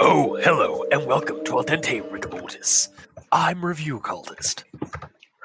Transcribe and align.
Oh, 0.00 0.38
hello, 0.42 0.84
and 0.90 1.06
welcome 1.06 1.44
to 1.44 1.58
Al 1.58 1.64
Dente 1.64 2.02
Rigamortis. 2.10 2.88
I'm 3.32 3.64
Review 3.64 4.00
Cultist, 4.00 4.64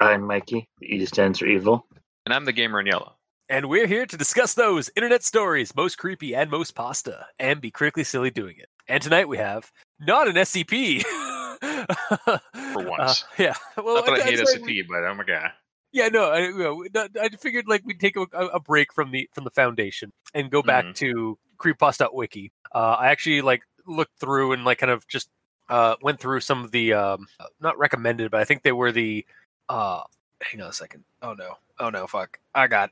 I'm 0.00 0.22
Mikey. 0.22 0.68
The 0.80 0.86
E 0.86 1.06
stands 1.06 1.38
for 1.38 1.46
evil. 1.46 1.86
And 2.26 2.34
I'm 2.34 2.44
the 2.44 2.52
gamer 2.52 2.80
in 2.80 2.86
yellow. 2.86 3.13
And 3.54 3.68
we're 3.68 3.86
here 3.86 4.04
to 4.04 4.16
discuss 4.16 4.54
those 4.54 4.90
internet 4.96 5.22
stories, 5.22 5.74
most 5.76 5.96
creepy 5.96 6.34
and 6.34 6.50
most 6.50 6.74
pasta, 6.74 7.26
and 7.38 7.60
be 7.60 7.70
critically 7.70 8.02
silly 8.02 8.30
doing 8.30 8.56
it. 8.58 8.68
And 8.88 9.00
tonight 9.00 9.28
we 9.28 9.38
have 9.38 9.70
not 10.00 10.26
an 10.26 10.34
SCP. 10.34 11.02
For 11.02 12.40
once. 12.88 13.22
Uh, 13.22 13.26
yeah. 13.38 13.54
Well, 13.76 13.94
Not 13.96 14.06
that 14.06 14.14
I 14.14 14.20
hate 14.24 14.40
it's 14.40 14.52
like- 14.52 14.62
SCP, 14.62 14.88
but 14.88 15.04
I'm 15.04 15.20
a 15.20 15.24
guy. 15.24 15.50
Yeah, 15.92 16.08
no, 16.08 16.32
I, 16.32 16.38
you 16.40 16.88
know, 16.92 17.06
I 17.22 17.28
figured 17.38 17.68
like 17.68 17.82
we'd 17.86 18.00
take 18.00 18.16
a, 18.16 18.22
a 18.22 18.58
break 18.58 18.92
from 18.92 19.12
the 19.12 19.28
from 19.32 19.44
the 19.44 19.50
foundation 19.50 20.12
and 20.34 20.50
go 20.50 20.60
back 20.60 20.84
Mhm. 20.86 20.94
to 20.96 21.38
creepypasta.wiki. 21.58 22.50
Uh, 22.74 22.96
I 22.98 23.06
actually 23.12 23.42
like 23.42 23.62
looked 23.86 24.18
through 24.18 24.54
and 24.54 24.64
like 24.64 24.78
kind 24.78 24.90
of 24.90 25.06
just 25.06 25.28
uh, 25.68 25.94
went 26.02 26.18
through 26.18 26.40
some 26.40 26.64
of 26.64 26.72
the 26.72 26.94
um, 26.94 27.28
not 27.60 27.78
recommended, 27.78 28.32
but 28.32 28.40
I 28.40 28.44
think 28.44 28.64
they 28.64 28.72
were 28.72 28.90
the. 28.90 29.24
Uh, 29.68 30.02
hang 30.42 30.60
on 30.62 30.70
a 30.70 30.72
second. 30.72 31.04
Oh 31.22 31.34
no! 31.34 31.54
Oh 31.78 31.90
no! 31.90 32.08
Fuck! 32.08 32.40
I 32.56 32.66
got. 32.66 32.90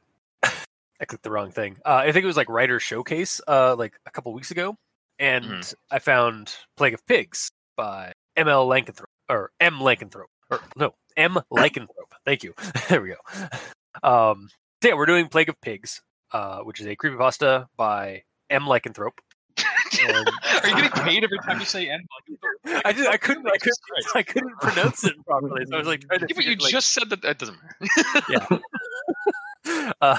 I 1.03 1.05
clicked 1.05 1.25
the 1.25 1.31
wrong 1.33 1.51
thing. 1.51 1.79
Uh, 1.85 1.95
I 2.07 2.13
think 2.13 2.23
it 2.23 2.27
was 2.29 2.37
like 2.37 2.49
Writer 2.49 2.79
Showcase, 2.79 3.41
uh, 3.49 3.75
like 3.77 3.95
a 4.07 4.11
couple 4.13 4.33
weeks 4.33 4.53
ago, 4.53 4.77
and 5.19 5.45
Mhm. 5.45 5.75
I 5.91 5.99
found 5.99 6.55
Plague 6.77 6.95
of 6.95 7.05
Pigs 7.07 7.51
by 7.77 8.13
M.L. 8.37 8.69
Lankenthrope 8.69 9.07
or 9.29 9.51
M. 9.59 9.79
Lankenthrope 9.81 10.31
or 10.49 10.61
no 10.77 10.95
M. 11.17 11.39
Lycanthrope. 11.53 12.13
Thank 12.25 12.45
you. 12.45 12.55
there 12.89 13.03
we 13.03 13.09
go. 13.11 13.17
Um, 14.09 14.49
so 14.81 14.89
yeah, 14.91 14.95
we're 14.95 15.07
doing 15.07 15.27
Plague 15.29 15.49
of 15.49 15.61
Pigs, 15.61 16.01
uh, 16.31 16.61
which 16.61 16.81
is 16.81 16.87
a 16.87 16.95
creepypasta 16.95 17.67
by 17.77 18.23
M. 18.49 18.63
Lycanthrope. 18.63 19.19
And- 20.09 20.29
Are 20.63 20.69
you 20.69 20.75
getting 20.77 20.91
paid 21.05 21.25
every 21.25 21.39
time 21.45 21.59
you 21.59 21.67
say 21.67 21.89
N? 21.91 22.07
I 22.85 22.93
just 22.93 23.09
I 23.11 23.17
couldn't 23.17 23.47
I 23.47 23.59
couldn't 23.59 23.79
I 24.15 24.23
couldn't 24.23 24.57
pronounce 24.61 25.05
it 25.05 25.15
properly, 25.27 25.67
so 25.67 25.75
I 25.75 25.79
was 25.79 25.87
like. 25.89 26.05
Yeah, 26.11 26.19
but 26.35 26.45
you 26.45 26.55
like, 26.57 26.71
just 26.73 26.91
said 26.95 27.11
that. 27.11 27.23
That 27.23 27.39
doesn't 27.39 27.59
matter. 27.61 28.61
Uh, 30.01 30.19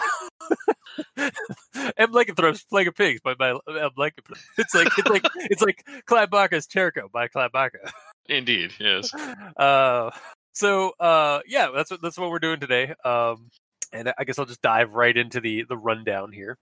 M. 1.97 2.11
Lycanthrope's 2.11 2.63
Plague 2.63 2.87
of 2.87 2.95
Pigs 2.95 3.21
by 3.21 3.33
by 3.33 3.49
M. 3.49 3.59
Lycanthrope. 3.97 4.39
It's 4.57 4.73
like 4.73 4.87
it's 4.97 5.09
like 5.09 5.25
it's 5.35 5.61
like 5.61 5.83
Cladbaka's 6.07 6.67
Terco 6.67 7.09
by 7.11 7.27
Cladbaka. 7.27 7.91
Indeed, 8.27 8.71
yes. 8.79 9.13
uh 9.57 10.11
so 10.53 10.91
uh 10.99 11.39
yeah 11.47 11.69
that's 11.75 11.91
what 11.91 12.01
that's 12.01 12.17
what 12.17 12.29
we're 12.29 12.39
doing 12.39 12.59
today 12.59 12.93
um 13.03 13.49
and 13.91 14.13
i 14.17 14.23
guess 14.23 14.37
i'll 14.37 14.45
just 14.45 14.61
dive 14.61 14.93
right 14.93 15.17
into 15.17 15.41
the 15.41 15.63
the 15.63 15.77
rundown 15.77 16.31
here 16.31 16.57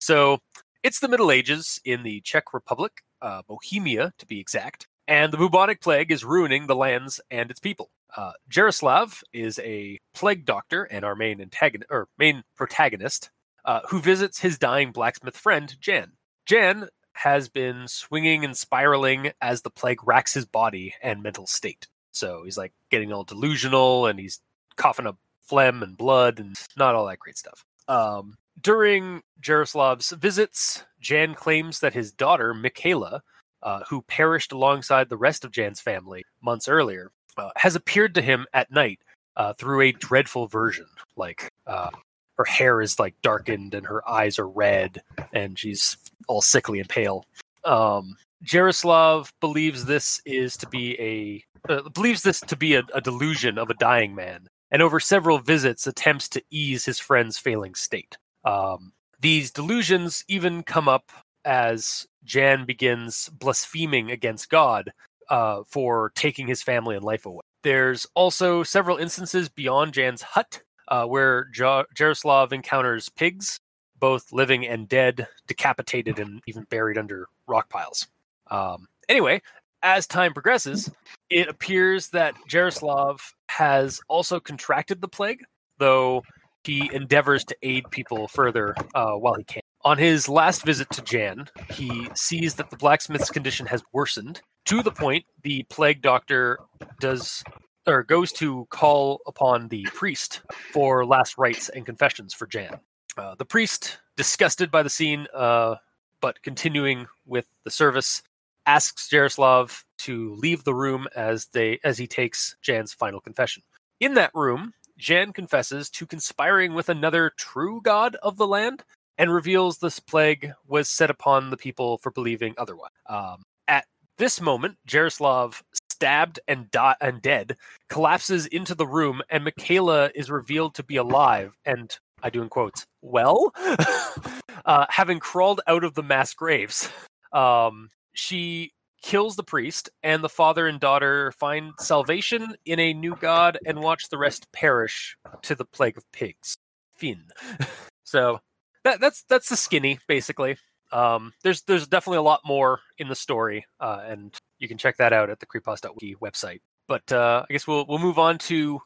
so 0.00 0.38
it's 0.82 1.00
the 1.00 1.08
middle 1.08 1.30
ages 1.30 1.80
in 1.84 2.02
the 2.02 2.20
czech 2.22 2.52
republic 2.52 2.92
uh 3.22 3.42
bohemia 3.46 4.12
to 4.18 4.26
be 4.26 4.40
exact 4.40 4.86
and 5.12 5.32
the 5.32 5.38
bubonic 5.38 5.80
plague 5.80 6.10
is 6.10 6.24
ruining 6.24 6.66
the 6.66 6.76
lands 6.76 7.20
and 7.30 7.50
its 7.50 7.60
people 7.60 7.90
uh 8.16 8.32
jaroslav 8.50 9.22
is 9.32 9.58
a 9.60 9.98
plague 10.14 10.44
doctor 10.44 10.84
and 10.84 11.04
our 11.04 11.14
main 11.14 11.40
antagonist 11.40 11.90
or 11.90 12.08
main 12.18 12.42
protagonist 12.56 13.30
uh, 13.64 13.80
who 13.88 14.00
visits 14.00 14.40
his 14.40 14.58
dying 14.58 14.90
blacksmith 14.92 15.36
friend 15.36 15.76
jan 15.80 16.12
jan 16.46 16.88
has 17.14 17.48
been 17.48 17.86
swinging 17.88 18.44
and 18.44 18.56
spiraling 18.56 19.32
as 19.40 19.62
the 19.62 19.70
plague 19.70 20.06
racks 20.06 20.34
his 20.34 20.46
body 20.46 20.94
and 21.02 21.22
mental 21.22 21.46
state. 21.46 21.86
So 22.12 22.42
he's 22.44 22.58
like 22.58 22.72
getting 22.90 23.12
all 23.12 23.24
delusional 23.24 24.06
and 24.06 24.18
he's 24.18 24.40
coughing 24.76 25.06
up 25.06 25.18
phlegm 25.42 25.82
and 25.82 25.96
blood 25.96 26.38
and 26.38 26.56
not 26.76 26.94
all 26.94 27.06
that 27.06 27.18
great 27.18 27.38
stuff. 27.38 27.64
Um, 27.88 28.36
during 28.60 29.22
Jaroslav's 29.40 30.10
visits, 30.10 30.84
Jan 31.00 31.34
claims 31.34 31.80
that 31.80 31.94
his 31.94 32.12
daughter, 32.12 32.54
Michaela, 32.54 33.22
uh, 33.62 33.80
who 33.88 34.02
perished 34.02 34.52
alongside 34.52 35.08
the 35.08 35.16
rest 35.16 35.44
of 35.44 35.52
Jan's 35.52 35.80
family 35.80 36.24
months 36.42 36.68
earlier, 36.68 37.10
uh, 37.36 37.50
has 37.56 37.76
appeared 37.76 38.14
to 38.14 38.22
him 38.22 38.46
at 38.52 38.70
night 38.70 39.00
uh, 39.36 39.52
through 39.54 39.82
a 39.82 39.92
dreadful 39.92 40.46
version. 40.46 40.86
Like 41.16 41.48
uh, 41.66 41.90
her 42.38 42.44
hair 42.44 42.80
is 42.80 42.98
like 42.98 43.14
darkened 43.22 43.74
and 43.74 43.86
her 43.86 44.08
eyes 44.08 44.38
are 44.38 44.48
red 44.48 45.02
and 45.32 45.58
she's 45.58 45.96
all 46.28 46.42
sickly 46.42 46.80
and 46.80 46.88
pale. 46.88 47.24
Um, 47.64 48.16
Jaroslav 48.44 49.32
believes 49.40 49.84
this 49.84 50.20
is 50.24 50.56
to 50.56 50.68
be 50.68 51.00
a 51.00 51.44
uh, 51.72 51.88
believes 51.90 52.22
this 52.22 52.40
to 52.40 52.56
be 52.56 52.74
a, 52.74 52.82
a 52.92 53.00
delusion 53.00 53.56
of 53.56 53.70
a 53.70 53.74
dying 53.74 54.16
man, 54.16 54.48
and 54.72 54.82
over 54.82 54.98
several 54.98 55.38
visits 55.38 55.86
attempts 55.86 56.28
to 56.30 56.42
ease 56.50 56.84
his 56.84 56.98
friend's 56.98 57.38
failing 57.38 57.76
state. 57.76 58.16
Um, 58.44 58.92
these 59.20 59.52
delusions 59.52 60.24
even 60.26 60.64
come 60.64 60.88
up 60.88 61.12
as 61.44 62.06
Jan 62.24 62.64
begins 62.64 63.28
blaspheming 63.28 64.10
against 64.10 64.50
God 64.50 64.92
uh, 65.28 65.62
for 65.66 66.12
taking 66.14 66.46
his 66.46 66.62
family 66.62 66.96
and 66.96 67.04
life 67.04 67.26
away. 67.26 67.42
There's 67.62 68.06
also 68.14 68.62
several 68.62 68.96
instances 68.96 69.48
beyond 69.48 69.94
Jan's 69.94 70.22
hut 70.22 70.62
uh, 70.88 71.06
where 71.06 71.48
ja- 71.54 71.84
Jaroslav 71.94 72.52
encounters 72.52 73.08
pigs 73.08 73.60
both 73.98 74.32
living 74.32 74.66
and 74.66 74.88
dead, 74.88 75.28
decapitated, 75.46 76.18
and 76.18 76.42
even 76.48 76.64
buried 76.64 76.98
under 76.98 77.28
rock 77.46 77.68
piles. 77.68 78.08
Um, 78.50 78.88
anyway, 79.08 79.40
as 79.82 80.08
time 80.08 80.34
progresses, 80.34 80.90
it 81.30 81.48
appears 81.48 82.08
that 82.08 82.34
Jaroslav 82.48 83.20
has 83.46 84.00
also 84.08 84.40
contracted 84.40 85.00
the 85.00 85.08
plague, 85.08 85.44
though 85.78 86.22
he 86.64 86.90
endeavors 86.92 87.44
to 87.44 87.56
aid 87.62 87.84
people 87.90 88.28
further 88.28 88.74
uh, 88.94 89.12
while 89.12 89.34
he 89.34 89.44
can. 89.44 89.61
On 89.84 89.98
his 89.98 90.28
last 90.28 90.64
visit 90.64 90.88
to 90.90 91.02
Jan, 91.02 91.48
he 91.70 92.08
sees 92.14 92.54
that 92.54 92.70
the 92.70 92.76
blacksmith's 92.76 93.30
condition 93.30 93.66
has 93.66 93.82
worsened 93.92 94.40
to 94.66 94.80
the 94.80 94.92
point 94.92 95.24
the 95.42 95.64
plague 95.64 96.02
doctor 96.02 96.60
does 97.00 97.42
or 97.84 98.04
goes 98.04 98.30
to 98.32 98.66
call 98.70 99.20
upon 99.26 99.66
the 99.68 99.82
priest 99.92 100.42
for 100.72 101.04
last 101.04 101.36
rites 101.36 101.68
and 101.68 101.84
confessions 101.84 102.32
for 102.32 102.46
Jan. 102.46 102.78
Uh, 103.16 103.34
the 103.34 103.44
priest, 103.44 103.98
disgusted 104.16 104.70
by 104.70 104.84
the 104.84 104.90
scene, 104.90 105.26
uh, 105.34 105.74
but 106.20 106.40
continuing 106.42 107.08
with 107.26 107.48
the 107.64 107.70
service, 107.70 108.22
asks 108.66 109.08
Jaroslav 109.08 109.82
to 109.98 110.34
leave 110.36 110.62
the 110.62 110.74
room 110.74 111.08
as 111.16 111.46
they 111.46 111.80
as 111.82 111.98
he 111.98 112.06
takes 112.06 112.54
Jan's 112.62 112.92
final 112.92 113.20
confession. 113.20 113.64
In 113.98 114.14
that 114.14 114.30
room, 114.32 114.74
Jan 114.96 115.32
confesses 115.32 115.90
to 115.90 116.06
conspiring 116.06 116.72
with 116.72 116.88
another 116.88 117.32
true 117.36 117.80
god 117.82 118.14
of 118.22 118.36
the 118.36 118.46
land 118.46 118.84
and 119.18 119.32
reveals 119.32 119.78
this 119.78 120.00
plague 120.00 120.52
was 120.66 120.88
set 120.88 121.10
upon 121.10 121.50
the 121.50 121.56
people 121.56 121.98
for 121.98 122.10
believing 122.10 122.54
otherwise. 122.58 122.90
Um, 123.08 123.42
at 123.68 123.86
this 124.18 124.40
moment, 124.40 124.76
Jaroslav, 124.88 125.62
stabbed 125.90 126.40
and 126.48 126.70
di- 126.70 126.96
and 127.00 127.22
dead, 127.22 127.56
collapses 127.88 128.46
into 128.46 128.74
the 128.74 128.86
room, 128.86 129.22
and 129.30 129.44
Michaela 129.44 130.10
is 130.14 130.30
revealed 130.30 130.74
to 130.74 130.82
be 130.82 130.96
alive 130.96 131.56
and 131.64 131.96
I 132.22 132.30
do 132.30 132.42
in 132.42 132.48
quotes, 132.48 132.86
well, 133.00 133.52
uh, 134.64 134.86
having 134.88 135.18
crawled 135.18 135.60
out 135.66 135.84
of 135.84 135.94
the 135.94 136.02
mass 136.02 136.34
graves. 136.34 136.88
Um, 137.32 137.90
she 138.14 138.72
kills 139.02 139.36
the 139.36 139.42
priest, 139.42 139.90
and 140.02 140.22
the 140.22 140.28
father 140.28 140.66
and 140.66 140.78
daughter 140.78 141.32
find 141.32 141.72
salvation 141.80 142.54
in 142.64 142.78
a 142.78 142.94
new 142.94 143.16
god 143.16 143.58
and 143.66 143.80
watch 143.80 144.08
the 144.08 144.18
rest 144.18 144.46
perish 144.52 145.16
to 145.42 145.54
the 145.54 145.64
plague 145.64 145.98
of 145.98 146.10
pigs. 146.12 146.56
Fin. 146.96 147.24
so 148.04 148.38
that, 148.84 149.00
that's 149.00 149.22
that's 149.28 149.48
the 149.48 149.56
skinny, 149.56 149.98
basically. 150.06 150.56
Um, 150.92 151.32
there's 151.42 151.62
there's 151.62 151.86
definitely 151.86 152.18
a 152.18 152.22
lot 152.22 152.40
more 152.44 152.80
in 152.98 153.08
the 153.08 153.14
story, 153.14 153.66
uh, 153.80 154.02
and 154.06 154.36
you 154.58 154.68
can 154.68 154.78
check 154.78 154.96
that 154.98 155.12
out 155.12 155.30
at 155.30 155.40
the 155.40 155.46
creepos.wiki 155.46 156.16
website. 156.16 156.60
But 156.88 157.10
uh, 157.12 157.44
I 157.48 157.52
guess 157.52 157.66
we'll 157.66 157.86
we'll 157.86 157.98
move 157.98 158.18
on 158.18 158.38
to 158.38 158.80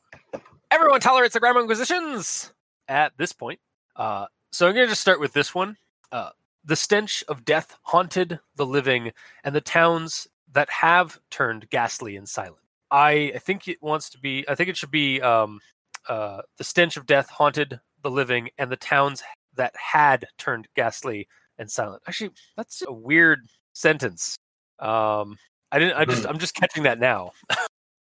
everyone 0.71 1.01
tolerates 1.01 1.35
the 1.35 1.41
Grammar 1.41 1.61
Inquisitions 1.61 2.53
at 2.89 3.13
this 3.17 3.33
point. 3.33 3.61
Uh, 3.97 4.27
so 4.53 4.69
I'm 4.69 4.75
to 4.75 4.87
just 4.87 5.01
start 5.01 5.21
with 5.21 5.33
this 5.33 5.55
one. 5.55 5.77
Uh, 6.13 6.31
the 6.65 6.77
stench 6.77 7.23
of 7.29 7.45
death 7.45 7.77
haunted 7.83 8.41
the 8.57 8.67
living 8.67 9.13
and 9.45 9.55
the 9.55 9.61
towns 9.61 10.27
that 10.53 10.71
have 10.71 11.19
turned 11.31 11.69
ghastly 11.71 12.17
and 12.17 12.29
silent. 12.29 12.63
I, 12.91 13.33
I 13.35 13.39
think 13.39 13.69
it 13.69 13.83
wants 13.83 14.11
to 14.11 14.19
be, 14.19 14.45
I 14.49 14.55
think 14.55 14.69
it 14.69 14.77
should 14.77 14.91
be 14.91 15.21
um, 15.21 15.61
uh, 16.09 16.43
the 16.59 16.65
stench 16.65 16.97
of 16.97 17.07
death 17.07 17.29
haunted 17.29 17.81
the 18.03 18.11
living 18.11 18.51
and 18.59 18.71
the 18.71 18.77
towns 18.77 19.23
that 19.57 19.75
had 19.77 20.27
turned 20.39 20.69
ghastly 20.77 21.29
and 21.59 21.71
silent. 21.71 22.03
Actually, 22.07 22.31
that's 22.57 22.83
a 22.87 22.93
weird 22.93 23.41
sentence. 23.73 24.37
Um, 24.79 25.37
I 25.73 25.79
didn't, 25.79 25.97
I 25.97 26.05
just, 26.05 26.27
I'm 26.27 26.39
just 26.39 26.55
catching 26.55 26.85
that 26.85 26.99
now. 26.99 27.33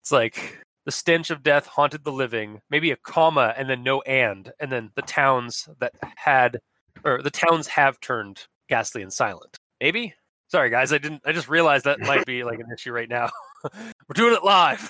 it's 0.02 0.12
like 0.12 0.64
the 0.86 0.92
stench 0.92 1.30
of 1.30 1.44
death 1.44 1.66
haunted 1.66 2.04
the 2.04 2.12
living, 2.12 2.62
maybe 2.70 2.92
a 2.92 2.98
comma 2.98 3.54
and 3.58 3.70
then 3.70 3.84
no 3.84 4.02
and, 4.02 4.52
and 4.60 4.72
then 4.72 4.92
the 4.96 5.02
towns 5.02 5.68
that 5.80 5.94
had, 6.16 6.60
or 7.04 7.22
the 7.22 7.32
towns 7.32 7.68
have 7.68 8.00
turned 8.00 8.48
ghastly 8.70 9.02
and 9.02 9.12
silent. 9.12 9.58
Maybe? 9.82 10.14
Sorry, 10.50 10.70
guys. 10.70 10.94
I 10.94 10.98
didn't. 10.98 11.22
I 11.26 11.34
just 11.34 11.50
realized 11.50 11.86
that 11.86 12.00
might 12.00 12.26
be 12.26 12.44
like 12.44 12.60
an 12.60 12.68
issue 12.74 12.94
right 12.94 13.10
now. 13.10 13.30
We're 13.74 14.14
doing 14.14 14.34
it 14.34 14.46
live. 14.46 14.90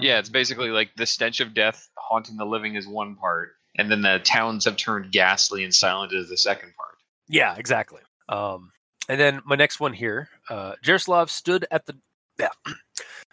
Yeah, 0.00 0.18
it's 0.18 0.30
basically 0.30 0.70
like 0.70 0.90
the 0.96 1.04
stench 1.04 1.40
of 1.40 1.52
death 1.52 1.88
haunting 1.98 2.36
the 2.36 2.46
living 2.46 2.74
is 2.76 2.88
one 2.88 3.14
part, 3.14 3.50
and 3.76 3.90
then 3.90 4.02
the 4.02 4.20
towns 4.24 4.64
have 4.64 4.76
turned 4.76 5.12
ghastly 5.12 5.64
and 5.64 5.74
silent 5.74 6.12
is 6.12 6.28
the 6.28 6.36
second 6.36 6.74
part. 6.76 6.96
Yeah, 7.28 7.54
exactly. 7.56 8.00
Um, 8.28 8.70
and 9.08 9.20
then 9.20 9.40
my 9.44 9.56
next 9.56 9.80
one 9.80 9.92
here, 9.92 10.28
uh, 10.50 10.74
Jaroslav 10.84 11.28
stood 11.28 11.66
at 11.70 11.86
the 11.86 11.96
yeah. 12.38 12.48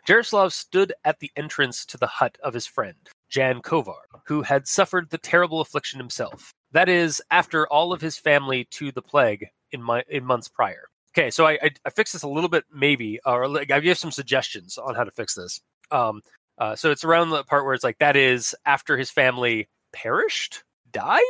Jaroslav 0.07 0.51
stood 0.51 0.93
at 1.03 1.19
the 1.19 1.31
entrance 1.35 1.85
to 1.85 1.97
the 1.97 2.07
hut 2.07 2.37
of 2.43 2.53
his 2.53 2.67
friend 2.67 2.95
Jan 3.29 3.61
Kovar, 3.61 4.03
who 4.25 4.43
had 4.43 4.67
suffered 4.67 5.09
the 5.09 5.17
terrible 5.17 5.61
affliction 5.61 5.99
himself. 5.99 6.51
That 6.71 6.89
is, 6.89 7.21
after 7.31 7.67
all 7.67 7.91
of 7.91 8.01
his 8.01 8.17
family 8.17 8.65
to 8.71 8.91
the 8.91 9.01
plague 9.01 9.47
in 9.71 9.81
my 9.81 10.03
in 10.09 10.25
months 10.25 10.47
prior. 10.47 10.87
Okay, 11.17 11.31
so 11.31 11.45
I 11.45 11.53
I, 11.61 11.69
I 11.85 11.89
fixed 11.89 12.13
this 12.13 12.23
a 12.23 12.27
little 12.27 12.49
bit, 12.49 12.65
maybe, 12.73 13.19
or 13.25 13.47
like 13.47 13.71
I 13.71 13.79
give 13.79 13.97
some 13.97 14.11
suggestions 14.11 14.77
on 14.77 14.95
how 14.95 15.03
to 15.03 15.11
fix 15.11 15.35
this. 15.35 15.59
Um, 15.91 16.21
uh, 16.57 16.75
so 16.75 16.91
it's 16.91 17.03
around 17.03 17.31
the 17.31 17.43
part 17.43 17.65
where 17.65 17.73
it's 17.73 17.83
like 17.83 17.97
that 17.99 18.15
is 18.15 18.55
after 18.65 18.97
his 18.97 19.11
family 19.11 19.67
perished, 19.95 20.63
died, 20.91 21.23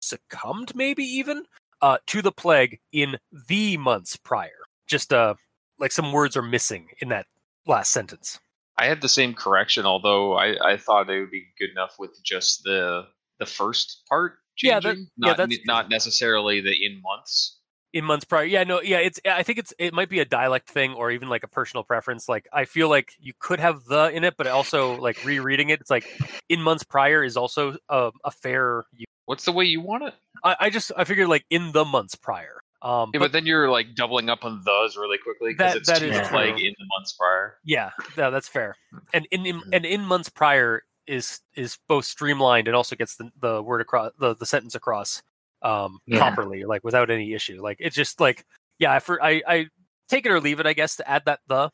succumbed, 0.00 0.74
maybe 0.74 1.04
even 1.04 1.44
uh, 1.80 1.98
to 2.08 2.20
the 2.20 2.32
plague 2.32 2.80
in 2.92 3.16
the 3.48 3.76
months 3.76 4.16
prior. 4.16 4.50
Just 4.86 5.12
uh, 5.12 5.34
like 5.78 5.92
some 5.92 6.12
words 6.12 6.36
are 6.36 6.42
missing 6.42 6.88
in 7.00 7.08
that 7.10 7.26
last 7.66 7.92
sentence. 7.92 8.38
I 8.76 8.86
had 8.86 9.00
the 9.00 9.08
same 9.08 9.34
correction, 9.34 9.86
although 9.86 10.34
I, 10.34 10.72
I 10.72 10.76
thought 10.76 11.08
it 11.10 11.20
would 11.20 11.30
be 11.30 11.46
good 11.58 11.70
enough 11.70 11.94
with 11.98 12.18
just 12.24 12.62
the 12.64 13.06
the 13.38 13.46
first 13.46 14.02
part 14.08 14.38
Yeah, 14.62 14.80
changing, 14.80 14.90
that- 14.90 14.98
yeah, 14.98 15.28
not 15.28 15.36
that's 15.36 15.58
not 15.64 15.88
necessarily 15.88 16.60
the 16.60 16.74
in 16.84 17.00
months. 17.00 17.57
In 17.92 18.04
months 18.04 18.24
prior 18.24 18.44
yeah 18.44 18.64
no 18.64 18.80
yeah 18.82 18.98
it's 18.98 19.18
i 19.24 19.42
think 19.42 19.58
it's 19.58 19.72
it 19.78 19.94
might 19.94 20.10
be 20.10 20.20
a 20.20 20.24
dialect 20.24 20.68
thing 20.68 20.92
or 20.92 21.10
even 21.10 21.28
like 21.28 21.42
a 21.42 21.48
personal 21.48 21.82
preference 21.82 22.28
like 22.28 22.46
i 22.52 22.64
feel 22.64 22.88
like 22.88 23.12
you 23.18 23.32
could 23.38 23.60
have 23.60 23.84
the 23.84 24.10
in 24.14 24.24
it 24.24 24.34
but 24.36 24.46
also 24.46 24.96
like 25.00 25.22
rereading 25.24 25.70
it 25.70 25.80
it's 25.80 25.90
like 25.90 26.06
in 26.48 26.60
months 26.60 26.84
prior 26.84 27.24
is 27.24 27.36
also 27.36 27.76
a, 27.88 28.10
a 28.24 28.30
fair 28.30 28.84
use. 28.92 29.06
What's 29.26 29.44
the 29.44 29.52
way 29.52 29.64
you 29.66 29.80
want 29.80 30.04
it? 30.04 30.14
I, 30.44 30.56
I 30.60 30.70
just 30.70 30.92
i 30.96 31.04
figured 31.04 31.28
like 31.28 31.44
in 31.50 31.72
the 31.72 31.84
months 31.84 32.14
prior 32.14 32.60
um 32.82 33.10
Yeah, 33.12 33.20
but 33.20 33.26
but 33.26 33.32
then 33.32 33.46
you're 33.46 33.70
like 33.70 33.94
doubling 33.94 34.28
up 34.28 34.44
on 34.44 34.62
those 34.64 34.96
really 34.96 35.18
quickly 35.18 35.52
because 35.52 35.74
it's 35.74 35.88
that 35.88 35.98
to 36.00 36.08
is 36.08 36.16
the 36.16 36.28
plague 36.28 36.58
in 36.60 36.74
the 36.78 36.86
months 36.98 37.12
prior. 37.14 37.56
yeah 37.64 37.90
no, 38.16 38.30
that's 38.30 38.48
fair 38.48 38.76
and 39.12 39.26
in, 39.30 39.46
in 39.46 39.62
and 39.72 39.84
in 39.86 40.02
months 40.02 40.28
prior 40.28 40.82
is 41.06 41.40
is 41.56 41.78
both 41.88 42.04
streamlined 42.04 42.68
and 42.68 42.76
also 42.76 42.94
gets 42.94 43.16
the, 43.16 43.30
the 43.40 43.62
word 43.62 43.80
across 43.80 44.12
the, 44.20 44.34
the 44.36 44.46
sentence 44.46 44.74
across 44.74 45.22
um 45.62 45.98
Yeah. 46.06 46.18
properly 46.18 46.64
like 46.64 46.84
without 46.84 47.10
any 47.10 47.32
issue 47.34 47.60
like 47.62 47.76
it's 47.80 47.96
just 47.96 48.20
like 48.20 48.44
yeah 48.78 48.98
for, 49.00 49.22
I 49.22 49.42
i 49.46 49.66
take 50.08 50.24
it 50.26 50.30
or 50.32 50.40
leave 50.40 50.60
it 50.60 50.66
i 50.66 50.72
guess 50.72 50.96
to 50.96 51.08
add 51.10 51.24
that 51.26 51.40
the 51.48 51.70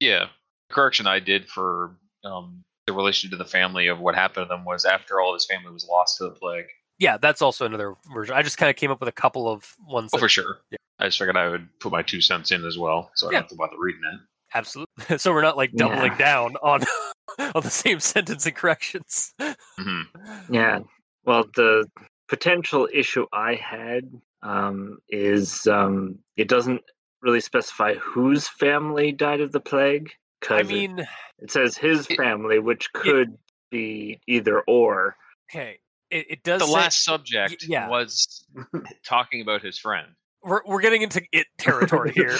Yeah, 0.00 0.26
the 0.68 0.74
correction 0.74 1.06
I 1.06 1.20
did 1.20 1.48
for 1.48 1.96
um, 2.24 2.62
the 2.88 2.92
relation 2.92 3.30
to 3.30 3.36
the 3.36 3.44
family 3.44 3.86
of 3.86 4.00
what 4.00 4.14
happened 4.16 4.46
to 4.46 4.48
them 4.48 4.64
was 4.64 4.84
after 4.84 5.20
all 5.20 5.30
of 5.30 5.36
his 5.36 5.46
family 5.46 5.70
was 5.72 5.86
lost 5.88 6.18
to 6.18 6.24
the 6.24 6.30
plague. 6.30 6.64
yeah, 6.98 7.18
that's 7.18 7.40
also 7.42 7.66
another 7.66 7.94
version. 8.12 8.34
I 8.34 8.42
just 8.42 8.58
kind 8.58 8.68
of 8.70 8.74
came 8.76 8.90
up 8.90 8.98
with 8.98 9.08
a 9.08 9.12
couple 9.12 9.48
of 9.48 9.76
ones. 9.86 10.10
Oh, 10.12 10.16
that- 10.16 10.20
for 10.20 10.28
sure. 10.28 10.58
Yeah. 10.72 10.78
I 10.98 11.06
just 11.06 11.18
figured 11.18 11.36
I 11.36 11.48
would 11.48 11.68
put 11.78 11.92
my 11.92 12.02
two 12.02 12.20
cents 12.20 12.50
in 12.50 12.64
as 12.64 12.76
well, 12.78 13.10
so 13.14 13.28
I 13.28 13.30
Yeah. 13.30 13.34
don't 13.38 13.42
have 13.44 13.50
to 13.50 13.56
bother 13.56 13.76
reading 13.78 14.02
it. 14.12 14.20
Absolutely. 14.54 15.18
So 15.18 15.32
we're 15.32 15.42
not 15.42 15.56
like 15.56 15.70
Yeah. 15.72 15.86
doubling 15.88 16.16
down 16.16 16.56
on 16.62 16.82
on 17.54 17.62
the 17.62 17.70
same 17.70 18.00
sentence 18.00 18.44
and 18.46 18.56
corrections. 18.56 19.34
hmm 19.78 20.00
Yeah. 20.50 20.80
Well, 21.24 21.44
the 21.54 21.86
potential 22.32 22.88
issue 22.90 23.26
I 23.30 23.56
had 23.56 24.10
um, 24.42 25.00
is 25.10 25.66
um, 25.66 26.18
it 26.38 26.48
doesn't 26.48 26.80
really 27.20 27.40
specify 27.40 27.94
whose 27.96 28.48
family 28.48 29.12
died 29.12 29.42
of 29.42 29.52
the 29.52 29.60
plague. 29.60 30.10
Because 30.40 30.60
I 30.60 30.62
mean, 30.62 31.06
it, 31.38 31.50
says 31.50 31.76
his 31.76 32.06
it- 32.08 32.16
family, 32.16 32.58
which 32.58 32.90
could 32.94 33.36
be 33.70 34.18
either 34.26 34.60
or. 34.62 35.14
okay, 35.50 35.78
it, 36.10 36.26
it 36.30 36.42
does. 36.42 36.62
The 36.62 36.68
say- 36.68 36.72
last 36.72 37.04
subject 37.04 37.66
yeah. 37.68 37.88
was 37.90 38.46
talking 39.04 39.42
about 39.42 39.60
his 39.60 39.78
friend. 39.78 40.08
We're 40.44 40.60
we're 40.66 40.80
getting 40.80 41.02
into 41.02 41.22
it 41.32 41.46
territory 41.58 42.12
here 42.14 42.36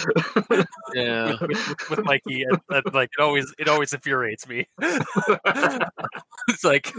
Yeah. 0.94 1.36
with, 1.40 1.40
with, 1.68 1.90
with 1.90 2.04
Mikey, 2.04 2.42
and, 2.44 2.58
and, 2.70 2.94
like 2.94 3.10
it 3.18 3.22
always 3.22 3.52
it 3.58 3.68
always 3.68 3.92
infuriates 3.92 4.48
me. 4.48 4.66
it's 4.80 6.64
like 6.64 6.92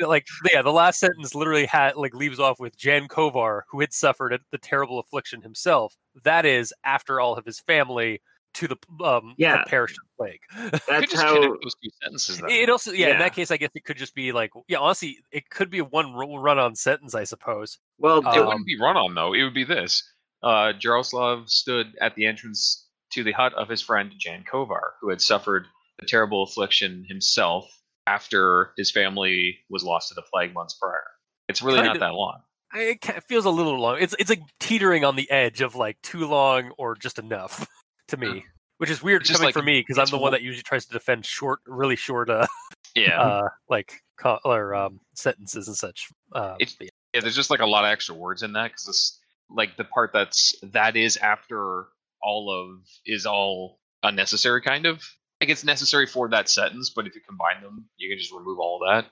like 0.00 0.26
yeah, 0.52 0.62
the 0.62 0.72
last 0.72 1.00
sentence 1.00 1.34
literally 1.34 1.66
had 1.66 1.96
like 1.96 2.14
leaves 2.14 2.38
off 2.38 2.60
with 2.60 2.76
Jan 2.76 3.08
Kovar, 3.08 3.62
who 3.70 3.80
had 3.80 3.92
suffered 3.92 4.38
the 4.50 4.58
terrible 4.58 4.98
affliction 4.98 5.42
himself. 5.42 5.96
That 6.24 6.46
is 6.46 6.72
after 6.84 7.20
all 7.20 7.34
of 7.36 7.44
his 7.44 7.60
family 7.60 8.20
to 8.54 8.66
the 8.66 8.76
um 9.04 9.34
Yeah. 9.38 9.58
had 9.58 9.66
perished 9.66 9.96
in 9.98 10.08
the 10.08 10.24
plague. 10.70 10.80
That's 10.88 11.14
how. 11.20 11.40
those 11.40 11.74
two 11.82 11.90
sentences. 12.02 12.38
Then. 12.38 12.50
It 12.50 12.68
also, 12.68 12.90
yeah, 12.92 13.08
in 13.12 13.18
that 13.20 13.32
case, 13.34 13.50
I 13.52 13.56
guess 13.56 13.70
it 13.76 13.84
could 13.84 13.96
just 13.96 14.12
be 14.14 14.32
like, 14.32 14.50
yeah, 14.66 14.78
honestly, 14.78 15.18
it 15.30 15.48
could 15.50 15.70
be 15.70 15.80
one 15.82 16.12
run 16.14 16.58
on 16.58 16.74
sentence, 16.74 17.14
I 17.14 17.22
suppose. 17.24 17.78
Well, 17.98 18.18
it 18.18 18.26
Um, 18.26 18.46
wouldn't 18.46 18.66
be 18.66 18.76
run 18.80 18.96
on 18.96 19.14
though. 19.14 19.34
It 19.34 19.44
would 19.44 19.54
be 19.54 19.62
this. 19.64 20.02
Uh, 20.42 20.72
Jaroslav 20.78 21.48
stood 21.48 21.94
at 22.00 22.14
the 22.14 22.26
entrance 22.26 22.86
to 23.12 23.22
the 23.24 23.32
hut 23.32 23.52
of 23.54 23.68
his 23.68 23.82
friend 23.82 24.12
Jan 24.18 24.44
Kovar, 24.50 24.80
who 25.00 25.10
had 25.10 25.20
suffered 25.20 25.66
the 25.98 26.06
terrible 26.06 26.42
affliction 26.44 27.04
himself 27.08 27.66
after 28.06 28.72
his 28.76 28.90
family 28.90 29.58
was 29.68 29.82
lost 29.84 30.08
to 30.08 30.14
the 30.14 30.22
plague 30.22 30.54
months 30.54 30.74
prior. 30.74 31.02
It's 31.48 31.60
really 31.62 31.78
Kind 31.78 31.86
not 31.88 31.96
of- 31.96 32.00
that 32.00 32.14
long. 32.14 32.40
It 32.72 33.24
feels 33.26 33.44
a 33.46 33.50
little 33.50 33.80
long. 33.80 33.98
It's 34.00 34.14
it's 34.20 34.30
like 34.30 34.42
teetering 34.60 35.04
on 35.04 35.16
the 35.16 35.28
edge 35.28 35.60
of 35.60 35.74
like 35.74 36.00
too 36.02 36.26
long 36.28 36.70
or 36.78 36.94
just 36.94 37.18
enough 37.18 37.66
to 38.08 38.16
me, 38.16 38.44
which 38.78 38.88
is 38.90 39.02
weird 39.02 39.22
It's 39.22 39.32
coming 39.32 39.46
like- 39.46 39.54
from 39.54 39.64
me 39.64 39.80
because 39.80 39.98
I'm 39.98 40.06
the 40.06 40.18
one 40.22 40.30
that 40.32 40.42
usually 40.42 40.62
tries 40.62 40.86
to 40.86 40.92
defend 40.92 41.26
short, 41.26 41.58
really 41.66 41.96
short, 41.96 42.30
uh, 42.30 42.46
Yeah. 42.94 43.20
uh 43.22 43.48
like 43.68 44.00
or 44.44 44.72
um, 44.74 45.00
sentences 45.14 45.66
and 45.66 45.76
such. 45.76 46.10
Uh, 46.32 46.54
yeah. 46.60 46.66
yeah, 47.14 47.20
there's 47.20 47.34
just 47.34 47.50
like 47.50 47.60
a 47.60 47.66
lot 47.66 47.84
of 47.84 47.90
extra 47.90 48.14
words 48.14 48.42
in 48.44 48.52
that 48.52 48.68
because 48.68 48.84
this, 48.84 49.19
like 49.54 49.76
the 49.76 49.84
part 49.84 50.12
that's 50.12 50.54
that 50.62 50.96
is 50.96 51.16
after 51.18 51.86
all 52.22 52.50
of 52.50 52.86
is 53.06 53.26
all 53.26 53.78
unnecessary, 54.02 54.60
kind 54.62 54.86
of. 54.86 55.02
Like 55.40 55.50
it's 55.50 55.64
necessary 55.64 56.06
for 56.06 56.28
that 56.28 56.48
sentence, 56.48 56.90
but 56.94 57.06
if 57.06 57.14
you 57.14 57.22
combine 57.26 57.62
them, 57.62 57.86
you 57.96 58.08
can 58.10 58.18
just 58.18 58.32
remove 58.32 58.58
all 58.58 58.82
of 58.82 58.88
that. 58.88 59.10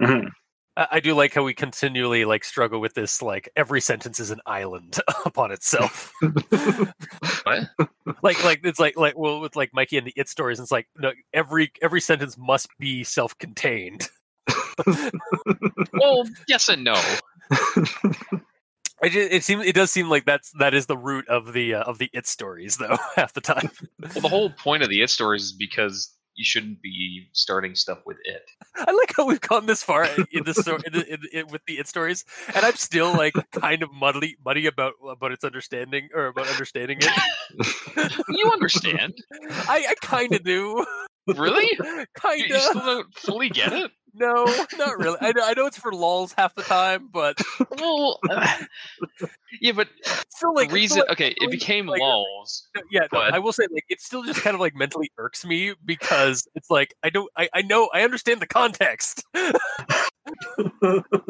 Mhm. 0.00 0.28
I, 0.76 0.88
I 0.92 1.00
do 1.00 1.14
like 1.14 1.34
how 1.34 1.42
we 1.42 1.54
continually 1.54 2.24
like 2.24 2.44
struggle 2.44 2.80
with 2.80 2.94
this. 2.94 3.22
Like 3.22 3.48
every 3.56 3.80
sentence 3.80 4.20
is 4.20 4.30
an 4.30 4.40
island 4.46 4.98
upon 5.24 5.52
itself. 5.52 6.12
What? 7.44 7.70
like 8.22 8.44
like 8.44 8.60
it's 8.62 8.78
like 8.78 8.96
like 8.96 9.18
well 9.18 9.40
with 9.40 9.56
like 9.56 9.74
Mikey 9.74 9.98
and 9.98 10.06
the 10.06 10.12
it 10.14 10.28
stories. 10.28 10.60
It's 10.60 10.70
like 10.70 10.86
no 10.96 11.10
every 11.34 11.72
every 11.82 12.00
sentence 12.00 12.38
must 12.38 12.68
be 12.78 13.02
self-contained. 13.02 14.08
well, 15.92 16.28
yes 16.46 16.68
and 16.68 16.84
no. 16.84 16.94
I 19.02 19.08
just, 19.08 19.32
it 19.32 19.42
seems 19.44 19.66
it 19.66 19.74
does 19.74 19.90
seem 19.90 20.08
like 20.08 20.24
that's 20.24 20.52
that 20.58 20.74
is 20.74 20.86
the 20.86 20.96
root 20.96 21.28
of 21.28 21.52
the 21.52 21.74
uh, 21.74 21.82
of 21.82 21.98
the 21.98 22.08
it 22.12 22.26
stories 22.26 22.76
though 22.76 22.96
half 23.16 23.32
the 23.32 23.40
time. 23.40 23.70
Well, 24.00 24.22
the 24.22 24.28
whole 24.28 24.50
point 24.50 24.82
of 24.82 24.88
the 24.88 25.02
it 25.02 25.10
stories 25.10 25.42
is 25.42 25.52
because 25.52 26.14
you 26.34 26.44
shouldn't 26.44 26.80
be 26.80 27.28
starting 27.32 27.74
stuff 27.74 27.98
with 28.06 28.16
it. 28.24 28.42
I 28.76 28.90
like 28.90 29.12
how 29.16 29.26
we've 29.26 29.40
gone 29.40 29.66
this 29.66 29.82
far 29.82 30.04
in 30.30 30.44
the 30.44 30.54
story 30.54 30.82
with 31.50 31.60
the 31.66 31.78
it 31.78 31.88
stories, 31.88 32.24
and 32.54 32.64
I'm 32.64 32.76
still 32.76 33.12
like 33.12 33.34
kind 33.50 33.82
of 33.82 33.92
muddy 33.92 34.36
muddy 34.44 34.66
about 34.66 34.94
about 35.08 35.32
its 35.32 35.44
understanding 35.44 36.08
or 36.14 36.26
about 36.26 36.48
understanding 36.48 36.98
it. 37.00 38.12
You 38.28 38.50
understand? 38.50 39.14
I, 39.68 39.86
I 39.90 39.94
kind 40.00 40.34
of 40.34 40.42
do, 40.42 40.84
really? 41.26 41.68
Kind 42.14 42.40
you 42.48 42.58
still 42.58 42.78
of. 42.78 42.84
don't 42.84 43.14
fully 43.14 43.50
get 43.50 43.72
it? 43.72 43.90
No, 44.14 44.44
not 44.78 44.98
really. 44.98 45.16
I 45.20 45.32
know, 45.32 45.42
I 45.44 45.54
know 45.54 45.66
it's 45.66 45.78
for 45.78 45.92
lulls 45.92 46.34
half 46.36 46.54
the 46.54 46.62
time, 46.62 47.08
but 47.12 47.38
Well, 47.78 48.20
yeah, 49.60 49.72
but 49.72 49.88
still 50.30 50.54
like 50.54 50.70
reason. 50.70 50.96
still, 50.96 51.04
like, 51.08 51.12
Okay, 51.12 51.34
it 51.40 51.50
became 51.50 51.86
like, 51.86 52.00
lulls. 52.00 52.68
No, 52.76 52.82
yeah, 52.90 53.06
no, 53.12 53.20
I 53.20 53.38
will 53.38 53.52
say 53.52 53.64
like 53.70 53.84
it 53.88 54.00
still 54.00 54.22
just 54.24 54.40
kind 54.42 54.54
of 54.54 54.60
like 54.60 54.74
mentally 54.74 55.10
irks 55.18 55.44
me 55.44 55.74
because 55.84 56.46
it's 56.54 56.70
like 56.70 56.94
I 57.02 57.10
don't 57.10 57.30
I, 57.36 57.48
I 57.54 57.62
know 57.62 57.88
I 57.92 58.02
understand 58.02 58.40
the 58.40 58.46
context. 58.46 59.24
Uh, 59.34 59.52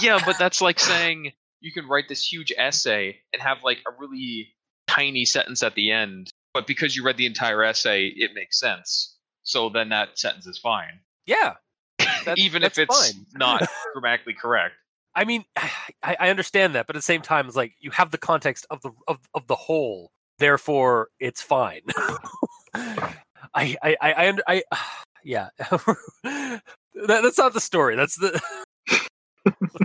Yeah, 0.00 0.20
but 0.24 0.38
that's 0.38 0.60
like 0.60 0.78
saying 0.78 1.32
you 1.60 1.72
can 1.72 1.88
write 1.88 2.08
this 2.08 2.30
huge 2.30 2.52
essay 2.56 3.16
and 3.32 3.42
have 3.42 3.58
like 3.64 3.78
a 3.88 3.90
really 3.98 4.54
tiny 4.86 5.24
sentence 5.24 5.62
at 5.64 5.74
the 5.74 5.90
end, 5.90 6.30
but 6.52 6.66
because 6.66 6.94
you 6.94 7.04
read 7.04 7.16
the 7.16 7.26
entire 7.26 7.64
essay, 7.64 8.06
it 8.14 8.30
makes 8.34 8.60
sense. 8.60 9.16
So 9.42 9.68
then 9.70 9.88
that 9.88 10.16
sentence 10.18 10.46
is 10.46 10.58
fine, 10.58 11.00
yeah. 11.26 11.54
That's- 11.98 12.38
even 12.38 12.62
if 12.62 12.78
it's 12.78 13.12
fine. 13.12 13.26
not 13.34 13.66
grammatically 13.92 14.34
correct. 14.34 14.74
I 15.14 15.24
mean, 15.24 15.44
I, 16.02 16.16
I 16.18 16.28
understand 16.30 16.74
that, 16.74 16.86
but 16.86 16.96
at 16.96 16.98
the 16.98 17.02
same 17.02 17.22
time, 17.22 17.46
it's 17.46 17.56
like 17.56 17.72
you 17.80 17.90
have 17.92 18.10
the 18.10 18.18
context 18.18 18.66
of 18.70 18.80
the 18.82 18.90
of, 19.08 19.18
of 19.34 19.46
the 19.46 19.54
whole, 19.54 20.10
therefore 20.38 21.08
it's 21.20 21.42
fine. 21.42 21.82
I 22.74 23.06
I 23.54 23.76
I 23.82 23.96
I, 24.02 24.34
I 24.48 24.62
yeah. 25.24 25.48
that, 25.60 26.60
that's 26.94 27.38
not 27.38 27.54
the 27.54 27.60
story. 27.60 27.96
That's 27.96 28.16
the. 28.16 28.40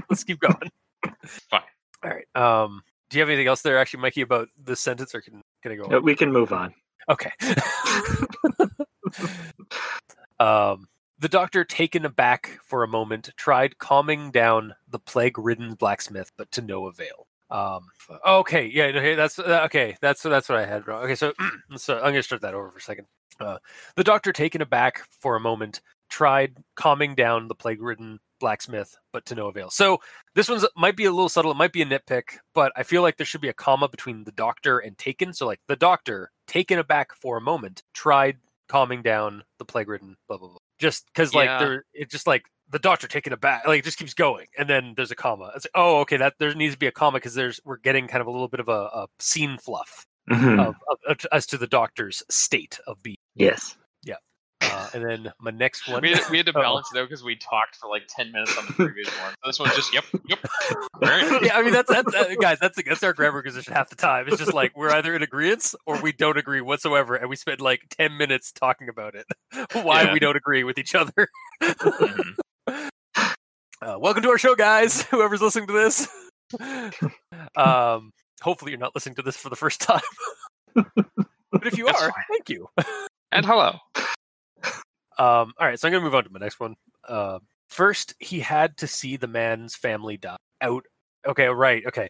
Let's 0.10 0.24
keep 0.24 0.39
going. 0.39 0.72
Fine. 1.50 1.62
All 2.03 2.12
right. 2.12 2.25
Um. 2.36 2.81
do 3.10 3.17
you 3.17 3.22
have 3.22 3.29
anything 3.29 3.48
else 3.48 3.62
there, 3.62 3.77
actually, 3.77 4.01
Mikey, 4.01 4.22
about 4.22 4.48
this 4.58 4.79
sentence, 4.79 5.13
or 5.13 5.22
can 5.22 5.41
can 5.62 5.72
I 5.72 5.75
go? 5.75 5.84
Uh, 5.84 5.98
On? 5.98 6.03
We 6.03 6.15
can 6.15 6.31
move 6.31 6.53
on. 6.53 6.74
Okay. 7.10 7.31
um, 10.39 10.88
the 11.19 11.29
doctor, 11.29 11.63
taken 11.63 12.05
aback 12.05 12.59
for 12.63 12.83
a 12.83 12.88
moment, 12.88 13.29
tried 13.35 13.77
calming 13.77 14.31
down 14.31 14.73
the 14.89 14.99
plague-ridden 14.99 15.75
blacksmith, 15.75 16.31
but 16.38 16.51
to 16.51 16.61
no 16.61 16.88
avail. 16.88 17.27
Um, 17.51 17.88
okay, 18.25 18.67
yeah, 18.67 18.85
okay, 18.85 19.15
that's 19.15 19.39
uh, 19.39 19.61
okay. 19.65 19.97
That's 20.01 20.21
that's 20.21 20.49
what 20.49 20.59
I 20.59 20.65
had 20.65 20.88
wrong. 20.88 21.03
Okay, 21.03 21.15
so 21.15 21.33
so 21.75 21.97
I'm 21.97 22.11
gonna 22.11 22.23
start 22.23 22.43
that 22.43 22.53
over 22.53 22.69
for 22.69 22.77
a 22.77 22.81
second. 22.81 23.07
Uh, 23.39 23.57
the 23.95 24.03
doctor, 24.03 24.31
taken 24.31 24.61
aback 24.61 25.01
for 25.19 25.35
a 25.35 25.39
moment, 25.39 25.81
tried 26.09 26.57
calming 26.75 27.15
down 27.15 27.47
the 27.47 27.55
plague-ridden 27.55 28.19
blacksmith, 28.39 28.95
but 29.11 29.25
to 29.25 29.35
no 29.35 29.47
avail. 29.47 29.69
So 29.69 29.99
this 30.35 30.47
one's 30.47 30.65
might 30.75 30.95
be 30.95 31.05
a 31.05 31.11
little 31.11 31.29
subtle. 31.29 31.51
It 31.51 31.57
might 31.57 31.73
be 31.73 31.81
a 31.81 31.85
nitpick, 31.85 32.38
but 32.53 32.71
I 32.75 32.83
feel 32.83 33.01
like 33.01 33.17
there 33.17 33.25
should 33.25 33.41
be 33.41 33.49
a 33.49 33.53
comma 33.53 33.88
between 33.89 34.23
the 34.23 34.31
doctor 34.31 34.79
and 34.79 34.97
taken. 34.97 35.33
So 35.33 35.47
like 35.47 35.59
the 35.67 35.75
doctor, 35.75 36.31
taken 36.47 36.79
aback 36.79 37.13
for 37.15 37.38
a 37.38 37.41
moment, 37.41 37.83
tried 37.93 38.38
calming 38.67 39.01
down 39.01 39.43
the 39.57 39.65
plague-ridden. 39.65 40.15
Blah 40.27 40.38
blah 40.38 40.49
blah. 40.49 40.57
Just 40.79 41.05
because 41.07 41.33
like 41.33 41.48
Yeah. 41.48 41.59
there, 41.59 41.86
it's 41.93 42.12
just 42.12 42.25
like 42.27 42.43
the 42.71 42.79
doctor 42.79 43.07
taken 43.07 43.33
aback. 43.33 43.67
Like 43.67 43.79
it 43.79 43.86
just 43.86 43.98
keeps 43.98 44.13
going, 44.13 44.48
and 44.57 44.69
then 44.69 44.93
there's 44.95 45.12
a 45.12 45.15
comma. 45.15 45.51
It's 45.55 45.65
like, 45.65 45.71
oh, 45.75 46.00
okay, 46.01 46.17
that 46.17 46.36
there 46.39 46.53
needs 46.55 46.74
to 46.75 46.79
be 46.79 46.88
a 46.88 46.91
comma 46.91 47.17
because 47.17 47.33
there's 47.33 47.59
we're 47.65 47.77
getting 47.77 48.07
kind 48.07 48.21
of 48.21 48.27
a 48.27 48.31
little 48.31 48.48
bit 48.48 48.59
of 48.59 48.69
a, 48.69 48.71
a 48.93 49.07
scene 49.19 49.57
fluff 49.57 50.05
Mhm. 50.29 50.59
of, 50.59 50.75
of, 50.89 50.98
of- 51.07 51.25
as 51.31 51.45
to 51.48 51.57
the 51.57 51.67
doctor's 51.67 52.24
state 52.29 52.79
of 52.88 53.01
being. 53.03 53.17
Yes. 53.36 53.75
Uh, 54.71 54.89
and 54.93 55.05
then 55.05 55.33
my 55.39 55.51
next 55.51 55.88
one. 55.88 56.01
We 56.01 56.11
had, 56.11 56.21
we 56.29 56.38
had 56.38 56.45
to 56.47 56.51
Oh. 56.55 56.61
balance 56.61 56.88
out 56.95 57.07
because 57.07 57.23
we 57.23 57.35
talked 57.35 57.75
for 57.77 57.89
like 57.89 58.03
ten 58.07 58.31
minutes 58.31 58.57
on 58.57 58.65
the 58.67 58.73
previous 58.73 59.07
one. 59.23 59.33
So 59.43 59.47
this 59.49 59.59
one's 59.59 59.75
just 59.75 59.93
yep, 59.93 60.03
yep. 60.27 60.39
Right. 61.01 61.41
yeah, 61.43 61.55
I 61.57 61.63
mean 61.63 61.73
that's 61.73 61.89
that's 61.89 62.13
uh, 62.15 62.35
guys. 62.41 62.59
That's 62.59 62.81
that's 62.83 63.03
our 63.03 63.13
grammar 63.13 63.41
position 63.41 63.73
half 63.73 63.89
the 63.89 63.95
time. 63.95 64.27
It's 64.27 64.38
just 64.38 64.53
like 64.53 64.75
we're 64.77 64.91
either 64.91 65.15
in 65.15 65.23
agreement 65.23 65.73
or 65.85 66.01
we 66.01 66.11
don't 66.11 66.38
agree 66.38 66.61
whatsoever, 66.61 67.15
and 67.15 67.29
we 67.29 67.35
spend 67.35 67.61
like 67.61 67.81
ten 67.89 68.17
minutes 68.17 68.51
talking 68.51 68.89
about 68.89 69.15
it. 69.15 69.25
Why 69.73 70.03
Yeah. 70.03 70.13
we 70.13 70.19
don't 70.19 70.35
agree 70.38 70.63
with 70.63 70.77
each 70.77 70.95
other. 70.95 71.27
Mhm. 71.61 72.35
Uh, 73.81 73.97
welcome 73.97 74.21
to 74.23 74.29
our 74.29 74.38
show, 74.38 74.55
guys. 74.55 75.03
Whoever's 75.03 75.41
listening 75.41 75.67
to 75.67 75.73
this. 75.73 76.07
um, 77.55 78.11
hopefully, 78.41 78.71
you're 78.71 78.79
not 78.79 78.93
listening 78.95 79.15
to 79.15 79.21
this 79.21 79.38
for 79.38 79.49
the 79.49 79.55
first 79.55 79.79
time. 79.81 80.01
but 80.75 81.65
if 81.65 81.77
you 81.77 81.85
That's 81.85 82.01
are, 82.01 82.11
fine. 82.11 82.23
thank 82.29 82.49
you. 82.49 82.67
And 83.31 83.45
hello. 83.45 83.77
Um, 85.19 85.53
all 85.59 85.67
right, 85.67 85.77
so 85.77 85.88
I'm 85.88 85.91
going 85.91 86.01
to 86.01 86.05
move 86.05 86.15
on 86.15 86.23
to 86.23 86.29
my 86.31 86.39
next 86.39 86.59
one. 86.61 86.75
Uh, 87.07 87.39
first, 87.67 88.15
he 88.19 88.39
had 88.39 88.77
to 88.77 88.88
see 88.88 89.17
the 89.17 89.27
man's 89.27 89.75
family 89.75 90.15
die 90.15 90.38
out. 90.61 90.85
Okay, 91.27 91.47
right. 91.47 91.85
Okay. 91.85 92.07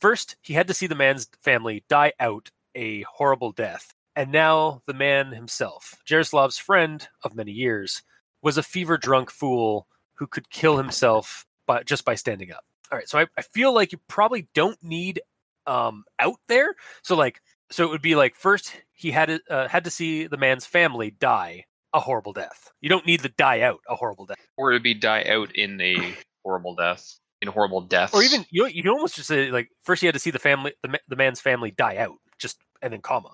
First, 0.00 0.36
he 0.42 0.54
had 0.54 0.66
to 0.66 0.74
see 0.74 0.88
the 0.88 0.96
man's 0.96 1.28
family 1.40 1.84
die 1.88 2.12
out 2.18 2.50
a 2.74 3.02
horrible 3.02 3.52
death. 3.52 3.94
And 4.16 4.32
now 4.32 4.82
the 4.86 4.94
man 4.94 5.30
himself, 5.30 6.02
Jaroslav's 6.04 6.58
friend 6.58 7.06
of 7.22 7.36
many 7.36 7.52
years, 7.52 8.02
was 8.42 8.58
a 8.58 8.62
fever 8.64 8.98
drunk 8.98 9.30
fool 9.30 9.86
who 10.14 10.26
could 10.26 10.50
kill 10.50 10.76
himself 10.76 11.46
by, 11.66 11.84
just 11.84 12.04
by 12.04 12.16
standing 12.16 12.50
up. 12.50 12.64
All 12.90 12.98
right, 12.98 13.08
so 13.08 13.20
I, 13.20 13.26
I 13.36 13.42
feel 13.42 13.72
like 13.72 13.92
you 13.92 14.00
probably 14.08 14.48
don't 14.54 14.82
need 14.82 15.20
um, 15.68 16.02
out 16.18 16.40
there. 16.48 16.74
So 17.04 17.14
like, 17.14 17.40
so 17.70 17.84
it 17.84 17.90
would 17.90 18.02
be 18.02 18.16
like 18.16 18.34
first 18.34 18.72
he 18.92 19.12
had 19.12 19.40
uh, 19.48 19.68
had 19.68 19.84
to 19.84 19.90
see 19.90 20.26
the 20.26 20.38
man's 20.38 20.64
family 20.66 21.10
die 21.10 21.66
a 21.92 22.00
horrible 22.00 22.32
death. 22.32 22.70
You 22.80 22.88
don't 22.88 23.06
need 23.06 23.20
the 23.20 23.28
die 23.30 23.60
out 23.62 23.80
a 23.88 23.94
horrible 23.96 24.26
death, 24.26 24.36
Or 24.56 24.72
to 24.72 24.80
be 24.80 24.94
die 24.94 25.24
out 25.24 25.54
in 25.54 25.80
a 25.80 26.14
horrible 26.44 26.74
death. 26.74 27.18
In 27.40 27.48
horrible 27.48 27.82
death. 27.82 28.14
or 28.14 28.22
even 28.24 28.44
you. 28.50 28.66
You 28.66 28.82
can 28.82 28.90
almost 28.90 29.14
just 29.14 29.28
say 29.28 29.50
like 29.52 29.68
first 29.82 30.02
you 30.02 30.08
had 30.08 30.14
to 30.14 30.18
see 30.18 30.32
the 30.32 30.40
family, 30.40 30.72
the, 30.82 30.98
the 31.08 31.14
man's 31.14 31.40
family 31.40 31.70
die 31.70 31.96
out, 31.98 32.16
just 32.36 32.58
and 32.82 32.92
then 32.92 33.00
comma. 33.00 33.30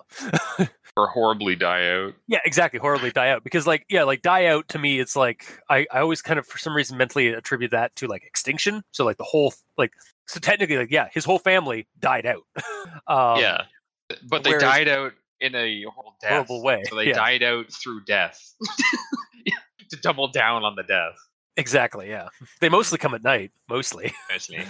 or 0.95 1.07
horribly 1.07 1.55
die 1.55 1.89
out. 1.89 2.13
yeah, 2.27 2.37
exactly. 2.45 2.79
Horribly 2.79 3.09
die 3.11 3.29
out 3.29 3.43
because 3.43 3.65
like 3.65 3.83
yeah, 3.89 4.03
like 4.03 4.21
die 4.21 4.45
out 4.45 4.69
to 4.69 4.77
me, 4.79 4.99
it's 4.99 5.15
like 5.15 5.59
I 5.71 5.87
I 5.91 6.01
always 6.01 6.21
kind 6.21 6.37
of 6.37 6.45
for 6.45 6.59
some 6.59 6.75
reason 6.75 6.97
mentally 6.97 7.29
attribute 7.29 7.71
that 7.71 7.95
to 7.95 8.07
like 8.07 8.23
extinction. 8.23 8.83
So 8.91 9.03
like 9.05 9.17
the 9.17 9.23
whole 9.23 9.53
like 9.75 9.91
so 10.27 10.39
technically 10.39 10.77
like 10.77 10.91
yeah, 10.91 11.07
his 11.11 11.25
whole 11.25 11.39
family 11.39 11.87
died 11.99 12.27
out. 12.27 12.43
um, 13.07 13.39
yeah. 13.41 13.63
But 14.29 14.43
they 14.43 14.51
whereas- 14.51 14.61
died 14.61 14.87
out 14.87 15.13
in 15.41 15.53
a 15.55 15.83
horrible 15.83 16.15
death. 16.21 16.31
Horrible 16.31 16.63
way, 16.63 16.83
So 16.89 16.95
they 16.95 17.07
yeah. 17.07 17.13
died 17.13 17.43
out 17.43 17.71
through 17.71 18.03
death. 18.05 18.53
to 19.89 19.97
double 19.97 20.27
down 20.29 20.63
on 20.63 20.75
the 20.75 20.83
death. 20.83 21.15
exactly. 21.57 22.09
Yeah, 22.09 22.27
they 22.59 22.69
mostly 22.69 22.97
come 22.97 23.13
at 23.13 23.23
night, 23.23 23.51
mostly. 23.69 24.11
Actually. 24.31 24.65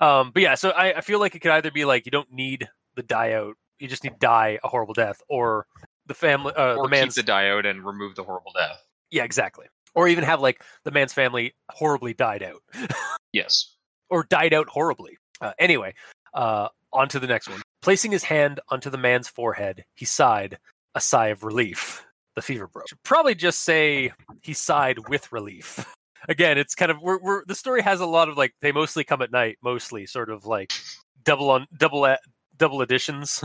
Um, 0.00 0.30
but 0.32 0.42
yeah, 0.42 0.54
so 0.54 0.70
I, 0.70 0.98
I 0.98 1.00
feel 1.00 1.18
like 1.18 1.34
it 1.34 1.40
could 1.40 1.50
either 1.52 1.70
be 1.70 1.84
like 1.84 2.04
you 2.06 2.10
don't 2.12 2.30
need 2.32 2.68
the 2.94 3.02
die 3.02 3.32
out, 3.32 3.54
you 3.78 3.88
just 3.88 4.04
need 4.04 4.18
die 4.18 4.58
a 4.62 4.68
horrible 4.68 4.94
death, 4.94 5.22
or 5.28 5.66
the 6.06 6.14
family, 6.14 6.52
uh, 6.56 6.74
Or 6.74 6.76
the 6.76 6.82
keep 6.82 6.90
man's 6.90 7.14
the 7.14 7.22
die 7.22 7.48
out 7.48 7.64
and 7.66 7.84
remove 7.84 8.14
the 8.16 8.22
horrible 8.24 8.52
death. 8.54 8.84
yeah, 9.10 9.24
exactly, 9.24 9.66
or 9.94 10.08
even 10.08 10.24
have 10.24 10.40
like 10.42 10.62
the 10.84 10.90
man's 10.90 11.12
family 11.14 11.54
horribly 11.70 12.12
died 12.14 12.42
out, 12.42 12.62
Yes. 13.32 13.76
or 14.10 14.24
died 14.24 14.52
out 14.52 14.68
horribly. 14.68 15.16
Uh, 15.40 15.52
anyway, 15.58 15.94
uh, 16.34 16.68
on 16.92 17.08
to 17.08 17.18
the 17.18 17.26
next 17.26 17.48
one. 17.48 17.62
Placing 17.82 18.12
his 18.12 18.24
hand 18.24 18.60
onto 18.68 18.90
the 18.90 18.98
man's 18.98 19.28
forehead, 19.28 19.84
he 19.94 20.04
sighed 20.04 20.58
a 20.94 21.00
sigh 21.00 21.28
of 21.28 21.42
relief. 21.44 22.04
The 22.36 22.42
fever 22.42 22.66
broke. 22.66 22.88
Should 22.88 23.02
probably 23.02 23.34
just 23.34 23.60
say 23.60 24.12
he 24.42 24.52
sighed 24.52 25.08
with 25.08 25.32
relief. 25.32 25.84
Again, 26.28 26.58
it's 26.58 26.74
kind 26.74 26.90
of 26.90 27.00
we're, 27.00 27.18
we're 27.20 27.44
the 27.46 27.54
story 27.54 27.80
has 27.82 28.00
a 28.00 28.06
lot 28.06 28.28
of 28.28 28.36
like 28.36 28.52
they 28.60 28.72
mostly 28.72 29.04
come 29.04 29.22
at 29.22 29.32
night, 29.32 29.56
mostly 29.62 30.04
sort 30.06 30.28
of 30.30 30.44
like 30.44 30.72
double 31.24 31.50
on 31.50 31.66
double 31.76 32.04
a- 32.04 32.18
double 32.58 32.82
additions. 32.82 33.42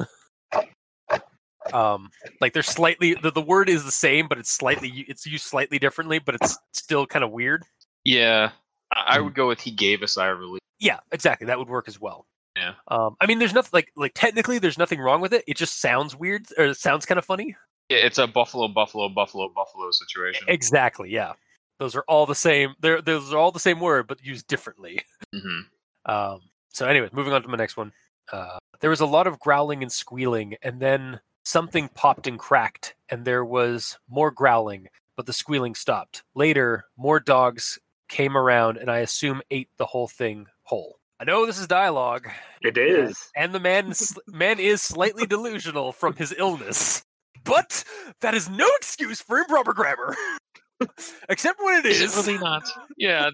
um, 1.73 2.09
like 2.41 2.53
they're 2.53 2.61
slightly 2.63 3.13
the, 3.15 3.31
the 3.31 3.41
word 3.41 3.69
is 3.69 3.85
the 3.85 3.91
same, 3.91 4.27
but 4.27 4.37
it's 4.37 4.51
slightly 4.51 5.05
it's 5.07 5.25
used 5.25 5.45
slightly 5.45 5.79
differently, 5.79 6.19
but 6.19 6.35
it's 6.35 6.57
still 6.73 7.05
kind 7.07 7.23
of 7.23 7.31
weird. 7.31 7.63
Yeah. 8.03 8.51
I, 8.93 9.17
Hmm. 9.17 9.25
would 9.25 9.33
go 9.35 9.47
with 9.47 9.61
he 9.61 9.71
gave 9.71 10.01
a 10.03 10.07
sigh 10.07 10.27
of 10.27 10.39
relief. 10.39 10.59
Yeah, 10.79 10.99
exactly. 11.11 11.47
That 11.47 11.57
would 11.57 11.69
work 11.69 11.87
as 11.87 11.99
well. 11.99 12.25
Yeah. 12.55 12.73
Um, 12.87 13.15
I 13.19 13.25
mean, 13.25 13.39
there's 13.39 13.53
nothing 13.53 13.71
like 13.73 13.91
like 13.95 14.13
technically 14.15 14.59
there's 14.59 14.77
nothing 14.77 14.99
wrong 14.99 15.21
with 15.21 15.33
it. 15.33 15.43
It 15.47 15.57
just 15.57 15.81
sounds 15.81 16.15
weird 16.15 16.47
or 16.57 16.65
it 16.65 16.77
sounds 16.77 17.05
kind 17.05 17.19
of 17.19 17.25
funny. 17.25 17.55
Yeah, 17.89 17.97
it's 17.97 18.17
a 18.17 18.27
buffalo, 18.27 18.67
buffalo, 18.67 19.09
buffalo, 19.09 19.49
buffalo 19.49 19.91
situation. 19.91 20.47
Exactly. 20.47 21.11
Yeah. 21.11 21.33
Those 21.79 21.95
are 21.95 22.05
all 22.07 22.25
the 22.25 22.35
same. 22.35 22.75
They're 22.79 23.01
those 23.01 23.33
are 23.33 23.37
all 23.37 23.51
the 23.51 23.59
same 23.59 23.79
word, 23.79 24.07
but 24.07 24.23
used 24.23 24.47
differently. 24.47 25.01
hmm 25.33 25.59
Um, 26.07 26.41
so, 26.69 26.85
anyways, 26.85 27.13
moving 27.13 27.33
on 27.33 27.41
to 27.41 27.47
my 27.47 27.57
next 27.57 27.77
one. 27.77 27.91
Uh, 28.31 28.59
there 28.79 28.91
was 28.91 28.99
a 28.99 29.07
lot 29.07 29.25
of 29.25 29.39
growling 29.39 29.81
and 29.81 29.91
squealing, 29.91 30.55
and 30.61 30.79
then 30.79 31.19
something 31.43 31.89
popped 31.95 32.27
and 32.27 32.37
cracked, 32.37 32.93
and 33.09 33.25
there 33.25 33.43
was 33.43 33.97
more 34.07 34.29
growling, 34.29 34.87
but 35.17 35.25
the 35.25 35.33
squealing 35.33 35.73
stopped. 35.73 36.23
Later, 36.35 36.85
more 36.95 37.19
dogs 37.19 37.79
came 38.07 38.37
around, 38.37 38.77
and 38.77 38.91
I 38.91 38.99
assume 38.99 39.41
ate 39.49 39.69
the 39.77 39.87
whole 39.87 40.07
thing 40.07 40.45
whole. 40.61 40.94
I 41.19 41.23
know 41.23 41.45
this 41.45 41.59
is 41.59 41.67
dialogue, 41.67 42.27
It 42.61 42.77
is. 42.77 43.17
and 43.35 43.53
the 43.53 43.59
man 43.59 43.93
man 44.27 44.59
is 44.59 44.81
slightly 44.81 45.25
delusional 45.25 45.91
from 45.93 46.13
his 46.15 46.33
illness, 46.37 47.03
but 47.43 47.83
that 48.21 48.33
is 48.33 48.49
no 48.49 48.67
excuse 48.77 49.21
for 49.21 49.37
improper 49.37 49.73
grammar. 49.73 50.15
Except 51.29 51.57
when 51.63 51.77
it 51.79 51.85
Is 51.85 52.01
is. 52.01 52.27
really 52.27 52.37
not? 52.37 52.63
Yeah, 52.97 53.29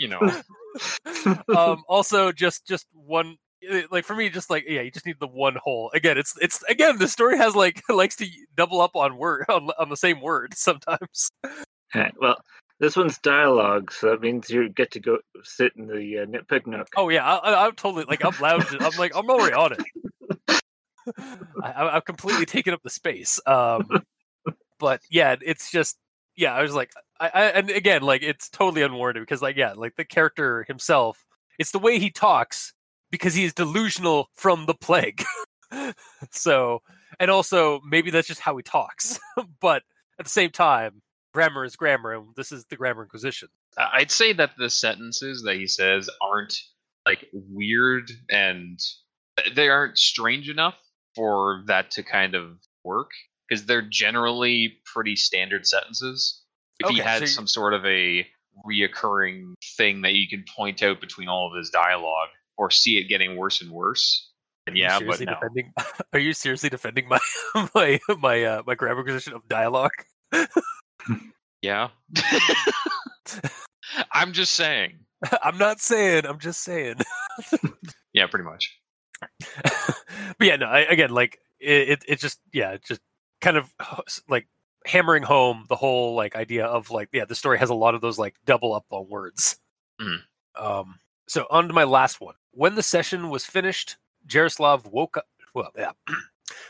you 0.00 0.08
know. 0.08 0.20
um 1.56 1.84
also 1.88 2.32
just 2.32 2.66
just 2.66 2.86
one 2.92 3.36
eh, 3.70 3.82
like 3.90 4.04
for 4.04 4.16
me 4.16 4.28
just 4.28 4.50
like 4.50 4.64
yeah 4.68 4.80
you 4.80 4.90
just 4.90 5.06
need 5.06 5.16
the 5.20 5.28
one 5.28 5.56
hole 5.62 5.90
again 5.94 6.18
it's 6.18 6.34
it's 6.42 6.62
again 6.64 6.98
the 6.98 7.08
story 7.08 7.38
has 7.38 7.54
like 7.54 7.80
likes 7.88 8.16
to 8.16 8.26
double 8.56 8.80
up 8.80 8.94
on 8.96 9.16
word 9.16 9.44
on, 9.48 9.70
on 9.78 9.88
the 9.88 9.96
same 9.96 10.20
word 10.20 10.52
sometimes 10.54 11.30
Alright, 11.94 12.12
well, 12.20 12.36
this 12.78 12.96
one's 12.96 13.18
dialogue, 13.18 13.90
so 13.92 14.10
that 14.10 14.20
means 14.20 14.50
you 14.50 14.68
get 14.68 14.90
to 14.92 15.00
go 15.00 15.18
sit 15.42 15.72
in 15.76 15.86
the 15.86 16.18
uh, 16.18 16.26
nitpick 16.26 16.66
nook. 16.66 16.88
oh 16.96 17.08
yeah 17.08 17.24
I, 17.24 17.36
I, 17.36 17.66
i'm 17.66 17.74
totally 17.74 18.04
like 18.04 18.24
i'm 18.24 18.34
lounging 18.40 18.82
i'm 18.82 18.96
like 18.98 19.14
i'm 19.14 19.28
already 19.30 19.54
on 19.54 19.72
it 19.72 20.60
I, 21.62 21.88
i've 21.96 22.04
completely 22.04 22.46
taken 22.46 22.74
up 22.74 22.82
the 22.82 22.90
space 22.90 23.40
um 23.46 23.88
but 24.78 25.00
yeah 25.10 25.36
it's 25.40 25.70
just 25.70 25.96
yeah 26.36 26.52
i 26.52 26.62
was 26.62 26.74
like 26.74 26.90
I, 27.20 27.30
I 27.32 27.42
and 27.46 27.70
again 27.70 28.02
like 28.02 28.22
it's 28.22 28.48
totally 28.48 28.82
unwarranted 28.82 29.22
because 29.22 29.42
like 29.42 29.56
yeah 29.56 29.72
like 29.74 29.96
the 29.96 30.04
character 30.04 30.64
himself 30.68 31.24
it's 31.58 31.70
the 31.70 31.78
way 31.78 31.98
he 31.98 32.10
talks 32.10 32.72
because 33.10 33.34
he 33.34 33.44
is 33.44 33.54
delusional 33.54 34.28
from 34.34 34.66
the 34.66 34.74
plague 34.74 35.24
so 36.30 36.82
and 37.20 37.30
also 37.30 37.80
maybe 37.88 38.10
that's 38.10 38.28
just 38.28 38.40
how 38.40 38.56
he 38.56 38.62
talks 38.62 39.18
but 39.60 39.82
at 40.18 40.24
the 40.24 40.30
same 40.30 40.50
time 40.50 41.02
grammar 41.36 41.64
is 41.64 41.76
grammar 41.76 42.12
and 42.14 42.26
this 42.36 42.50
is 42.50 42.64
the 42.66 42.76
grammar 42.76 43.02
inquisition 43.02 43.48
I'd 43.78 44.10
say 44.10 44.32
that 44.32 44.52
the 44.58 44.70
sentences 44.70 45.42
that 45.42 45.56
he 45.56 45.66
says 45.66 46.08
aren't 46.20 46.54
like 47.06 47.26
weird 47.32 48.10
and 48.30 48.78
they 49.54 49.68
aren't 49.68 49.98
strange 49.98 50.48
enough 50.48 50.74
for 51.14 51.62
that 51.66 51.90
to 51.92 52.02
kind 52.02 52.34
of 52.34 52.58
work 52.84 53.10
because 53.48 53.66
they're 53.66 53.82
generally 53.82 54.78
pretty 54.92 55.14
standard 55.14 55.66
sentences. 55.66 56.42
If 56.80 56.90
he 56.90 56.98
had 56.98 57.18
so 57.18 57.20
you- 57.22 57.26
some 57.28 57.46
sort 57.46 57.74
of 57.74 57.84
a 57.84 58.26
reoccurring 58.68 59.52
thing 59.76 60.02
that 60.02 60.12
you 60.14 60.28
can 60.28 60.44
point 60.56 60.82
out 60.82 61.00
between 61.00 61.28
all 61.28 61.50
of 61.50 61.56
his 61.56 61.70
dialogue, 61.70 62.28
or 62.58 62.70
see 62.70 62.96
it 62.98 63.04
getting 63.08 63.36
worse 63.36 63.60
and 63.60 63.70
worse, 63.70 64.30
then 64.66 64.72
Are 64.74 64.76
you 64.76 64.82
yeah, 64.84 64.98
but 65.00 65.20
no. 65.20 65.34
defending. 65.34 65.72
Are 66.12 66.18
you 66.18 66.32
seriously 66.32 66.70
defending 66.70 67.08
my 67.08 67.18
my 67.74 68.00
my 68.18 68.42
uh, 68.42 68.62
my 68.66 68.74
grammar 68.74 69.04
position 69.04 69.34
of 69.34 69.46
dialogue? 69.48 69.90
Yeah. 71.62 71.88
I'm 74.12 74.32
just 74.32 74.52
saying. 74.54 74.98
I'm 75.42 75.58
not 75.58 75.80
saying. 75.80 76.26
I'm 76.26 76.38
just 76.38 76.62
saying. 76.62 76.96
Yeah, 78.12 78.26
pretty 78.28 78.46
much. 78.46 78.74
but 79.20 79.94
yeah, 80.40 80.56
no. 80.56 80.64
I, 80.64 80.80
again, 80.80 81.10
like 81.10 81.38
it, 81.60 81.88
it, 81.90 82.04
it 82.08 82.18
just 82.18 82.40
yeah, 82.50 82.70
it 82.70 82.82
just 82.82 83.02
kind 83.42 83.58
of 83.58 83.70
like 84.26 84.48
hammering 84.86 85.22
home 85.22 85.66
the 85.68 85.76
whole 85.76 86.14
like 86.14 86.34
idea 86.34 86.64
of 86.64 86.90
like 86.90 87.10
yeah, 87.12 87.26
the 87.26 87.34
story 87.34 87.58
has 87.58 87.68
a 87.68 87.74
lot 87.74 87.94
of 87.94 88.00
those 88.00 88.18
like 88.18 88.34
double 88.46 88.72
up 88.72 88.86
on 88.88 89.06
words. 89.10 89.58
Mhm. 90.00 90.20
Um. 90.58 90.98
So 91.28 91.46
on 91.50 91.68
to 91.68 91.74
my 91.74 91.84
last 91.84 92.22
one. 92.22 92.36
When 92.52 92.74
the 92.74 92.82
session 92.82 93.28
was 93.28 93.44
finished, 93.44 93.98
Jaroslav 94.26 94.90
woke 94.90 95.18
up. 95.18 95.26
Well, 95.52 95.70
yeah. 95.76 95.92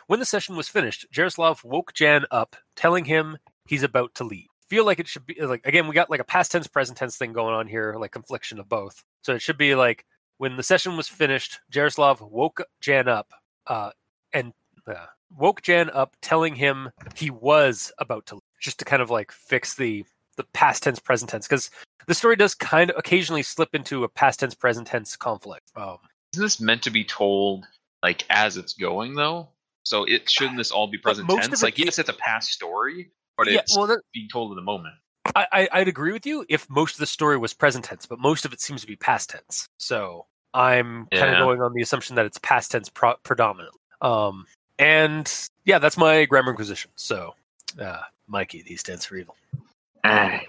when 0.08 0.18
the 0.18 0.26
session 0.26 0.56
was 0.56 0.66
finished, 0.68 1.06
Jaroslav 1.14 1.62
woke 1.62 1.92
Jan 1.92 2.24
up, 2.32 2.56
telling 2.74 3.04
him 3.04 3.38
he's 3.66 3.82
about 3.82 4.14
to 4.16 4.24
leave. 4.24 4.46
Feel 4.68 4.84
like 4.84 4.98
it 4.98 5.06
should 5.06 5.26
be 5.26 5.36
like 5.40 5.66
again, 5.66 5.86
we 5.86 5.94
got 5.94 6.10
like 6.10 6.20
a 6.20 6.24
past 6.24 6.52
tense, 6.52 6.66
present 6.66 6.98
tense 6.98 7.16
thing 7.16 7.32
going 7.32 7.54
on 7.54 7.66
here, 7.66 7.94
like 7.98 8.12
confliction 8.12 8.58
of 8.58 8.68
both. 8.68 9.04
So 9.22 9.34
it 9.34 9.42
should 9.42 9.58
be 9.58 9.74
like 9.74 10.04
when 10.38 10.56
the 10.56 10.62
session 10.62 10.96
was 10.96 11.08
finished, 11.08 11.60
Jaroslav 11.72 12.20
woke 12.20 12.62
Jan 12.80 13.08
up, 13.08 13.30
uh, 13.66 13.90
and 14.32 14.52
uh, 14.86 15.06
woke 15.36 15.62
Jan 15.62 15.90
up, 15.90 16.16
telling 16.20 16.54
him 16.54 16.90
he 17.14 17.30
was 17.30 17.92
about 17.98 18.26
to 18.26 18.36
leave, 18.36 18.42
just 18.60 18.78
to 18.80 18.84
kind 18.84 19.02
of 19.02 19.10
like 19.10 19.32
fix 19.32 19.74
the 19.74 20.04
the 20.36 20.44
past 20.52 20.82
tense, 20.82 20.98
present 20.98 21.30
tense, 21.30 21.48
because 21.48 21.70
the 22.06 22.14
story 22.14 22.36
does 22.36 22.54
kind 22.54 22.90
of 22.90 22.96
occasionally 22.98 23.42
slip 23.42 23.74
into 23.74 24.04
a 24.04 24.08
past 24.08 24.40
tense, 24.40 24.54
present 24.54 24.86
tense 24.86 25.16
conflict. 25.16 25.70
Um, 25.76 25.98
Isn't 26.34 26.44
this 26.44 26.60
meant 26.60 26.82
to 26.82 26.90
be 26.90 27.04
told 27.04 27.66
like 28.02 28.24
as 28.30 28.56
it's 28.56 28.74
going 28.74 29.14
though? 29.14 29.48
So 29.84 30.04
it 30.04 30.28
shouldn't 30.30 30.56
this 30.58 30.70
all 30.70 30.86
be 30.86 30.98
present 30.98 31.28
tense? 31.28 31.62
Like 31.62 31.78
yes, 31.78 31.98
it's 31.98 32.08
a 32.08 32.14
past 32.14 32.50
story, 32.50 33.10
but 33.36 33.50
yeah, 33.50 33.60
it's 33.60 33.76
well, 33.76 33.86
that, 33.86 34.00
being 34.12 34.28
told 34.28 34.52
in 34.52 34.56
the 34.56 34.62
moment. 34.62 34.94
I, 35.34 35.46
I 35.52 35.68
I'd 35.72 35.88
agree 35.88 36.12
with 36.12 36.26
you 36.26 36.44
if 36.48 36.68
most 36.70 36.94
of 36.94 36.98
the 36.98 37.06
story 37.06 37.36
was 37.36 37.52
present 37.52 37.84
tense, 37.84 38.06
but 38.06 38.18
most 38.18 38.44
of 38.44 38.52
it 38.52 38.60
seems 38.60 38.80
to 38.82 38.86
be 38.86 38.96
past 38.96 39.30
tense. 39.30 39.68
So 39.78 40.26
I'm 40.54 41.06
kind 41.12 41.34
of 41.34 41.38
going 41.38 41.60
on 41.60 41.72
the 41.74 41.82
assumption 41.82 42.16
that 42.16 42.26
it's 42.26 42.38
past 42.38 42.70
tense 42.70 42.88
pro- 42.88 43.16
predominantly. 43.22 43.80
Um, 44.00 44.46
and 44.78 45.32
yeah, 45.64 45.78
that's 45.78 45.96
my 45.96 46.24
grammar 46.24 46.50
inquisition. 46.50 46.90
So, 46.96 47.34
uh, 47.80 48.00
Mikey, 48.26 48.62
these 48.62 48.80
stands 48.80 49.04
for 49.04 49.16
evil. 49.16 49.36
Alright. 50.06 50.46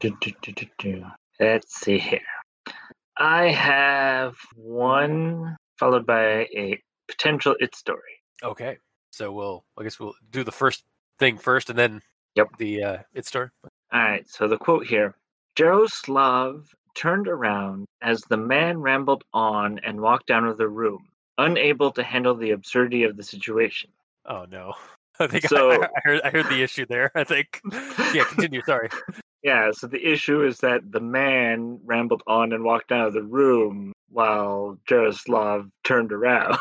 Do, 0.00 0.16
do, 0.20 0.32
do, 0.42 0.52
do, 0.52 0.66
do. 0.78 1.04
Let's 1.40 1.80
see 1.80 1.98
here. 1.98 2.20
I 3.16 3.50
have 3.50 4.36
one 4.54 5.56
followed 5.78 6.06
by 6.06 6.46
a 6.54 6.80
potential 7.08 7.56
it 7.58 7.74
story. 7.74 8.20
Okay, 8.44 8.78
so 9.10 9.32
we'll 9.32 9.64
I 9.78 9.82
guess 9.82 9.98
we'll 9.98 10.14
do 10.30 10.44
the 10.44 10.52
first 10.52 10.84
thing 11.18 11.38
first, 11.38 11.70
and 11.70 11.78
then 11.78 12.00
Yep. 12.38 12.48
the 12.58 12.82
uh, 12.82 12.98
it 13.14 13.26
story. 13.26 13.50
Alright, 13.94 14.28
so 14.28 14.48
the 14.48 14.56
quote 14.58 14.86
here 14.86 15.14
Jaroslav 15.56 16.64
turned 16.94 17.28
around 17.28 17.84
as 18.02 18.20
the 18.22 18.36
man 18.36 18.78
rambled 18.80 19.24
on 19.34 19.78
and 19.80 20.00
walked 20.00 20.26
down 20.26 20.44
of 20.44 20.56
the 20.56 20.68
room, 20.68 21.08
unable 21.36 21.90
to 21.92 22.02
handle 22.02 22.34
the 22.34 22.50
absurdity 22.52 23.02
of 23.04 23.16
the 23.16 23.22
situation. 23.22 23.90
Oh 24.26 24.46
no, 24.50 24.74
I 25.20 25.26
think 25.26 25.44
I- 25.44 25.48
So- 25.48 25.72
I, 25.82 25.86
I 25.86 26.00
heard 26.04 26.20
I 26.24 26.30
heard 26.30 26.46
the 26.46 26.62
issue 26.62 26.86
there. 26.88 27.10
I 27.14 27.24
think 27.24 27.60
yeah. 28.14 28.24
Continue. 28.24 28.62
Sorry. 28.64 28.88
Yeah, 29.44 29.70
so 29.70 29.86
the 29.86 30.04
issue 30.04 30.42
is 30.44 30.58
that 30.58 30.90
the 30.90 30.98
man 31.00 31.78
rambled 31.84 32.24
on 32.26 32.52
and 32.52 32.64
walked 32.64 32.90
out 32.90 33.06
of 33.06 33.12
the 33.14 33.22
room 33.22 33.92
while 34.10 34.76
Jaroslav 34.90 35.70
turned 35.84 36.12
around. 36.12 36.58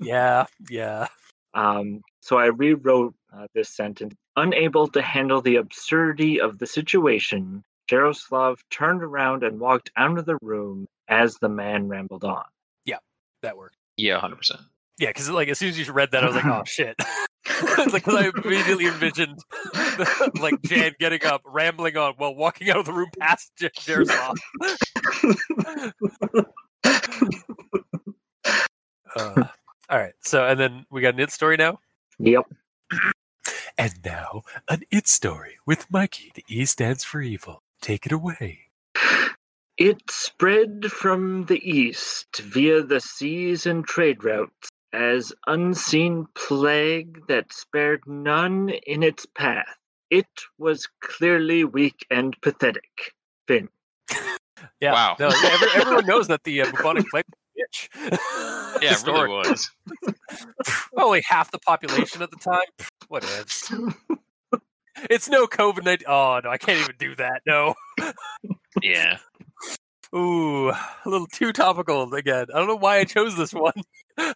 Yeah, 0.00 0.46
yeah. 0.70 1.08
Um, 1.52 2.02
so 2.20 2.38
I 2.38 2.46
rewrote 2.46 3.14
uh, 3.36 3.46
this 3.54 3.68
sentence. 3.70 4.14
Unable 4.36 4.88
to 4.88 5.02
handle 5.02 5.40
the 5.40 5.56
absurdity 5.56 6.40
of 6.40 6.58
the 6.58 6.66
situation, 6.66 7.62
Jaroslav 7.90 8.58
turned 8.70 9.02
around 9.02 9.42
and 9.44 9.58
walked 9.60 9.90
out 9.96 10.18
of 10.18 10.26
the 10.26 10.38
room 10.42 10.86
as 11.08 11.36
the 11.36 11.48
man 11.48 11.88
rambled 11.88 12.24
on. 12.24 12.44
Yeah, 12.84 12.98
that 13.42 13.56
worked. 13.56 13.76
Yeah, 13.96 14.18
hundred 14.18 14.36
percent. 14.36 14.60
Yeah, 14.98 15.08
because 15.08 15.28
like 15.30 15.48
as 15.48 15.58
soon 15.58 15.70
as 15.70 15.78
you 15.78 15.92
read 15.92 16.10
that, 16.12 16.22
I 16.22 16.26
was 16.26 16.36
like, 16.36 16.44
oh 16.46 16.62
shit. 16.66 16.94
It's 17.46 17.92
like 17.92 18.04
'cause 18.04 18.14
I 18.14 18.30
immediately 18.44 18.86
envisioned 18.86 19.38
like 20.40 20.60
Jan 20.62 20.92
getting 21.00 21.24
up, 21.24 21.40
rambling 21.44 21.96
on 21.96 22.14
while 22.18 22.34
walking 22.34 22.70
out 22.70 22.76
of 22.76 22.86
the 22.86 22.92
room 22.92 23.08
past 23.18 23.50
J- 23.58 23.70
Jaroslav. 23.80 24.36
uh, 29.16 29.44
all 29.88 29.98
right. 29.98 30.12
So 30.20 30.46
and 30.46 30.58
then 30.60 30.86
we 30.90 31.00
got 31.00 31.14
an 31.14 31.20
it 31.20 31.30
story 31.32 31.56
now. 31.56 31.78
Yep. 32.18 32.44
And 33.78 33.94
now 34.04 34.42
an 34.68 34.82
it 34.90 35.08
story 35.08 35.58
with 35.66 35.90
Mikey. 35.90 36.32
The 36.34 36.44
E 36.48 36.64
stands 36.64 37.04
for 37.04 37.20
evil. 37.20 37.62
Take 37.80 38.06
it 38.06 38.12
away. 38.12 38.70
It 39.76 40.02
spread 40.10 40.86
from 40.92 41.46
the 41.46 41.58
east 41.68 42.38
via 42.38 42.82
the 42.82 43.00
seas 43.00 43.64
and 43.64 43.84
trade 43.84 44.22
routes 44.22 44.68
as 44.92 45.32
unseen 45.46 46.26
plague 46.34 47.26
that 47.28 47.52
spared 47.52 48.02
none 48.06 48.68
in 48.86 49.02
its 49.02 49.24
path. 49.24 49.76
It 50.10 50.26
was 50.58 50.88
clearly 51.00 51.64
weak 51.64 52.04
and 52.10 52.38
pathetic. 52.42 53.14
Finn. 53.46 53.68
Yeah. 54.78 54.92
Wow. 54.92 55.16
No, 55.18 55.28
every, 55.28 55.68
everyone 55.74 56.06
knows 56.06 56.28
that 56.28 56.44
the 56.44 56.60
uh, 56.60 56.70
bubonic 56.70 57.08
plague 57.10 57.24
was 57.28 57.62
a 57.96 58.10
bitch. 58.10 58.82
Yeah, 58.82 58.92
it 58.92 59.06
really 59.06 59.28
was. 59.28 59.70
Only 60.96 61.22
half 61.26 61.50
the 61.50 61.58
population 61.58 62.20
at 62.20 62.30
the 62.30 62.36
time. 62.36 62.66
What 63.10 63.24
ifs? 63.24 63.72
It's 65.08 65.28
no 65.30 65.46
COVID 65.46 65.84
nineteen. 65.84 66.06
Oh 66.08 66.40
no, 66.44 66.50
I 66.50 66.58
can't 66.58 66.78
even 66.78 66.94
do 66.98 67.14
that. 67.16 67.40
No. 67.46 67.74
Yeah. 68.82 69.16
Ooh, 70.14 70.68
a 70.70 70.78
little 71.06 71.26
too 71.26 71.52
topical 71.52 72.12
again. 72.12 72.46
I 72.54 72.58
don't 72.58 72.68
know 72.68 72.76
why 72.76 72.98
I 72.98 73.04
chose 73.04 73.36
this 73.36 73.52
one. 73.52 73.72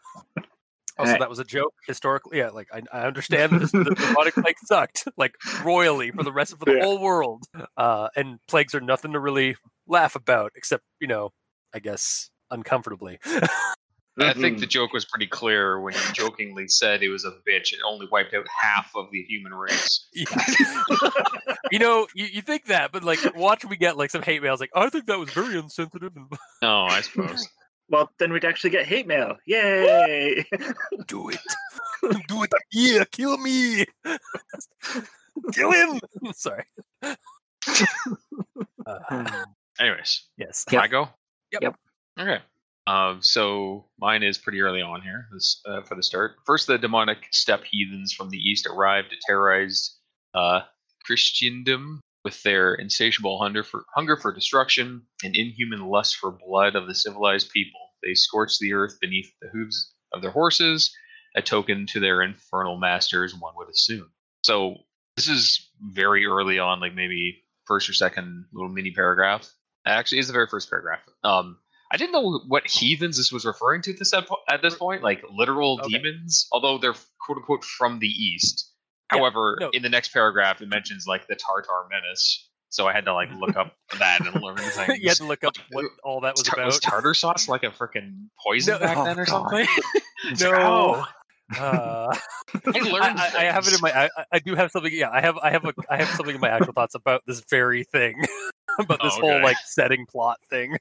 Also, 0.97 1.19
that 1.19 1.29
was 1.29 1.41
a 1.41 1.45
joke 1.45 1.75
historically. 1.89 2.39
Yeah, 2.39 2.51
like 2.51 2.69
I, 2.73 2.83
I 2.93 3.05
understand 3.05 3.51
that 3.51 3.73
the 3.73 3.97
bubonic 3.97 4.35
plague 4.35 4.55
sucked 4.65 5.09
like 5.17 5.35
royally 5.65 6.13
for 6.13 6.23
the 6.23 6.31
rest 6.33 6.53
of 6.53 6.61
the 6.61 6.73
Yeah. 6.73 6.85
whole 6.85 7.01
world. 7.01 7.43
Uh, 7.77 8.09
and 8.15 8.39
plagues 8.47 8.77
are 8.77 8.81
nothing 8.81 9.13
to 9.15 9.19
really 9.19 9.57
laugh 9.89 10.15
about, 10.15 10.53
except 10.55 10.85
you 11.01 11.09
know, 11.09 11.31
I 11.75 11.81
guess 11.81 12.31
uncomfortably. 12.49 13.19
I 14.19 14.33
think 14.33 14.61
the 14.61 14.67
joke 14.67 14.93
was 14.93 15.05
pretty 15.05 15.27
clear 15.27 15.81
when 15.81 15.95
you 15.95 16.01
jokingly 16.13 16.69
said 16.69 17.03
it 17.03 17.09
was 17.09 17.25
a 17.25 17.33
bitch. 17.49 17.73
It 17.73 17.81
only 17.85 18.07
wiped 18.11 18.33
out 18.33 18.47
half 18.63 18.93
of 18.95 19.11
the 19.11 19.23
human 19.23 19.53
race. 19.53 20.07
You 21.71 21.79
know, 21.81 22.07
you, 22.15 22.27
you 22.27 22.41
think 22.43 22.67
that, 22.67 22.93
but 22.93 23.03
like, 23.03 23.19
watch 23.35 23.65
we 23.65 23.77
get 23.77 23.97
like 23.97 24.11
some 24.11 24.23
hate 24.23 24.43
mails. 24.43 24.61
Like, 24.61 24.71
I 24.77 24.89
think 24.91 25.07
that 25.07 25.19
was 25.19 25.31
very 25.31 25.59
insensitive. 25.59 26.13
And 26.15 26.27
No, 26.63 26.85
I 26.85 27.01
suppose. 27.01 27.49
Well, 27.89 28.11
then 28.19 28.33
we'd 28.33 28.45
actually 28.45 28.71
get 28.71 28.87
hate 28.87 29.07
mail. 29.07 29.37
Yay! 29.47 30.45
do 31.09 31.31
it, 31.31 31.41
do 32.29 32.45
it. 32.45 32.53
Yeah, 32.71 33.05
kill 33.11 33.39
me, 33.39 33.87
kill 35.53 35.73
him. 35.73 36.01
Sorry. 36.35 36.65
Uh, 38.87 39.45
Anyways, 39.81 40.23
yes. 40.37 40.65
can 40.65 40.79
I 40.79 40.87
go? 40.87 41.09
Yep. 41.53 41.63
Yep. 41.63 41.77
Okay. 42.21 42.39
Um, 42.87 43.23
so 43.23 43.87
mine 43.99 44.23
is 44.23 44.37
pretty 44.37 44.61
early 44.61 44.83
on 44.83 45.01
here 45.01 45.27
this, 45.33 45.61
uh, 45.67 45.83
for 45.83 45.95
the 45.95 46.03
start. 46.03 46.37
First, 46.45 46.67
the 46.67 46.79
demonic 46.79 47.27
steppe 47.31 47.65
heathens 47.65 48.13
from 48.13 48.31
the 48.31 48.39
east 48.39 48.67
arrived, 48.67 49.15
terrorized 49.27 49.99
uh, 50.35 50.61
Christendom 51.05 52.01
with 52.25 52.43
their 52.43 52.75
insatiable 52.75 53.39
hunger 53.39 53.63
for 53.63 53.85
hunger 53.95 54.17
for 54.17 54.33
destruction 54.33 55.03
and 55.23 55.37
inhuman 55.37 55.87
lust 55.87 56.17
for 56.17 56.39
blood 56.47 56.75
of 56.75 56.87
the 56.87 56.95
civilized 56.95 57.51
people. 57.51 57.81
They 58.03 58.15
scorched 58.15 58.61
the 58.61 58.73
earth 58.75 58.99
beneath 59.01 59.31
the 59.41 59.49
hooves 59.49 59.95
of 60.13 60.23
their 60.23 60.31
horses, 60.31 60.95
a 61.35 61.43
token 61.43 61.87
to 61.87 62.01
their 62.01 62.23
infernal 62.23 62.79
masters, 62.79 63.35
one 63.35 63.55
would 63.57 63.69
assume. 63.69 64.11
So 64.43 64.77
this 65.17 65.29
is 65.29 65.71
very 65.81 66.27
early 66.27 66.59
on, 66.59 66.81
like 66.81 66.95
maybe 66.95 67.43
first 67.67 67.89
or 67.89 67.95
second 67.95 68.47
little 68.53 68.71
mini 68.71 68.91
paragraph. 68.91 69.51
Actually, 69.87 70.19
it's 70.19 70.29
the 70.29 70.33
very 70.33 70.47
first 70.47 70.71
paragraph. 70.71 71.01
Um, 71.23 71.59
I 71.95 71.97
didn't 71.97 72.11
know 72.13 72.41
what 72.49 72.69
heathens 72.69 73.17
this 73.19 73.31
was 73.31 73.45
referring 73.45 73.81
to 73.83 73.93
this 73.93 74.13
at, 74.13 74.27
at 74.51 74.63
this 74.63 74.75
point, 74.75 75.03
like 75.05 75.23
literal 75.31 75.79
Okay. 75.81 75.99
demons, 75.99 76.49
although 76.51 76.77
they're 76.77 76.95
quote 77.21 77.39
unquote 77.39 77.63
from 77.65 78.01
the 78.01 78.09
east. 78.09 78.73
Yeah, 79.13 79.21
However, 79.21 79.57
no. 79.61 79.71
in 79.73 79.83
the 79.83 79.89
next 79.89 80.13
paragraph, 80.13 80.61
it 80.61 80.69
mentions 80.79 81.07
like 81.07 81.29
the 81.29 81.37
Tartar 81.37 81.87
menace. 81.91 82.51
So 82.71 82.89
I 82.89 82.93
had 82.93 83.05
to 83.05 83.15
like 83.15 83.29
look 83.39 83.57
up 83.57 83.77
that 84.01 84.27
and 84.27 84.43
learn 84.43 84.57
things. 84.59 84.99
you 85.01 85.09
had 85.09 85.19
to 85.19 85.25
look 85.27 85.45
up 85.45 85.55
what 85.71 85.85
all 86.03 86.21
that 86.23 86.35
was 86.35 86.43
Tar- 86.43 86.57
about. 86.59 86.67
was 86.67 86.81
tartar 86.81 87.15
sauce 87.15 87.49
like 87.49 87.63
a 87.63 87.71
freaking 87.71 88.27
poison 88.45 88.75
No- 88.75 88.81
back 88.81 88.97
oh, 88.97 89.05
then 89.05 89.21
or 89.21 89.25
God. 89.25 89.49
something? 89.49 89.67
It's 90.31 90.43
like, 90.43 90.53
no. 90.53 91.05
oh, 91.55 91.61
Uh, 91.61 92.17
I 92.75 92.79
learned. 92.81 93.21
I, 93.21 93.31
I, 93.37 93.41
I 93.49 93.53
have 93.53 93.67
it 93.69 93.75
in 93.75 93.81
my. 93.83 93.93
I, 93.93 94.09
I 94.33 94.39
do 94.39 94.55
have 94.55 94.71
something. 94.71 94.91
Yeah, 94.93 95.11
I 95.13 95.21
have. 95.21 95.37
I 95.37 95.51
have 95.51 95.65
a. 95.67 95.75
I 95.91 95.99
have 95.99 96.09
something 96.09 96.35
in 96.35 96.41
my 96.41 96.49
actual 96.49 96.73
thoughts 96.73 96.95
about 96.95 97.21
this 97.27 97.43
very 97.51 97.85
thing, 97.85 98.25
about 98.81 99.01
this 99.03 99.13
Oh, 99.19 99.21
whole 99.21 99.43
like 99.43 99.59
setting 99.67 100.07
plot 100.07 100.39
thing. 100.49 100.79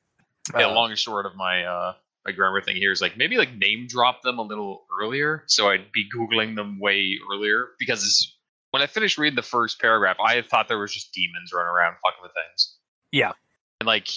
Yeah, 0.51 0.67
Uh, 0.67 0.73
long 0.73 0.89
and 0.89 0.99
short 0.99 1.25
of 1.25 1.35
my 1.35 1.63
uh, 1.63 1.93
my 2.25 2.31
grammar 2.31 2.61
thing 2.61 2.75
here 2.75 2.91
is 2.91 3.01
like 3.01 3.17
maybe 3.17 3.37
like 3.37 3.55
name 3.55 3.87
drop 3.87 4.21
them 4.23 4.39
a 4.39 4.41
little 4.41 4.85
earlier, 5.01 5.43
so 5.47 5.69
I'd 5.69 5.91
be 5.91 6.05
googling 6.09 6.55
them 6.55 6.79
way 6.79 7.17
earlier 7.31 7.69
because 7.79 8.35
when 8.71 8.81
I 8.81 8.87
finished 8.87 9.17
reading 9.17 9.35
the 9.35 9.41
first 9.41 9.79
paragraph, 9.79 10.17
I 10.19 10.41
thought 10.41 10.67
there 10.67 10.79
was 10.79 10.93
just 10.93 11.13
demons 11.13 11.51
running 11.53 11.69
around 11.69 11.95
fucking 12.03 12.23
with 12.23 12.31
things. 12.33 12.77
Yeah. 13.11 13.33
and 13.79 13.87
like 13.87 14.07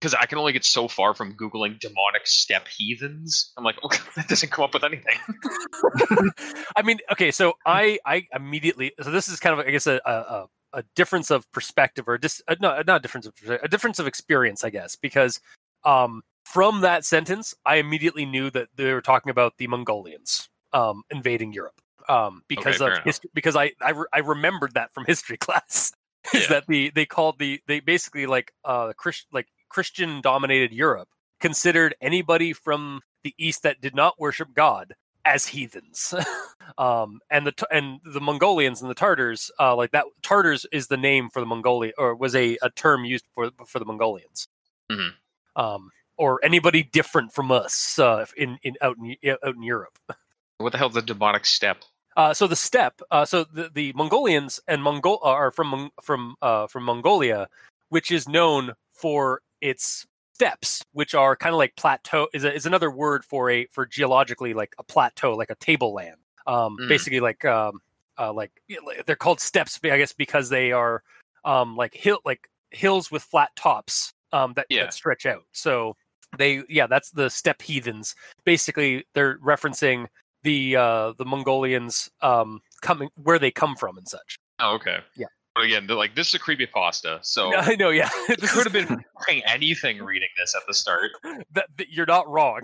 because 0.00 0.14
I 0.14 0.26
can 0.26 0.38
only 0.38 0.52
get 0.52 0.64
so 0.64 0.88
far 0.88 1.14
from 1.14 1.36
googling 1.36 1.78
demonic 1.78 2.26
steppe 2.26 2.66
heathens. 2.66 3.52
I'm 3.56 3.62
like, 3.64 3.82
okay, 3.84 4.00
that 4.16 4.28
doesn't 4.28 4.50
come 4.50 4.64
up 4.64 4.74
with 4.74 4.84
anything. 4.84 5.16
I 6.76 6.82
mean, 6.82 6.98
okay, 7.12 7.30
so 7.30 7.54
I 7.66 7.98
I 8.04 8.26
immediately 8.34 8.92
so 9.00 9.10
this 9.10 9.28
is 9.28 9.40
kind 9.40 9.58
of 9.58 9.66
I 9.66 9.70
guess 9.70 9.86
a 9.86 10.00
a, 10.04 10.46
a 10.72 10.82
difference 10.96 11.30
of 11.30 11.50
perspective 11.52 12.08
or 12.08 12.18
dis, 12.18 12.42
uh, 12.48 12.56
no 12.60 12.82
not 12.86 12.96
a 12.96 13.00
difference 13.00 13.26
of 13.26 13.34
a 13.62 13.68
difference 13.68 13.98
of 13.98 14.06
experience 14.06 14.64
I 14.64 14.70
guess 14.70 14.96
because 14.96 15.40
um 15.84 16.22
from 16.44 16.80
that 16.80 17.04
sentence 17.04 17.54
I 17.64 17.76
immediately 17.76 18.26
knew 18.26 18.50
that 18.50 18.68
they 18.76 18.92
were 18.92 19.00
talking 19.00 19.30
about 19.30 19.56
the 19.58 19.66
Mongolians 19.66 20.48
um 20.72 21.02
invading 21.10 21.52
Europe 21.52 21.80
um 22.08 22.42
because 22.48 22.80
Okay, 22.80 22.96
of 22.96 23.04
history 23.04 23.30
because 23.34 23.56
I 23.56 23.72
I, 23.80 23.90
re- 23.90 24.06
I 24.12 24.18
remembered 24.20 24.74
that 24.74 24.92
from 24.94 25.04
history 25.06 25.36
class 25.36 25.92
is 26.34 26.42
Yeah. 26.42 26.46
that 26.48 26.66
the 26.66 26.90
they 26.94 27.06
called 27.06 27.38
the 27.38 27.60
they 27.66 27.80
basically 27.80 28.26
like 28.26 28.52
uh 28.64 28.92
Christ, 28.96 29.26
like 29.32 29.48
Christian 29.68 30.20
dominated 30.20 30.72
Europe 30.72 31.08
considered 31.40 31.94
anybody 32.00 32.52
from 32.52 33.00
the 33.24 33.34
east 33.38 33.62
that 33.64 33.80
did 33.80 33.94
not 33.94 34.18
worship 34.18 34.54
God 34.54 34.94
as 35.24 35.46
heathens. 35.46 36.14
um, 36.78 37.20
and 37.30 37.46
the 37.46 37.54
and 37.70 38.00
the 38.04 38.20
Mongolians 38.20 38.80
and 38.80 38.90
the 38.90 38.94
Tartars, 38.94 39.50
uh, 39.60 39.74
like 39.76 39.92
that, 39.92 40.04
Tartars 40.22 40.66
is 40.72 40.88
the 40.88 40.96
name 40.96 41.28
for 41.30 41.40
the 41.40 41.46
Mongolia, 41.46 41.92
or 41.98 42.14
was 42.14 42.34
a, 42.34 42.56
a 42.62 42.70
term 42.70 43.04
used 43.04 43.24
for 43.34 43.50
for 43.66 43.78
the 43.78 43.84
Mongolians. 43.84 44.48
Mhm. 44.90 45.14
Um, 45.56 45.90
or 46.18 46.38
anybody 46.44 46.82
different 46.82 47.32
from 47.32 47.50
us 47.50 47.98
uh, 47.98 48.24
in 48.36 48.58
in 48.62 48.76
out 48.80 48.96
in 48.98 49.16
out 49.44 49.54
in 49.54 49.62
Europe. 49.62 49.98
What 50.58 50.70
the 50.70 50.78
hell's 50.78 50.94
the 50.94 51.02
demonic 51.02 51.44
steppe? 51.44 51.82
Uh, 52.16 52.32
so 52.32 52.46
the 52.46 52.54
steppe, 52.54 53.00
uh, 53.10 53.24
so 53.24 53.42
the, 53.42 53.68
the 53.74 53.92
Mongolians 53.94 54.60
and 54.68 54.80
Mongol 54.80 55.18
are 55.22 55.50
from 55.50 55.90
from 56.00 56.36
uh, 56.40 56.68
from 56.68 56.84
Mongolia, 56.84 57.48
which 57.88 58.12
is 58.12 58.28
known 58.28 58.72
for 58.92 59.40
its 59.60 60.06
steppes, 60.34 60.84
which 60.92 61.14
are 61.16 61.34
kind 61.34 61.52
of 61.52 61.58
like 61.58 61.74
plateau. 61.74 62.28
Is 62.32 62.44
a, 62.44 62.54
is 62.54 62.66
another 62.66 62.92
word 62.92 63.24
for 63.24 63.50
a 63.50 63.66
for 63.72 63.86
geologically 63.86 64.54
like 64.54 64.74
a 64.78 64.84
plateau, 64.84 65.34
like 65.34 65.50
a 65.50 65.56
tableland. 65.56 66.16
Um, 66.46 66.76
Mm. 66.80 66.88
Basically, 66.88 67.20
like 67.20 67.44
um, 67.44 67.80
uh, 68.18 68.32
like 68.32 68.52
like- 68.86 69.04
they're 69.06 69.16
called 69.16 69.40
steppes, 69.40 69.80
I 69.82 69.98
guess, 69.98 70.12
because 70.12 70.48
they 70.48 70.70
are 70.70 71.02
um, 71.44 71.76
like 71.76 71.94
hill 71.94 72.18
like 72.24 72.48
hills 72.70 73.10
with 73.10 73.22
flat 73.22 73.50
tops 73.56 74.12
um, 74.32 74.52
that, 74.54 74.66
Yeah. 74.68 74.84
that 74.84 74.94
stretch 74.94 75.26
out. 75.26 75.42
So 75.52 75.96
they 76.38 76.62
yeah, 76.68 76.86
that's 76.86 77.10
the 77.10 77.28
steppe 77.28 77.62
heathens. 77.62 78.14
Basically, 78.44 79.04
they're 79.14 79.38
referencing 79.38 80.06
the 80.42 80.76
uh 80.76 81.12
the 81.18 81.24
Mongolians 81.24 82.10
um 82.20 82.60
coming 82.80 83.08
where 83.16 83.38
they 83.38 83.50
come 83.50 83.76
from 83.76 83.96
and 83.98 84.08
such. 84.08 84.38
Oh, 84.58 84.74
okay. 84.74 84.98
Yeah. 85.16 85.26
But 85.54 85.64
again, 85.64 85.86
they're 85.86 85.96
like 85.96 86.14
this 86.14 86.28
is 86.28 86.34
a 86.34 86.38
creepy 86.38 86.64
pasta, 86.66 87.18
so 87.22 87.54
I 87.56 87.74
know, 87.76 87.90
yeah. 87.90 88.08
it 88.30 88.40
This 88.40 88.52
could 88.54 88.64
have 88.64 88.72
been 88.72 89.04
anything 89.46 90.02
reading 90.02 90.28
this 90.38 90.54
at 90.54 90.62
the 90.66 90.72
start. 90.72 91.10
that, 91.52 91.66
that- 91.76 91.90
you're 91.90 92.06
not 92.06 92.26
wrong. 92.28 92.60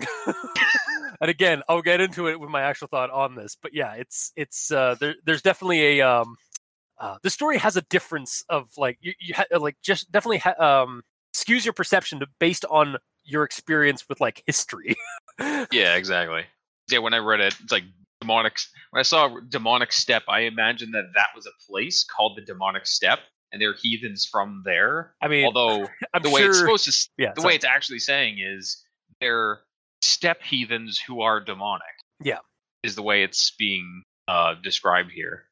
and 1.21 1.29
again, 1.29 1.61
I'll 1.69 1.81
get 1.83 2.01
into 2.01 2.27
it 2.27 2.39
with 2.39 2.49
my 2.49 2.61
actual 2.61 2.87
thought 2.87 3.11
on 3.11 3.35
this, 3.35 3.55
but 3.61 3.73
yeah, 3.73 3.93
it's 3.93 4.31
it's 4.35 4.71
uh 4.71 4.95
there 4.99 5.15
there's 5.25 5.43
definitely 5.43 5.99
a 5.99 6.01
um 6.01 6.35
uh 6.99 7.17
the 7.21 7.29
story 7.29 7.57
has 7.59 7.77
a 7.77 7.81
difference 7.83 8.43
of 8.49 8.69
like 8.77 8.97
you, 9.01 9.13
you 9.19 9.35
ha- 9.35 9.45
like 9.59 9.77
just 9.83 10.11
definitely 10.11 10.39
ha- 10.39 10.55
um 10.83 11.03
skews 11.35 11.65
your 11.65 11.73
perception 11.73 12.19
to, 12.19 12.27
based 12.39 12.65
on 12.69 12.97
your 13.23 13.43
experience 13.43 14.05
with 14.09 14.19
like 14.21 14.43
history. 14.45 14.95
Yeah, 15.71 15.95
exactly. 15.95 16.43
Yeah, 16.91 16.99
when 16.99 17.13
I 17.13 17.19
read 17.19 17.39
it, 17.39 17.55
it's 17.63 17.71
like 17.71 17.85
demonic. 18.19 18.57
When 18.89 18.99
I 18.99 19.03
saw 19.03 19.39
demonic 19.47 19.93
step, 19.93 20.23
I 20.27 20.41
imagined 20.41 20.93
that 20.93 21.05
that 21.15 21.27
was 21.33 21.45
a 21.45 21.51
place 21.71 22.03
called 22.03 22.35
the 22.37 22.41
demonic 22.41 22.85
step, 22.85 23.19
and 23.53 23.61
they're 23.61 23.73
heathens 23.81 24.27
from 24.29 24.63
there. 24.65 25.13
I 25.21 25.29
mean, 25.29 25.45
Although 25.45 25.87
I'm 26.13 26.23
the 26.23 26.29
way 26.29 26.41
sure 26.41 26.49
it's 26.49 26.59
supposed 26.59 26.85
to, 26.91 27.09
yeah, 27.17 27.31
the 27.35 27.41
sorry. 27.41 27.51
way 27.51 27.55
it's 27.55 27.63
actually 27.63 27.99
saying 27.99 28.39
is 28.39 28.83
they're 29.21 29.59
step 30.01 30.41
heathens 30.43 30.99
who 30.99 31.21
are 31.21 31.39
demonic. 31.39 31.85
Yeah. 32.21 32.39
is 32.83 32.95
the 32.95 33.01
way 33.03 33.23
it's 33.23 33.53
being 33.57 34.03
uh, 34.27 34.55
described 34.61 35.11
here. 35.11 35.45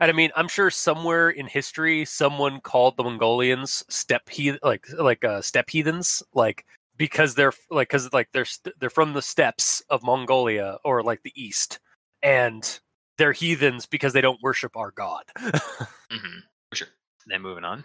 And 0.00 0.10
I 0.10 0.14
mean, 0.14 0.30
I'm 0.36 0.48
sure 0.48 0.70
somewhere 0.70 1.30
in 1.30 1.46
history, 1.46 2.04
someone 2.04 2.60
called 2.60 2.96
the 2.96 3.02
Mongolians 3.04 3.84
steppe 3.88 4.28
heath- 4.28 4.58
like 4.62 4.86
like 4.98 5.24
uh, 5.24 5.40
steppe 5.40 5.70
heathens, 5.70 6.22
like 6.34 6.66
because 6.96 7.34
they're 7.34 7.52
like 7.70 7.88
because 7.88 8.12
like 8.12 8.28
they're 8.32 8.46
they're 8.78 8.90
from 8.90 9.12
the 9.14 9.22
steppes 9.22 9.82
of 9.90 10.02
Mongolia 10.02 10.78
or 10.84 11.02
like 11.02 11.22
the 11.22 11.32
east, 11.34 11.80
and 12.22 12.78
they're 13.18 13.32
heathens 13.32 13.86
because 13.86 14.12
they 14.12 14.20
don't 14.20 14.42
worship 14.42 14.76
our 14.76 14.90
god. 14.90 15.24
hmm 16.10 16.38
For 16.70 16.76
sure. 16.76 16.88
Then 17.26 17.42
moving 17.42 17.64
on. 17.64 17.84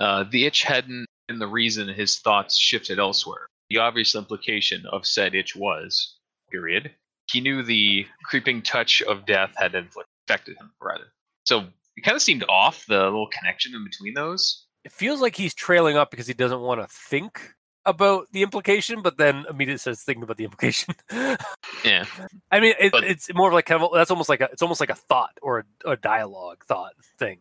Uh, 0.00 0.24
the 0.30 0.46
itch 0.46 0.62
hadn't 0.62 1.06
been 1.28 1.38
the 1.38 1.46
reason 1.46 1.88
his 1.88 2.18
thoughts 2.20 2.56
shifted 2.56 2.98
elsewhere. 2.98 3.46
The 3.70 3.78
obvious 3.78 4.14
implication 4.14 4.84
of 4.92 5.06
said 5.06 5.34
itch 5.34 5.56
was, 5.56 6.16
period, 6.50 6.92
he 7.30 7.40
knew 7.40 7.62
the 7.62 8.06
creeping 8.24 8.62
touch 8.62 9.02
of 9.02 9.26
death 9.26 9.52
had 9.56 9.74
inflict- 9.74 10.08
affected 10.28 10.56
him, 10.58 10.72
rather. 10.82 11.04
So 11.44 11.66
it 11.96 12.02
kind 12.04 12.16
of 12.16 12.22
seemed 12.22 12.44
off, 12.48 12.84
the 12.86 13.02
little 13.04 13.28
connection 13.28 13.74
in 13.74 13.84
between 13.84 14.14
those. 14.14 14.66
it 14.84 14.92
feels 14.92 15.20
like 15.20 15.36
he's 15.36 15.54
trailing 15.54 15.96
up 15.96 16.10
because 16.10 16.26
he 16.26 16.34
doesn't 16.34 16.60
want 16.60 16.80
to 16.80 16.86
think 16.88 17.52
about 17.84 18.26
the 18.32 18.42
implication, 18.42 19.00
but 19.02 19.16
then 19.16 19.44
immediately 19.48 19.78
starts 19.78 20.02
thinking 20.02 20.22
about 20.24 20.36
the 20.36 20.44
implication. 20.44 20.94
Yeah. 21.84 22.04
I 22.50 22.58
mean, 22.58 22.74
it, 22.80 22.90
But- 22.90 23.04
it's 23.04 23.32
more 23.32 23.48
of 23.48 23.54
like 23.54 23.66
kind 23.66 23.80
of 23.80 23.90
that's 23.94 24.10
almost 24.10 24.28
like 24.28 24.40
a 24.40 24.48
it's 24.52 24.62
almost 24.62 24.80
like 24.80 24.90
a 24.90 24.94
thought 24.96 25.38
or 25.40 25.64
a, 25.84 25.90
a 25.92 25.96
dialogue 25.96 26.64
thought 26.66 26.92
thing. 27.18 27.38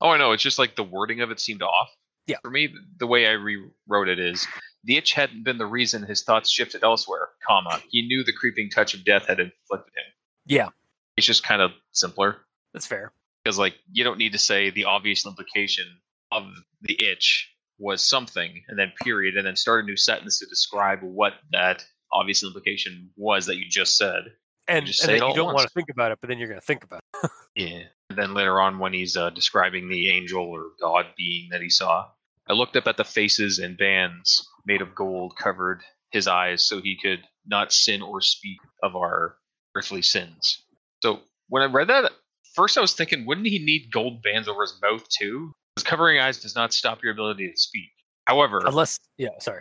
Oh, 0.00 0.08
I 0.10 0.16
know. 0.18 0.32
It's 0.32 0.42
just 0.42 0.58
like 0.58 0.74
the 0.76 0.84
wording 0.84 1.20
of 1.20 1.30
it 1.30 1.38
seemed 1.40 1.60
off. 1.62 1.90
Yeah. 2.26 2.36
For 2.42 2.50
me, 2.50 2.72
the 2.98 3.06
way 3.06 3.26
I 3.26 3.32
rewrote 3.32 4.08
it 4.08 4.18
is 4.18 4.46
the 4.84 4.96
itch 4.96 5.12
hadn't 5.12 5.44
been 5.44 5.58
the 5.58 5.66
reason 5.66 6.02
his 6.02 6.22
thoughts 6.22 6.50
shifted 6.50 6.82
elsewhere, 6.82 7.28
comma. 7.46 7.82
He 7.90 8.06
knew 8.06 8.24
the 8.24 8.32
creeping 8.32 8.70
touch 8.70 8.94
of 8.94 9.04
death 9.04 9.26
had 9.26 9.40
inflicted 9.40 9.92
him. 9.94 10.12
Yeah, 10.46 10.68
It's 11.16 11.26
just 11.26 11.42
kind 11.42 11.62
of 11.62 11.72
simpler. 11.92 12.38
that's 12.72 12.86
fair. 12.86 13.12
because 13.44 13.58
like 13.58 13.74
you 13.92 14.04
don't 14.04 14.18
need 14.18 14.32
to 14.32 14.38
say 14.38 14.70
the 14.70 14.84
obvious 14.84 15.26
implication 15.26 15.86
of 16.32 16.44
the 16.82 16.98
itch 17.04 17.50
was 17.78 18.02
something 18.02 18.62
and 18.68 18.78
then 18.78 18.92
period 19.02 19.36
and 19.36 19.46
then 19.46 19.56
start 19.56 19.84
a 19.84 19.86
new 19.86 19.96
sentence 19.96 20.38
to 20.38 20.46
describe 20.46 21.00
what 21.02 21.34
that 21.52 21.84
obvious 22.12 22.42
implication 22.42 23.10
was 23.16 23.46
that 23.46 23.56
you 23.56 23.64
just 23.68 23.96
said 23.96 24.22
and, 24.68 24.86
just 24.86 25.02
and 25.02 25.10
then 25.10 25.28
you 25.28 25.34
don't 25.34 25.52
want 25.52 25.68
to 25.68 25.74
think 25.74 25.90
about 25.90 26.10
it, 26.10 26.18
but 26.22 26.28
then 26.28 26.38
you're 26.38 26.48
going 26.48 26.60
to 26.60 26.66
think 26.66 26.84
about 26.84 27.00
it. 27.22 27.30
yeah 27.56 27.82
and 28.10 28.18
then 28.18 28.34
later 28.34 28.60
on 28.60 28.78
when 28.78 28.92
he's 28.92 29.16
uh, 29.16 29.30
describing 29.30 29.88
the 29.88 30.10
angel 30.10 30.44
or 30.44 30.70
god 30.80 31.06
being 31.16 31.48
that 31.50 31.60
he 31.60 31.70
saw 31.70 32.06
i 32.48 32.52
looked 32.52 32.76
up 32.76 32.86
at 32.86 32.96
the 32.96 33.04
faces 33.04 33.58
and 33.58 33.76
bands 33.76 34.48
made 34.66 34.80
of 34.80 34.94
gold 34.94 35.36
covered 35.36 35.82
his 36.10 36.28
eyes 36.28 36.64
so 36.64 36.80
he 36.80 36.96
could 36.96 37.22
not 37.46 37.72
sin 37.72 38.00
or 38.02 38.20
speak 38.20 38.58
of 38.82 38.94
our 38.94 39.36
earthly 39.76 40.02
sins 40.02 40.63
so 41.04 41.20
when 41.48 41.62
i 41.62 41.66
read 41.66 41.88
that 41.88 42.10
first 42.54 42.78
i 42.78 42.80
was 42.80 42.94
thinking 42.94 43.26
wouldn't 43.26 43.46
he 43.46 43.58
need 43.58 43.92
gold 43.92 44.22
bands 44.22 44.48
over 44.48 44.62
his 44.62 44.74
mouth 44.82 45.06
too? 45.08 45.52
Because 45.76 45.86
covering 45.88 46.18
eyes 46.18 46.40
does 46.40 46.54
not 46.54 46.72
stop 46.72 47.02
your 47.02 47.12
ability 47.12 47.50
to 47.50 47.56
speak. 47.56 47.90
However 48.26 48.62
Unless, 48.64 49.00
yeah, 49.18 49.28
sorry. 49.40 49.60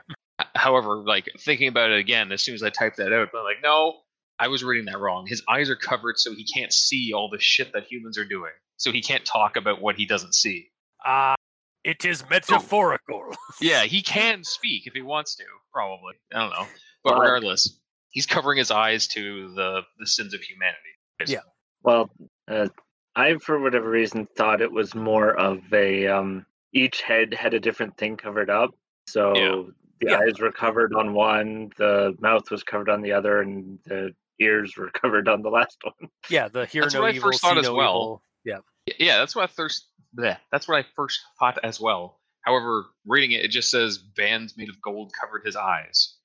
however 0.55 0.95
like 0.95 1.29
thinking 1.39 1.67
about 1.67 1.91
it 1.91 1.99
again 1.99 2.31
as 2.31 2.41
soon 2.41 2.55
as 2.55 2.63
i 2.63 2.69
typed 2.69 2.97
that 2.97 3.11
out 3.11 3.29
i'm 3.33 3.43
like 3.43 3.61
no 3.61 3.95
i 4.39 4.47
was 4.47 4.63
reading 4.63 4.85
that 4.85 4.99
wrong. 4.99 5.25
His 5.27 5.43
eyes 5.49 5.69
are 5.69 5.75
covered 5.75 6.17
so 6.17 6.33
he 6.33 6.45
can't 6.45 6.71
see 6.71 7.11
all 7.13 7.29
the 7.29 7.39
shit 7.39 7.73
that 7.73 7.91
humans 7.91 8.17
are 8.17 8.25
doing. 8.25 8.51
So 8.77 8.91
he 8.91 9.01
can't 9.01 9.25
talk 9.25 9.55
about 9.57 9.81
what 9.81 9.95
he 9.95 10.05
doesn't 10.05 10.33
see. 10.33 10.69
Ah, 11.05 11.35
it 11.83 12.03
is 12.05 12.23
metaphorical. 12.29 13.21
yeah 13.61 13.83
he 13.83 14.01
can 14.01 14.45
speak 14.45 14.87
if 14.87 14.93
he 14.93 15.01
wants 15.01 15.35
to 15.35 15.43
probably. 15.73 16.13
I 16.33 16.39
don't 16.39 16.51
know. 16.51 16.67
But 17.03 17.19
regardless 17.19 17.79
he's 18.11 18.25
covering 18.25 18.59
his 18.59 18.71
eyes 18.71 19.07
to 19.07 19.53
the 19.55 19.81
the 19.99 20.07
sins 20.07 20.33
of 20.33 20.41
humanity 20.41 20.92
Yeah. 21.27 21.39
Well, 21.83 22.09
uh, 22.49 22.67
I, 23.15 23.35
for 23.37 23.59
whatever 23.59 23.89
reason, 23.89 24.27
thought 24.37 24.61
it 24.61 24.71
was 24.71 24.95
more 24.95 25.31
of 25.37 25.59
a 25.73 26.07
um, 26.07 26.45
each 26.73 27.01
head 27.01 27.33
had 27.33 27.53
a 27.53 27.59
different 27.59 27.97
thing 27.97 28.17
covered 28.17 28.49
up. 28.49 28.71
So 29.07 29.35
Yeah. 29.35 29.63
the 30.01 30.11
Yeah. 30.11 30.19
eyes 30.19 30.39
were 30.39 30.51
covered 30.51 30.93
on 30.93 31.13
one, 31.13 31.71
the 31.77 32.15
mouth 32.19 32.49
was 32.51 32.63
covered 32.63 32.89
on 32.89 33.01
the 33.01 33.11
other, 33.13 33.41
and 33.41 33.79
the 33.85 34.13
ears 34.39 34.73
were 34.77 34.89
covered 35.01 35.27
on 35.27 35.41
the 35.41 35.49
last 35.49 35.77
one. 35.83 36.09
yeah, 36.29 36.47
the 36.47 36.65
hear 36.65 36.83
That's 36.83 36.95
no 36.95 37.01
what 37.01 37.11
I 37.11 37.15
evil, 37.15 37.29
first 37.29 37.41
thought 37.41 37.53
see 37.55 37.59
as 37.59 37.65
no 37.65 37.73
well. 37.75 37.91
evil. 37.93 38.23
Yeah, 38.45 38.57
yeah 38.99 39.17
that's 39.19 39.33
what 39.33 39.43
i 39.43 39.47
first 39.47 39.87
bleh, 40.13 40.37
that's 40.51 40.67
what 40.67 40.77
i 40.77 40.85
first 40.97 41.21
thought 41.39 41.57
as 41.63 41.79
well 41.79 42.19
however 42.41 42.83
reading 43.05 43.31
it 43.31 43.45
it 43.45 43.47
just 43.51 43.71
says 43.71 43.97
bands 43.97 44.57
made 44.57 44.67
of 44.67 44.81
gold 44.81 45.13
covered 45.17 45.45
his 45.45 45.55
eyes 45.55 46.17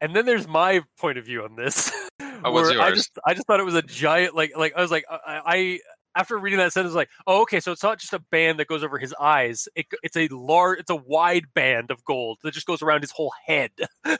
and 0.00 0.16
then 0.16 0.24
there's 0.24 0.48
my 0.48 0.82
point 0.98 1.18
of 1.18 1.24
view 1.26 1.42
on 1.44 1.54
this. 1.54 1.92
Oh, 2.44 2.52
where 2.52 2.80
I 2.80 2.90
just 2.92 3.18
I 3.26 3.34
just 3.34 3.46
thought 3.46 3.60
it 3.60 3.64
was 3.64 3.74
a 3.74 3.82
giant 3.82 4.34
like 4.34 4.56
like 4.56 4.74
I 4.76 4.80
was 4.80 4.90
like 4.90 5.04
uh, 5.10 5.18
I, 5.26 5.40
I 5.46 5.80
after 6.14 6.38
reading 6.38 6.58
that 6.58 6.72
sentence 6.72 6.94
like 6.94 7.10
oh 7.26 7.42
okay 7.42 7.60
so 7.60 7.72
it's 7.72 7.82
not 7.82 7.98
just 7.98 8.12
a 8.12 8.18
band 8.30 8.58
that 8.58 8.68
goes 8.68 8.82
over 8.82 8.98
his 8.98 9.14
eyes 9.20 9.68
it, 9.74 9.86
it's 10.02 10.16
a 10.16 10.28
large 10.28 10.78
it's 10.78 10.90
a 10.90 10.96
wide 10.96 11.44
band 11.54 11.90
of 11.90 12.02
gold 12.04 12.38
that 12.42 12.54
just 12.54 12.66
goes 12.66 12.82
around 12.82 13.02
his 13.02 13.10
whole 13.10 13.32
head 13.46 13.70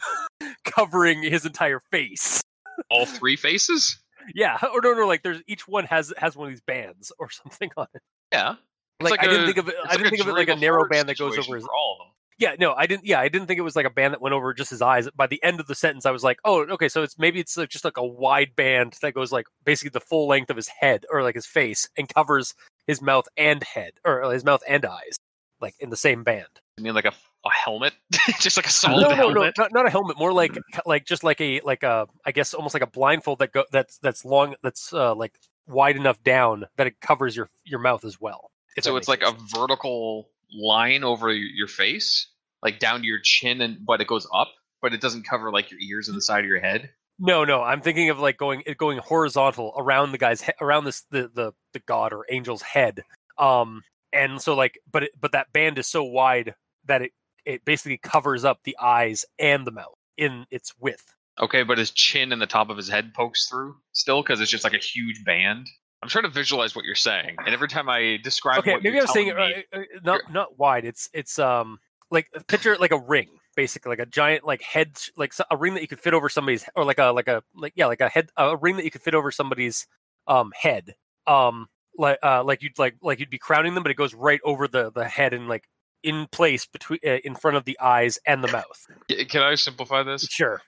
covering 0.66 1.22
his 1.22 1.46
entire 1.46 1.80
face. 1.80 2.42
All 2.90 3.06
three 3.06 3.36
faces? 3.36 3.98
Yeah, 4.34 4.58
or 4.74 4.80
no, 4.82 4.92
no, 4.92 5.06
like 5.06 5.22
there's 5.22 5.40
each 5.46 5.66
one 5.66 5.84
has 5.84 6.12
has 6.18 6.36
one 6.36 6.48
of 6.48 6.52
these 6.52 6.60
bands 6.60 7.12
or 7.18 7.30
something 7.42 7.70
on 7.76 7.86
it. 7.94 8.02
Yeah. 8.32 8.56
It's 9.00 9.10
Like, 9.10 9.20
I 9.20 9.26
didn't 9.26 9.44
think 9.44 9.58
of 9.58 9.68
it. 9.68 9.74
I 9.84 9.92
didn't 9.92 10.04
like 10.04 10.10
think 10.12 10.22
of 10.22 10.28
it 10.28 10.32
like 10.32 10.48
a 10.48 10.56
narrow 10.56 10.88
band 10.88 11.08
that 11.10 11.18
goes 11.18 11.36
over 11.36 11.56
his. 11.56 11.66
all 11.66 11.98
of 12.00 12.06
them. 12.06 12.12
Yeah, 12.38 12.54
no, 12.58 12.74
I 12.74 12.86
didn't. 12.86 13.06
Yeah, 13.06 13.20
I 13.20 13.28
didn't 13.28 13.46
think 13.46 13.58
it 13.58 13.62
was 13.62 13.76
like 13.76 13.86
a 13.86 13.90
band 13.90 14.12
that 14.12 14.20
went 14.20 14.34
over 14.34 14.52
just 14.52 14.70
his 14.70 14.82
eyes. 14.82 15.08
By 15.16 15.26
the 15.26 15.42
end 15.42 15.58
of 15.58 15.66
the 15.66 15.74
sentence, 15.74 16.04
I 16.04 16.10
was 16.10 16.22
like, 16.22 16.38
oh, 16.44 16.66
okay, 16.66 16.88
so 16.88 17.02
it's 17.02 17.18
maybe 17.18 17.40
it's 17.40 17.56
like 17.56 17.70
just 17.70 17.84
like 17.84 17.96
a 17.96 18.06
wide 18.06 18.54
band 18.54 18.96
that 19.00 19.14
goes 19.14 19.32
like 19.32 19.46
basically 19.64 19.90
the 19.90 20.00
full 20.00 20.28
length 20.28 20.50
of 20.50 20.56
his 20.56 20.68
head 20.68 21.06
or 21.10 21.22
like 21.22 21.34
his 21.34 21.46
face 21.46 21.88
and 21.96 22.12
covers 22.12 22.54
his 22.86 23.00
mouth 23.00 23.26
and 23.38 23.64
head 23.64 23.92
or 24.04 24.30
his 24.30 24.44
mouth 24.44 24.62
and 24.68 24.84
eyes, 24.84 25.16
like 25.60 25.74
in 25.80 25.88
the 25.88 25.96
same 25.96 26.24
band. 26.24 26.48
I 26.78 26.82
mean, 26.82 26.94
like 26.94 27.06
a, 27.06 27.12
a 27.46 27.50
helmet, 27.50 27.94
just 28.40 28.58
like 28.58 28.66
a 28.66 28.70
solid 28.70 29.02
no, 29.02 29.08
no, 29.08 29.14
helmet. 29.14 29.54
no, 29.56 29.64
not, 29.64 29.72
not 29.72 29.86
a 29.86 29.90
helmet. 29.90 30.18
More 30.18 30.32
like 30.32 30.58
like 30.84 31.06
just 31.06 31.24
like 31.24 31.40
a 31.40 31.60
like 31.64 31.82
a 31.84 32.06
I 32.26 32.32
guess 32.32 32.52
almost 32.52 32.74
like 32.74 32.82
a 32.82 32.88
blindfold 32.88 33.38
that 33.38 33.52
go 33.52 33.64
that's 33.72 33.98
that's 33.98 34.26
long 34.26 34.56
that's 34.62 34.92
uh, 34.92 35.14
like 35.14 35.32
wide 35.66 35.96
enough 35.96 36.22
down 36.22 36.66
that 36.76 36.86
it 36.86 37.00
covers 37.00 37.34
your 37.34 37.48
your 37.64 37.80
mouth 37.80 38.04
as 38.04 38.20
well. 38.20 38.50
So 38.82 38.96
it's 38.96 39.08
like 39.08 39.22
a 39.22 39.34
vertical 39.54 40.28
line 40.52 41.04
over 41.04 41.32
your 41.32 41.68
face, 41.68 42.28
like 42.62 42.78
down 42.78 43.00
to 43.00 43.06
your 43.06 43.20
chin, 43.22 43.60
and 43.60 43.84
but 43.84 44.00
it 44.00 44.06
goes 44.06 44.26
up, 44.32 44.48
but 44.82 44.94
it 44.94 45.00
doesn't 45.00 45.26
cover 45.26 45.50
like 45.50 45.70
your 45.70 45.80
ears 45.80 46.08
and 46.08 46.16
the 46.16 46.22
side 46.22 46.40
of 46.40 46.46
your 46.46 46.60
head. 46.60 46.90
no 47.18 47.44
no. 47.44 47.62
I'm 47.62 47.80
thinking 47.80 48.10
of 48.10 48.18
like 48.18 48.36
going 48.36 48.62
it 48.66 48.76
going 48.78 48.98
horizontal 48.98 49.72
around 49.76 50.12
the 50.12 50.18
guy's 50.18 50.42
he- 50.42 50.52
around 50.60 50.84
this 50.84 51.04
the 51.10 51.30
the 51.34 51.52
the 51.72 51.80
god 51.80 52.12
or 52.12 52.24
angel's 52.30 52.62
head. 52.62 53.02
Um 53.38 53.82
and 54.12 54.40
so 54.40 54.54
like 54.54 54.78
but 54.90 55.04
it, 55.04 55.12
but 55.20 55.32
that 55.32 55.52
band 55.52 55.78
is 55.78 55.86
so 55.86 56.04
wide 56.04 56.54
that 56.86 57.02
it 57.02 57.12
it 57.44 57.64
basically 57.64 57.98
covers 57.98 58.44
up 58.44 58.60
the 58.64 58.76
eyes 58.80 59.24
and 59.38 59.66
the 59.66 59.70
mouth 59.70 59.94
in 60.16 60.46
its 60.50 60.74
width. 60.78 61.14
Okay, 61.38 61.62
but 61.62 61.78
his 61.78 61.90
chin 61.90 62.32
and 62.32 62.40
the 62.40 62.46
top 62.46 62.70
of 62.70 62.76
his 62.76 62.88
head 62.88 63.12
pokes 63.14 63.46
through 63.48 63.76
still 63.92 64.22
because 64.22 64.40
it's 64.40 64.50
just 64.50 64.64
like 64.64 64.72
a 64.74 64.78
huge 64.78 65.24
band. 65.24 65.66
I'm 66.02 66.08
trying 66.08 66.24
to 66.24 66.30
visualize 66.30 66.76
what 66.76 66.84
you're 66.84 66.94
saying, 66.94 67.36
and 67.44 67.48
every 67.54 67.68
time 67.68 67.88
I 67.88 68.18
describe 68.22 68.58
okay 68.58 68.74
what 68.74 68.82
maybe 68.82 68.96
you're 68.96 69.04
i'm 69.04 69.08
saying 69.08 69.28
me- 69.28 69.64
uh, 69.72 69.78
uh, 69.78 69.82
not 70.04 70.20
not 70.32 70.58
wide 70.58 70.84
it's 70.84 71.08
it's 71.12 71.38
um 71.38 71.78
like 72.10 72.28
picture 72.48 72.76
like 72.78 72.92
a 72.92 72.98
ring 72.98 73.28
basically 73.56 73.90
like 73.90 73.98
a 73.98 74.06
giant 74.06 74.44
like 74.44 74.62
head 74.62 74.96
like 75.16 75.32
a 75.50 75.56
ring 75.56 75.74
that 75.74 75.80
you 75.80 75.88
could 75.88 76.00
fit 76.00 76.14
over 76.14 76.28
somebody's 76.28 76.64
or 76.76 76.84
like 76.84 76.98
a 76.98 77.06
like 77.06 77.26
a 77.28 77.42
like 77.54 77.72
yeah 77.74 77.86
like 77.86 78.00
a 78.00 78.08
head 78.08 78.28
a 78.36 78.56
ring 78.56 78.76
that 78.76 78.84
you 78.84 78.90
could 78.90 79.02
fit 79.02 79.14
over 79.14 79.30
somebody's 79.30 79.86
um 80.26 80.52
head 80.54 80.94
um 81.26 81.66
like 81.98 82.18
uh 82.22 82.44
like 82.44 82.62
you'd 82.62 82.78
like 82.78 82.94
like 83.02 83.18
you'd 83.18 83.30
be 83.30 83.38
crowning 83.38 83.74
them 83.74 83.82
but 83.82 83.90
it 83.90 83.96
goes 83.96 84.14
right 84.14 84.40
over 84.44 84.68
the 84.68 84.92
the 84.92 85.06
head 85.06 85.32
and 85.32 85.48
like 85.48 85.64
in 86.02 86.26
place 86.30 86.66
between 86.66 87.00
uh, 87.06 87.18
in 87.24 87.34
front 87.34 87.56
of 87.56 87.64
the 87.64 87.78
eyes 87.80 88.18
and 88.26 88.44
the 88.44 88.52
mouth 88.52 88.86
Can 89.28 89.42
I 89.42 89.54
simplify 89.54 90.02
this? 90.02 90.26
sure 90.26 90.60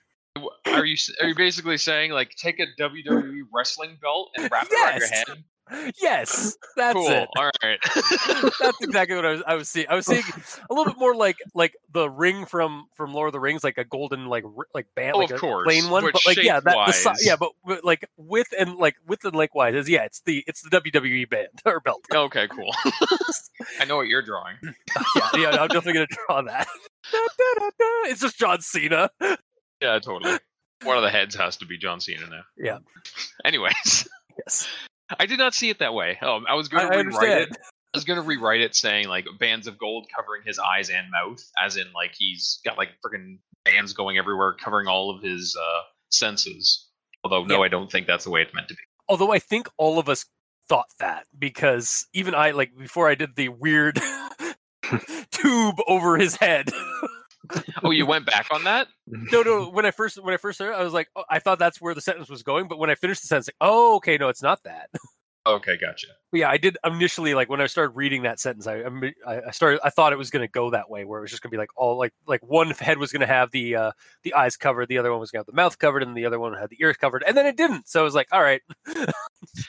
Are 0.67 0.85
you 0.85 0.97
are 1.21 1.27
you 1.27 1.35
basically 1.35 1.77
saying 1.77 2.11
like 2.11 2.31
take 2.35 2.59
a 2.59 2.65
WWE 2.79 3.41
wrestling 3.53 3.97
belt 4.01 4.29
and 4.37 4.49
wrap 4.51 4.67
it 4.69 4.73
around 4.73 4.99
your 4.99 5.07
head? 5.09 5.43
yes 6.01 6.57
that's 6.75 6.95
cool. 6.95 7.07
it 7.07 7.29
All 7.37 7.51
right. 7.63 7.77
That's 8.59 8.77
exactly 8.81 9.15
what 9.15 9.23
I 9.25 9.31
was. 9.33 9.43
I 9.45 9.53
was 9.53 9.69
seeing. 9.69 9.85
I 9.87 9.93
was 9.93 10.07
seeing 10.07 10.23
a 10.67 10.73
little 10.73 10.91
bit 10.91 10.97
more 10.99 11.13
like 11.15 11.37
like 11.53 11.75
the 11.93 12.09
ring 12.09 12.45
from 12.47 12.87
from 12.95 13.13
Lord 13.13 13.27
of 13.27 13.33
the 13.33 13.39
Rings, 13.39 13.63
like 13.63 13.77
a 13.77 13.83
golden 13.83 14.25
like 14.25 14.43
r- 14.45 14.65
like 14.73 14.87
band, 14.95 15.13
Oh, 15.15 15.19
like 15.19 15.29
of 15.29 15.37
a 15.37 15.39
course, 15.39 15.65
plain 15.65 15.87
one. 15.91 16.01
but 16.03 16.13
But, 16.13 16.25
like 16.25 16.41
yeah, 16.41 16.59
that 16.59 16.73
the 16.73 17.19
yeah, 17.21 17.35
but, 17.35 17.51
but 17.63 17.85
like 17.85 18.09
width 18.17 18.49
and 18.57 18.77
like 18.77 18.95
width 19.05 19.23
and 19.25 19.35
lengthwise 19.35 19.75
is 19.75 19.87
yeah, 19.87 20.05
it's 20.05 20.21
the 20.21 20.43
it's 20.47 20.63
the 20.67 20.69
WWE 20.71 21.29
band 21.29 21.49
or 21.65 21.79
belt. 21.81 22.03
okay, 22.11 22.47
cool. 22.47 22.73
I 23.79 23.85
know 23.85 23.97
what 23.97 24.07
you're 24.07 24.23
drawing. 24.23 24.55
yeah, 24.63 25.29
yeah, 25.35 25.49
I'm 25.51 25.67
definitely 25.67 25.93
gonna 25.93 26.07
draw 26.27 26.41
that. 26.41 26.67
Da, 27.11 27.19
da, 27.37 27.69
da. 27.79 27.85
It's 28.09 28.21
just 28.21 28.39
John 28.39 28.59
Cena. 28.61 29.09
Yeah, 29.81 29.99
totally. 29.99 30.37
One 30.83 30.97
of 30.97 31.03
the 31.03 31.09
heads 31.09 31.35
has 31.35 31.57
to 31.57 31.65
be 31.65 31.77
John 31.77 31.99
Cena 31.99 32.27
now. 32.29 32.41
Yeah. 32.57 32.77
Anyways, 33.45 34.07
Yes, 34.45 34.67
I 35.17 35.25
did 35.25 35.37
not 35.39 35.53
see 35.53 35.69
it 35.69 35.79
that 35.79 35.93
way. 35.93 36.17
Um, 36.21 36.45
I 36.47 36.53
was 36.55 36.69
going 36.69 36.85
I 36.85 36.89
to 36.89 36.97
rewrite 36.97 37.05
understand. 37.13 37.51
it. 37.51 37.57
I 37.93 37.97
was 37.97 38.03
going 38.05 38.21
to 38.21 38.25
rewrite 38.25 38.61
it 38.61 38.75
saying 38.75 39.07
like 39.07 39.25
bands 39.39 39.67
of 39.67 39.77
gold 39.77 40.05
covering 40.15 40.43
his 40.45 40.59
eyes 40.59 40.89
and 40.89 41.07
mouth, 41.11 41.39
as 41.61 41.75
in 41.75 41.85
like 41.93 42.13
he's 42.17 42.59
got 42.63 42.77
like 42.77 42.89
freaking 43.05 43.39
bands 43.65 43.93
going 43.93 44.17
everywhere, 44.17 44.53
covering 44.63 44.87
all 44.87 45.09
of 45.09 45.23
his 45.23 45.57
uh, 45.59 45.81
senses. 46.09 46.87
Although 47.23 47.43
no, 47.45 47.55
Yeah. 47.57 47.61
I 47.61 47.67
don't 47.67 47.91
think 47.91 48.07
that's 48.07 48.23
the 48.23 48.29
way 48.29 48.41
it's 48.41 48.53
meant 48.53 48.67
to 48.69 48.75
be. 48.75 48.79
Although 49.09 49.31
I 49.33 49.39
think 49.39 49.67
all 49.77 49.97
of 49.99 50.07
us 50.07 50.25
thought 50.69 50.85
that 50.99 51.25
because 51.37 52.05
even 52.13 52.35
I 52.35 52.51
like 52.51 52.77
before 52.77 53.09
I 53.09 53.15
did 53.15 53.35
the 53.35 53.49
weird 53.49 53.99
tube 55.31 55.75
over 55.87 56.17
his 56.17 56.35
head. 56.35 56.69
Oh, 57.83 57.91
you 57.91 58.05
went 58.05 58.25
back 58.25 58.47
on 58.51 58.63
that? 58.65 58.87
no, 59.31 59.41
no. 59.41 59.69
When 59.69 59.85
I 59.85 59.91
first 59.91 60.21
when 60.21 60.33
I 60.33 60.37
first 60.37 60.59
heard, 60.59 60.73
I 60.73 60.83
was 60.83 60.93
like, 60.93 61.07
oh, 61.15 61.23
I 61.29 61.39
thought 61.39 61.59
that's 61.59 61.79
where 61.81 61.93
the 61.93 62.01
sentence 62.01 62.29
was 62.29 62.43
going. 62.43 62.67
But 62.67 62.77
when 62.79 62.89
I 62.89 62.95
finished 62.95 63.21
the 63.21 63.27
sentence, 63.27 63.47
like, 63.47 63.55
oh, 63.61 63.95
okay, 63.97 64.17
no, 64.17 64.29
it's 64.29 64.43
not 64.43 64.63
that. 64.63 64.89
Okay, 65.47 65.77
gotcha. 65.77 66.07
But 66.31 66.41
yeah, 66.41 66.49
I 66.49 66.57
did 66.57 66.77
initially 66.83 67.33
like 67.33 67.49
when 67.49 67.61
I 67.61 67.65
started 67.67 67.95
reading 67.95 68.23
that 68.23 68.39
sentence. 68.39 68.67
I 68.67 68.83
I 69.25 69.51
started. 69.51 69.79
I 69.83 69.89
thought 69.89 70.11
it 70.11 70.17
was 70.17 70.29
going 70.29 70.45
to 70.45 70.51
go 70.51 70.69
that 70.71 70.89
way, 70.89 71.05
where 71.05 71.17
it 71.17 71.21
was 71.23 71.31
just 71.31 71.41
going 71.41 71.49
to 71.49 71.55
be 71.55 71.57
like 71.57 71.71
all 71.75 71.97
like 71.97 72.13
like 72.27 72.41
one 72.43 72.69
head 72.71 72.99
was 72.99 73.11
going 73.11 73.21
to 73.21 73.25
have 73.25 73.49
the 73.49 73.75
uh 73.75 73.91
the 74.23 74.33
eyes 74.35 74.57
covered, 74.57 74.89
the 74.89 74.97
other 74.97 75.09
one 75.11 75.21
was 75.21 75.31
going 75.31 75.39
to 75.39 75.47
have 75.49 75.55
the 75.55 75.59
mouth 75.59 75.79
covered, 75.79 76.03
and 76.03 76.15
the 76.15 76.25
other 76.25 76.39
one 76.39 76.53
had 76.53 76.69
the 76.69 76.77
ears 76.81 76.97
covered, 76.97 77.23
and 77.25 77.35
then 77.37 77.47
it 77.47 77.55
didn't. 77.55 77.87
So 77.87 78.01
I 78.01 78.03
was 78.03 78.13
like, 78.13 78.27
all 78.31 78.41
right, 78.43 78.61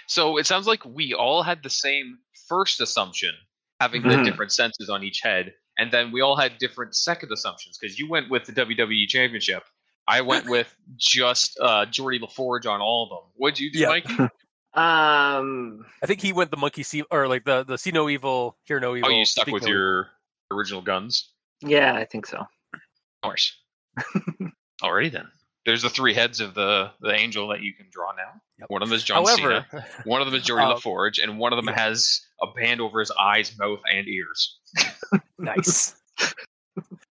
So 0.07 0.37
it 0.37 0.47
sounds 0.47 0.67
like 0.67 0.85
we 0.85 1.15
all 1.15 1.43
had 1.43 1.63
the 1.63 1.71
same 1.71 2.19
first 2.49 2.81
assumption, 2.81 3.35
having 3.79 4.03
the 4.03 4.17
Mhm. 4.17 4.25
different 4.25 4.53
senses 4.53 4.91
on 4.91 5.03
each 5.05 5.21
head, 5.23 5.55
and 5.81 5.91
then 5.91 6.13
we 6.13 6.21
all 6.21 6.37
had 6.37 6.59
different 6.59 6.95
second 6.95 7.33
assumptions 7.33 7.79
because 7.79 7.99
you 7.99 8.09
went 8.09 8.31
with 8.31 8.45
the 8.45 8.53
WWE 8.53 9.09
Championship. 9.09 9.65
I 10.07 10.21
went 10.21 10.47
with 10.49 10.73
just 10.97 11.59
uh, 11.61 11.87
Geordi 11.87 12.21
LaForge 12.21 12.67
on 12.71 12.81
all 12.81 13.05
of 13.05 13.09
them. 13.09 13.31
What'd 13.37 13.59
you 13.59 13.73
do, 13.73 13.79
Yeah. 13.81 13.89
Mikey? 13.89 14.15
Um, 14.73 15.85
I 16.01 16.07
think 16.07 16.21
he 16.21 16.33
went 16.33 16.53
the 16.53 16.57
monkey 16.57 16.85
see 16.85 17.03
or 17.11 17.27
like 17.27 17.45
the 17.45 17.65
the 17.65 17.77
see 17.77 17.91
no 17.91 18.09
evil, 18.09 18.57
hear 18.63 18.79
no 18.79 18.95
evil. 18.95 19.09
Oh, 19.11 19.13
you 19.13 19.25
stuck 19.25 19.49
with 19.49 19.65
no 19.65 19.69
evil. 19.69 19.81
your 19.81 20.11
original 20.53 20.81
guns? 20.81 21.29
yeah, 21.61 21.95
I 21.95 22.05
think 22.05 22.25
so. 22.25 22.39
Of 22.39 22.81
course. 23.21 23.59
Alrighty 24.81 25.11
then. 25.11 25.27
There's 25.71 25.83
the 25.83 25.89
three 25.89 26.15
heads 26.15 26.41
of 26.41 26.55
the 26.55 26.91
the 27.01 27.13
angel 27.15 27.47
that 27.51 27.61
you 27.63 27.73
can 27.73 27.87
draw 27.93 28.11
now. 28.11 28.41
Yep. 28.59 28.71
One 28.71 28.83
of 28.83 28.89
them 28.89 28.97
is 28.97 29.05
John 29.05 29.25
However, 29.25 29.65
Cena. 29.71 29.87
One 30.05 30.21
of 30.21 30.27
them 30.27 30.35
is 30.35 30.45
Geordi 30.45 30.69
Uh, 30.69 30.75
LaForge, 30.75 31.19
and 31.23 31.39
one 31.39 31.53
of 31.53 31.59
them 31.59 31.69
yeah. 31.73 31.81
has 31.81 32.27
a 32.43 32.49
band 32.49 32.81
over 32.81 32.99
his 32.99 33.13
eyes, 33.13 33.57
mouth, 33.57 33.79
and 33.89 34.09
ears. 34.09 34.59
nice. 35.39 35.95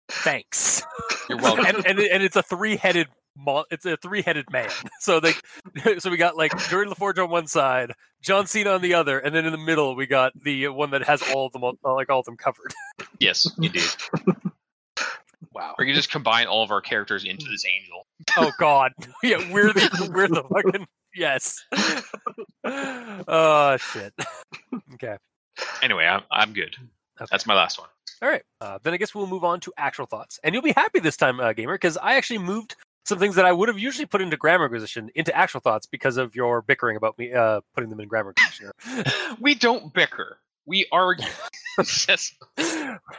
Thanks. 0.07 0.83
You're 1.27 1.39
welcome. 1.39 1.65
and, 1.65 1.77
and 1.83 1.97
and 1.97 2.21
it's 2.21 2.35
a 2.35 2.43
three 2.43 2.75
headed 2.75 3.07
it's 3.71 3.87
a 3.87 3.97
three 3.97 4.21
headed 4.21 4.45
man. 4.51 4.69
So 4.99 5.19
they 5.19 5.33
so 5.97 6.11
we 6.11 6.17
got 6.17 6.37
like 6.37 6.55
Jordan 6.69 6.93
LaForge 6.93 7.17
on 7.23 7.31
one 7.31 7.47
side, 7.47 7.93
John 8.21 8.45
Cena 8.45 8.69
on 8.69 8.83
the 8.83 8.93
other, 8.93 9.17
and 9.17 9.33
then 9.33 9.47
in 9.47 9.51
the 9.51 9.57
middle 9.57 9.95
we 9.95 10.05
got 10.05 10.31
the 10.43 10.67
one 10.67 10.91
that 10.91 11.05
has 11.05 11.23
all 11.33 11.47
of 11.47 11.53
them 11.53 11.63
on- 11.63 11.79
like 11.83 12.11
all 12.11 12.19
of 12.19 12.25
them 12.25 12.37
covered. 12.37 12.71
yes, 13.19 13.49
indeed. 13.57 13.81
Wow. 15.51 15.75
Or 15.77 15.85
you 15.85 15.91
can 15.91 15.95
just 15.97 16.11
combine 16.11 16.47
all 16.47 16.63
of 16.63 16.71
our 16.71 16.81
characters 16.81 17.25
into 17.25 17.45
this 17.49 17.65
angel. 17.65 18.05
Oh 18.37 18.51
God. 18.59 18.91
Yeah, 19.23 19.51
we're 19.51 19.73
the 19.73 20.11
we're 20.13 20.27
the 20.27 20.43
fucking 20.43 20.87
yes. 21.15 21.63
Oh 22.65 23.77
shit. 23.77 24.13
Okay. 24.95 25.17
Anyway, 25.81 26.05
I'm 26.05 26.21
I'm 26.31 26.53
good. 26.53 26.75
Okay. 27.19 27.27
That's 27.29 27.45
my 27.45 27.53
last 27.53 27.79
one. 27.79 27.89
All 28.21 28.29
right. 28.29 28.43
Uh, 28.61 28.79
then 28.83 28.93
I 28.93 28.97
guess 28.97 29.13
we'll 29.13 29.27
move 29.27 29.43
on 29.43 29.59
to 29.61 29.73
actual 29.77 30.05
thoughts, 30.05 30.39
and 30.43 30.53
you'll 30.53 30.63
be 30.63 30.71
happy 30.71 30.99
this 30.99 31.17
time, 31.17 31.39
uh, 31.39 31.53
gamer, 31.53 31.73
because 31.75 31.97
I 31.97 32.15
actually 32.15 32.39
moved 32.39 32.75
some 33.05 33.19
things 33.19 33.35
that 33.35 33.45
I 33.45 33.51
would 33.51 33.67
have 33.67 33.77
usually 33.77 34.05
put 34.05 34.21
into 34.21 34.37
grammar 34.37 34.65
inquisition 34.65 35.09
into 35.15 35.35
actual 35.35 35.59
thoughts 35.59 35.85
because 35.85 36.15
of 36.17 36.35
your 36.35 36.61
bickering 36.61 36.95
about 36.95 37.17
me 37.17 37.33
uh, 37.33 37.59
putting 37.75 37.89
them 37.89 37.99
in 37.99 38.07
grammar 38.07 38.33
inquisition. 38.37 38.71
We 39.41 39.55
don't 39.55 39.93
bicker. 39.93 40.37
We 40.65 40.87
argue. 40.91 41.27
Yes. 42.07 42.33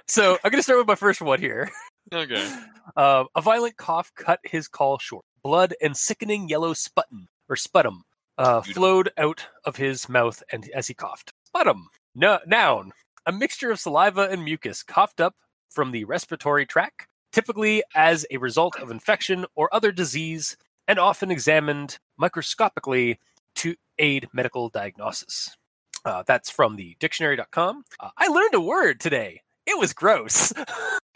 so 0.08 0.38
I'm 0.42 0.50
going 0.50 0.58
to 0.60 0.62
start 0.62 0.78
with 0.78 0.86
my 0.86 0.94
first 0.94 1.20
one 1.20 1.38
here. 1.40 1.70
Okay. 2.14 2.56
Uh, 2.96 3.24
a 3.34 3.40
violent 3.40 3.76
cough 3.76 4.12
cut 4.14 4.40
his 4.44 4.68
call 4.68 4.98
short. 4.98 5.24
Blood 5.42 5.74
and 5.82 5.96
sickening 5.96 6.48
yellow 6.48 6.72
sputum 6.72 7.28
or 7.48 7.56
sputum 7.56 8.04
uh, 8.38 8.62
flowed 8.62 9.10
out 9.18 9.46
of 9.64 9.76
his 9.76 10.08
mouth, 10.08 10.42
and 10.50 10.68
as 10.74 10.88
he 10.88 10.94
coughed, 10.94 11.32
sputum. 11.44 11.88
No, 12.14 12.38
noun. 12.46 12.92
A 13.26 13.32
mixture 13.32 13.70
of 13.70 13.80
saliva 13.80 14.28
and 14.30 14.44
mucus 14.44 14.82
coughed 14.82 15.20
up 15.20 15.34
from 15.70 15.90
the 15.90 16.04
respiratory 16.04 16.66
tract, 16.66 17.06
typically 17.32 17.82
as 17.94 18.26
a 18.30 18.36
result 18.36 18.76
of 18.76 18.90
infection 18.90 19.46
or 19.54 19.74
other 19.74 19.92
disease, 19.92 20.56
and 20.86 20.98
often 20.98 21.30
examined 21.30 21.98
microscopically 22.16 23.18
to 23.56 23.74
aid 23.98 24.28
medical 24.32 24.68
diagnosis. 24.68 25.56
Uh, 26.04 26.22
that's 26.26 26.50
from 26.50 26.76
the 26.76 26.96
dictionary.com. 27.00 27.84
Uh, 27.98 28.10
I 28.18 28.28
learned 28.28 28.54
a 28.54 28.60
word 28.60 29.00
today. 29.00 29.40
It 29.66 29.78
was 29.78 29.92
gross. 29.92 30.52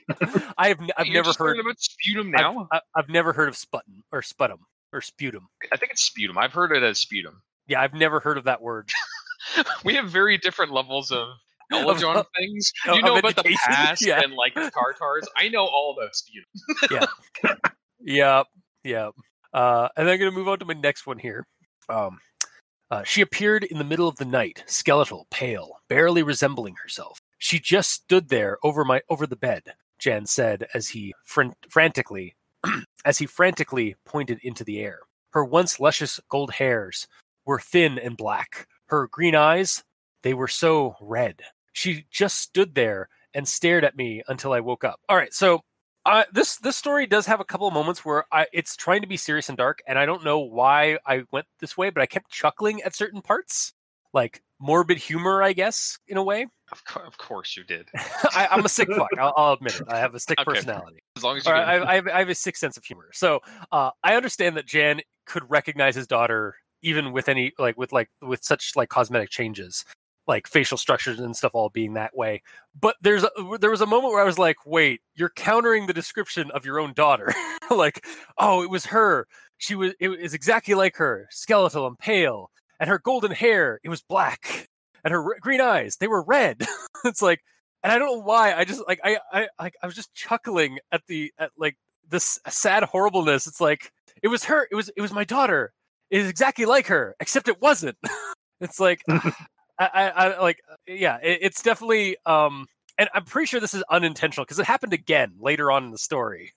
I 0.59 0.69
have 0.69 0.81
n- 0.81 0.91
I've 0.97 1.07
You're 1.07 1.23
never 1.23 1.33
heard 1.39 1.59
about 1.59 1.79
sputum 1.81 2.29
I've- 2.35 2.43
now. 2.43 2.69
I- 2.73 2.81
I've 2.97 3.09
never 3.09 3.33
heard 3.33 3.49
of 3.49 3.57
sputum 3.57 4.03
or 4.13 4.23
sputum 4.23 4.61
or 4.93 5.01
sputum. 5.01 5.49
I 5.73 5.77
think 5.77 5.93
it's 5.93 6.03
sputum. 6.03 6.39
I've 6.39 6.53
heard 6.53 6.73
it 6.73 6.83
as 6.83 6.99
sputum. 6.99 7.43
Yeah, 7.67 7.81
I've 7.83 7.95
never 7.95 8.21
heard 8.21 8.39
of 8.39 8.45
that 8.45 8.63
word. 8.63 8.91
we 9.85 9.95
have 9.95 10.09
very 10.11 10.39
different 10.39 10.73
levels 10.73 11.11
of 11.13 11.29
knowledge 11.71 12.03
on 12.03 12.25
things. 12.37 12.73
of- 12.87 12.97
You 12.97 13.03
know 13.03 13.17
about 13.19 13.37
the 13.37 13.57
past 13.67 14.05
Yeah. 14.05 14.21
and 14.23 14.33
like 14.35 14.55
the 14.55 14.71
Tartars. 14.71 15.27
I 15.37 15.49
know 15.49 15.67
all 15.67 15.95
about 15.99 16.15
sputum. 16.15 17.09
Yeah, 18.01 18.43
Yeah. 18.85 19.11
Uh, 19.53 19.89
and 19.97 20.07
then 20.07 20.15
I'm 20.15 20.19
going 20.21 20.31
to 20.31 20.37
move 20.37 20.49
on 20.49 20.59
to 20.61 20.65
my 20.65 20.75
next 20.75 21.07
one 21.07 21.19
here. 21.19 21.47
Um, 21.89 22.19
uh, 22.91 23.03
she 23.05 23.21
appeared 23.21 23.65
in 23.65 23.77
the 23.79 23.85
middle 23.85 24.09
of 24.09 24.17
the 24.17 24.25
night, 24.25 24.63
skeletal, 24.67 25.27
pale, 25.31 25.81
barely 25.89 26.23
resembling 26.23 26.75
herself. 26.83 27.19
She 27.39 27.59
just 27.59 27.91
stood 27.93 28.29
there 28.29 28.59
over 28.63 28.85
my 28.85 29.03
over 29.11 29.27
the 29.27 29.37
bed. 29.37 29.63
Jan 29.99 30.27
said 30.27 30.67
as 30.75 30.89
he 30.89 31.15
fran- 31.25 31.55
frantically, 31.69 32.37
as 33.05 33.19
he 33.19 33.27
frantically 33.27 33.97
pointed 34.05 34.41
into 34.43 34.65
the 34.65 34.81
air. 34.81 35.01
Her 35.31 35.45
once 35.45 35.79
luscious 35.79 36.21
gold 36.29 36.53
hairs 36.53 37.07
were 37.45 37.61
thin 37.61 37.99
and 37.99 38.17
black. 38.17 38.67
Her 38.87 39.09
green 39.09 39.35
eyes, 39.35 39.85
they 40.23 40.35
were 40.35 40.49
so 40.49 40.97
red. 41.01 41.43
She 41.73 42.07
just 42.11 42.41
stood 42.41 42.75
there 42.75 43.09
and 43.35 43.47
stared 43.47 43.85
at 43.85 43.97
me 43.97 44.23
until 44.29 44.53
I 44.53 44.61
woke 44.61 44.85
up. 44.85 45.01
All 45.09 45.17
right, 45.17 45.33
so 45.33 45.63
uh, 46.07 46.25
this 46.33 46.57
this 46.57 46.77
story 46.77 47.07
does 47.07 47.27
have 47.27 47.41
a 47.41 47.45
couple 47.45 47.67
of 47.67 47.75
moments 47.75 48.05
where 48.05 48.25
I, 48.33 48.47
it's 48.53 48.77
trying 48.77 49.03
to 49.03 49.07
be 49.07 49.17
serious 49.17 49.49
and 49.49 49.59
dark, 49.59 49.81
and 49.87 49.99
I 49.99 50.07
don't 50.07 50.25
know 50.25 50.39
why 50.39 50.99
I 51.07 51.25
went 51.31 51.47
this 51.61 51.77
way, 51.77 51.91
but 51.91 52.03
I 52.03 52.07
kept 52.07 52.31
chuckling 52.31 52.83
at 52.83 52.97
certain 52.97 53.21
parts, 53.21 53.75
like 54.15 54.43
morbid 54.59 54.99
humor, 54.99 55.43
I 55.43 55.53
guess, 55.53 55.99
in 56.09 56.17
a 56.17 56.23
way. 56.23 56.47
Of, 56.71 56.85
co- 56.85 57.07
of 57.07 57.17
course 57.19 57.57
you 57.57 57.65
did. 57.65 57.89
I, 57.95 58.49
I'm 58.51 58.65
a 58.65 58.69
sick 58.69 58.89
fuck. 58.89 59.09
I'll, 59.19 59.33
I'll 59.37 59.53
admit 59.55 59.81
it. 59.81 59.87
I 59.89 59.99
have 59.99 60.15
a 60.15 60.21
sick 60.21 60.39
Okay. 60.41 60.53
personality. 60.53 60.99
As 61.17 61.25
long 61.25 61.37
as 61.37 61.47
you 61.47 61.53
did. 61.53 61.59
I, 61.59 61.93
I, 61.93 61.95
have, 61.95 62.09
I 62.09 62.19
have 62.19 62.29
a 62.29 62.35
sick 62.35 62.57
sense 62.57 62.77
of 62.77 62.85
humor. 62.85 63.09
So 63.13 63.41
uh, 63.73 63.91
I 64.05 64.17
understand 64.17 64.57
that 64.57 64.67
Jan 64.67 65.01
could 65.27 65.45
recognize 65.49 65.95
his 65.95 66.07
daughter 66.07 66.55
even 66.83 67.13
with 67.13 67.29
any 67.29 67.53
like 67.59 67.77
with 67.77 67.93
like 67.93 68.09
with 68.23 68.45
such 68.45 68.73
like 68.77 68.89
cosmetic 68.89 69.31
changes, 69.31 69.85
like 70.27 70.47
facial 70.47 70.79
structures 70.79 71.19
and 71.19 71.35
stuff 71.37 71.53
all 71.55 71.71
being 71.71 71.95
that 71.95 72.17
way. 72.17 72.43
But 72.79 72.97
there's 73.01 73.25
a, 73.25 73.31
there 73.61 73.71
was 73.71 73.81
a 73.81 73.87
moment 73.87 74.13
where 74.13 74.23
I 74.23 74.27
was 74.27 74.39
like, 74.39 74.57
wait, 74.65 75.01
you're 75.17 75.31
countering 75.31 75.87
the 75.87 75.95
description 75.95 76.51
of 76.53 76.65
your 76.65 76.79
own 76.79 76.93
daughter. 76.93 77.33
like, 77.71 78.07
oh, 78.39 78.63
it 78.63 78.71
was 78.71 78.87
her. 78.87 79.27
She 79.57 79.75
was 79.75 79.95
it 79.99 80.09
was 80.09 80.35
exactly 80.35 80.75
like 80.75 80.97
her, 80.97 81.27
skeletal 81.31 81.87
and 81.87 81.99
pale, 81.99 82.51
and 82.79 82.89
her 82.89 83.01
golden 83.01 83.33
hair 83.33 83.81
it 83.83 83.89
was 83.89 84.03
black, 84.03 84.68
and 85.05 85.13
her 85.13 85.23
r- 85.23 85.39
green 85.41 85.61
eyes 85.61 85.97
they 85.97 86.09
were 86.09 86.23
red. 86.23 86.67
it's 87.05 87.23
like 87.23 87.43
and 87.83 87.93
I 87.93 87.99
don't 87.99 88.09
know 88.09 88.23
why. 88.25 88.55
I 88.55 88.65
just 88.65 88.83
like 88.87 89.01
I 89.05 89.19
I 89.33 89.49
like 89.61 89.75
I 89.83 89.87
was 89.87 89.95
just 89.95 90.13
chuckling 90.15 90.79
at 90.91 91.03
the 91.07 91.33
at 91.39 91.51
like 91.57 91.77
this 92.09 92.39
sad 92.49 92.83
horribleness. 92.85 93.47
It's 93.47 93.61
like 93.61 93.93
it 94.23 94.29
was 94.29 94.45
her. 94.45 94.67
It 94.71 94.75
was 94.75 94.91
it 94.97 95.01
was 95.01 95.13
my 95.13 95.25
daughter. 95.25 95.73
It 96.11 96.21
is 96.21 96.29
exactly 96.29 96.65
like 96.65 96.87
her, 96.89 97.15
except 97.21 97.49
it 97.49 97.61
wasn't. 97.61 97.97
it's 98.61 98.81
like 98.81 99.03
I, 99.09 99.31
I 99.79 100.09
I 100.09 100.41
like 100.41 100.61
yeah. 100.87 101.19
It, 101.23 101.39
it's 101.43 101.63
definitely 101.63 102.17
um. 102.27 102.67
And 103.01 103.09
I'm 103.15 103.25
pretty 103.25 103.47
sure 103.47 103.61
this 103.61 103.75
is 103.75 103.85
unintentional 103.91 104.45
because 104.45 104.59
it 104.59 104.67
happened 104.67 104.93
again 104.93 105.35
later 105.39 105.71
on 105.71 105.85
in 105.85 105.93
the 105.93 105.99
story. 105.99 106.53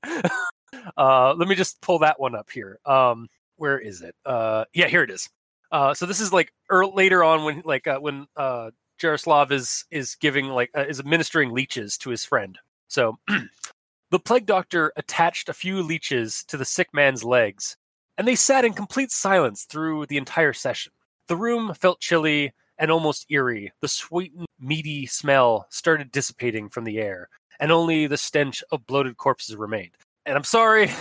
uh, 0.98 1.36
let 1.36 1.48
me 1.48 1.54
just 1.54 1.80
pull 1.82 2.00
that 2.00 2.20
one 2.20 2.34
up 2.34 2.50
here. 2.50 2.80
Um, 2.84 3.28
where 3.58 3.78
is 3.78 4.02
it? 4.02 4.16
Uh, 4.26 4.66
yeah, 4.74 4.88
here 4.88 5.04
it 5.04 5.12
is. 5.12 5.30
Uh, 5.72 5.94
so 5.94 6.06
this 6.06 6.20
is 6.20 6.34
like 6.34 6.52
later 6.70 7.24
on 7.24 7.44
when 7.44 7.62
like 7.66 7.88
uh, 7.88 8.00
when 8.00 8.28
uh, 8.36 8.72
Jaroslav 9.02 9.52
is 9.52 9.86
is 9.90 10.16
giving 10.16 10.48
like 10.48 10.70
uh, 10.76 10.86
is 10.86 11.00
administering 11.00 11.52
leeches 11.52 11.98
to 12.00 12.10
his 12.10 12.26
friend. 12.26 12.58
So 12.88 13.18
the 14.12 14.20
plague 14.20 14.46
doctor 14.46 14.92
attached 14.98 15.50
a 15.50 15.54
few 15.54 15.82
leeches 15.82 16.44
to 16.50 16.58
the 16.58 16.66
sick 16.66 16.90
man's 16.94 17.24
legs, 17.24 17.78
and 18.18 18.28
they 18.28 18.36
sat 18.36 18.66
in 18.66 18.74
complete 18.74 19.12
silence 19.12 19.64
through 19.64 20.08
the 20.08 20.18
entire 20.18 20.54
session. 20.54 20.92
The 21.28 21.38
room 21.38 21.74
felt 21.74 22.02
chilly 22.02 22.54
and 22.78 22.92
almost 22.92 23.28
eerie. 23.30 23.72
The 23.82 23.88
sweet 23.88 24.34
meaty 24.60 25.06
smell 25.06 25.68
started 25.70 26.12
dissipating 26.12 26.68
from 26.68 26.84
the 26.84 27.00
air, 27.00 27.30
and 27.62 27.72
only 27.72 28.08
the 28.08 28.18
stench 28.18 28.62
of 28.72 28.86
bloated 28.86 29.16
corpses 29.16 29.56
remained. 29.56 29.96
And 30.26 30.36
I'm 30.36 30.44
sorry, 30.44 30.92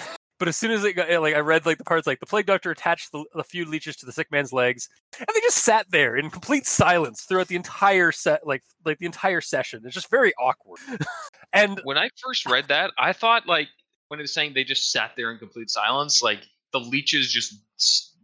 but 0.41 0.49
as 0.49 0.57
soon 0.57 0.73
as 0.73 0.83
it 0.83 0.95
got 0.95 1.09
like 1.21 1.37
I 1.37 1.39
read 1.39 1.67
like 1.67 1.79
the 1.79 1.85
parts 1.85 2.07
like 2.07 2.19
the 2.19 2.27
plague 2.27 2.47
doctor 2.47 2.73
attached 2.73 3.13
the, 3.13 3.25
the 3.35 3.45
few 3.45 3.67
leeches 3.67 3.95
to 3.97 4.07
the 4.07 4.13
sick 4.13 4.33
man's 4.33 4.53
legs, 4.53 4.89
and 5.19 5.29
they 5.29 5.41
just 5.41 5.59
sat 5.59 5.87
there 5.91 6.17
in 6.17 6.31
complete 6.31 6.67
silence 6.67 7.23
throughout 7.23 7.47
the 7.47 7.57
entire 7.57 8.11
set 8.11 8.45
like 8.47 8.63
like 8.85 8.99
the 8.99 9.07
entire 9.07 9.43
session 9.43 9.83
it's 9.85 9.95
just 9.95 10.11
very 10.11 10.33
awkward 10.41 10.81
and 11.53 11.81
when 11.85 11.99
I 11.99 12.09
first 12.25 12.47
read 12.47 12.69
that, 12.69 12.91
I 12.99 13.13
thought 13.13 13.47
like 13.47 13.69
when 14.09 14.19
it 14.19 14.23
was 14.23 14.33
saying 14.33 14.55
they 14.55 14.65
just 14.65 14.91
sat 14.91 15.13
there 15.17 15.31
in 15.31 15.39
complete 15.39 15.71
silence, 15.71 16.23
like 16.23 16.41
the 16.73 16.81
leeches 16.81 17.31
just 17.31 17.55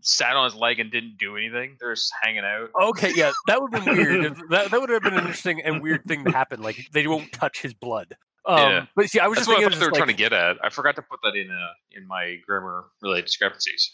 sat 0.01 0.37
on 0.37 0.45
his 0.45 0.55
leg 0.55 0.81
and 0.81 0.91
didn't 0.91 1.19
do 1.19 1.37
anything. 1.37 1.77
They're 1.79 1.95
just 1.95 2.13
hanging 2.23 2.45
out. 2.45 2.71
okay 2.81 3.13
yeah 3.15 3.33
that 3.47 3.61
would 3.61 3.75
have 3.75 3.85
been 3.85 3.97
weird 3.97 4.37
that, 4.51 4.71
that 4.71 4.81
would 4.81 4.89
have 4.89 5.03
been 5.03 5.15
an 5.15 5.21
interesting 5.21 5.61
and 5.63 5.83
weird 5.83 6.05
thing 6.07 6.25
to 6.25 6.33
happen 6.33 6.63
like 6.63 6.89
they 6.93 7.07
won't 7.07 7.31
touch 7.33 7.61
his 7.61 7.75
blood 7.75 8.17
um 8.47 8.59
Yeah. 8.59 8.87
but 8.95 9.11
see 9.11 9.19
i 9.21 9.27
was 9.27 9.37
That's 9.37 9.47
just 9.47 9.49
what 9.49 9.59
thinking 9.61 9.73
thought 9.73 9.81
they 9.81 9.87
were 9.87 9.91
just, 9.91 9.99
trying 9.99 10.09
to 10.09 10.15
get 10.15 10.33
at. 10.33 10.57
I 10.65 10.71
forgot 10.71 10.97
to 10.97 11.03
put 11.03 11.21
that 11.25 11.35
in 11.37 11.51
uh, 11.51 11.73
in 11.93 12.07
my 12.07 12.37
grammar 12.47 12.87
related 13.03 13.27
discrepancies. 13.27 13.93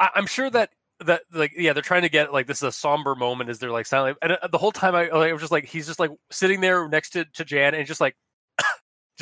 I, 0.00 0.10
i'm 0.14 0.26
sure 0.26 0.50
that 0.50 0.70
that 1.00 1.22
like 1.32 1.52
yeah 1.56 1.72
they're 1.72 1.82
trying 1.82 2.02
to 2.02 2.08
get 2.08 2.32
like 2.32 2.46
this 2.46 2.58
is 2.58 2.62
a 2.62 2.72
somber 2.72 3.14
moment 3.14 3.50
as 3.50 3.58
they're 3.58 3.70
like 3.70 3.86
silent 3.86 4.18
and 4.22 4.32
uh, 4.32 4.46
the 4.48 4.58
whole 4.58 4.72
time 4.72 4.94
i, 4.94 5.08
I 5.08 5.32
was 5.32 5.40
just 5.42 5.52
like 5.52 5.64
he's 5.64 5.86
just 5.86 5.98
like 5.98 6.10
sitting 6.30 6.60
there 6.60 6.88
next 6.88 7.10
to, 7.10 7.24
to 7.24 7.44
jan 7.44 7.74
and 7.74 7.86
just 7.86 8.00
like 8.00 8.16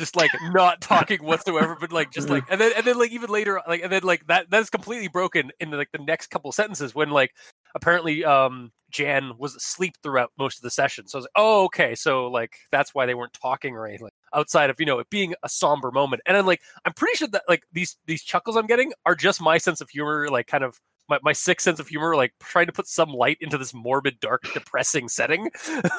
just 0.01 0.15
like 0.15 0.31
not 0.51 0.81
talking 0.81 1.23
whatsoever 1.23 1.77
but 1.79 1.91
like 1.91 2.09
just 2.11 2.27
like 2.27 2.43
and 2.49 2.59
then 2.59 2.71
and 2.75 2.85
then 2.85 2.97
like 2.97 3.11
even 3.11 3.29
later 3.29 3.61
like 3.67 3.83
and 3.83 3.91
then 3.91 4.01
like 4.01 4.25
that 4.25 4.49
that 4.49 4.59
is 4.59 4.69
completely 4.71 5.07
broken 5.07 5.51
in 5.59 5.69
like 5.69 5.91
the 5.91 5.99
next 5.99 6.31
couple 6.31 6.51
sentences 6.51 6.95
when 6.95 7.11
like 7.11 7.31
apparently 7.75 8.25
um 8.25 8.71
jan 8.89 9.33
was 9.37 9.55
asleep 9.55 9.93
throughout 10.01 10.31
most 10.39 10.57
of 10.57 10.63
the 10.63 10.71
session. 10.71 11.07
So 11.07 11.17
i 11.17 11.19
was 11.19 11.25
like 11.25 11.31
oh 11.35 11.65
okay. 11.65 11.95
So 11.95 12.27
like 12.27 12.55
that's 12.71 12.95
why 12.95 13.05
they 13.05 13.13
weren't 13.13 13.33
talking 13.33 13.75
or 13.75 13.85
anything 13.87 14.09
outside 14.33 14.71
of 14.71 14.79
you 14.79 14.87
know 14.87 14.97
it 14.97 15.09
being 15.11 15.35
a 15.43 15.49
somber 15.49 15.91
moment. 15.91 16.23
And 16.25 16.35
then 16.35 16.45
like 16.45 16.61
i'm 16.85 16.93
pretty 16.93 17.17
sure 17.17 17.27
that 17.29 17.43
like 17.47 17.63
these 17.71 17.97
these 18.07 18.23
chuckles 18.23 18.57
i'm 18.57 18.67
getting 18.67 18.91
are 19.05 19.15
just 19.15 19.39
my 19.39 19.59
sense 19.59 19.81
of 19.81 19.89
humor 19.89 20.27
like 20.29 20.47
kind 20.47 20.63
of 20.63 20.79
my, 21.09 21.19
my 21.23 21.33
sick 21.33 21.61
sense 21.61 21.79
of 21.79 21.87
humor 21.87 22.15
like 22.15 22.33
trying 22.39 22.65
to 22.67 22.73
put 22.73 22.87
some 22.87 23.09
light 23.09 23.37
into 23.39 23.57
this 23.57 23.73
morbid 23.73 24.19
dark 24.19 24.41
depressing 24.53 25.07
setting. 25.07 25.49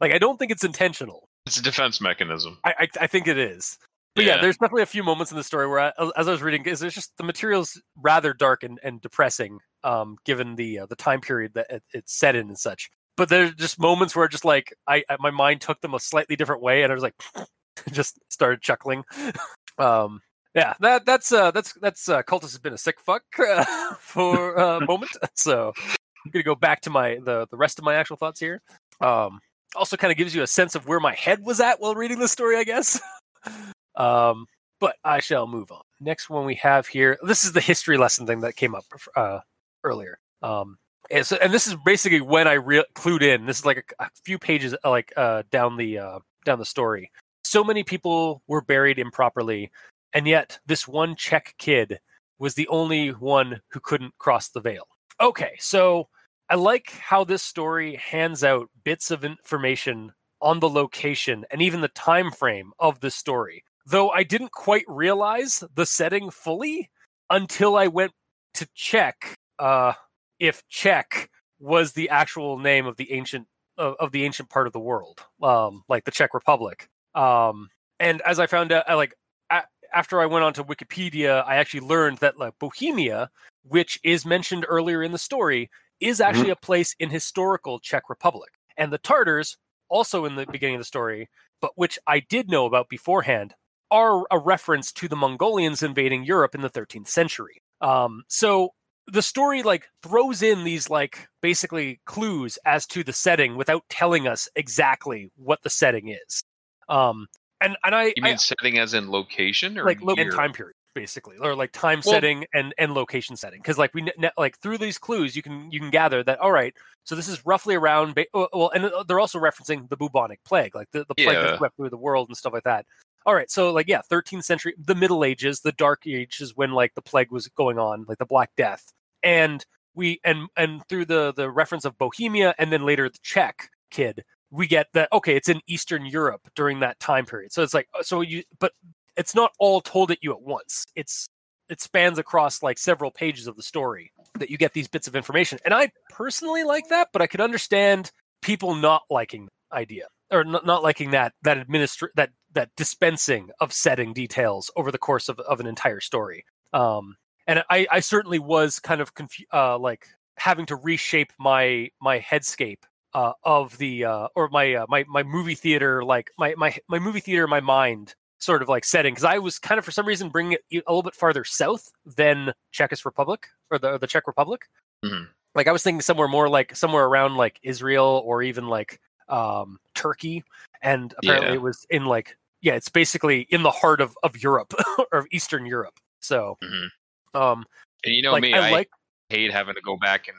Like 0.00 0.14
i 0.14 0.18
don't 0.18 0.38
think 0.38 0.52
it's 0.52 0.62
intentional 0.62 1.28
It's 1.48 1.56
a 1.56 1.62
defense 1.62 2.00
mechanism. 2.00 2.58
I, 2.64 2.74
I 2.80 2.88
I 3.00 3.06
think 3.06 3.26
it 3.26 3.38
is. 3.38 3.78
But 4.14 4.24
yeah. 4.24 4.34
Yeah. 4.34 4.42
there's 4.42 4.56
definitely 4.56 4.82
a 4.82 4.86
few 4.86 5.02
moments 5.02 5.30
in 5.32 5.38
the 5.38 5.44
story 5.44 5.68
where, 5.68 5.78
I, 5.80 5.92
as 6.16 6.28
I 6.28 6.32
was 6.32 6.42
reading, 6.42 6.64
is 6.66 6.82
it's 6.82 6.94
just 6.94 7.16
the 7.16 7.24
material's 7.24 7.80
rather 7.96 8.34
dark 8.34 8.64
and, 8.64 8.78
and 8.82 9.00
depressing, 9.00 9.60
um, 9.84 10.16
given 10.24 10.56
the 10.56 10.80
uh, 10.80 10.86
the 10.86 10.96
time 10.96 11.20
period 11.20 11.54
that 11.54 11.70
it, 11.70 11.82
it's 11.94 12.18
set 12.18 12.34
in 12.36 12.48
and 12.48 12.58
such. 12.58 12.90
But 13.16 13.30
there's 13.30 13.54
just 13.54 13.80
moments 13.80 14.14
where 14.14 14.28
just 14.28 14.44
like 14.44 14.74
I, 14.86 15.04
I 15.08 15.16
my 15.20 15.30
mind 15.30 15.60
took 15.62 15.80
them 15.80 15.94
a 15.94 16.00
slightly 16.00 16.36
different 16.36 16.62
way, 16.62 16.82
and 16.82 16.92
I 16.92 16.94
was 16.94 17.02
like, 17.02 17.14
just 17.92 18.18
started 18.28 18.60
chuckling. 18.60 19.04
um, 19.78 20.20
yeah, 20.54 20.74
that 20.80 21.06
that's 21.06 21.32
uh 21.32 21.50
that's 21.50 21.72
that's 21.80 22.08
uh, 22.08 22.22
cultist 22.22 22.42
has 22.42 22.58
been 22.58 22.74
a 22.74 22.78
sick 22.78 23.00
fuck 23.00 23.22
uh, 23.38 23.94
for 24.00 24.54
a 24.54 24.84
moment. 24.84 25.12
So 25.34 25.72
I'm 25.76 26.30
gonna 26.32 26.42
go 26.42 26.56
back 26.56 26.80
to 26.82 26.90
my 26.90 27.18
the 27.24 27.46
the 27.50 27.56
rest 27.56 27.78
of 27.78 27.84
my 27.84 27.94
actual 27.94 28.16
thoughts 28.16 28.40
here. 28.40 28.60
Um, 29.00 29.38
also 29.76 29.96
kind 29.96 30.10
of 30.10 30.18
gives 30.18 30.34
you 30.34 30.42
a 30.42 30.46
sense 30.46 30.74
of 30.74 30.86
where 30.86 31.00
my 31.00 31.14
head 31.14 31.44
was 31.44 31.60
at 31.60 31.80
while 31.80 31.94
reading 31.94 32.18
this 32.18 32.32
story, 32.32 32.56
I 32.56 32.64
guess. 32.64 33.00
um, 33.96 34.46
but 34.80 34.96
I 35.04 35.20
shall 35.20 35.46
move 35.46 35.70
on. 35.72 35.82
Next 36.00 36.30
one 36.30 36.44
we 36.44 36.54
have 36.56 36.86
here. 36.86 37.18
This 37.22 37.44
is 37.44 37.52
the 37.52 37.60
history 37.60 37.98
lesson 37.98 38.26
thing 38.26 38.40
that 38.40 38.56
came 38.56 38.74
up 38.74 38.84
uh, 39.16 39.40
earlier. 39.84 40.18
Um, 40.42 40.78
and, 41.10 41.26
so, 41.26 41.36
and 41.40 41.52
this 41.52 41.66
is 41.66 41.74
basically 41.84 42.20
when 42.20 42.46
I 42.46 42.54
re- 42.54 42.84
clued 42.94 43.22
in. 43.22 43.46
This 43.46 43.60
is 43.60 43.66
like 43.66 43.94
a, 43.98 44.04
a 44.04 44.10
few 44.24 44.38
pages 44.38 44.74
uh, 44.84 44.90
like 44.90 45.12
uh, 45.16 45.42
down 45.50 45.76
the 45.76 45.98
uh, 45.98 46.18
down 46.44 46.58
the 46.58 46.64
story. 46.64 47.10
So 47.42 47.64
many 47.64 47.82
people 47.82 48.42
were 48.46 48.60
buried 48.60 48.98
improperly, 48.98 49.70
and 50.12 50.26
yet 50.26 50.58
this 50.66 50.86
one 50.86 51.16
Czech 51.16 51.54
kid 51.58 51.98
was 52.38 52.54
the 52.54 52.68
only 52.68 53.08
one 53.08 53.60
who 53.70 53.80
couldn't 53.80 54.16
cross 54.18 54.48
the 54.48 54.60
veil. 54.60 54.86
Okay, 55.20 55.56
so 55.58 56.08
I 56.50 56.54
like 56.54 56.90
how 56.92 57.24
this 57.24 57.42
story 57.42 57.96
hands 57.96 58.42
out 58.42 58.70
bits 58.82 59.10
of 59.10 59.24
information 59.24 60.12
on 60.40 60.60
the 60.60 60.68
location 60.68 61.44
and 61.50 61.60
even 61.60 61.80
the 61.82 61.88
time 61.88 62.30
frame 62.30 62.72
of 62.78 63.00
the 63.00 63.10
story. 63.10 63.64
Though 63.84 64.10
I 64.10 64.22
didn't 64.22 64.52
quite 64.52 64.84
realize 64.88 65.62
the 65.74 65.84
setting 65.84 66.30
fully 66.30 66.90
until 67.28 67.76
I 67.76 67.88
went 67.88 68.12
to 68.54 68.66
check 68.74 69.34
uh, 69.58 69.92
if 70.38 70.66
Czech 70.68 71.30
was 71.58 71.92
the 71.92 72.08
actual 72.08 72.58
name 72.58 72.86
of 72.86 72.96
the 72.96 73.12
ancient 73.12 73.46
of, 73.76 74.10
the 74.10 74.24
ancient 74.24 74.50
part 74.50 74.66
of 74.66 74.72
the 74.72 74.80
world, 74.80 75.20
um, 75.42 75.84
like 75.88 76.04
the 76.04 76.10
Czech 76.10 76.34
Republic. 76.34 76.88
Um, 77.14 77.68
and 78.00 78.20
as 78.22 78.40
I 78.40 78.46
found 78.46 78.72
out, 78.72 78.84
I, 78.88 78.94
like 78.94 79.14
a- 79.50 79.62
after 79.94 80.20
I 80.20 80.26
went 80.26 80.44
onto 80.44 80.64
Wikipedia, 80.64 81.44
I 81.46 81.56
actually 81.56 81.86
learned 81.86 82.18
that 82.18 82.38
like 82.38 82.58
Bohemia, 82.58 83.30
which 83.62 84.00
is 84.02 84.26
mentioned 84.26 84.66
earlier 84.68 85.02
in 85.02 85.12
the 85.12 85.18
story, 85.18 85.70
is 86.00 86.20
actually 86.20 86.50
a 86.50 86.56
place 86.56 86.94
in 86.98 87.10
historical 87.10 87.80
Czech 87.80 88.08
Republic. 88.08 88.50
And 88.76 88.92
the 88.92 88.98
Tartars, 88.98 89.56
also 89.88 90.24
in 90.24 90.36
the 90.36 90.46
beginning 90.46 90.76
of 90.76 90.80
the 90.80 90.84
story, 90.84 91.28
but 91.60 91.72
which 91.74 91.98
I 92.06 92.20
did 92.20 92.50
know 92.50 92.66
about 92.66 92.88
beforehand, 92.88 93.54
are 93.90 94.24
a 94.30 94.38
reference 94.38 94.92
to 94.92 95.08
the 95.08 95.16
Mongolians 95.16 95.82
invading 95.82 96.24
Europe 96.24 96.54
in 96.54 96.60
the 96.60 96.70
13th 96.70 97.08
century. 97.08 97.62
Um, 97.80 98.22
so 98.28 98.74
the 99.06 99.22
story 99.22 99.62
like 99.62 99.88
throws 100.02 100.42
in 100.42 100.64
these 100.64 100.90
like 100.90 101.28
basically 101.40 102.00
clues 102.04 102.58
as 102.66 102.86
to 102.86 103.02
the 103.02 103.12
setting 103.12 103.56
without 103.56 103.82
telling 103.88 104.28
us 104.28 104.48
exactly 104.54 105.30
what 105.36 105.62
the 105.62 105.70
setting 105.70 106.08
is. 106.08 106.44
Um, 106.88 107.26
and 107.60 107.76
and 107.82 107.94
I, 107.94 108.12
You 108.16 108.22
I 108.22 108.28
mean 108.28 108.38
setting 108.38 108.78
as 108.78 108.94
in 108.94 109.10
location 109.10 109.78
or 109.78 109.84
like 109.84 110.00
and 110.00 110.16
year? 110.16 110.30
time 110.30 110.52
period 110.52 110.74
basically, 110.98 111.36
or 111.38 111.54
like 111.54 111.72
time 111.72 112.00
Well- 112.04 112.14
setting 112.14 112.44
and 112.52 112.74
and 112.78 112.92
location 112.94 113.36
setting. 113.36 113.60
Because 113.60 113.78
like 113.78 113.94
we 113.94 114.02
ne- 114.02 114.30
like 114.36 114.58
through 114.58 114.78
these 114.78 114.98
clues, 114.98 115.36
you 115.36 115.42
can 115.42 115.70
you 115.70 115.80
can 115.80 115.90
gather 115.90 116.22
that 116.24 116.40
all 116.40 116.52
right. 116.52 116.74
So 117.04 117.14
this 117.14 117.28
is 117.28 117.44
roughly 117.46 117.74
around. 117.74 118.14
Ba- 118.14 118.26
well, 118.34 118.70
and 118.74 118.84
uh, 118.86 119.04
they're 119.06 119.20
also 119.20 119.38
referencing 119.38 119.88
the 119.88 119.96
bubonic 119.96 120.42
plague, 120.44 120.74
like 120.74 120.90
the, 120.92 121.04
the 121.08 121.14
plague 121.14 121.28
Yeah. 121.32 121.42
that 121.42 121.58
swept 121.58 121.76
through 121.76 121.90
the 121.90 121.96
world 121.96 122.28
and 122.28 122.36
stuff 122.36 122.52
like 122.52 122.64
that. 122.64 122.84
All 123.26 123.34
right, 123.34 123.50
so 123.50 123.72
like 123.72 123.88
yeah, 123.88 124.00
13th 124.10 124.44
century, 124.44 124.74
the 124.78 124.94
Middle 124.94 125.22
Ages, 125.24 125.60
the 125.60 125.72
Dark 125.72 126.06
Ages, 126.06 126.52
when 126.56 126.72
like 126.72 126.94
the 126.94 127.02
plague 127.02 127.30
was 127.30 127.46
going 127.48 127.78
on, 127.78 128.04
like 128.08 128.18
the 128.18 128.24
Black 128.26 128.50
Death, 128.56 128.92
and 129.22 129.64
we 129.94 130.20
and 130.24 130.48
and 130.56 130.82
through 130.88 131.04
the 131.04 131.32
the 131.34 131.50
reference 131.50 131.84
of 131.84 131.98
Bohemia 131.98 132.54
and 132.58 132.72
then 132.72 132.84
later 132.86 133.08
the 133.08 133.18
Czech 133.22 133.70
kid, 133.90 134.24
we 134.50 134.66
get 134.66 134.86
that 134.94 135.08
okay, 135.12 135.34
it's 135.36 135.48
in 135.48 135.60
Eastern 135.66 136.06
Europe 136.06 136.48
during 136.54 136.80
that 136.80 136.98
time 137.00 137.26
period. 137.26 137.52
So 137.52 137.62
it's 137.62 137.74
like 137.74 137.88
uh, 137.98 138.02
so 138.02 138.20
you, 138.22 138.44
but 138.60 138.72
it's 139.18 139.34
not 139.34 139.52
all 139.58 139.80
told 139.80 140.10
at 140.10 140.22
you 140.22 140.32
at 140.32 140.40
once. 140.40 140.86
It's 140.94 141.26
it 141.68 141.82
spans 141.82 142.18
across 142.18 142.62
like 142.62 142.78
several 142.78 143.10
pages 143.10 143.46
of 143.46 143.56
the 143.56 143.62
story 143.62 144.10
that 144.38 144.48
you 144.48 144.56
get 144.56 144.72
these 144.72 144.88
bits 144.88 145.06
of 145.06 145.14
information, 145.14 145.58
and 145.64 145.74
I 145.74 145.90
personally 146.10 146.64
like 146.64 146.88
that, 146.88 147.08
but 147.12 147.20
I 147.20 147.26
could 147.26 147.42
understand 147.42 148.10
people 148.40 148.74
not 148.74 149.02
liking 149.10 149.46
the 149.70 149.76
idea 149.76 150.06
or 150.30 150.44
not, 150.44 150.64
not 150.64 150.82
liking 150.82 151.10
that 151.10 151.34
that 151.42 151.58
administr 151.58 152.08
that 152.14 152.30
that 152.54 152.70
dispensing 152.76 153.50
of 153.60 153.72
setting 153.72 154.12
details 154.14 154.70
over 154.76 154.90
the 154.90 154.98
course 154.98 155.28
of, 155.28 155.38
of 155.40 155.60
an 155.60 155.66
entire 155.66 156.00
story. 156.00 156.44
Um, 156.72 157.16
and 157.46 157.62
I, 157.70 157.86
I 157.90 158.00
certainly 158.00 158.38
was 158.38 158.78
kind 158.78 159.00
of 159.00 159.14
confu- 159.14 159.44
uh, 159.52 159.78
like 159.78 160.06
having 160.36 160.66
to 160.66 160.76
reshape 160.76 161.32
my 161.38 161.88
my 162.00 162.20
headscape 162.20 162.82
uh, 163.14 163.32
of 163.42 163.76
the 163.78 164.04
uh, 164.04 164.28
or 164.36 164.48
my 164.48 164.74
uh, 164.74 164.86
my 164.88 165.04
my 165.08 165.22
movie 165.22 165.54
theater 165.54 166.04
like 166.04 166.30
my 166.38 166.54
my 166.56 166.76
my 166.88 166.98
movie 166.98 167.20
theater 167.20 167.46
my 167.46 167.60
mind 167.60 168.14
sort 168.38 168.62
of 168.62 168.68
like 168.68 168.84
setting 168.84 169.12
because 169.14 169.24
I 169.24 169.38
was 169.38 169.58
kind 169.58 169.78
of 169.78 169.84
for 169.84 169.90
some 169.90 170.06
reason 170.06 170.28
bringing 170.28 170.52
it 170.52 170.84
a 170.86 170.90
little 170.92 171.02
bit 171.02 171.14
farther 171.14 171.44
south 171.44 171.88
than 172.04 172.52
Czechos 172.72 173.04
Republic 173.04 173.48
or 173.70 173.78
the 173.78 173.92
or 173.92 173.98
the 173.98 174.06
Czech 174.06 174.26
Republic. 174.26 174.68
Mhm. 175.04 175.28
Like 175.54 175.66
I 175.66 175.72
was 175.72 175.82
thinking 175.82 176.00
somewhere 176.02 176.28
more 176.28 176.48
like 176.48 176.76
somewhere 176.76 177.04
around 177.04 177.36
like 177.36 177.58
Israel 177.62 178.22
or 178.24 178.42
even 178.42 178.68
like 178.68 179.00
um, 179.28 179.78
Turkey, 179.94 180.42
and 180.82 181.12
apparently 181.18 181.48
Yeah. 181.50 181.54
it 181.54 181.62
was 181.62 181.86
in 181.90 182.06
like 182.06 182.36
yeah, 182.60 182.74
it's 182.74 182.88
basically 182.88 183.42
in 183.50 183.62
the 183.62 183.70
heart 183.70 184.00
of 184.00 184.16
of 184.22 184.42
Europe 184.42 184.72
or 185.12 185.18
of 185.20 185.26
Eastern 185.30 185.66
Europe. 185.66 185.98
So, 186.20 186.56
Mhm. 186.62 186.88
um, 187.34 187.64
And 188.04 188.14
you 188.14 188.22
know 188.22 188.32
like 188.32 188.42
me, 188.42 188.54
I 188.54 188.68
I, 188.68 188.70
like 188.70 188.90
hate 189.30 189.52
having 189.52 189.74
to 189.74 189.80
go 189.82 189.96
back 189.96 190.28
and 190.28 190.36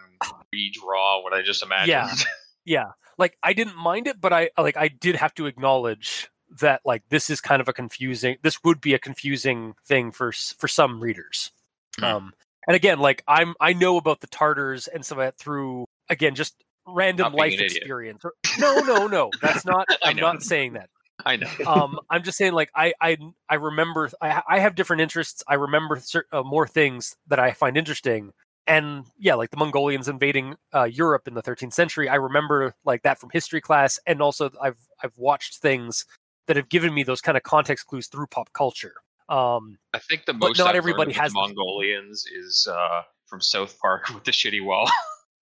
redraw 0.53 1.21
what 1.23 1.33
I 1.33 1.41
just 1.41 1.61
imagined. 1.63 1.89
Yeah. 1.89 2.13
yeah 2.65 2.91
like 3.17 3.37
i 3.41 3.53
didn't 3.53 3.75
mind 3.77 4.05
it 4.05 4.19
but 4.19 4.33
i 4.33 4.49
like 4.57 4.75
i 4.75 4.89
did 4.89 5.15
have 5.15 5.33
to 5.33 5.45
acknowledge 5.45 6.29
that 6.59 6.81
like 6.85 7.03
this 7.09 7.29
is 7.29 7.41
kind 7.41 7.61
of 7.61 7.67
a 7.67 7.73
confusing 7.73 8.37
this 8.41 8.63
would 8.63 8.81
be 8.81 8.93
a 8.93 8.99
confusing 8.99 9.75
thing 9.85 10.11
for 10.11 10.31
for 10.31 10.67
some 10.67 10.99
readers. 10.99 11.51
Hmm. 11.97 12.03
um 12.05 12.33
and 12.67 12.75
again 12.75 12.99
like 12.99 13.23
i'm 13.27 13.55
i 13.59 13.73
know 13.73 13.97
about 13.97 14.21
the 14.21 14.27
tartars 14.27 14.87
and 14.87 15.05
some 15.05 15.19
of 15.19 15.25
that 15.25 15.37
through 15.37 15.85
again 16.09 16.35
just 16.35 16.55
random 16.87 17.33
life 17.33 17.59
experience 17.59 18.23
no 18.59 18.79
no 18.79 19.07
no 19.07 19.29
that's 19.41 19.65
not 19.65 19.87
i'm 20.03 20.15
not 20.15 20.41
saying 20.43 20.73
that. 20.73 20.89
I 21.25 21.35
know. 21.35 21.49
um 21.67 21.99
i'm 22.09 22.23
just 22.23 22.37
saying 22.37 22.53
like 22.53 22.71
i 22.75 22.93
i 23.01 23.17
i 23.49 23.55
remember 23.55 24.09
i 24.21 24.41
i 24.47 24.59
have 24.59 24.75
different 24.75 25.01
interests. 25.01 25.43
I 25.47 25.55
remember 25.55 26.01
uh, 26.31 26.43
more 26.43 26.67
things 26.67 27.15
that 27.27 27.39
i 27.39 27.51
find 27.51 27.77
interesting. 27.77 28.31
And 28.67 29.05
yeah 29.17 29.33
like 29.33 29.49
the 29.49 29.57
mongolians 29.57 30.07
invading 30.07 30.55
uh, 30.73 30.83
europe 30.83 31.27
in 31.27 31.33
the 31.33 31.41
13th 31.41 31.73
century 31.73 32.07
i 32.07 32.15
remember 32.15 32.73
like 32.85 33.01
that 33.03 33.19
from 33.19 33.29
history 33.31 33.61
class. 33.61 33.99
And 34.05 34.21
also 34.21 34.49
i've 34.61 34.77
i've 35.03 35.17
watched 35.17 35.57
things 35.57 36.05
that 36.49 36.57
have 36.57 36.67
given 36.67 36.93
me 36.93 37.03
those 37.03 37.21
kind 37.21 37.37
of 37.37 37.43
context 37.43 37.85
clues 37.85 38.07
through 38.07 38.25
pop 38.27 38.51
culture 38.53 38.95
um 39.29 39.77
I 39.93 39.99
think 39.99 40.25
the 40.25 40.33
most 40.33 40.57
not 40.57 40.69
I've 40.69 40.75
everybody 40.75 41.13
has. 41.13 41.33
Mongolians 41.33 42.25
is 42.27 42.67
uh, 42.69 43.01
from 43.27 43.41
South 43.41 43.77
Park 43.79 44.09
with 44.13 44.23
the 44.23 44.31
shitty 44.31 44.63
wall. 44.63 44.89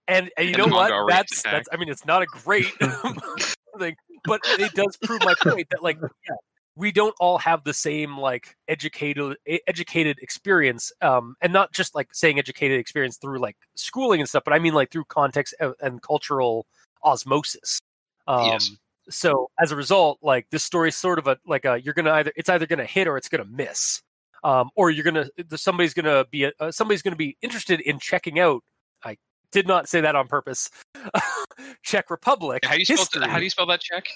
and, 0.07 0.29
and 0.37 0.47
you 0.47 0.53
And 0.53 0.57
know 0.59 0.67
what 0.67 0.91
that's 1.09 1.39
attack. 1.41 1.53
that's 1.53 1.69
i 1.71 1.77
mean 1.77 1.89
it's 1.89 2.05
not 2.05 2.21
a 2.21 2.25
great 2.27 2.73
thing 3.79 3.95
but 4.25 4.41
it 4.59 4.73
does 4.73 4.97
prove 5.03 5.21
my 5.23 5.33
point 5.47 5.67
that 5.69 5.81
like 5.83 5.97
yeah, 6.01 6.35
we 6.75 6.91
don't 6.91 7.15
all 7.19 7.37
have 7.39 7.63
the 7.63 7.73
same 7.73 8.17
like 8.17 8.55
educated 8.67 9.35
educated 9.67 10.17
experience 10.21 10.91
um 11.01 11.35
and 11.41 11.51
not 11.53 11.73
just 11.73 11.95
like 11.95 12.07
saying 12.13 12.39
educated 12.39 12.79
experience 12.79 13.17
through 13.17 13.39
like 13.39 13.57
schooling 13.75 14.19
and 14.19 14.29
stuff 14.29 14.43
but 14.43 14.53
i 14.53 14.59
mean 14.59 14.73
like 14.73 14.91
through 14.91 15.05
context 15.05 15.53
and, 15.59 15.73
and 15.81 16.01
cultural 16.01 16.65
osmosis 17.03 17.79
um 18.27 18.45
Yes. 18.47 18.71
So 19.09 19.49
as 19.59 19.71
a 19.71 19.75
result 19.75 20.19
like 20.21 20.47
this 20.51 20.63
story 20.63 20.89
is 20.89 20.95
sort 20.95 21.19
of 21.19 21.27
a 21.27 21.37
like 21.45 21.65
a 21.65 21.81
you're 21.81 21.93
gonna 21.93 22.11
either 22.11 22.31
it's 22.35 22.49
either 22.49 22.65
gonna 22.65 22.85
hit 22.85 23.07
or 23.07 23.17
it's 23.17 23.29
gonna 23.29 23.45
miss 23.45 24.01
um 24.43 24.69
or 24.75 24.89
you're 24.89 25.03
gonna 25.03 25.27
somebody's 25.55 25.93
gonna 25.93 26.25
be 26.31 26.45
uh, 26.59 26.71
somebody's 26.71 27.01
gonna 27.01 27.15
be 27.15 27.37
interested 27.41 27.79
in 27.81 27.99
checking 27.99 28.39
out 28.39 28.63
i 29.03 29.17
did 29.51 29.67
not 29.67 29.87
say 29.87 30.01
that 30.01 30.15
on 30.15 30.27
purpose 30.27 30.69
czech 31.83 32.09
republic 32.09 32.63
how 32.65 32.73
do 32.73 32.79
you 32.79 32.85
spell 32.85 33.27
how 33.27 33.37
do 33.37 33.43
you 33.43 33.49
spell 33.49 33.65
that 33.65 33.81
check? 33.81 34.07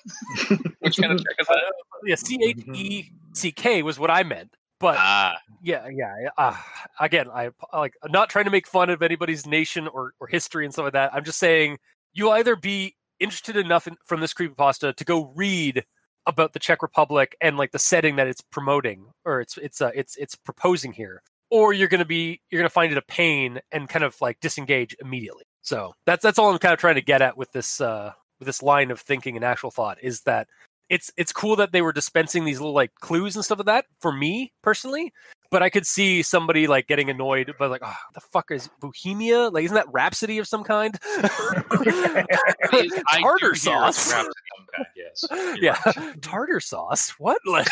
Which 0.79 0.97
kind 0.97 1.13
of 1.13 1.19
check 1.19 1.35
is 1.39 1.47
that? 1.47 1.73
yeah, 2.05 2.15
C 2.15 2.39
H 2.43 2.57
E 2.73 3.11
C 3.33 3.51
K 3.51 3.83
was 3.83 3.99
what 3.99 4.09
I 4.09 4.23
meant. 4.23 4.55
But 4.79 4.97
Ah, 4.97 5.37
yeah, 5.61 5.87
yeah. 5.89 6.29
Uh, 6.37 6.55
again, 6.99 7.27
I 7.29 7.51
like 7.73 7.93
I'm 8.03 8.11
not 8.11 8.29
trying 8.29 8.45
to 8.45 8.51
make 8.51 8.67
fun 8.67 8.89
of 8.89 9.01
anybody's 9.01 9.45
nation 9.45 9.87
or, 9.87 10.13
or 10.19 10.27
history 10.27 10.65
and 10.65 10.73
stuff 10.73 10.85
like 10.85 10.93
that. 10.93 11.13
I'm 11.13 11.23
just 11.23 11.37
saying 11.37 11.77
you'll 12.13 12.31
either 12.31 12.55
be 12.55 12.95
interested 13.21 13.55
enough 13.55 13.87
in, 13.87 13.95
from 14.05 14.19
this 14.19 14.33
creepypasta 14.33 14.95
to 14.95 15.03
go 15.05 15.31
read 15.35 15.85
about 16.25 16.53
the 16.53 16.59
Czech 16.59 16.81
Republic 16.81 17.35
and 17.41 17.57
like 17.57 17.71
the 17.71 17.79
setting 17.79 18.15
that 18.17 18.27
it's 18.27 18.41
promoting 18.41 19.05
or 19.25 19.41
it's 19.41 19.57
it's 19.57 19.81
uh, 19.81 19.91
it's 19.95 20.15
it's 20.17 20.35
proposing 20.35 20.91
here, 20.93 21.21
or 21.49 21.73
you're 21.73 21.87
gonna 21.87 22.05
be 22.05 22.41
you're 22.49 22.59
gonna 22.59 22.69
find 22.69 22.91
it 22.91 22.97
a 22.97 23.03
pain 23.03 23.59
and 23.71 23.89
kind 23.89 24.03
of 24.03 24.19
like 24.21 24.39
disengage 24.39 24.95
immediately. 25.01 25.43
So 25.61 25.93
that's 26.05 26.23
that's 26.23 26.39
all 26.39 26.51
I'm 26.51 26.59
kind 26.59 26.73
of 26.73 26.79
trying 26.79 26.95
to 26.95 27.01
get 27.01 27.21
at 27.21 27.37
with 27.37 27.51
this 27.51 27.81
uh 27.81 28.11
with 28.39 28.47
this 28.47 28.63
line 28.63 28.91
of 28.91 28.99
thinking 28.99 29.35
and 29.35 29.45
actual 29.45 29.71
thought 29.71 29.97
is 30.01 30.21
that 30.21 30.47
it's 30.91 31.09
it's 31.17 31.31
cool 31.31 31.55
that 31.55 31.71
they 31.71 31.81
were 31.81 31.93
dispensing 31.93 32.45
these 32.45 32.59
little 32.59 32.75
like 32.75 32.93
clues 32.95 33.35
and 33.35 33.43
stuff 33.45 33.57
like 33.59 33.65
that 33.65 33.85
for 33.99 34.11
me 34.11 34.51
personally 34.61 35.11
but 35.49 35.63
i 35.63 35.69
could 35.69 35.87
see 35.87 36.21
somebody 36.21 36.67
like 36.67 36.87
getting 36.87 37.09
annoyed 37.09 37.53
but 37.57 37.71
like 37.71 37.81
oh 37.83 37.95
the 38.13 38.19
fuck 38.19 38.51
is 38.51 38.69
bohemia 38.79 39.49
like 39.49 39.63
isn't 39.63 39.75
that 39.75 39.91
rhapsody 39.91 40.37
of 40.37 40.47
some 40.47 40.63
kind 40.63 40.99
tartar 43.21 43.55
sauce 43.55 44.11
Rhapsody 44.11 44.29
yes. 44.95 45.25
Yeah 45.61 45.77
right. 45.85 46.21
tartar 46.21 46.59
sauce 46.59 47.11
what 47.17 47.39
like 47.45 47.67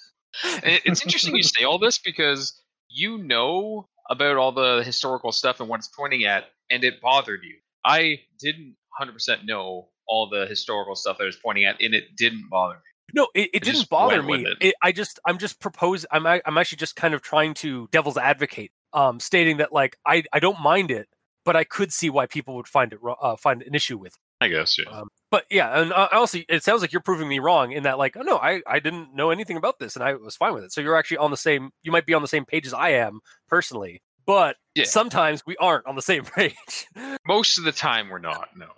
it's 0.62 1.02
interesting 1.02 1.34
you 1.34 1.42
say 1.42 1.64
all 1.64 1.78
this 1.78 1.98
because 1.98 2.60
you 2.88 3.18
know 3.18 3.88
about 4.08 4.36
all 4.36 4.52
the 4.52 4.82
historical 4.84 5.32
stuff 5.32 5.60
and 5.60 5.68
what 5.68 5.78
it's 5.78 5.88
pointing 5.88 6.24
at, 6.24 6.44
and 6.70 6.84
it 6.84 7.00
bothered 7.00 7.42
you. 7.42 7.56
I 7.84 8.20
didn't 8.40 8.76
100% 9.00 9.44
know 9.44 9.88
all 10.08 10.28
the 10.28 10.46
historical 10.46 10.94
stuff 10.96 11.18
that 11.18 11.24
I 11.24 11.26
was 11.26 11.36
pointing 11.36 11.64
at, 11.64 11.80
and 11.80 11.94
it 11.94 12.16
didn't 12.16 12.48
bother 12.50 12.74
me. 12.74 12.80
no 13.14 13.28
it, 13.34 13.50
it 13.54 13.62
just 13.62 13.76
didn't 13.78 13.88
bother 13.90 14.22
me 14.22 14.44
it. 14.46 14.56
it, 14.60 14.74
i 14.82 14.92
just 14.92 15.18
i'm 15.26 15.38
just 15.38 15.60
propose 15.60 16.04
i'm 16.10 16.26
i'm 16.26 16.58
actually 16.58 16.76
just 16.76 16.94
kind 16.96 17.14
of 17.14 17.22
trying 17.22 17.54
to 17.54 17.88
devil's 17.90 18.18
advocate 18.18 18.70
um 18.92 19.18
stating 19.20 19.56
that 19.58 19.72
like 19.72 19.96
i 20.06 20.22
i 20.32 20.38
don't 20.38 20.60
mind 20.60 20.90
it 20.90 21.08
but 21.44 21.56
i 21.56 21.64
could 21.64 21.90
see 21.92 22.10
why 22.10 22.26
people 22.26 22.54
would 22.56 22.68
find 22.68 22.92
it 22.92 22.98
uh, 23.22 23.34
find 23.36 23.62
an 23.62 23.74
issue 23.74 23.96
with 23.96 24.14
I 24.40 24.46
guess, 24.46 24.78
yeah. 24.78 24.88
Um, 24.92 25.08
but 25.32 25.46
yeah, 25.50 25.80
and 25.80 25.92
uh, 25.92 26.08
honestly, 26.12 26.46
it 26.48 26.62
sounds 26.62 26.80
like 26.80 26.92
you're 26.92 27.02
proving 27.02 27.26
me 27.26 27.40
wrong 27.40 27.72
in 27.72 27.82
that, 27.82 27.98
like, 27.98 28.16
oh 28.16 28.22
no, 28.22 28.36
I 28.38 28.62
I 28.68 28.78
didn't 28.78 29.12
know 29.12 29.30
anything 29.30 29.56
about 29.56 29.80
this, 29.80 29.96
and 29.96 30.04
I 30.04 30.14
was 30.14 30.36
fine 30.36 30.54
with 30.54 30.62
it. 30.62 30.72
So 30.72 30.80
you're 30.80 30.96
actually 30.96 31.16
on 31.16 31.32
the 31.32 31.36
same. 31.36 31.70
You 31.82 31.90
might 31.90 32.06
be 32.06 32.14
on 32.14 32.22
the 32.22 32.28
same 32.28 32.44
page 32.44 32.68
as 32.68 32.72
I 32.72 32.90
am 32.90 33.18
personally, 33.48 34.00
but 34.26 34.54
Yeah. 34.76 34.84
sometimes 34.84 35.42
we 35.44 35.56
aren't 35.56 35.88
on 35.88 35.96
the 35.96 36.02
same 36.02 36.22
page. 36.36 36.86
Most 37.26 37.58
of 37.58 37.64
the 37.64 37.72
time, 37.72 38.10
we're 38.10 38.20
not. 38.20 38.50
No, 38.56 38.68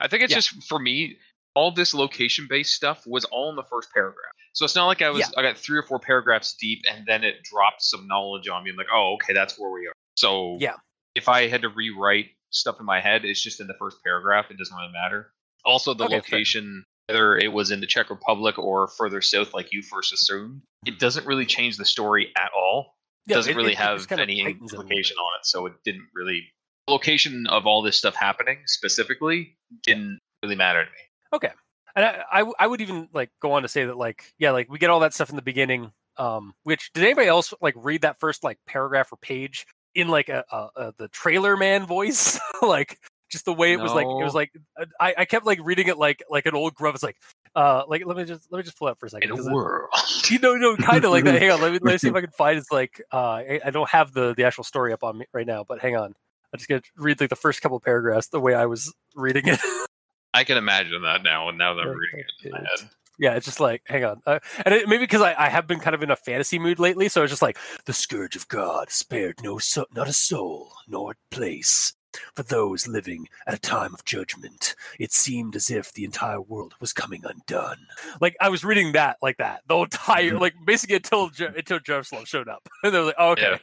I 0.00 0.08
think 0.08 0.22
it's 0.22 0.30
Yeah. 0.32 0.38
just 0.38 0.68
for 0.68 0.78
me. 0.78 1.18
All 1.54 1.70
this 1.72 1.94
location-based 1.94 2.70
stuff 2.74 3.06
was 3.06 3.24
all 3.24 3.48
in 3.48 3.56
the 3.56 3.62
first 3.62 3.88
paragraph, 3.94 4.32
so 4.52 4.66
it's 4.66 4.74
not 4.74 4.84
like 4.86 5.00
I 5.00 5.08
was. 5.08 5.20
Yeah. 5.20 5.28
I 5.38 5.42
got 5.42 5.56
three 5.56 5.78
or 5.78 5.82
four 5.82 5.98
paragraphs 5.98 6.54
deep, 6.60 6.82
and 6.86 7.06
then 7.06 7.24
it 7.24 7.42
dropped 7.44 7.82
some 7.82 8.06
knowledge 8.06 8.46
on 8.46 8.62
me. 8.62 8.68
I'm 8.70 8.76
like, 8.76 8.88
oh, 8.92 9.14
okay, 9.14 9.32
that's 9.32 9.58
where 9.58 9.70
we 9.70 9.86
are. 9.86 9.92
So 10.18 10.58
Yeah. 10.60 10.74
if 11.14 11.30
I 11.30 11.48
had 11.48 11.62
to 11.62 11.70
rewrite 11.70 12.26
stuff 12.50 12.78
in 12.78 12.84
my 12.84 13.00
head, 13.00 13.24
it's 13.24 13.42
just 13.42 13.58
in 13.60 13.68
the 13.68 13.74
first 13.78 13.96
paragraph. 14.04 14.50
It 14.50 14.58
doesn't 14.58 14.76
really 14.76 14.92
matter. 14.92 15.30
Also, 15.64 15.94
the 15.94 16.04
Okay, 16.04 16.20
fair. 16.20 16.38
location, 16.38 16.84
whether 17.08 17.38
it 17.38 17.50
was 17.52 17.70
in 17.70 17.80
the 17.80 17.86
Czech 17.86 18.10
Republic 18.10 18.58
or 18.58 18.88
further 18.88 19.22
south, 19.22 19.54
like 19.54 19.72
you 19.72 19.80
first 19.82 20.12
assumed, 20.12 20.60
it 20.84 20.98
doesn't 20.98 21.26
really 21.26 21.46
change 21.46 21.78
the 21.78 21.86
story 21.86 22.32
at 22.36 22.50
all 22.54 22.96
Yeah, 23.24 23.36
doesn't 23.36 23.52
it- 23.54 23.56
really 23.56 23.72
it- 23.72 23.78
have 23.78 24.06
any 24.12 24.42
tightens 24.42 24.72
it 24.72 24.76
a 24.76 24.78
little 24.78 24.80
implication 24.82 25.16
on 25.16 25.40
it, 25.40 25.46
so 25.46 25.64
it 25.64 25.72
didn't 25.84 26.06
really. 26.14 26.52
Location 26.88 27.46
of 27.48 27.66
all 27.66 27.82
this 27.82 27.96
stuff 27.96 28.14
happening 28.14 28.58
specifically 28.66 29.56
didn't 29.82 30.20
really 30.42 30.56
matter 30.56 30.84
to 30.84 30.90
me. 30.90 30.96
Okay. 31.32 31.50
And 31.96 32.04
I 32.04 32.44
I 32.58 32.66
would 32.66 32.80
even 32.80 33.08
like 33.12 33.30
go 33.40 33.52
on 33.52 33.62
to 33.62 33.68
say 33.68 33.86
that 33.86 33.96
like 33.96 34.32
yeah, 34.38 34.50
like 34.50 34.70
we 34.70 34.78
get 34.78 34.90
all 34.90 35.00
that 35.00 35.14
stuff 35.14 35.30
in 35.30 35.36
the 35.36 35.42
beginning. 35.42 35.92
Um, 36.18 36.54
which 36.62 36.92
did 36.94 37.04
anybody 37.04 37.26
else 37.28 37.52
like 37.60 37.74
read 37.76 38.02
that 38.02 38.18
first 38.20 38.42
like 38.44 38.58
paragraph 38.66 39.12
or 39.12 39.16
page 39.16 39.66
in 39.94 40.08
like 40.08 40.28
a, 40.30 40.44
a, 40.50 40.68
a 40.76 40.94
the 40.96 41.08
trailer 41.08 41.56
man 41.56 41.84
voice, 41.86 42.38
like 42.62 42.98
just 43.30 43.44
the 43.44 43.52
way 43.52 43.72
it 43.72 43.80
was 43.80 43.92
like 43.92 44.06
it 44.06 44.24
was 44.24 44.34
like 44.34 44.50
uh, 44.80 44.84
I, 45.00 45.14
I 45.18 45.24
kept 45.24 45.44
like 45.44 45.58
reading 45.62 45.88
it 45.88 45.98
like 45.98 46.22
like 46.30 46.46
an 46.46 46.54
old 46.54 46.74
gruff. 46.74 46.94
It's 46.94 47.02
like 47.02 47.16
uh, 47.54 47.82
like 47.88 48.04
let 48.06 48.16
me 48.16 48.24
just 48.24 48.46
let 48.52 48.58
me 48.58 48.62
just 48.62 48.78
pull 48.78 48.88
it 48.88 48.92
up 48.92 48.98
for 49.00 49.06
a 49.06 49.10
second. 49.10 49.28
In 49.30 49.34
a 49.34 49.36
'cause 49.36 49.46
it- 49.46 49.52
world. 49.52 49.90
you 50.30 50.38
know, 50.38 50.54
no, 50.54 50.76
kind 50.76 51.04
of 51.04 51.10
like 51.10 51.24
that. 51.24 51.38
Hang 51.42 51.50
on, 51.50 51.60
let 51.60 51.72
me 51.72 51.78
let 51.82 51.92
me 51.92 51.98
see 51.98 52.08
if 52.08 52.14
I 52.14 52.20
can 52.20 52.30
find. 52.30 52.56
It's 52.58 52.70
like 52.70 53.02
uh, 53.12 53.16
I, 53.16 53.60
I 53.64 53.70
don't 53.70 53.88
have 53.90 54.12
the 54.12 54.34
the 54.34 54.44
actual 54.44 54.64
story 54.64 54.92
up 54.92 55.02
on 55.02 55.18
me 55.18 55.26
right 55.32 55.46
now, 55.46 55.64
but 55.66 55.80
hang 55.80 55.96
on. 55.96 56.14
I'm 56.52 56.58
just 56.58 56.68
gonna 56.68 56.82
read 56.96 57.20
like 57.20 57.30
the 57.30 57.36
first 57.36 57.62
couple 57.62 57.78
paragraphs 57.80 58.28
the 58.28 58.40
way 58.40 58.54
I 58.54 58.66
was 58.66 58.92
reading 59.14 59.46
it. 59.46 59.60
I 60.34 60.44
can 60.44 60.58
imagine 60.58 61.02
that 61.02 61.22
now. 61.22 61.48
And 61.48 61.56
now 61.58 61.74
that 61.74 61.82
I'm 61.82 61.88
reading 61.96 62.20
it 62.20 62.46
in 62.46 62.52
my 62.52 62.58
head. 62.58 62.90
yeah, 63.18 63.34
it's 63.34 63.46
just 63.46 63.60
like 63.60 63.82
hang 63.86 64.04
on, 64.04 64.20
uh, 64.26 64.38
and 64.64 64.74
it, 64.74 64.88
maybe 64.88 65.04
because 65.04 65.22
I, 65.22 65.34
I 65.34 65.48
have 65.48 65.66
been 65.66 65.80
kind 65.80 65.94
of 65.94 66.02
in 66.02 66.10
a 66.10 66.16
fantasy 66.16 66.58
mood 66.58 66.78
lately, 66.78 67.08
so 67.08 67.22
it's 67.22 67.32
just 67.32 67.42
like 67.42 67.58
the 67.86 67.92
scourge 67.92 68.36
of 68.36 68.48
God 68.48 68.90
spared 68.90 69.42
no 69.42 69.58
so, 69.58 69.86
not 69.94 70.08
a 70.08 70.12
soul 70.12 70.72
nor 70.88 71.12
a 71.12 71.34
place. 71.34 71.94
For 72.34 72.42
those 72.42 72.88
living 72.88 73.28
at 73.46 73.52
a 73.52 73.58
time 73.58 73.92
of 73.92 74.04
judgment, 74.06 74.74
it 74.98 75.12
seemed 75.12 75.54
as 75.54 75.70
if 75.70 75.92
the 75.92 76.04
entire 76.04 76.40
world 76.40 76.72
was 76.80 76.94
coming 76.94 77.22
undone. 77.24 77.76
Like 78.22 78.36
I 78.40 78.48
was 78.48 78.64
reading 78.64 78.92
that 78.92 79.18
like 79.20 79.36
that 79.36 79.60
the 79.68 79.76
entire 79.76 80.38
like 80.38 80.54
basically 80.64 80.96
until 80.96 81.28
Je- 81.28 81.46
until 81.56 81.78
Jerusalem 81.78 82.24
showed 82.24 82.48
up, 82.48 82.68
and 82.82 82.94
they're 82.94 83.02
like, 83.02 83.16
oh, 83.18 83.32
okay, 83.32 83.58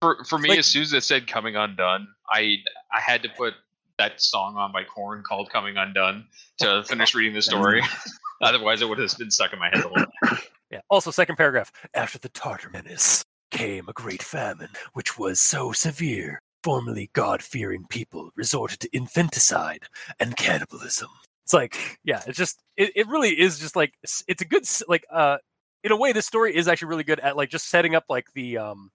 For 0.00 0.24
for 0.24 0.38
me, 0.38 0.50
Like- 0.50 0.58
as 0.58 0.66
soon 0.66 0.82
as 0.82 0.92
it 0.92 1.02
said 1.04 1.26
"Coming 1.26 1.56
Undone," 1.56 2.08
I 2.30 2.58
I 2.92 3.00
had 3.00 3.22
to 3.22 3.28
put 3.30 3.54
that 3.98 4.20
song 4.20 4.56
on 4.56 4.72
by 4.72 4.84
Korn 4.84 5.22
called 5.26 5.50
"Coming 5.50 5.76
Undone" 5.76 6.26
to 6.58 6.84
finish 6.84 7.14
reading 7.14 7.34
the 7.34 7.42
story. 7.42 7.82
Otherwise, 8.42 8.82
it 8.82 8.88
would 8.88 8.98
have 8.98 9.16
been 9.16 9.30
stuck 9.30 9.52
in 9.54 9.58
my 9.58 9.70
head 9.70 9.82
the 9.84 9.88
whole 9.88 10.06
time. 10.24 10.38
Yeah. 10.68 10.80
Also, 10.90 11.12
second 11.12 11.36
paragraph. 11.36 11.70
After 11.94 12.18
the 12.18 12.28
Tartar 12.28 12.70
menace 12.70 13.22
came 13.52 13.88
a 13.88 13.92
great 13.92 14.20
famine, 14.20 14.70
which 14.94 15.16
was 15.16 15.40
so 15.40 15.70
severe, 15.70 16.40
formerly 16.64 17.08
God 17.12 17.40
fearing 17.40 17.86
people 17.88 18.30
resorted 18.34 18.80
to 18.80 18.88
infanticide 18.92 19.84
and 20.18 20.36
cannibalism. 20.36 21.08
It's 21.44 21.52
like, 21.54 22.00
yeah, 22.02 22.20
it's 22.26 22.36
just, 22.36 22.64
it, 22.76 22.90
it 22.96 23.06
really 23.06 23.38
is 23.40 23.60
just 23.60 23.76
like, 23.76 23.94
it's 24.02 24.42
a 24.42 24.44
good, 24.44 24.64
like, 24.88 25.06
uh, 25.08 25.36
in 25.84 25.92
a 25.92 25.96
way, 25.96 26.10
this 26.12 26.26
story 26.26 26.54
is 26.56 26.66
actually 26.66 26.88
really 26.88 27.04
good 27.04 27.20
at 27.20 27.36
like 27.36 27.48
just 27.48 27.68
setting 27.68 27.94
up 27.94 28.06
like 28.08 28.26
the, 28.34 28.58
um, 28.58 28.90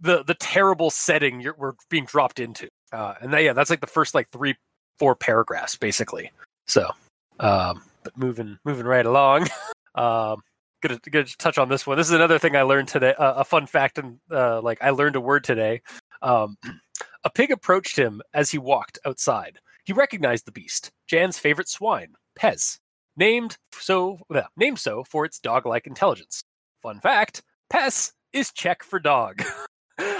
the, 0.00 0.22
the 0.24 0.34
terrible 0.34 0.90
setting 0.90 1.40
you're, 1.40 1.54
we're 1.56 1.74
being 1.90 2.04
dropped 2.04 2.40
into. 2.40 2.68
Uh, 2.92 3.14
and 3.20 3.32
that, 3.32 3.42
yeah, 3.42 3.52
that's 3.52 3.70
like 3.70 3.80
the 3.80 3.86
first 3.86 4.14
like 4.14 4.28
three, 4.30 4.54
four 4.98 5.14
paragraphs 5.14 5.76
basically. 5.76 6.30
So, 6.66 6.90
um, 7.40 7.82
but 8.02 8.16
moving, 8.16 8.58
moving 8.64 8.86
right 8.86 9.06
along. 9.06 9.48
um, 9.94 10.42
gonna 10.80 10.98
gonna 11.10 11.24
touch 11.24 11.58
on 11.58 11.68
this 11.68 11.86
one. 11.86 11.96
This 11.96 12.08
is 12.08 12.14
another 12.14 12.38
thing 12.38 12.56
I 12.56 12.62
learned 12.62 12.88
today. 12.88 13.14
Uh, 13.14 13.34
a 13.34 13.44
fun 13.44 13.66
fact, 13.66 13.98
and 13.98 14.18
uh, 14.30 14.60
like 14.60 14.78
I 14.82 14.90
learned 14.90 15.16
a 15.16 15.20
word 15.20 15.44
today. 15.44 15.82
Um, 16.22 16.56
a 17.24 17.30
pig 17.30 17.50
approached 17.50 17.98
him 17.98 18.22
as 18.34 18.50
he 18.50 18.58
walked 18.58 18.98
outside. 19.04 19.58
He 19.84 19.92
recognized 19.92 20.46
the 20.46 20.52
beast, 20.52 20.92
Jan's 21.06 21.38
favorite 21.38 21.68
swine, 21.68 22.12
Pes, 22.36 22.78
named 23.16 23.56
so 23.72 24.20
well, 24.28 24.48
named 24.56 24.78
so 24.78 25.04
for 25.04 25.24
its 25.24 25.38
dog-like 25.38 25.86
intelligence. 25.86 26.42
Fun 26.82 27.00
fact: 27.00 27.42
Pes 27.70 28.12
is 28.32 28.52
Czech 28.52 28.82
for 28.82 28.98
dog. 28.98 29.42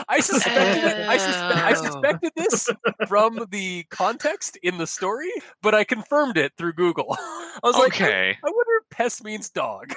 I 0.09 0.21
suspected 0.21 0.85
it. 0.85 1.09
I, 1.09 1.19
suspe- 1.19 1.63
I 1.63 1.75
suspected 1.75 2.33
this 2.35 2.71
from 3.07 3.47
the 3.51 3.85
context 3.91 4.57
in 4.63 4.79
the 4.79 4.87
story, 4.87 5.31
but 5.63 5.75
I 5.75 5.85
confirmed 5.85 6.39
it 6.39 6.53
through 6.57 6.73
Google. 6.75 7.09
I 7.19 7.61
was 7.63 7.77
like, 7.77 7.95
okay, 7.95 8.37
I 8.43 8.47
wonder 8.47 8.73
if 8.83 8.89
Pes 8.91 9.23
means 9.23 9.51
dog. 9.51 9.93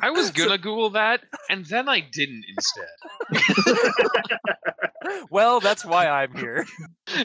I 0.00 0.10
was 0.10 0.30
gonna 0.32 0.58
Google 0.58 0.90
that, 0.90 1.22
and 1.50 1.64
then 1.64 1.88
I 1.88 2.00
didn't 2.00 2.44
instead. 2.48 4.38
well, 5.30 5.60
that's 5.60 5.84
why 5.84 6.06
I'm 6.06 6.34
here. 6.36 6.66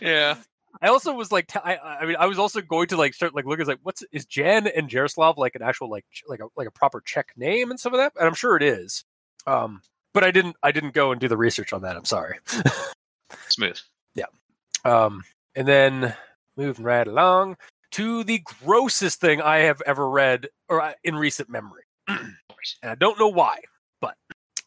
Yeah, 0.01 0.38
I 0.82 0.88
also 0.88 1.14
was 1.14 1.32
like, 1.32 1.47
t- 1.47 1.60
I, 1.64 1.78
I 1.78 2.05
mean, 2.05 2.16
I 2.18 2.26
was 2.26 2.39
also 2.39 2.62
going 2.62 2.88
to 2.88 2.97
like 2.97 3.14
start 3.14 3.36
like 3.36 3.45
looking 3.45 3.66
like, 3.66 3.80
what's 3.84 4.03
is 4.12 4.26
Jan 4.26 4.68
and 4.68 4.89
Jaroslav 4.89 5.38
like 5.38 5.55
an 5.55 5.62
actual 5.62 5.89
like 5.89 6.05
ch- 6.12 6.24
like 6.28 6.39
a 6.39 6.47
like 6.55 6.68
a 6.68 6.72
proper 6.72 7.01
Czech 7.01 7.34
name 7.36 7.70
and 7.70 7.80
some 7.80 7.93
of 7.93 7.99
that, 7.99 8.14
and 8.18 8.28
I'm 8.28 8.34
sure 8.34 8.55
it 8.55 8.64
is. 8.64 9.03
Um, 9.45 9.82
but 10.20 10.28
I 10.28 10.32
didn't 10.32 10.57
I 10.61 10.74
didn't 10.74 10.93
go 10.93 11.13
and 11.13 11.22
do 11.22 11.30
the 11.30 11.38
research 11.38 11.72
on 11.72 11.82
that. 11.84 11.95
I'm 11.95 12.03
sorry. 12.03 12.39
smooth. 13.47 13.80
Yeah. 14.15 14.26
Um, 14.84 15.24
and 15.55 15.65
then 15.65 16.13
moving 16.57 16.84
right 16.84 17.07
along 17.07 17.55
to 17.91 18.26
the 18.26 18.39
grossest 18.39 19.22
thing 19.22 19.41
I 19.41 19.59
have 19.59 19.82
ever 19.86 20.09
read 20.09 20.49
or 20.67 20.82
uh, 20.82 20.91
in 21.05 21.15
recent 21.15 21.49
memory. 21.49 21.84
and 22.09 22.36
I 22.84 22.95
don't 22.95 23.17
know 23.17 23.30
why, 23.30 23.59
but 24.01 24.15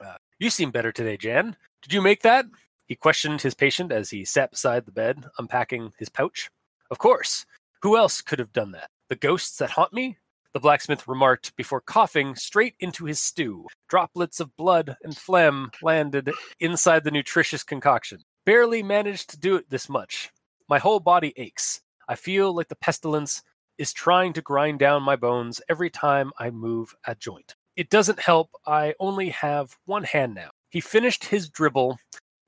uh, 0.03 0.15
you 0.39 0.49
seem 0.49 0.71
better 0.71 0.91
today, 0.91 1.19
Jan. 1.19 1.55
Did 1.83 1.93
you 1.93 2.01
make 2.01 2.23
that? 2.23 2.47
He 2.87 2.95
questioned 2.95 3.43
his 3.43 3.53
patient 3.55 3.93
as 3.93 4.09
he 4.09 4.25
sat 4.25 4.53
beside 4.53 4.87
the 4.87 4.93
bed, 4.93 5.27
unpacking 5.39 5.93
his 5.99 6.09
pouch. 6.09 6.49
Of 6.91 6.97
course. 6.97 7.45
Who 7.83 7.99
else 7.99 8.23
could 8.23 8.39
have 8.39 8.55
done 8.55 8.73
that? 8.73 8.89
The 9.11 9.17
ghosts 9.17 9.59
that 9.59 9.73
haunt 9.73 9.93
me? 9.93 10.17
The 10.55 10.61
blacksmith 10.61 11.09
remarked 11.09 11.57
before 11.57 11.81
coughing 11.81 12.35
straight 12.35 12.75
into 12.79 13.07
his 13.07 13.19
stew. 13.19 13.67
Droplets 13.89 14.39
of 14.39 14.55
blood 14.57 14.97
and 15.03 15.17
phlegm 15.17 15.71
landed 15.81 16.31
inside 16.61 17.05
the 17.05 17.11
nutritious 17.11 17.65
concoction. 17.65 18.21
Barely 18.45 18.83
managed 18.83 19.31
to 19.31 19.39
do 19.39 19.57
it 19.57 19.71
this 19.71 19.89
much. 19.89 20.31
My 20.69 20.79
whole 20.79 21.01
body 21.01 21.33
aches. 21.37 21.81
I 22.07 22.17
feel 22.17 22.55
like 22.55 22.69
the 22.69 22.77
pestilence 22.77 23.43
is 23.79 23.95
trying 23.95 24.35
to 24.35 24.43
grind 24.43 24.79
down 24.79 25.03
my 25.03 25.17
bones 25.17 25.63
every 25.71 25.89
time 25.89 26.33
I 26.39 26.51
move 26.51 26.95
a 27.07 27.15
joint. 27.15 27.55
It 27.77 27.89
doesn't 27.89 28.21
help. 28.21 28.51
I 28.67 28.95
only 29.01 29.31
have 29.31 29.79
one 29.87 30.05
hand 30.05 30.35
now. 30.35 30.51
He 30.69 30.81
finished 30.81 31.25
his 31.25 31.49
dribble 31.49 31.99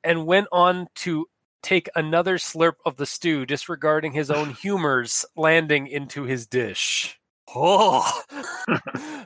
and 0.02 0.26
went 0.26 0.48
on 0.52 0.88
to 0.96 1.26
take 1.62 1.88
another 1.96 2.36
slurp 2.36 2.74
of 2.84 2.96
the 2.98 3.07
stew, 3.07 3.46
disregarding 3.46 4.12
his 4.12 4.30
own 4.30 4.50
humors, 4.62 5.24
landing 5.36 5.86
into 5.86 6.24
his 6.24 6.46
dish. 6.46 7.18
Oh, 7.55 8.22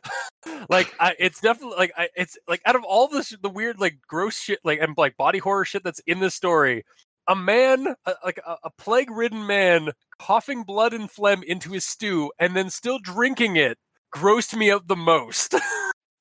like 0.68 0.94
I, 1.00 1.14
it's 1.18 1.40
definitely 1.40 1.76
like 1.76 1.92
I, 1.96 2.08
it's 2.16 2.36
like 2.46 2.60
out 2.66 2.76
of 2.76 2.84
all 2.84 3.08
this 3.08 3.34
the 3.42 3.48
weird 3.48 3.80
like 3.80 3.98
gross 4.06 4.38
shit 4.38 4.58
like 4.64 4.80
and 4.80 4.94
like 4.96 5.16
body 5.16 5.38
horror 5.38 5.64
shit 5.64 5.82
that's 5.84 6.00
in 6.06 6.20
this 6.20 6.34
story, 6.34 6.84
a 7.26 7.34
man 7.34 7.94
a, 8.06 8.14
like 8.24 8.38
a, 8.46 8.56
a 8.64 8.70
plague 8.78 9.10
ridden 9.10 9.46
man 9.46 9.90
coughing 10.18 10.62
blood 10.62 10.92
and 10.92 11.10
phlegm 11.10 11.42
into 11.42 11.72
his 11.72 11.84
stew 11.84 12.30
and 12.38 12.54
then 12.56 12.70
still 12.70 12.98
drinking 12.98 13.56
it 13.56 13.78
grossed 14.14 14.56
me 14.56 14.70
out 14.70 14.88
the 14.88 14.96
most. 14.96 15.54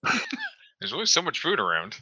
There's 0.80 0.94
always 0.94 1.10
so 1.10 1.22
much 1.22 1.40
food 1.40 1.60
around. 1.60 1.96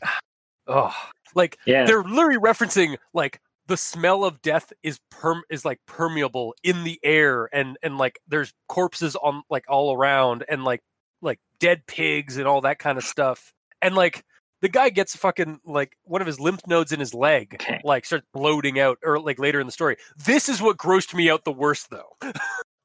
oh, 0.67 0.93
like 1.33 1.57
Yeah. 1.65 1.85
they're 1.85 2.03
literally 2.03 2.37
referencing 2.39 2.97
like 3.13 3.39
the 3.67 3.77
smell 3.77 4.23
of 4.23 4.41
death 4.41 4.71
is 4.83 4.99
perm 5.11 5.41
is 5.49 5.65
like 5.65 5.79
permeable 5.87 6.53
in 6.63 6.83
the 6.83 6.99
air 7.03 7.49
and 7.53 7.77
and 7.83 7.97
like 7.97 8.19
there's 8.27 8.53
corpses 8.67 9.15
on 9.15 9.43
like 9.49 9.65
all 9.67 9.93
around 9.95 10.43
and 10.49 10.63
like 10.63 10.81
like 11.21 11.39
dead 11.59 11.85
pigs 11.87 12.37
and 12.37 12.47
all 12.47 12.61
that 12.61 12.79
kind 12.79 12.97
of 12.97 13.03
stuff 13.03 13.53
and 13.81 13.95
like 13.95 14.23
the 14.61 14.69
guy 14.69 14.89
gets 14.89 15.15
fucking 15.15 15.59
like 15.65 15.97
one 16.03 16.21
of 16.21 16.27
his 16.27 16.39
lymph 16.39 16.61
nodes 16.67 16.91
in 16.91 16.99
his 16.99 17.13
leg 17.13 17.55
Okay. 17.55 17.81
like 17.83 18.05
starts 18.05 18.25
bloating 18.33 18.79
out 18.79 18.97
or 19.03 19.19
like 19.19 19.39
later 19.39 19.59
in 19.59 19.65
the 19.65 19.71
story 19.71 19.97
this 20.25 20.49
is 20.49 20.61
what 20.61 20.77
grossed 20.77 21.13
me 21.13 21.29
out 21.29 21.43
the 21.43 21.51
worst 21.51 21.89
though 21.89 22.15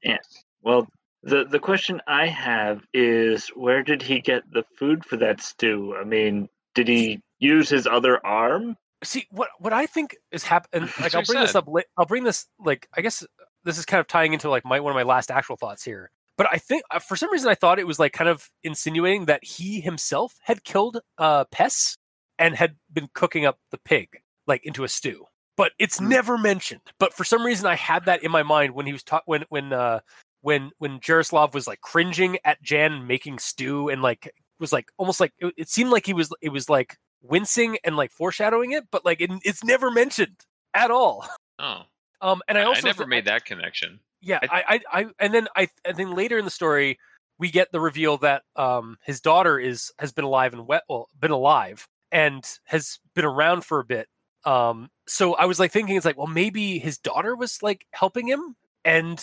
Yeah. 0.03 0.19
Well, 0.63 0.87
the 1.23 1.45
the 1.45 1.59
question 1.59 2.01
I 2.07 2.27
have 2.27 2.81
is 2.95 3.49
where 3.49 3.83
did 3.83 4.01
he 4.03 4.21
get 4.21 4.43
the 4.51 4.65
food 4.79 5.05
for 5.05 5.19
that 5.19 5.43
stew? 5.43 5.95
I 6.01 6.05
mean, 6.05 6.49
did 6.75 6.89
he 6.89 7.21
use 7.39 7.69
his 7.69 7.87
other 7.87 8.19
arm? 8.25 8.77
See 9.03 9.27
what 9.31 9.49
what 9.59 9.73
I 9.73 9.87
think 9.87 10.17
is 10.33 10.45
happening. 10.45 10.89
Like 11.01 11.15
I'll 11.15 11.23
bring 11.25 11.41
this 11.41 11.55
up. 11.55 11.67
la- 11.67 11.81
I'll 11.97 12.07
bring 12.07 12.25
this 12.25 12.47
like 12.65 12.89
I 12.97 13.01
guess 13.01 13.25
this 13.65 13.79
is 13.79 13.85
kind 13.85 14.01
of 14.01 14.07
tying 14.07 14.33
into 14.33 14.51
like 14.51 14.65
my 14.65 14.81
one 14.81 14.91
of 14.93 14.95
my 14.97 15.03
last 15.03 15.31
actual 15.31 15.57
thoughts 15.57 15.85
here. 15.85 16.11
But 16.37 16.49
I 16.51 16.59
think 16.59 16.83
uh, 16.91 16.99
for 16.99 17.17
some 17.17 17.31
reason 17.31 17.49
I 17.51 17.55
thought 17.55 17.79
it 17.79 17.87
was 17.87 17.99
like 17.99 18.13
kind 18.13 18.29
of 18.31 18.49
insinuating 18.63 19.27
that 19.27 19.45
he 19.45 19.81
himself 19.81 20.35
had 20.43 20.65
killed 20.65 21.01
uh 21.19 21.45
Pes 21.51 21.97
and 22.39 22.55
had 22.55 22.77
been 22.93 23.09
cooking 23.15 23.45
up 23.47 23.59
the 23.71 23.79
pig 23.79 24.09
like 24.47 24.65
into 24.65 24.85
a 24.85 24.89
stew. 24.89 25.25
But 25.57 25.73
it's 25.79 25.99
Hmm. 25.99 26.09
never 26.09 26.39
mentioned. 26.39 26.81
But 26.99 27.13
for 27.15 27.25
some 27.25 27.45
reason 27.45 27.67
I 27.67 27.77
had 27.77 28.05
that 28.07 28.23
in 28.23 28.31
my 28.31 28.43
mind 28.43 28.75
when 28.75 28.87
he 28.87 28.93
was 28.93 29.03
taught 29.03 29.23
when 29.27 29.45
when 29.49 29.73
uh 29.73 30.01
when 30.43 30.71
when 30.79 31.01
Jaroslav 31.01 31.53
was 31.55 31.67
like 31.67 31.81
cringing 31.83 32.39
at 32.45 32.63
Jan 32.63 33.07
making 33.07 33.39
stew 33.39 33.89
and 33.91 34.01
like 34.03 34.31
was 34.59 34.73
like 34.73 34.87
almost 34.99 35.21
like 35.21 35.33
it, 35.39 35.53
it 35.57 35.69
seemed 35.69 35.91
like 35.91 36.07
he 36.07 36.15
was 36.15 36.31
it 36.41 36.51
was 36.51 36.69
like 36.71 36.97
wincing 37.23 37.79
and 37.85 37.97
like 37.97 38.13
foreshadowing 38.13 38.73
it, 38.73 38.85
but 38.91 39.05
like 39.05 39.21
it, 39.21 39.31
it's 39.45 39.65
never 39.65 39.91
mentioned 39.91 40.45
at 40.75 40.91
all. 40.91 41.27
Oh, 41.59 41.83
Um, 42.23 42.43
and 42.49 42.59
I 42.59 42.63
I, 42.63 42.65
also 42.65 42.87
never 42.87 43.07
made 43.07 43.25
that 43.25 43.47
connection. 43.47 43.99
yeah, 44.21 44.41
I, 44.43 44.81
I, 44.93 45.01
I, 45.01 45.07
and 45.19 45.33
then 45.33 45.49
I, 45.57 45.69
and 45.87 45.97
then 45.97 46.15
later 46.15 46.37
in 46.37 46.45
the 46.45 46.51
story, 46.51 46.99
we 47.39 47.51
get 47.51 47.73
the 47.73 47.81
reveal 47.81 48.19
that 48.19 48.43
um 48.57 48.99
his 49.03 49.23
daughter 49.23 49.59
is 49.59 49.91
has 49.99 50.13
been 50.13 50.27
alive 50.27 50.53
and 50.53 50.67
wet, 50.67 50.83
well, 50.89 51.09
been 51.19 51.31
alive 51.31 51.89
and 52.13 52.45
has 52.65 52.99
been 53.15 53.25
around 53.25 53.65
for 53.65 53.81
a 53.81 53.85
bit. 53.85 54.09
Um, 54.45 54.91
so 55.07 55.35
I 55.35 55.47
was 55.47 55.59
like 55.59 55.73
thinking, 55.73 55.97
it's 55.97 56.07
like, 56.07 56.19
well, 56.19 56.27
maybe 56.27 56.79
his 56.79 56.99
daughter 56.99 57.35
was 57.35 57.63
like 57.63 57.87
helping 57.93 58.27
him, 58.27 58.55
and 58.85 59.19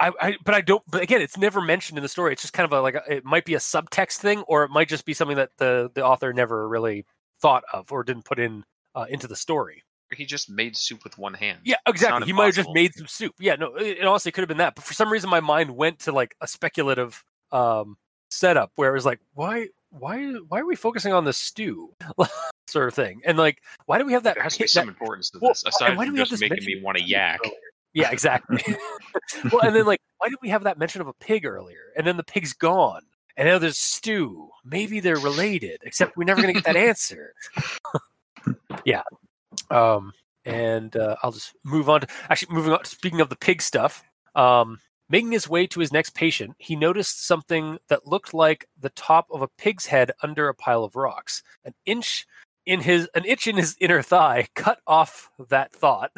I, 0.00 0.12
I, 0.20 0.36
but 0.44 0.54
I 0.54 0.60
don't. 0.60 0.82
But 0.88 1.02
again, 1.02 1.20
it's 1.20 1.36
never 1.36 1.60
mentioned 1.60 1.98
in 1.98 2.02
the 2.02 2.08
story. 2.08 2.32
It's 2.32 2.42
just 2.42 2.54
kind 2.54 2.64
of 2.64 2.72
a, 2.72 2.80
like 2.80 2.94
a, 2.94 3.02
it 3.16 3.24
might 3.24 3.44
be 3.44 3.54
a 3.54 3.58
subtext 3.58 4.18
thing, 4.18 4.42
or 4.42 4.64
it 4.64 4.70
might 4.70 4.88
just 4.88 5.04
be 5.04 5.14
something 5.14 5.36
that 5.36 5.50
the 5.58 5.90
the 5.94 6.04
author 6.04 6.32
never 6.32 6.68
really 6.68 7.04
thought 7.40 7.64
of 7.72 7.90
or 7.92 8.02
didn't 8.04 8.24
put 8.24 8.38
in 8.38 8.64
uh, 8.94 9.06
into 9.08 9.26
the 9.26 9.36
story. 9.36 9.82
He 10.16 10.24
just 10.24 10.48
made 10.48 10.74
soup 10.76 11.04
with 11.04 11.18
one 11.18 11.34
hand. 11.34 11.58
Yeah, 11.64 11.76
exactly. 11.86 12.26
He 12.26 12.32
might 12.32 12.46
have 12.46 12.54
just 12.54 12.70
made 12.72 12.94
some 12.94 13.06
soup. 13.06 13.34
Yeah, 13.38 13.56
no, 13.56 13.74
it, 13.76 13.98
it 13.98 14.04
honestly 14.04 14.32
could 14.32 14.40
have 14.40 14.48
been 14.48 14.56
that. 14.58 14.74
But 14.74 14.84
for 14.84 14.94
some 14.94 15.10
reason, 15.12 15.28
my 15.28 15.40
mind 15.40 15.70
went 15.76 15.98
to 16.00 16.12
like 16.12 16.34
a 16.40 16.46
speculative 16.48 17.22
um, 17.52 17.98
setup 18.30 18.72
where 18.76 18.90
it 18.90 18.94
was 18.94 19.04
like, 19.04 19.20
why, 19.34 19.68
why, 19.90 20.32
why 20.48 20.60
are 20.60 20.66
we 20.66 20.76
focusing 20.76 21.12
on 21.12 21.24
the 21.24 21.32
stew, 21.34 21.92
sort 22.68 22.88
of 22.88 22.94
thing, 22.94 23.20
and 23.26 23.36
like, 23.36 23.58
why 23.84 23.98
do 23.98 24.06
we 24.06 24.14
have 24.14 24.22
that? 24.22 24.34
There 24.36 24.42
has 24.42 24.54
to 24.54 24.60
be 24.60 24.62
pig- 24.64 24.70
some 24.70 24.88
importance 24.88 25.28
to 25.30 25.38
Well, 25.42 25.50
this, 25.50 25.64
aside 25.66 25.96
why 25.96 26.04
do 26.04 26.08
from 26.08 26.14
we 26.14 26.18
have 26.20 26.28
just 26.28 26.40
this 26.40 26.50
making 26.50 26.64
me 26.64 26.80
want 26.82 26.96
to 26.96 27.04
yak. 27.04 27.40
earlier? 27.44 27.56
Yeah, 27.92 28.10
exactly. 28.10 28.62
well, 29.52 29.62
and 29.62 29.76
then 29.76 29.84
like, 29.84 30.00
why 30.18 30.28
did 30.28 30.38
we 30.40 30.48
have 30.48 30.64
that 30.64 30.78
mention 30.78 31.00
of 31.02 31.06
a 31.08 31.12
pig 31.14 31.44
earlier? 31.44 31.92
And 31.96 32.06
then 32.06 32.16
the 32.16 32.24
pig's 32.24 32.52
gone, 32.54 33.02
and 33.36 33.46
now 33.46 33.58
there's 33.58 33.76
stew. 33.78 34.48
Maybe 34.70 35.00
they're 35.00 35.18
related, 35.18 35.80
except 35.82 36.16
we're 36.16 36.24
never 36.24 36.40
gonna 36.40 36.52
get 36.52 36.64
that 36.64 36.76
answer. 36.90 37.34
yeah. 38.84 39.02
Um, 39.70 40.12
and 40.44 40.96
uh, 40.96 41.16
I'll 41.22 41.32
just 41.32 41.54
move 41.64 41.88
on 41.88 42.02
to 42.02 42.06
actually 42.30 42.54
moving 42.54 42.72
on. 42.72 42.84
Speaking 42.84 43.20
of 43.20 43.28
the 43.28 43.36
pig 43.36 43.60
stuff, 43.62 44.02
um, 44.34 44.78
making 45.08 45.32
his 45.32 45.48
way 45.48 45.66
to 45.66 45.80
his 45.80 45.92
next 45.92 46.14
patient, 46.14 46.54
he 46.58 46.76
noticed 46.76 47.26
something 47.26 47.78
that 47.88 48.06
looked 48.06 48.34
like 48.34 48.66
the 48.80 48.90
top 48.90 49.26
of 49.30 49.42
a 49.42 49.48
pig's 49.58 49.86
head 49.86 50.12
under 50.22 50.48
a 50.48 50.54
pile 50.54 50.84
of 50.84 50.96
rocks. 50.96 51.42
An 51.64 51.74
inch 51.86 52.26
in 52.66 52.80
his 52.80 53.08
an 53.14 53.24
itch 53.24 53.46
in 53.46 53.56
his 53.56 53.76
inner 53.80 54.02
thigh 54.02 54.46
cut 54.54 54.78
off 54.86 55.30
that 55.48 55.72
thought. 55.72 56.12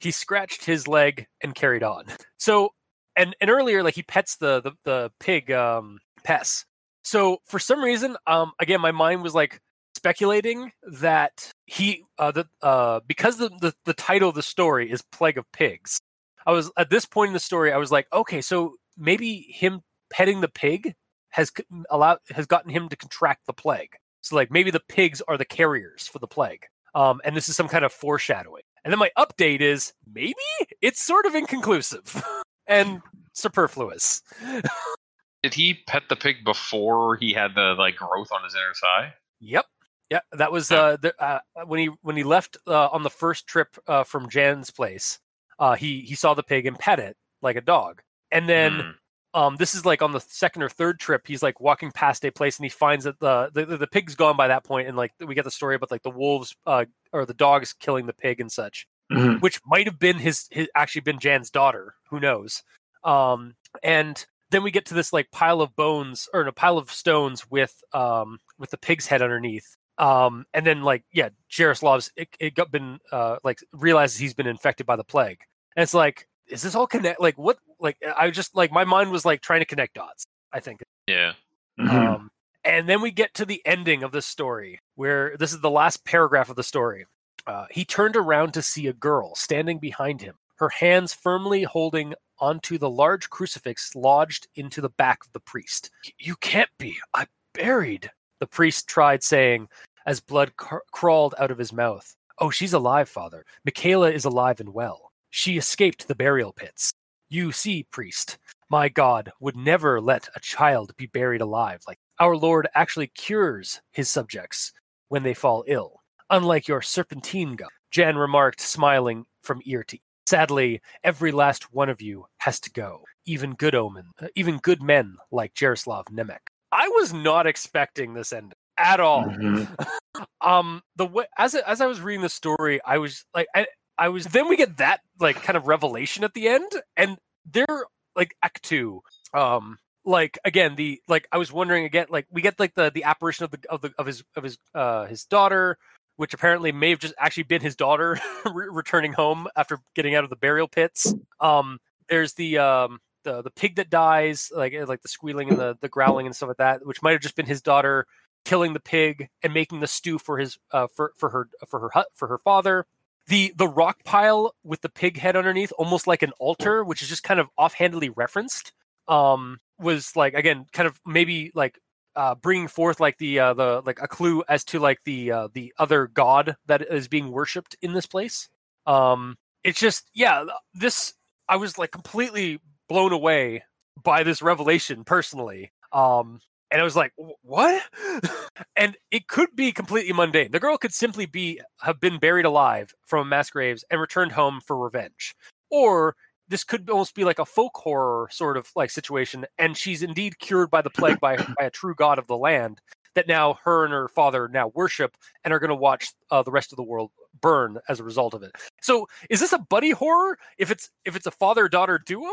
He 0.00 0.10
scratched 0.10 0.64
his 0.64 0.86
leg 0.86 1.26
and 1.42 1.54
carried 1.54 1.82
on. 1.82 2.04
So, 2.38 2.70
and 3.16 3.34
and 3.40 3.50
earlier, 3.50 3.82
like 3.82 3.94
he 3.94 4.02
pets 4.02 4.36
the 4.36 4.60
the, 4.60 4.72
the 4.84 5.12
pig 5.18 5.50
um, 5.50 5.98
Pes. 6.24 6.64
So 7.04 7.38
for 7.46 7.58
some 7.58 7.82
reason, 7.82 8.16
um, 8.26 8.52
again, 8.60 8.80
my 8.80 8.92
mind 8.92 9.22
was 9.22 9.34
like 9.34 9.60
speculating 9.96 10.72
that 10.82 11.52
he 11.66 12.04
uh 12.18 12.42
uh 12.62 13.00
because 13.06 13.38
the, 13.38 13.48
the 13.60 13.72
the 13.84 13.94
title 13.94 14.28
of 14.28 14.34
the 14.34 14.42
story 14.42 14.90
is 14.90 15.00
plague 15.12 15.38
of 15.38 15.50
pigs 15.52 15.98
i 16.46 16.52
was 16.52 16.70
at 16.76 16.90
this 16.90 17.06
point 17.06 17.28
in 17.28 17.32
the 17.32 17.40
story 17.40 17.72
i 17.72 17.76
was 17.76 17.92
like 17.92 18.06
okay 18.12 18.42
so 18.42 18.74
maybe 18.98 19.46
him 19.48 19.80
petting 20.10 20.40
the 20.40 20.48
pig 20.48 20.94
has 21.30 21.50
allowed 21.90 22.18
has 22.30 22.46
gotten 22.46 22.70
him 22.70 22.88
to 22.88 22.96
contract 22.96 23.46
the 23.46 23.52
plague. 23.52 23.96
So 24.20 24.36
like 24.36 24.50
maybe 24.50 24.70
the 24.70 24.82
pigs 24.88 25.20
are 25.26 25.36
the 25.36 25.44
carriers 25.44 26.06
for 26.06 26.18
the 26.18 26.28
plague. 26.28 26.66
Um 26.94 27.20
and 27.24 27.36
this 27.36 27.48
is 27.48 27.56
some 27.56 27.68
kind 27.68 27.84
of 27.84 27.92
foreshadowing. 27.92 28.62
And 28.84 28.92
then 28.92 28.98
my 28.98 29.10
update 29.18 29.60
is 29.60 29.92
maybe? 30.12 30.34
It's 30.80 31.04
sort 31.04 31.26
of 31.26 31.34
inconclusive 31.34 32.22
and 32.66 33.02
superfluous 33.32 34.22
Did 35.44 35.52
he 35.52 35.74
pet 35.86 36.04
the 36.08 36.16
pig 36.16 36.42
before 36.42 37.16
he 37.16 37.34
had 37.34 37.54
the 37.54 37.74
like 37.78 37.96
growth 37.96 38.32
on 38.32 38.42
his 38.44 38.54
inner 38.54 38.72
thigh? 38.80 39.12
Yep. 39.40 39.66
Yeah, 40.08 40.20
that 40.32 40.50
was 40.50 40.72
uh, 40.72 40.96
the, 41.02 41.14
uh, 41.22 41.40
when 41.66 41.80
he 41.80 41.90
when 42.00 42.16
he 42.16 42.24
left 42.24 42.56
uh, 42.66 42.88
on 42.88 43.02
the 43.02 43.10
first 43.10 43.46
trip 43.46 43.76
uh, 43.86 44.04
from 44.04 44.30
Jan's 44.30 44.70
place. 44.70 45.18
Uh, 45.58 45.74
he 45.74 46.00
he 46.00 46.14
saw 46.14 46.32
the 46.32 46.42
pig 46.42 46.64
and 46.64 46.78
pet 46.78 46.98
it 46.98 47.14
like 47.42 47.56
a 47.56 47.60
dog, 47.60 48.00
and 48.32 48.48
then 48.48 48.96
Hmm. 49.34 49.40
um, 49.42 49.56
this 49.56 49.74
is 49.74 49.84
like 49.84 50.00
on 50.00 50.12
the 50.12 50.20
second 50.20 50.62
or 50.62 50.70
third 50.70 50.98
trip. 50.98 51.26
He's 51.26 51.42
like 51.42 51.60
walking 51.60 51.92
past 51.92 52.24
a 52.24 52.30
place 52.30 52.56
and 52.56 52.64
he 52.64 52.70
finds 52.70 53.04
that 53.04 53.20
the 53.20 53.50
the, 53.52 53.76
the 53.76 53.86
pig's 53.86 54.14
gone 54.14 54.38
by 54.38 54.48
that 54.48 54.64
point, 54.64 54.88
and 54.88 54.96
like 54.96 55.12
we 55.26 55.34
get 55.34 55.44
the 55.44 55.50
story 55.50 55.74
about 55.74 55.90
like 55.90 56.02
the 56.04 56.08
wolves 56.08 56.56
uh, 56.66 56.86
or 57.12 57.26
the 57.26 57.34
dogs 57.34 57.74
killing 57.74 58.06
the 58.06 58.14
pig 58.14 58.40
and 58.40 58.50
such 58.50 58.86
Mhm. 59.12 59.42
which 59.42 59.60
might 59.66 59.84
have 59.86 59.98
been 59.98 60.16
his, 60.18 60.48
his 60.50 60.68
actually 60.74 61.02
been 61.02 61.18
Jan's 61.18 61.50
daughter. 61.50 61.96
Who 62.08 62.18
knows? 62.18 62.62
Um, 63.04 63.54
and 63.82 64.24
then 64.54 64.62
we 64.62 64.70
get 64.70 64.86
to 64.86 64.94
this 64.94 65.12
like 65.12 65.30
pile 65.30 65.60
of 65.60 65.74
bones 65.76 66.28
or 66.32 66.42
a 66.42 66.52
pile 66.52 66.78
of 66.78 66.90
stones 66.90 67.50
with 67.50 67.82
um 67.92 68.38
with 68.58 68.70
the 68.70 68.78
pig's 68.78 69.06
head 69.06 69.22
underneath. 69.22 69.76
Um, 69.98 70.44
and 70.54 70.66
then 70.66 70.82
like 70.82 71.04
yeah, 71.12 71.28
Jaroslav's 71.50 72.10
it, 72.16 72.28
it 72.40 72.54
got 72.54 72.70
been 72.70 72.98
uh 73.12 73.36
like 73.44 73.58
realizes 73.72 74.18
he's 74.18 74.34
been 74.34 74.46
infected 74.46 74.86
by 74.86 74.96
the 74.96 75.04
plague. 75.04 75.40
And 75.76 75.82
it's 75.82 75.94
like, 75.94 76.28
is 76.48 76.62
this 76.62 76.74
all 76.74 76.86
connect? 76.86 77.20
Like 77.20 77.36
what? 77.38 77.58
Like 77.80 77.96
I 78.16 78.30
just 78.30 78.54
like 78.56 78.72
my 78.72 78.84
mind 78.84 79.10
was 79.10 79.24
like 79.24 79.40
trying 79.40 79.60
to 79.60 79.66
connect 79.66 79.94
dots. 79.94 80.24
I 80.52 80.60
think 80.60 80.82
Yeah. 81.06 81.32
Mhm. 81.78 81.90
um, 81.90 82.30
and 82.64 82.88
then 82.88 83.02
we 83.02 83.10
get 83.10 83.34
to 83.34 83.44
the 83.44 83.60
ending 83.66 84.02
of 84.02 84.12
the 84.12 84.22
story, 84.22 84.78
where 84.94 85.36
this 85.36 85.52
is 85.52 85.60
the 85.60 85.70
last 85.70 86.04
paragraph 86.04 86.48
of 86.48 86.56
the 86.56 86.62
story. 86.62 87.06
Uh, 87.46 87.66
he 87.70 87.84
turned 87.84 88.16
around 88.16 88.54
to 88.54 88.62
see 88.62 88.86
a 88.86 88.92
girl 88.94 89.34
standing 89.34 89.78
behind 89.78 90.22
him, 90.22 90.36
her 90.56 90.70
hands 90.70 91.12
firmly 91.12 91.64
holding 91.64 92.14
onto 92.38 92.78
the 92.78 92.90
large 92.90 93.30
crucifix 93.30 93.94
lodged 93.94 94.48
into 94.54 94.80
the 94.80 94.90
back 94.90 95.24
of 95.24 95.32
the 95.32 95.40
priest. 95.40 95.90
You 96.18 96.36
can't 96.36 96.70
be. 96.78 96.96
I 97.14 97.26
buried. 97.54 98.10
The 98.40 98.46
priest 98.46 98.88
tried 98.88 99.22
saying 99.22 99.68
as 100.06 100.20
blood 100.20 100.56
cr- 100.56 100.76
crawled 100.92 101.34
out 101.38 101.50
of 101.50 101.58
his 101.58 101.72
mouth. 101.72 102.14
Oh, 102.38 102.50
she's 102.50 102.72
alive, 102.72 103.08
father. 103.08 103.44
Michaela 103.64 104.10
is 104.10 104.24
alive 104.24 104.60
and 104.60 104.74
well. 104.74 105.12
She 105.30 105.56
escaped 105.56 106.08
the 106.08 106.14
burial 106.14 106.52
pits. 106.52 106.92
You 107.28 107.52
see, 107.52 107.84
priest, 107.90 108.38
my 108.70 108.88
God 108.88 109.30
would 109.40 109.56
never 109.56 110.00
let 110.00 110.28
a 110.36 110.40
child 110.40 110.92
be 110.96 111.06
buried 111.06 111.40
alive. 111.40 111.80
Like 111.86 111.98
our 112.20 112.36
Lord 112.36 112.68
actually 112.74 113.08
cures 113.08 113.80
his 113.92 114.08
subjects 114.08 114.72
when 115.08 115.22
they 115.22 115.34
fall 115.34 115.64
ill, 115.66 116.00
unlike 116.30 116.68
your 116.68 116.82
serpentine 116.82 117.56
God. 117.56 117.68
Jan 117.90 118.16
remarked, 118.16 118.60
smiling 118.60 119.24
from 119.42 119.60
ear 119.64 119.84
to 119.84 119.96
ear. 119.96 120.03
Sadly, 120.26 120.80
every 121.02 121.32
last 121.32 121.72
one 121.72 121.88
of 121.88 122.00
you 122.00 122.26
has 122.38 122.58
to 122.60 122.70
go, 122.70 123.04
even 123.26 123.54
good 123.54 123.74
omen, 123.74 124.12
uh, 124.22 124.28
even 124.34 124.58
good 124.58 124.82
men 124.82 125.16
like 125.30 125.54
Jaroslav 125.54 126.04
Nemec. 126.10 126.38
I 126.72 126.88
was 126.88 127.12
not 127.12 127.46
expecting 127.46 128.14
this 128.14 128.32
ending 128.32 128.56
at 128.76 128.98
all 128.98 129.26
Mhm. 129.26 129.68
um 130.40 130.82
the 130.96 131.06
way 131.06 131.26
as 131.38 131.54
I- 131.54 131.60
as 131.60 131.80
I 131.80 131.86
was 131.86 132.00
reading 132.00 132.22
the 132.22 132.28
story, 132.28 132.80
I 132.84 132.98
was 132.98 133.24
like 133.34 133.46
I 133.54 133.66
I 133.98 134.08
was 134.08 134.24
then 134.26 134.48
we 134.48 134.56
get 134.56 134.78
that 134.78 135.00
like 135.20 135.42
kind 135.42 135.56
of 135.56 135.66
revelation 135.68 136.24
at 136.24 136.34
the 136.34 136.48
end, 136.48 136.70
and 136.96 137.16
they're 137.50 137.84
like 138.16 138.34
act 138.42 138.62
two. 138.64 139.02
Um 139.32 139.78
like 140.04 140.38
again 140.44 140.74
the 140.74 141.00
like 141.08 141.28
I 141.32 141.38
was 141.38 141.52
wondering 141.52 141.84
again 141.84 142.06
like 142.10 142.26
we 142.30 142.42
get 142.42 142.58
like 142.58 142.74
the 142.74 142.90
the 142.90 143.04
apparition 143.04 143.44
of 143.44 143.50
the 143.52 143.60
of 143.70 143.80
the 143.82 143.92
of 143.98 144.06
his 144.06 144.24
of 144.36 144.42
his 144.42 144.58
uh 144.74 145.04
his 145.06 145.24
daughter 145.26 145.78
which 146.16 146.34
apparently 146.34 146.72
may 146.72 146.90
have 146.90 146.98
just 146.98 147.14
actually 147.18 147.42
been 147.44 147.62
his 147.62 147.76
daughter 147.76 148.18
re- 148.52 148.68
returning 148.70 149.12
home 149.12 149.46
after 149.56 149.78
getting 149.94 150.14
out 150.14 150.24
of 150.24 150.30
the 150.30 150.36
burial 150.36 150.68
pits. 150.68 151.14
Um, 151.40 151.78
there's 152.08 152.34
the 152.34 152.58
um, 152.58 153.00
the 153.24 153.42
the 153.42 153.50
pig 153.50 153.76
that 153.76 153.90
dies, 153.90 154.50
like 154.54 154.74
like 154.86 155.02
the 155.02 155.08
squealing 155.08 155.50
and 155.50 155.58
the 155.58 155.76
the 155.80 155.88
growling 155.88 156.26
and 156.26 156.34
stuff 156.34 156.48
like 156.48 156.58
that, 156.58 156.86
which 156.86 157.02
might 157.02 157.12
have 157.12 157.20
just 157.20 157.36
been 157.36 157.46
his 157.46 157.62
daughter 157.62 158.06
killing 158.44 158.74
the 158.74 158.80
pig 158.80 159.28
and 159.42 159.54
making 159.54 159.80
the 159.80 159.86
stew 159.86 160.18
for 160.18 160.38
his 160.38 160.58
uh, 160.70 160.86
for 160.86 161.12
for 161.16 161.30
her 161.30 161.48
for 161.66 161.80
her 161.80 161.90
hut 161.92 162.08
for 162.14 162.28
her 162.28 162.38
father. 162.38 162.86
The 163.26 163.54
the 163.56 163.68
rock 163.68 164.04
pile 164.04 164.54
with 164.62 164.82
the 164.82 164.90
pig 164.90 165.18
head 165.18 165.34
underneath, 165.34 165.72
almost 165.78 166.06
like 166.06 166.22
an 166.22 166.32
altar, 166.38 166.84
which 166.84 167.02
is 167.02 167.08
just 167.08 167.22
kind 167.22 167.40
of 167.40 167.48
offhandedly 167.56 168.10
referenced, 168.10 168.72
um, 169.08 169.60
was 169.78 170.14
like 170.14 170.34
again 170.34 170.66
kind 170.72 170.86
of 170.86 171.00
maybe 171.06 171.50
like 171.54 171.78
uh, 172.16 172.34
bringing 172.34 172.68
forth 172.68 173.00
like 173.00 173.18
the 173.18 173.38
uh, 173.38 173.54
the 173.54 173.82
like 173.84 174.00
a 174.00 174.08
clue 174.08 174.42
as 174.48 174.64
to 174.64 174.78
like 174.78 174.98
the 175.04 175.32
uh, 175.32 175.48
the 175.52 175.72
other 175.78 176.06
god 176.06 176.56
that 176.66 176.82
is 176.82 177.08
being 177.08 177.30
worshipped 177.30 177.76
in 177.82 177.92
this 177.92 178.06
place. 178.06 178.48
Um, 178.86 179.36
it's 179.62 179.80
just 179.80 180.08
yeah, 180.14 180.44
this 180.74 181.14
I 181.48 181.56
was 181.56 181.78
like 181.78 181.90
completely 181.90 182.60
blown 182.88 183.12
away 183.12 183.64
by 184.02 184.22
this 184.22 184.42
revelation 184.42 185.04
personally. 185.04 185.72
Um, 185.92 186.40
and 186.70 186.80
I 186.80 186.84
was 186.84 186.96
like, 186.96 187.12
what? 187.42 187.82
and 188.76 188.96
it 189.10 189.28
could 189.28 189.54
be 189.54 189.70
completely 189.70 190.12
mundane. 190.12 190.50
The 190.50 190.58
girl 190.58 190.76
could 190.76 190.92
simply 190.92 191.26
be 191.26 191.60
have 191.80 192.00
been 192.00 192.18
buried 192.18 192.44
alive 192.44 192.92
from 193.04 193.28
mass 193.28 193.50
graves 193.50 193.84
and 193.90 194.00
returned 194.00 194.32
home 194.32 194.60
for 194.60 194.76
revenge, 194.76 195.34
or 195.70 196.16
this 196.48 196.64
could 196.64 196.88
almost 196.90 197.14
be 197.14 197.24
like 197.24 197.38
a 197.38 197.44
folk 197.46 197.76
horror 197.76 198.28
sort 198.30 198.56
of 198.56 198.70
like 198.76 198.90
situation, 198.90 199.46
and 199.58 199.76
she's 199.76 200.02
indeed 200.02 200.38
cured 200.38 200.70
by 200.70 200.82
the 200.82 200.90
plague 200.90 201.20
by 201.20 201.36
by 201.58 201.64
a 201.64 201.70
true 201.70 201.94
god 201.94 202.18
of 202.18 202.26
the 202.26 202.36
land 202.36 202.80
that 203.14 203.28
now 203.28 203.54
her 203.64 203.84
and 203.84 203.92
her 203.92 204.08
father 204.08 204.48
now 204.48 204.72
worship 204.74 205.16
and 205.44 205.54
are 205.54 205.60
going 205.60 205.68
to 205.68 205.74
watch 205.76 206.08
uh, 206.32 206.42
the 206.42 206.50
rest 206.50 206.72
of 206.72 206.76
the 206.76 206.82
world 206.82 207.12
burn 207.40 207.78
as 207.88 208.00
a 208.00 208.04
result 208.04 208.34
of 208.34 208.42
it. 208.42 208.50
So, 208.82 209.06
is 209.30 209.38
this 209.40 209.52
a 209.52 209.58
buddy 209.58 209.90
horror? 209.90 210.36
If 210.58 210.70
it's 210.70 210.90
if 211.04 211.14
it's 211.16 211.26
a 211.26 211.30
father 211.30 211.68
daughter 211.68 211.98
duo, 212.04 212.28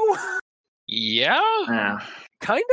Yeah, 0.88 1.40
Yeah. 1.68 2.00
kinda. 2.42 2.64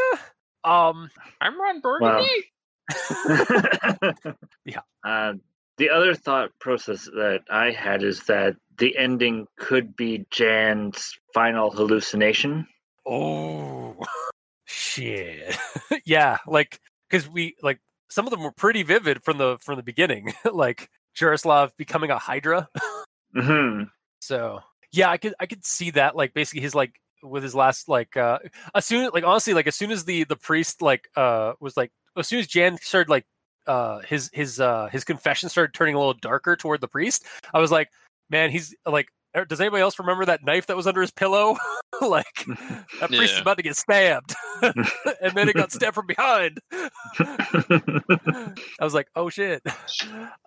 Um, 0.64 1.10
I'm 1.40 1.60
Ron 1.60 1.80
Burgundy. 1.80 2.44
Yeah. 4.64 4.80
Uh, 5.04 5.34
the 5.76 5.90
other 5.90 6.14
thought 6.14 6.50
process 6.58 7.04
that 7.04 7.40
I 7.50 7.70
had 7.70 8.02
is 8.02 8.24
that 8.24 8.56
the 8.78 8.96
ending 8.96 9.46
could 9.56 9.96
be 9.96 10.26
Jan's 10.30 11.18
final 11.34 11.70
hallucination. 11.70 12.66
oh 13.06 13.96
shit, 14.64 15.56
yeah, 16.04 16.38
like 16.46 16.80
because 17.08 17.28
we 17.28 17.56
like 17.62 17.80
some 18.08 18.26
of 18.26 18.30
them 18.30 18.42
were 18.42 18.52
pretty 18.52 18.82
vivid 18.82 19.22
from 19.22 19.38
the 19.38 19.58
from 19.60 19.76
the 19.76 19.82
beginning, 19.82 20.32
like 20.52 20.90
Jaroslav 21.16 21.70
becoming 21.76 22.10
a 22.10 22.18
Hydra. 22.18 22.68
hmm 23.34 23.82
So 24.20 24.60
yeah, 24.92 25.10
I 25.10 25.18
could 25.18 25.34
I 25.40 25.46
could 25.46 25.64
see 25.64 25.90
that 25.92 26.16
like 26.16 26.34
basically 26.34 26.62
his 26.62 26.74
like 26.74 27.00
with 27.22 27.42
his 27.42 27.54
last 27.54 27.88
like 27.88 28.16
uh 28.16 28.38
as 28.74 28.86
soon 28.86 29.10
like 29.12 29.24
honestly 29.24 29.52
like 29.52 29.66
as 29.66 29.74
soon 29.74 29.90
as 29.90 30.04
the 30.04 30.24
the 30.24 30.36
priest 30.36 30.80
like 30.80 31.08
uh 31.16 31.52
was 31.60 31.76
like 31.76 31.90
as 32.16 32.28
soon 32.28 32.38
as 32.38 32.46
Jan 32.46 32.78
started 32.78 33.10
like 33.10 33.26
uh 33.66 34.00
his 34.00 34.30
his 34.32 34.60
uh 34.60 34.88
his 34.92 35.04
confession 35.04 35.48
started 35.48 35.74
turning 35.74 35.94
a 35.94 35.98
little 35.98 36.14
darker 36.14 36.56
toward 36.56 36.80
the 36.80 36.88
priest, 36.88 37.24
I 37.52 37.58
was 37.58 37.70
like, 37.70 37.88
man, 38.30 38.50
he's 38.50 38.74
like 38.86 39.08
er, 39.36 39.44
does 39.44 39.60
anybody 39.60 39.82
else 39.82 39.98
remember 39.98 40.24
that 40.26 40.44
knife 40.44 40.66
that 40.66 40.76
was 40.76 40.86
under 40.86 41.00
his 41.00 41.10
pillow? 41.10 41.56
like 42.00 42.26
that 43.00 43.08
priest 43.08 43.34
is 43.34 43.40
about 43.40 43.56
to 43.56 43.62
get 43.62 43.76
stabbed. 43.76 44.34
and 44.62 45.34
then 45.34 45.48
it 45.48 45.54
got 45.54 45.72
stabbed 45.72 45.94
from 45.94 46.06
behind. 46.06 46.58
I 47.20 48.54
was 48.80 48.94
like, 48.94 49.08
oh 49.14 49.28
shit. 49.28 49.62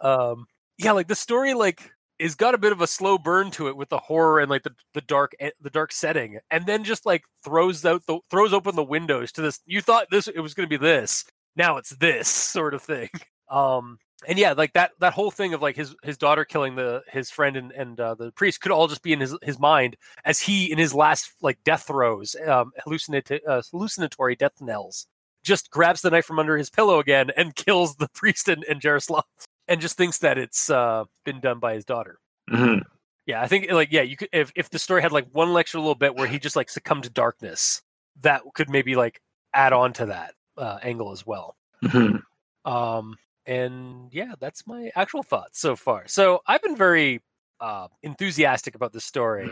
Um, 0.02 0.46
yeah, 0.78 0.92
like 0.92 1.08
the 1.08 1.16
story 1.16 1.54
like 1.54 1.92
is 2.20 2.36
got 2.36 2.54
a 2.54 2.60
bit 2.60 2.72
of 2.72 2.82
a 2.82 2.88
slow 2.88 3.18
burn 3.18 3.50
to 3.52 3.68
it 3.68 3.76
with 3.76 3.90
the 3.90 3.98
horror 3.98 4.40
and 4.40 4.50
like 4.50 4.64
the, 4.64 4.74
the 4.94 5.02
dark 5.02 5.34
eh, 5.40 5.50
the 5.60 5.70
dark 5.70 5.92
setting, 5.92 6.40
and 6.50 6.66
then 6.66 6.84
just 6.84 7.06
like 7.06 7.24
throws 7.44 7.84
out 7.86 8.06
the 8.06 8.20
throws 8.30 8.54
open 8.54 8.76
the 8.76 8.84
windows 8.84 9.32
to 9.34 9.42
this. 9.42 9.60
You 9.66 9.82
thought 9.82 10.08
this 10.12 10.28
it 10.28 10.40
was 10.40 10.54
going 10.54 10.70
to 10.70 10.78
be 10.78 10.84
this, 10.84 11.26
now 11.56 11.78
it's 11.78 11.92
this 11.92 12.28
sort 12.28 12.74
of 12.74 12.82
thing. 12.82 13.10
Um, 13.50 13.98
and 14.28 14.38
yeah, 14.38 14.54
like 14.54 14.74
that 14.74 14.92
that 15.00 15.14
whole 15.14 15.32
thing 15.32 15.54
of 15.54 15.62
like 15.62 15.76
his 15.76 15.96
his 16.04 16.18
daughter 16.18 16.46
killing 16.46 16.76
the 16.76 17.02
his 17.08 17.30
friend 17.32 17.58
and 17.58 17.72
and 17.72 18.00
uh, 18.00 18.16
the 18.16 18.32
priest 18.32 18.62
could 18.62 18.72
all 18.72 18.88
just 18.88 19.02
be 19.04 19.14
in 19.14 19.20
his 19.20 19.36
his 19.42 19.60
mind 19.60 19.96
as 20.26 20.40
he 20.40 20.72
in 20.72 20.78
his 20.78 20.94
last 20.94 21.32
like 21.42 21.58
death 21.64 21.84
throes, 21.88 22.36
um, 22.48 22.72
hallucinatory 22.84 23.42
uh, 23.48 23.62
hallucinatory 23.72 24.36
death 24.36 24.54
knells, 24.62 25.08
just 25.44 25.70
grabs 25.72 26.02
the 26.02 26.10
knife 26.12 26.26
from 26.26 26.40
under 26.40 26.58
his 26.58 26.70
pillow 26.70 27.00
again 27.00 27.32
and 27.36 27.56
kills 27.56 27.96
the 27.96 28.10
priest 28.14 28.48
and, 28.48 28.64
and 28.66 28.82
Jaroslav, 28.82 29.24
and 29.68 29.82
just 29.82 29.98
thinks 29.98 30.20
that 30.20 30.38
it's 30.38 30.70
uh, 30.70 31.04
been 31.26 31.40
done 31.40 31.60
by 31.60 31.74
his 31.74 31.86
daughter. 31.86 32.20
Mhm. 32.50 32.82
Yeah, 33.26 33.42
I 33.42 33.48
think 33.48 33.72
like 33.72 33.92
yeah, 33.92 34.02
you 34.02 34.18
could 34.18 34.30
if 34.34 34.52
if 34.56 34.70
the 34.70 34.80
story 34.80 35.02
had 35.02 35.12
like 35.12 35.28
one 35.32 35.56
extra 35.58 35.80
little 35.80 35.96
bit 35.96 36.16
where 36.16 36.28
he 36.28 36.40
just 36.40 36.56
like 36.56 36.70
succumbed 36.70 37.04
to 37.04 37.10
darkness, 37.10 37.82
that 38.22 38.42
could 38.56 38.70
maybe 38.70 38.96
like 38.96 39.22
add 39.54 39.74
on 39.74 39.94
to 39.94 40.08
that 40.08 40.34
uh, 40.58 40.80
angle 40.84 41.12
as 41.12 41.26
well. 41.26 41.56
Mhm. 41.84 42.22
Um, 42.66 43.16
and 43.46 44.10
yeah, 44.12 44.34
that's 44.40 44.68
my 44.68 44.92
actual 44.96 45.24
thoughts 45.24 45.60
so 45.60 45.76
far. 45.76 46.04
So 46.08 46.42
I've 46.48 46.62
been 46.62 46.76
very 46.76 47.22
uh, 47.60 47.88
enthusiastic 48.04 48.76
about 48.76 48.94
this 48.94 49.06
story. 49.06 49.50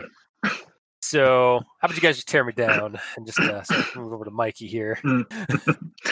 So 1.02 1.60
how 1.80 1.86
about 1.86 1.96
you 1.96 2.02
guys 2.02 2.16
just 2.16 2.28
tear 2.28 2.44
me 2.44 2.52
down 2.52 2.98
and 3.16 3.26
just 3.26 3.40
uh, 3.40 3.62
so 3.62 3.82
move 3.96 4.12
over 4.12 4.24
to 4.24 4.30
Mikey 4.30 4.66
here? 4.66 4.98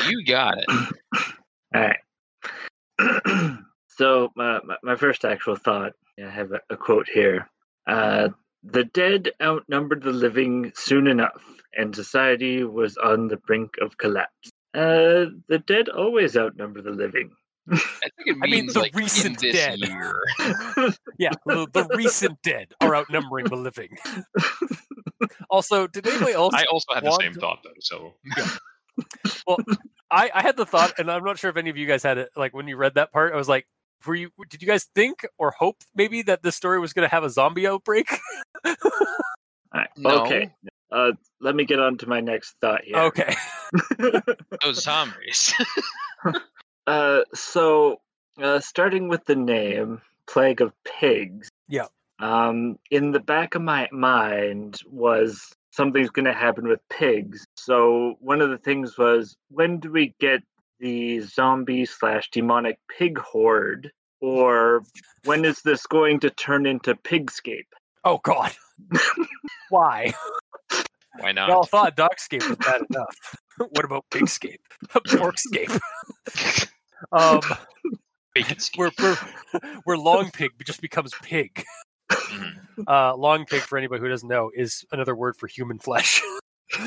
You 0.09 0.25
got 0.25 0.57
it. 0.59 0.67
All 1.75 1.83
right. 1.83 3.59
so 3.89 4.31
my, 4.37 4.61
my 4.65 4.77
my 4.83 4.97
first 4.97 5.25
actual 5.25 5.57
thought, 5.57 5.93
I 6.25 6.31
have 6.31 6.53
a, 6.53 6.61
a 6.71 6.77
quote 6.77 7.09
here. 7.09 7.51
Uh, 7.87 8.31
the 8.63 8.85
dead 8.85 9.31
outnumbered 9.43 10.03
the 10.03 10.13
living 10.13 10.73
soon 10.75 11.07
enough, 11.07 11.43
and 11.77 11.95
society 11.95 12.65
was 12.65 12.97
on 12.97 13.29
the 13.29 13.37
brink 13.37 13.75
of 13.83 13.99
collapse. 13.99 14.51
Uh, 14.75 15.27
the 15.49 15.63
dead 15.67 15.89
always 15.89 16.37
outnumber 16.37 16.81
the 16.81 16.91
living. 16.91 17.31
I 17.71 18.09
think 18.17 18.27
it 18.27 18.39
means 18.39 18.43
I 18.43 18.47
mean, 18.47 18.67
the 18.67 18.81
like 18.81 18.93
in 18.95 18.99
recent 18.99 19.41
this 19.41 19.55
dead. 19.55 19.79
year. 19.81 20.23
Yeah, 21.19 21.31
the, 21.47 21.67
the 21.73 21.89
recent 21.97 22.41
dead 22.43 22.69
are 22.81 22.95
outnumbering 22.95 23.47
the 23.47 23.57
living. 23.57 23.97
Also, 25.51 25.87
did 25.89 26.07
anybody 26.07 26.33
else? 26.33 26.55
I 26.55 26.65
also 26.71 26.95
had 26.95 27.03
the 27.05 27.11
same 27.21 27.33
to- 27.35 27.41
thought 27.41 27.59
though. 27.65 27.71
So 27.81 28.15
well, 29.47 29.57
I, 30.11 30.31
I 30.33 30.43
had 30.43 30.57
the 30.57 30.67
thought, 30.67 30.93
and 30.99 31.11
I'm 31.11 31.25
not 31.25 31.39
sure 31.39 31.51
if 31.51 31.57
any 31.57 31.71
of 31.71 31.77
you 31.77 31.87
guys 31.87 32.03
had 32.03 32.19
it. 32.19 32.29
Like 32.37 32.55
when 32.55 32.69
you 32.69 32.77
read 32.77 32.95
that 32.95 33.13
part, 33.13 33.33
I 33.33 33.37
was 33.37 33.49
like, 33.49 33.67
"Were 34.07 34.15
you? 34.15 34.31
Did 34.49 34.63
you 34.63 34.69
guys 34.69 34.85
think 34.95 35.27
or 35.39 35.51
hope 35.51 35.79
maybe 35.95 36.23
that 36.23 36.43
this 36.43 36.55
story 36.55 36.79
was 36.79 36.93
going 36.93 37.09
to 37.09 37.13
have 37.13 37.25
a 37.25 37.31
zombie 37.31 37.67
outbreak?" 37.67 38.07
All 38.65 38.73
right, 39.75 39.89
No. 39.97 40.25
Okay. 40.25 40.53
Uh, 40.93 41.13
let 41.41 41.55
me 41.57 41.65
get 41.65 41.81
on 41.81 41.97
to 41.99 42.09
my 42.09 42.21
next 42.21 42.55
thought 42.61 42.85
here. 42.85 42.97
Okay. 42.99 43.35
those 44.63 44.83
zombies. 44.83 45.53
Uh, 46.89 47.23
so, 47.35 48.01
uh, 48.43 48.59
starting 48.61 49.09
with 49.09 49.23
the 49.27 49.37
name 49.37 50.01
Plague 50.27 50.63
of 50.63 50.73
Pigs. 50.85 51.51
Yeah. 51.69 51.85
Um, 52.19 52.79
in 52.91 53.13
the 53.13 53.21
back 53.21 53.55
of 53.55 53.61
my 53.61 53.89
mind 53.93 54.79
was 54.87 55.53
something's 55.71 56.09
going 56.09 56.25
to 56.25 56.33
happen 56.33 56.67
with 56.67 56.81
pigs. 56.89 57.47
So 57.57 58.17
one 58.21 58.41
of 58.41 58.49
the 58.49 58.57
things 58.57 58.97
was 58.97 59.37
when 59.51 59.81
do 59.81 59.93
we 59.93 60.15
get 60.19 60.41
the 60.81 61.21
zombie 61.21 61.85
slash 61.85 62.31
demonic 62.31 62.79
pig 62.97 63.19
horde, 63.19 63.93
or 64.23 64.83
when 65.25 65.45
is 65.45 65.61
this 65.63 65.87
going 65.87 66.21
to 66.21 66.31
turn 66.31 66.65
into 66.65 66.95
Pigscape? 66.95 67.69
Oh 68.03 68.19
God. 68.23 68.53
Why? 69.69 70.15
Why 71.19 71.33
not? 71.33 71.49
We 71.49 71.53
all 71.53 71.61
not? 71.61 71.71
thought 71.71 71.97
Dogscape 71.97 72.49
was 72.49 72.57
bad 72.57 72.83
enough. 72.89 73.37
what 73.59 73.85
about 73.85 74.05
Pigscape? 74.11 74.61
Porkscape. 74.95 75.79
um, 77.13 77.41
where 78.77 78.91
where 78.99 79.17
where 79.85 79.99
Long 79.99 80.31
Pig 80.31 80.51
just 80.65 80.81
becomes 80.81 81.13
pig. 81.23 81.65
Mhm. 82.11 82.55
Uh, 82.87 83.13
long 83.17 83.45
pig, 83.45 83.61
for 83.63 83.77
anybody 83.77 84.01
who 84.01 84.07
doesn't 84.09 84.29
know, 84.29 84.53
is 84.55 84.85
another 84.93 85.13
word 85.17 85.37
for 85.37 85.49
human 85.49 85.81
flesh. 85.81 86.23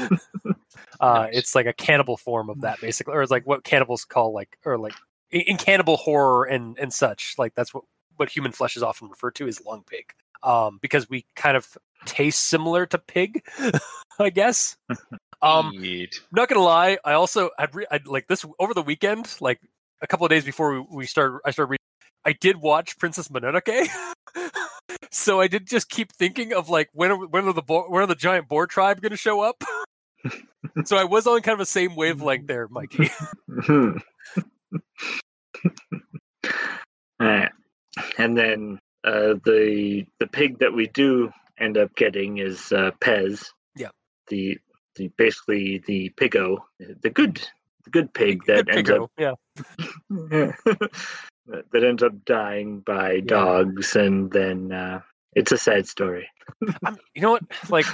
uh. 1.02 1.28
It's 1.34 1.54
like 1.54 1.66
a 1.66 1.74
cannibal 1.74 2.16
form 2.16 2.50
of 2.50 2.62
that, 2.62 2.80
basically, 2.80 3.14
or 3.14 3.22
it's 3.22 3.30
like 3.30 3.46
what 3.46 3.66
cannibals 3.66 4.06
call 4.06 4.34
like, 4.34 4.58
or 4.64 4.78
like 4.78 4.94
in, 5.32 5.58
cannibal 5.58 5.98
horror 5.98 6.46
and 6.46 6.78
and 6.80 6.94
such. 6.94 7.36
Like 7.38 7.56
that's 7.56 7.74
what 7.74 7.84
what 8.16 8.30
human 8.30 8.54
flesh 8.54 8.78
is 8.78 8.84
often 8.84 9.10
referred 9.10 9.36
to 9.36 9.48
as 9.50 9.64
long 9.66 9.84
pig, 9.86 10.14
um, 10.44 10.80
because 10.82 11.10
we 11.10 11.26
kind 11.36 11.58
of 11.58 11.68
taste 12.06 12.48
similar 12.48 12.86
to 12.86 12.98
pig, 12.98 13.44
I 14.20 14.30
guess. 14.30 14.78
Um, 15.42 15.72
Neat. 15.76 16.22
not 16.32 16.48
gonna 16.48 16.62
lie, 16.62 17.00
I 17.04 17.14
also 17.14 17.50
I'd, 17.60 17.76
re- 17.76 17.88
I'd 17.92 18.08
like 18.08 18.28
this 18.28 18.46
over 18.60 18.74
the 18.74 18.82
weekend, 18.82 19.36
like 19.42 19.60
a 20.02 20.08
couple 20.08 20.26
of 20.26 20.30
days 20.30 20.44
before 20.44 20.74
we, 20.74 20.86
we 20.90 21.06
started. 21.06 21.40
I 21.46 21.52
started 21.52 21.72
reading. 21.72 21.82
I 22.24 22.34
did 22.34 22.58
watch 22.58 22.98
Princess 23.00 23.30
Mononoke, 23.30 23.88
so 25.12 25.42
I 25.42 25.48
did 25.48 25.68
just 25.68 25.90
keep 25.90 26.12
thinking 26.12 26.54
of 26.54 26.70
like 26.70 26.90
when 26.94 27.12
are, 27.12 27.28
when 27.28 27.46
are 27.46 27.54
the 27.54 27.62
bo- 27.62 27.90
when 27.90 28.04
are 28.04 28.08
the 28.08 28.16
giant 28.16 28.48
boar 28.48 28.68
tribe 28.68 29.02
going 29.02 29.12
to 29.12 29.18
show 29.18 29.42
up? 29.42 29.64
so 30.86 30.98
I 30.98 31.04
was 31.06 31.26
on 31.26 31.42
kind 31.42 31.54
of 31.54 31.60
the 31.60 31.66
same 31.66 31.96
wavelength 31.96 32.48
there, 32.48 32.68
Mikey. 32.72 33.10
Hmm. 33.64 33.98
Alright. 37.22 37.52
And 38.18 38.38
then 38.38 38.80
uh, 39.04 39.36
the 39.44 40.06
the 40.20 40.28
pig 40.28 40.60
that 40.60 40.74
we 40.74 40.88
do 40.88 41.32
end 41.58 41.78
up 41.78 41.96
getting 41.96 42.38
is 42.38 42.72
uh, 42.72 42.92
Pes. 43.00 43.52
Yeah. 43.76 43.90
The 44.28 44.58
the 44.96 45.10
basically 45.18 45.84
the 45.86 46.12
pigo, 46.18 46.60
the 46.80 47.10
good 47.10 47.48
good 47.92 48.14
pig 48.14 48.46
that 48.46 48.66
Good 48.66 48.76
ends 48.76 48.90
up 48.90 49.12
yeah. 49.18 49.34
that 51.48 51.84
ends 51.84 52.04
up 52.04 52.14
dying 52.26 52.80
by 52.82 53.20
dogs, 53.22 53.96
and 53.96 54.32
then 54.32 54.72
uh, 54.72 55.02
it's 55.34 55.52
a 55.52 55.58
sad 55.58 55.88
story. 55.88 56.28
You 57.14 57.22
know 57.22 57.32
what? 57.32 57.44
Like, 57.70 57.86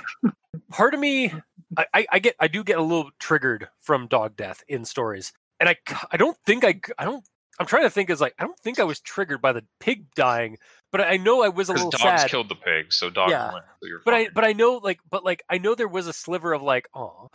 part 0.69 0.93
of 0.93 0.99
me, 0.99 1.33
I, 1.77 1.85
I, 1.93 2.07
I 2.13 2.19
get, 2.19 2.35
I 2.39 2.47
do 2.47 2.63
get 2.63 2.77
a 2.77 2.81
little 2.81 3.11
triggered 3.19 3.67
from 3.79 4.07
dog 4.07 4.35
death 4.35 4.63
in 4.67 4.85
stories, 4.85 5.33
and 5.59 5.69
I, 5.69 5.77
I 6.11 6.17
don't 6.17 6.37
think 6.45 6.63
I, 6.63 6.79
I 6.97 7.05
don't. 7.05 7.23
I'm 7.59 7.65
trying 7.65 7.83
to 7.83 7.89
think 7.89 8.09
as 8.09 8.21
like 8.21 8.35
I 8.37 8.43
don't 8.43 8.59
think 8.59 8.79
I 8.79 8.83
was 8.83 8.99
triggered 8.99 9.41
by 9.41 9.51
the 9.51 9.65
pig 9.79 10.05
dying, 10.15 10.57
but 10.91 11.01
I 11.01 11.17
know 11.17 11.41
I 11.43 11.49
was 11.49 11.69
a 11.69 11.73
Because 11.73 11.85
little 11.85 11.99
dogs 11.99 12.21
sad. 12.23 12.29
killed 12.29 12.49
the 12.49 12.55
pig, 12.55 12.91
so 12.93 13.09
dogs 13.09 13.31
Yeah. 13.31 13.53
win. 13.53 13.61
So 13.81 13.87
you're 13.87 14.01
but 14.05 14.13
I 14.13 14.29
but 14.33 14.43
I 14.45 14.53
know 14.53 14.79
like 14.83 14.99
but 15.09 15.23
like 15.23 15.43
I 15.49 15.57
know 15.57 15.75
there 15.75 15.87
was 15.87 16.07
a 16.07 16.13
sliver 16.13 16.53
of 16.53 16.61
like 16.61 16.87
oh 16.93 17.29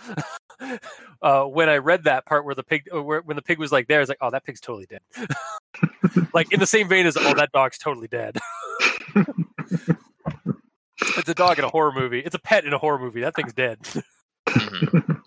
uh 1.23 1.45
when 1.45 1.69
I 1.69 1.77
read 1.79 2.05
that 2.05 2.27
part 2.27 2.45
where 2.45 2.55
the 2.55 2.63
pig 2.63 2.89
uh, 2.95 3.03
where, 3.03 3.21
when 3.21 3.37
the 3.37 3.43
pig 3.43 3.59
was 3.59 3.73
like 3.73 3.89
there 3.89 3.99
I 3.99 4.01
was 4.01 4.09
like 4.09 4.19
oh 4.21 4.31
that 4.31 4.45
pig's 4.45 4.61
totally 4.61 4.87
dead 4.87 5.01
like 6.35 6.53
in 6.53 6.61
the 6.61 6.67
same 6.67 6.89
vein 6.89 7.07
as 7.07 7.17
oh 7.17 7.35
that 7.35 7.51
dog's 7.53 7.79
totally 7.79 8.09
dead 8.09 8.39
it's 11.17 11.29
a 11.29 11.35
dog 11.35 11.59
in 11.59 11.65
a 11.65 11.69
horror 11.69 11.93
movie 11.93 12.21
it's 12.21 12.35
a 12.35 12.39
pet 12.39 12.65
in 12.65 12.73
a 12.73 12.79
horror 12.79 12.99
movie 12.99 13.21
that 13.21 13.35
thing's 13.35 13.53
dead 13.55 13.79
Mhm. 14.49 15.21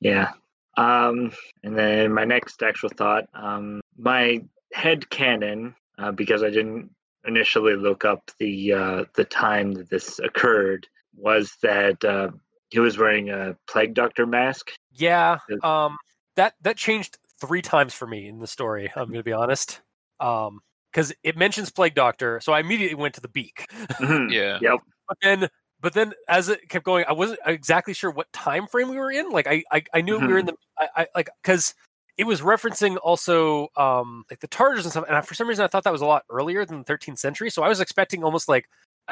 Yeah. 0.00 0.32
Um, 0.76 1.30
and 1.62 1.78
then 1.78 2.12
my 2.12 2.24
next 2.24 2.62
actual 2.62 2.88
thought, 2.88 3.24
um, 3.32 3.80
my 3.96 4.42
head 4.72 5.08
canon, 5.08 5.74
uh, 5.98 6.10
because 6.10 6.42
I 6.42 6.50
didn't 6.50 6.90
initially 7.26 7.76
look 7.76 8.04
up 8.04 8.30
the 8.38 8.72
uh, 8.72 9.04
the 9.14 9.24
time 9.24 9.72
that 9.74 9.90
this 9.90 10.18
occurred, 10.18 10.86
was 11.16 11.56
that 11.62 12.04
uh, 12.04 12.28
he 12.70 12.80
was 12.80 12.98
wearing 12.98 13.30
a 13.30 13.56
plague 13.68 13.94
doctor 13.94 14.26
mask. 14.26 14.72
yeah 14.92 15.38
um 15.62 15.96
that 16.36 16.54
that 16.62 16.76
changed 16.76 17.18
three 17.40 17.62
times 17.62 17.92
for 17.94 18.06
me 18.06 18.26
in 18.28 18.38
the 18.40 18.46
story 18.46 18.90
I'm 18.96 19.08
gonna 19.08 19.22
be 19.22 19.32
honest 19.32 19.80
um 20.20 20.60
because 20.92 21.12
it 21.22 21.36
mentions 21.36 21.70
plague 21.70 21.94
doctor 21.94 22.40
so 22.40 22.52
I 22.52 22.60
immediately 22.60 22.94
went 22.96 23.14
to 23.14 23.20
the 23.20 23.28
beak 23.28 23.66
Mhm. 24.00 24.30
Yeah. 24.40 24.58
Yep. 24.60 24.78
but 25.08 25.16
then 25.22 25.48
but 25.80 25.92
then 25.92 26.12
as 26.28 26.48
it 26.48 26.68
kept 26.68 26.84
going 26.84 27.04
i 27.08 27.12
wasn't 27.12 27.38
exactly 27.46 27.92
sure 27.94 28.10
what 28.10 28.32
time 28.32 28.66
frame 28.66 28.88
we 28.88 28.96
were 28.96 29.10
in 29.12 29.28
like 29.30 29.46
i 29.46 29.62
i, 29.70 29.82
I 29.92 30.00
knew 30.00 30.18
we 30.18 30.26
were 30.28 30.38
in 30.38 30.46
the 30.46 30.54
i, 30.78 30.88
I 30.96 31.06
like 31.14 31.28
because 31.42 31.74
it 32.16 32.24
was 32.24 32.40
referencing 32.40 32.96
also 33.02 33.68
um 33.76 34.24
like 34.30 34.40
the 34.40 34.48
tartars 34.48 34.84
and 34.84 34.92
stuff 34.92 35.04
and 35.06 35.16
I, 35.16 35.20
for 35.20 35.34
some 35.34 35.48
reason 35.48 35.64
i 35.64 35.68
thought 35.68 35.84
that 35.84 35.92
was 35.92 36.02
a 36.02 36.06
lot 36.06 36.24
earlier 36.30 36.64
than 36.64 36.78
the 36.78 36.84
13th 36.84 37.18
century 37.18 37.50
so 37.50 37.62
i 37.62 37.68
was 37.68 37.80
expecting 37.80 38.24
almost 38.24 38.48
like 38.48 38.68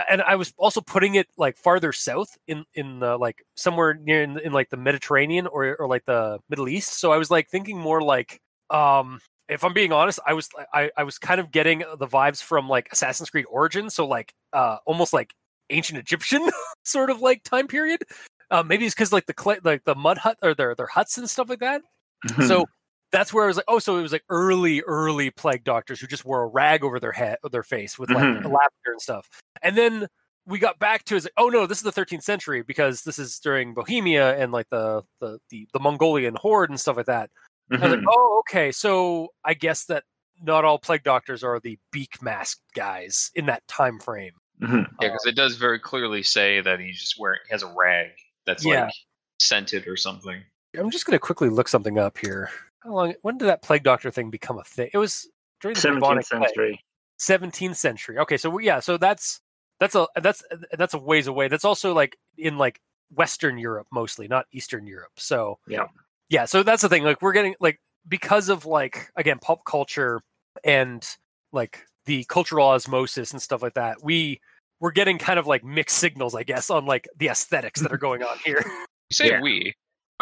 and 0.08 0.22
i 0.22 0.36
was 0.36 0.52
also 0.56 0.80
putting 0.80 1.16
it 1.16 1.26
like 1.36 1.56
farther 1.56 1.92
south 1.92 2.36
in 2.46 2.64
in 2.74 3.00
the 3.00 3.16
like 3.16 3.44
somewhere 3.56 3.94
near 3.94 4.22
in, 4.22 4.38
in 4.40 4.52
like 4.52 4.70
the 4.70 4.76
mediterranean 4.76 5.46
or 5.46 5.76
or 5.76 5.88
like 5.88 6.04
the 6.04 6.38
middle 6.48 6.68
east 6.68 7.00
so 7.00 7.12
i 7.12 7.16
was 7.16 7.30
like 7.30 7.48
thinking 7.48 7.78
more 7.78 8.00
like 8.02 8.40
um 8.70 9.20
if 9.48 9.64
I'm 9.64 9.74
being 9.74 9.92
honest, 9.92 10.18
I 10.26 10.32
was 10.32 10.48
I, 10.72 10.90
I 10.96 11.02
was 11.02 11.18
kind 11.18 11.38
of 11.38 11.50
getting 11.50 11.80
the 11.98 12.06
vibes 12.06 12.42
from 12.42 12.68
like 12.68 12.88
Assassin's 12.90 13.28
Creed 13.28 13.44
Origins, 13.50 13.94
so 13.94 14.06
like 14.06 14.32
uh 14.52 14.78
almost 14.86 15.12
like 15.12 15.34
ancient 15.70 15.98
Egyptian 15.98 16.48
sort 16.84 17.10
of 17.10 17.20
like 17.20 17.42
time 17.42 17.66
period. 17.66 18.02
Uh, 18.50 18.62
maybe 18.62 18.86
it's 18.86 18.94
because 18.94 19.12
like 19.12 19.26
the 19.26 19.34
clay, 19.34 19.58
like 19.64 19.84
the 19.84 19.94
mud 19.94 20.18
hut 20.18 20.38
or 20.42 20.54
their 20.54 20.74
their 20.74 20.86
huts 20.86 21.18
and 21.18 21.28
stuff 21.28 21.48
like 21.48 21.60
that. 21.60 21.82
Mm-hmm. 22.28 22.42
So 22.42 22.66
that's 23.12 23.32
where 23.32 23.44
I 23.44 23.46
was 23.46 23.56
like, 23.56 23.66
oh, 23.68 23.78
so 23.78 23.98
it 23.98 24.02
was 24.02 24.12
like 24.12 24.24
early, 24.30 24.80
early 24.82 25.30
plague 25.30 25.64
doctors 25.64 26.00
who 26.00 26.06
just 26.06 26.24
wore 26.24 26.42
a 26.42 26.46
rag 26.48 26.82
over 26.82 26.98
their 26.98 27.12
head, 27.12 27.36
or 27.44 27.50
their 27.50 27.62
face 27.62 27.98
with 27.98 28.10
like 28.10 28.24
Mhm. 28.24 28.36
lavender 28.44 28.58
and 28.86 29.00
stuff. 29.00 29.28
And 29.62 29.76
then 29.76 30.08
we 30.46 30.58
got 30.58 30.78
back 30.78 31.04
to 31.04 31.16
is 31.16 31.24
like, 31.24 31.32
oh 31.36 31.48
no, 31.48 31.66
this 31.66 31.78
is 31.78 31.84
the 31.84 31.92
13th 31.92 32.22
century 32.24 32.62
because 32.62 33.02
this 33.02 33.18
is 33.18 33.38
during 33.38 33.74
Bohemia 33.74 34.36
and 34.36 34.50
like 34.50 34.66
the 34.70 35.02
the 35.20 35.38
the, 35.50 35.68
the 35.72 35.78
Mongolian 35.78 36.34
horde 36.36 36.70
and 36.70 36.80
stuff 36.80 36.96
like 36.96 37.06
that. 37.06 37.30
I 37.70 37.76
was 37.76 37.92
like, 37.92 38.04
oh, 38.08 38.38
okay, 38.48 38.72
so 38.72 39.28
I 39.44 39.54
guess 39.54 39.84
that 39.84 40.04
not 40.42 40.64
all 40.64 40.78
plague 40.78 41.04
doctors 41.04 41.44
are 41.44 41.60
the 41.60 41.78
beak 41.92 42.20
mask 42.22 42.58
guys 42.74 43.30
in 43.34 43.46
that 43.46 43.62
time 43.68 44.00
frame. 44.00 44.32
Mhm. 44.60 44.86
Yeah, 45.00 45.08
because 45.08 45.26
it 45.26 45.36
does 45.36 45.56
very 45.56 45.78
clearly 45.78 46.22
say 46.22 46.60
that 46.60 46.80
he's 46.80 46.98
just 47.00 47.18
wearing 47.18 47.38
he 47.46 47.52
has 47.52 47.62
a 47.62 47.72
rag 47.76 48.10
that's 48.46 48.64
Yeah. 48.64 48.86
like 48.86 48.94
scented 49.38 49.86
or 49.86 49.96
something. 49.96 50.42
I'm 50.76 50.90
just 50.90 51.04
going 51.06 51.14
to 51.14 51.20
quickly 51.20 51.48
look 51.50 51.68
something 51.68 51.98
up 51.98 52.16
here. 52.18 52.50
How 52.84 52.90
long? 52.92 53.14
When 53.22 53.38
did 53.38 53.46
that 53.46 53.62
plague 53.62 53.82
doctor 53.82 54.10
thing 54.10 54.30
become 54.30 54.58
a 54.58 54.64
thing? 54.64 54.90
It 54.92 54.98
was 54.98 55.28
during 55.60 55.74
the 55.74 55.80
17th 55.80 55.94
bubonic 55.94 56.26
plague. 56.26 56.42
century. 56.44 56.84
17th 57.20 57.76
century. 57.76 58.18
Okay, 58.18 58.36
so 58.36 58.58
yeah, 58.58 58.80
so 58.80 58.96
that's 58.96 59.40
that's 59.80 59.94
a 59.94 60.06
that's 60.20 60.42
that's 60.76 60.94
a 60.94 60.98
ways 60.98 61.26
away. 61.26 61.48
That's 61.48 61.64
also 61.64 61.92
like 61.94 62.16
in 62.36 62.58
like 62.58 62.80
Western 63.14 63.58
Europe 63.58 63.86
mostly, 63.92 64.26
not 64.28 64.46
Eastern 64.52 64.86
Europe. 64.86 65.12
So 65.16 65.58
Yeah. 65.68 65.86
yeah. 66.28 66.44
So 66.46 66.62
that's 66.62 66.82
the 66.82 66.88
thing. 66.88 67.04
Like 67.04 67.22
we're 67.22 67.32
getting 67.32 67.54
like 67.60 67.80
because 68.08 68.48
of 68.48 68.66
like 68.66 69.10
again 69.16 69.38
pop 69.40 69.64
culture 69.64 70.20
and 70.64 71.06
like 71.52 71.84
the 72.06 72.24
cultural 72.24 72.66
osmosis 72.68 73.32
and 73.32 73.40
stuff 73.40 73.62
like 73.62 73.74
that. 73.74 74.02
We 74.02 74.40
we're 74.80 74.90
getting 74.90 75.18
kind 75.18 75.38
of 75.38 75.46
like 75.46 75.62
mixed 75.62 75.98
signals, 75.98 76.34
I 76.34 76.42
guess, 76.42 76.68
on 76.70 76.86
like 76.86 77.06
the 77.16 77.28
aesthetics 77.28 77.80
that 77.82 77.92
are 77.92 77.98
going 78.08 78.22
on 78.24 78.36
here. 78.44 78.64
You 78.66 79.14
say 79.14 79.28
Yeah. 79.28 79.40
we, 79.40 79.74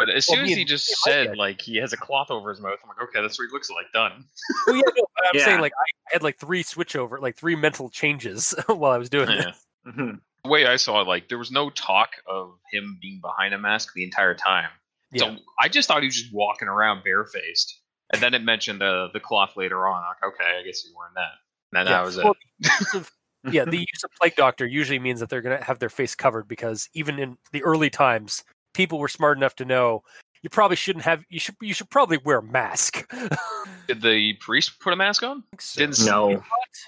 but 0.05 0.09
as 0.15 0.25
Well, 0.27 0.37
soon 0.37 0.45
as 0.45 0.51
he 0.51 0.61
and- 0.61 0.67
just 0.67 0.89
me 0.89 0.95
said 1.03 1.27
did. 1.29 1.37
like 1.37 1.61
he 1.61 1.77
has 1.77 1.93
a 1.93 1.97
cloth 1.97 2.31
over 2.31 2.49
his 2.49 2.59
mouth, 2.59 2.79
I'm 2.83 2.89
like, 2.89 3.01
okay, 3.09 3.21
that's 3.21 3.37
what 3.37 3.47
he 3.47 3.51
looks 3.53 3.69
like. 3.69 3.85
Done. 3.93 4.25
well, 4.67 4.75
yeah, 4.77 4.81
no, 4.97 5.05
I'm 5.23 5.29
Yeah. 5.33 5.45
saying 5.45 5.61
like 5.61 5.73
I 5.79 6.13
had 6.13 6.23
like 6.23 6.37
three 6.39 6.63
switch 6.63 6.95
over, 6.95 7.19
like 7.19 7.35
three 7.37 7.55
mental 7.55 7.89
changes 7.89 8.53
while 8.67 8.91
I 8.91 8.97
was 8.97 9.09
doing 9.09 9.29
Yeah. 9.29 9.43
this. 9.45 9.65
Mhm. 9.87 10.19
The 10.43 10.49
way 10.49 10.65
I 10.65 10.75
saw 10.77 11.01
it, 11.01 11.07
like 11.07 11.29
there 11.29 11.37
was 11.37 11.51
no 11.51 11.69
talk 11.69 12.09
of 12.27 12.57
him 12.71 12.97
being 13.01 13.19
behind 13.21 13.53
a 13.53 13.57
mask 13.59 13.93
the 13.93 14.03
entire 14.03 14.33
time. 14.33 14.69
Yeah. 15.11 15.35
So 15.35 15.37
I 15.59 15.67
just 15.69 15.87
thought 15.87 16.01
he 16.01 16.07
was 16.07 16.15
just 16.15 16.33
walking 16.33 16.67
around 16.67 17.03
barefaced. 17.03 17.79
And 18.13 18.21
then 18.21 18.33
it 18.33 18.41
mentioned 18.43 18.81
the 18.81 19.09
the 19.13 19.19
cloth 19.19 19.55
later 19.55 19.87
on. 19.87 20.01
Like, 20.01 20.33
okay, 20.33 20.57
I 20.59 20.63
guess 20.63 20.81
he's 20.81 20.93
wearing 20.95 21.13
that. 21.15 21.31
And 21.71 21.79
then 21.79 21.85
Yeah. 21.85 21.99
that 21.99 22.05
was 22.05 22.17
it. 22.17 22.23
Well, 22.25 22.35
the 22.59 22.69
use 22.79 22.93
of- 22.95 23.11
yeah, 23.53 23.65
the 23.65 23.77
use 23.77 24.03
of 24.03 24.11
plague 24.19 24.35
doctor 24.35 24.65
usually 24.67 24.99
means 24.99 25.19
that 25.19 25.29
they're 25.29 25.41
going 25.41 25.57
to 25.57 25.63
have 25.63 25.79
their 25.79 25.89
face 25.89 26.13
covered 26.15 26.47
because 26.47 26.89
even 26.93 27.17
in 27.19 27.37
the 27.51 27.63
early 27.63 27.89
times, 27.89 28.43
people 28.73 28.99
were 28.99 29.07
smart 29.07 29.37
enough 29.37 29.55
to 29.57 29.65
know 29.65 30.03
you 30.41 30.49
probably 30.49 30.75
shouldn't 30.77 31.05
have. 31.05 31.23
You 31.29 31.39
should. 31.39 31.55
You 31.61 31.73
should 31.73 31.89
probably 31.89 32.17
wear 32.17 32.39
a 32.39 32.43
mask. 32.43 33.07
Did 33.87 34.01
the 34.01 34.33
priest 34.39 34.79
put 34.79 34.91
a 34.93 34.95
mask 34.95 35.21
on? 35.23 35.43
Didn't 35.75 36.03
No, 36.05 36.41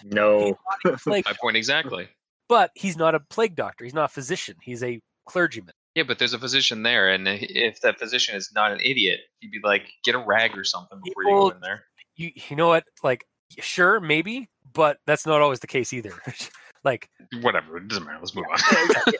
no. 0.04 0.58
Plague- 1.04 1.26
My 1.26 1.34
point 1.40 1.56
exactly. 1.58 2.08
but 2.50 2.72
he's 2.76 2.98
not 2.98 3.14
a 3.16 3.20
plague 3.20 3.56
doctor. 3.56 3.84
He's 3.84 3.94
not 3.94 4.06
a 4.06 4.14
physician. 4.14 4.56
He's 4.62 4.84
a 4.84 5.00
clergyman. 5.28 5.74
Yeah, 5.96 6.04
but 6.04 6.18
there's 6.18 6.34
a 6.34 6.40
physician 6.40 6.82
there, 6.82 7.10
and 7.10 7.28
if 7.28 7.82
that 7.82 8.00
physician 8.00 8.36
is 8.36 8.52
not 8.56 8.72
an 8.72 8.80
idiot, 8.80 9.20
he'd 9.42 9.52
be 9.52 9.60
like, 9.64 9.84
get 10.04 10.16
a 10.16 10.18
rag 10.20 10.58
or 10.58 10.64
something 10.64 11.00
before 11.04 11.24
you 11.24 11.30
go 11.30 11.50
in 11.50 11.60
there. 11.62 11.84
You. 12.16 12.32
You 12.50 12.56
know 12.56 12.68
what? 12.70 12.86
Like, 13.04 13.26
sure, 13.60 14.00
maybe, 14.00 14.50
but 14.74 14.98
that's 15.06 15.28
not 15.28 15.42
always 15.42 15.60
the 15.60 15.68
case 15.68 15.94
either. 15.94 16.14
like, 16.84 17.08
Whatever, 17.42 17.78
it 17.78 17.88
doesn't 17.88 18.06
matter. 18.06 18.18
Let's 18.20 18.34
move 18.34 18.46
on. 18.52 19.14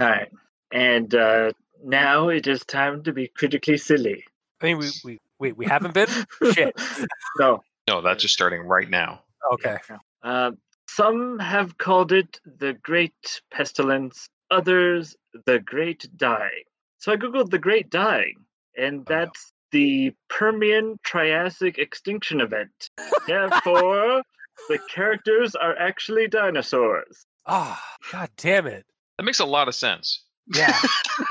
All 0.00 0.06
right. 0.10 0.28
And 0.70 1.14
uh, 1.14 1.52
now 1.84 2.28
it 2.28 2.46
is 2.46 2.64
time 2.64 3.02
to 3.04 3.12
be 3.12 3.28
critically 3.28 3.76
silly. 3.76 4.24
I 4.60 4.66
mean, 4.66 4.78
we 4.78 4.90
we 5.04 5.20
we, 5.38 5.52
we 5.52 5.66
haven't 5.66 5.94
been. 5.94 6.08
Shit. 6.52 6.74
No. 7.38 7.62
no, 7.86 8.00
that's 8.02 8.22
just 8.22 8.34
starting 8.34 8.62
right 8.62 8.90
now. 8.90 9.22
Okay. 9.52 9.76
Uh, 10.24 10.50
some 10.88 11.38
have 11.38 11.78
called 11.78 12.10
it 12.12 12.40
the 12.44 12.72
Great 12.82 13.40
Pestilence, 13.52 14.28
others 14.50 15.14
the 15.46 15.60
Great 15.60 16.08
Dying. 16.16 16.64
So 16.98 17.12
I 17.12 17.16
googled 17.16 17.50
the 17.50 17.58
Great 17.60 17.90
Dying, 17.90 18.34
and 18.76 19.00
Oh, 19.08 19.14
no. 19.14 19.20
that's 19.20 19.52
the 19.70 20.12
Permian 20.28 20.98
Triassic 21.04 21.78
extinction 21.78 22.40
event. 22.40 22.90
Therefore, 23.28 24.22
the 24.68 24.78
characters 24.92 25.54
are 25.54 25.78
actually 25.78 26.26
dinosaurs. 26.26 27.24
Ah, 27.46 27.80
god 28.10 28.30
damn 28.36 28.66
it. 28.66 28.84
That 29.16 29.24
makes 29.24 29.38
a 29.38 29.44
lot 29.44 29.68
of 29.68 29.74
sense. 29.76 30.24
Yeah. 30.52 30.76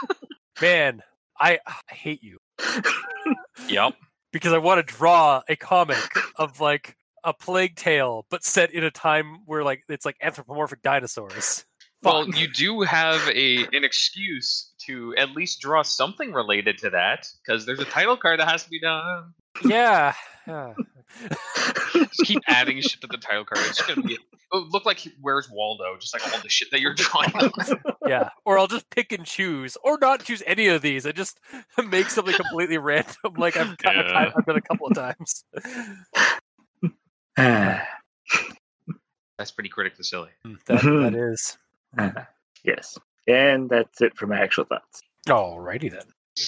Man, 0.62 1.01
I 1.39 1.60
I 1.66 1.93
hate 1.93 2.24
you. 2.24 2.38
Yep. 3.70 3.95
because 4.32 4.53
I 4.53 4.58
want 4.58 4.86
to 4.86 4.93
draw 4.93 5.41
a 5.49 5.55
comic 5.55 6.10
of 6.36 6.60
like 6.60 6.95
a 7.24 7.34
plague 7.34 7.76
tale, 7.76 8.26
but 8.30 8.43
set 8.43 8.72
in 8.72 8.84
a 8.84 8.91
time 8.91 9.39
where 9.45 9.64
like 9.64 9.84
it's 9.89 10.05
like 10.05 10.16
anthropomorphic 10.22 10.82
dinosaurs. 10.82 11.66
Well, 12.03 12.30
you 12.30 12.47
do 12.47 12.82
have 12.82 13.28
a 13.30 13.66
an 13.74 13.84
excuse 13.84 14.72
to 14.86 15.16
at 15.18 15.32
least 15.32 15.60
draw 15.60 15.82
something 15.82 16.32
related 16.32 16.78
to 16.80 16.91
that, 16.91 17.28
because 17.43 17.66
there's 17.66 17.80
a 17.80 17.86
title 17.86 18.16
card 18.16 18.39
that 18.39 18.47
has 18.47 18.64
to 18.64 18.70
be 18.70 18.80
done. 18.80 19.34
yeah. 19.66 20.14
Yeah. 20.48 20.74
Just 21.93 22.22
keep 22.26 22.41
adding 22.48 22.82
shit 22.82 23.02
to 23.02 23.08
the 23.08 23.18
title 23.18 23.45
card. 23.45 23.66
It's 23.68 23.78
just 23.78 23.88
gonna 23.88 24.02
be 24.06 24.18
it'll 24.54 24.68
look 24.70 24.86
like 24.86 25.00
where's 25.22 25.50
Waldo, 25.50 25.95
just 26.00 26.14
like 26.14 26.22
all 26.34 26.39
the 26.41 26.50
shit 26.50 26.70
that 26.72 26.82
you're 26.82 26.93
drawing. 26.93 27.32
yeah. 28.08 28.30
Or 28.45 28.60
I'll 28.60 28.68
just 28.68 28.89
pick 28.89 29.12
and 29.14 29.26
choose, 29.26 29.78
or 29.84 29.98
not 30.00 30.24
choose 30.24 30.43
any 30.45 30.68
of 30.68 30.82
these. 30.82 31.06
I 31.08 31.12
just 31.14 31.39
make 31.89 32.10
something 32.10 32.34
completely 32.36 32.78
random, 32.78 33.16
like 33.38 33.56
I've, 33.58 33.78
got, 33.80 33.95
Yeah. 33.95 34.32
I've 34.36 34.45
done 34.45 34.58
a 34.58 34.62
couple 34.62 34.88
of 34.88 34.95
times. 34.95 35.43
Ah. 37.38 37.88
That's 39.38 39.52
pretty 39.52 39.70
critically 39.70 40.04
silly. 40.04 40.30
Hmm, 40.43 40.56
that, 40.66 40.82
that 40.84 41.16
is. 41.16 41.58
Ah, 41.98 42.28
yes. 42.64 42.98
And 43.28 43.70
that's 43.70 44.02
it 44.02 44.18
for 44.18 44.26
my 44.28 44.39
actual 44.39 44.66
thoughts. 44.66 45.02
Alrighty 45.28 45.91
then. 45.91 46.02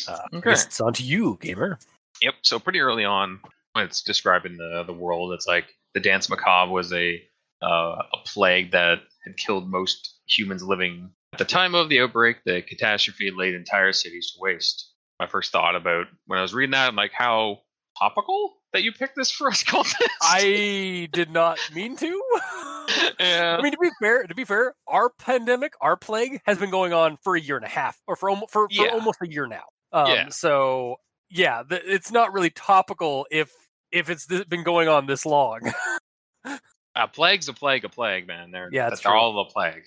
Uh, 0.08 0.20
I 0.34 0.36
Okay. 0.38 0.50
guess 0.50 0.66
it's 0.66 0.82
on 0.82 0.94
to 0.94 1.04
you, 1.04 1.38
gamer. 1.42 1.78
Yep. 2.22 2.34
So 2.42 2.60
pretty 2.60 2.80
early 2.80 3.06
on, 3.06 3.40
when 3.74 3.86
it's 3.86 4.02
describing 4.02 4.58
the 4.58 4.84
the 4.86 4.94
world, 4.94 5.34
it's 5.34 5.48
like 5.48 5.66
the 5.94 6.00
danse 6.00 6.30
macabre 6.30 6.72
was 6.72 6.92
a 6.94 7.22
uh, 7.62 8.02
a 8.14 8.18
plague 8.26 8.72
that 8.72 9.00
had 9.26 9.38
killed 9.38 9.70
most 9.70 10.20
humans 10.28 10.64
living 10.64 11.10
at 11.34 11.40
the 11.40 11.46
time 11.46 11.76
of 11.76 11.90
the 11.90 12.00
outbreak. 12.00 12.38
The 12.46 12.62
catastrophe 12.62 13.26
had 13.26 13.36
laid 13.36 13.54
entire 13.54 13.92
cities 13.94 14.32
to 14.32 14.42
waste. 14.42 14.92
My 15.20 15.28
first 15.28 15.52
thought 15.52 15.76
about 15.76 16.08
when 16.28 16.40
I 16.40 16.42
was 16.42 16.54
reading 16.54 16.72
that, 16.72 16.88
I'm 16.88 16.96
like, 16.96 17.12
how 17.14 17.60
topical 17.98 18.54
that 18.72 18.84
you 18.84 18.92
picked 18.94 19.16
this 19.18 19.30
for 19.38 19.50
us 19.50 19.64
contest. 19.64 20.10
I 20.22 21.10
did 21.12 21.30
not 21.32 21.60
mean 21.74 21.98
to. 21.98 22.08
yeah. 23.20 23.58
I 23.60 23.62
mean, 23.62 23.74
to 23.74 23.78
be 23.82 23.90
fair, 24.00 24.24
to 24.24 24.36
be 24.36 24.46
fair, 24.46 24.74
our 24.88 25.10
pandemic, 25.10 25.74
our 25.82 25.98
plague, 25.98 26.42
has 26.46 26.58
been 26.58 26.72
going 26.72 26.94
on 26.94 27.18
for 27.24 27.36
a 27.36 27.42
year 27.42 27.58
and 27.58 27.66
a 27.66 27.70
half, 27.70 28.00
or 28.08 28.16
for 28.16 28.30
almost 28.30 28.52
for, 28.52 28.68
for 28.70 28.86
Yeah. 28.86 28.92
almost 28.94 29.20
a 29.22 29.28
year 29.30 29.48
now. 29.48 29.64
Um, 29.92 30.08
Yeah. 30.08 30.30
So 30.30 30.98
yeah, 31.30 31.64
the, 31.68 31.82
it's 31.92 32.12
not 32.12 32.34
really 32.34 32.50
topical 32.50 33.26
if 33.32 33.52
if 33.92 34.10
it's 34.10 34.28
th- 34.28 34.48
been 34.50 34.64
going 34.64 34.88
on 34.88 35.06
this 35.08 35.26
long. 35.26 35.62
A 36.96 37.08
plague's 37.08 37.48
a 37.48 37.54
plague, 37.54 37.86
a 37.86 37.90
plague, 37.90 38.28
man. 38.28 38.52
They're, 38.52 38.68
Yeah, 38.72 38.90
that's 38.90 39.02
they're 39.04 39.16
all 39.16 39.40
a 39.40 39.46
plague. 39.46 39.84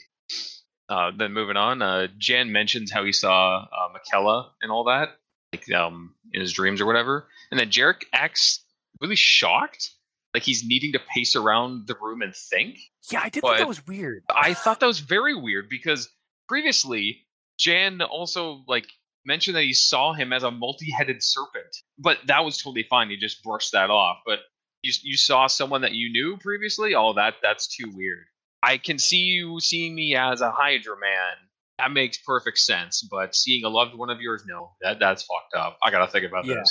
Uh, 0.89 1.11
then 1.17 1.33
moving 1.33 1.57
on, 1.57 1.83
uh, 1.83 2.07
Jan 2.17 2.53
mentions 2.53 2.91
how 2.91 3.05
he 3.05 3.13
saw 3.13 3.59
uh, 3.65 3.89
Michaela 3.93 4.53
and 4.63 4.71
all 4.71 4.85
that, 4.85 5.11
like 5.53 5.71
um, 5.73 6.15
in 6.33 6.41
his 6.41 6.53
dreams 6.53 6.81
or 6.81 6.87
whatever. 6.87 7.29
And 7.51 7.59
then 7.61 7.69
Jarek 7.71 8.05
acts 8.15 8.65
really 9.01 9.17
shocked, 9.17 9.91
like 10.33 10.43
he's 10.43 10.65
needing 10.65 10.93
to 10.93 11.01
pace 11.15 11.35
around 11.37 11.87
the 11.87 11.97
room 12.01 12.23
and 12.23 12.35
think. 12.35 12.79
yeah, 13.11 13.21
I 13.23 13.29
did 13.29 13.43
But- 13.43 13.49
think 13.49 13.59
that 13.59 13.69
was 13.69 13.87
weird. 13.87 14.23
I 14.35 14.55
thought 14.55 14.81
that 14.81 14.87
was 14.87 15.01
very 15.01 15.35
weird 15.35 15.69
because 15.69 16.09
previously 16.49 17.27
Jan 17.59 18.01
also 18.01 18.65
like 18.69 18.87
mentioned 19.25 19.57
that 19.57 19.63
he 19.65 19.73
saw 19.73 20.13
him 20.13 20.33
as 20.33 20.43
a 20.43 20.51
multi-headed 20.51 21.23
serpent, 21.23 21.77
but 21.99 22.19
that 22.27 22.45
was 22.45 22.59
totally 22.59 22.87
fine. 22.89 23.11
He 23.11 23.17
just 23.17 23.43
brushed 23.43 23.73
that 23.73 23.91
off. 23.91 24.19
But 24.27 24.41
you 24.83 24.93
you 25.03 25.17
saw 25.17 25.47
someone 25.47 25.83
that 25.83 25.93
you 25.93 26.11
knew 26.11 26.37
previously. 26.39 26.95
Oh, 26.95 27.13
that 27.15 27.35
that's 27.43 27.69
too 27.69 27.91
weird. 27.95 28.25
I 28.63 28.79
can 28.79 28.99
see 28.99 29.19
you 29.19 29.59
seeing 29.61 29.95
me 29.95 30.15
as 30.17 30.41
a 30.41 30.51
Hydra 30.51 30.97
man. 31.01 31.37
That 31.79 31.91
makes 31.91 32.19
perfect 32.19 32.59
sense. 32.59 33.07
But 33.11 33.35
seeing 33.35 33.65
a 33.65 33.69
loved 33.69 33.97
one 33.97 34.11
of 34.11 34.21
yours, 34.21 34.45
no, 34.47 34.71
that 34.83 34.99
that's 35.01 35.23
fucked 35.23 35.55
up. 35.57 35.79
I 35.83 35.91
gotta 35.91 36.11
think 36.11 36.25
about 36.25 36.45
Yeah. 36.45 36.63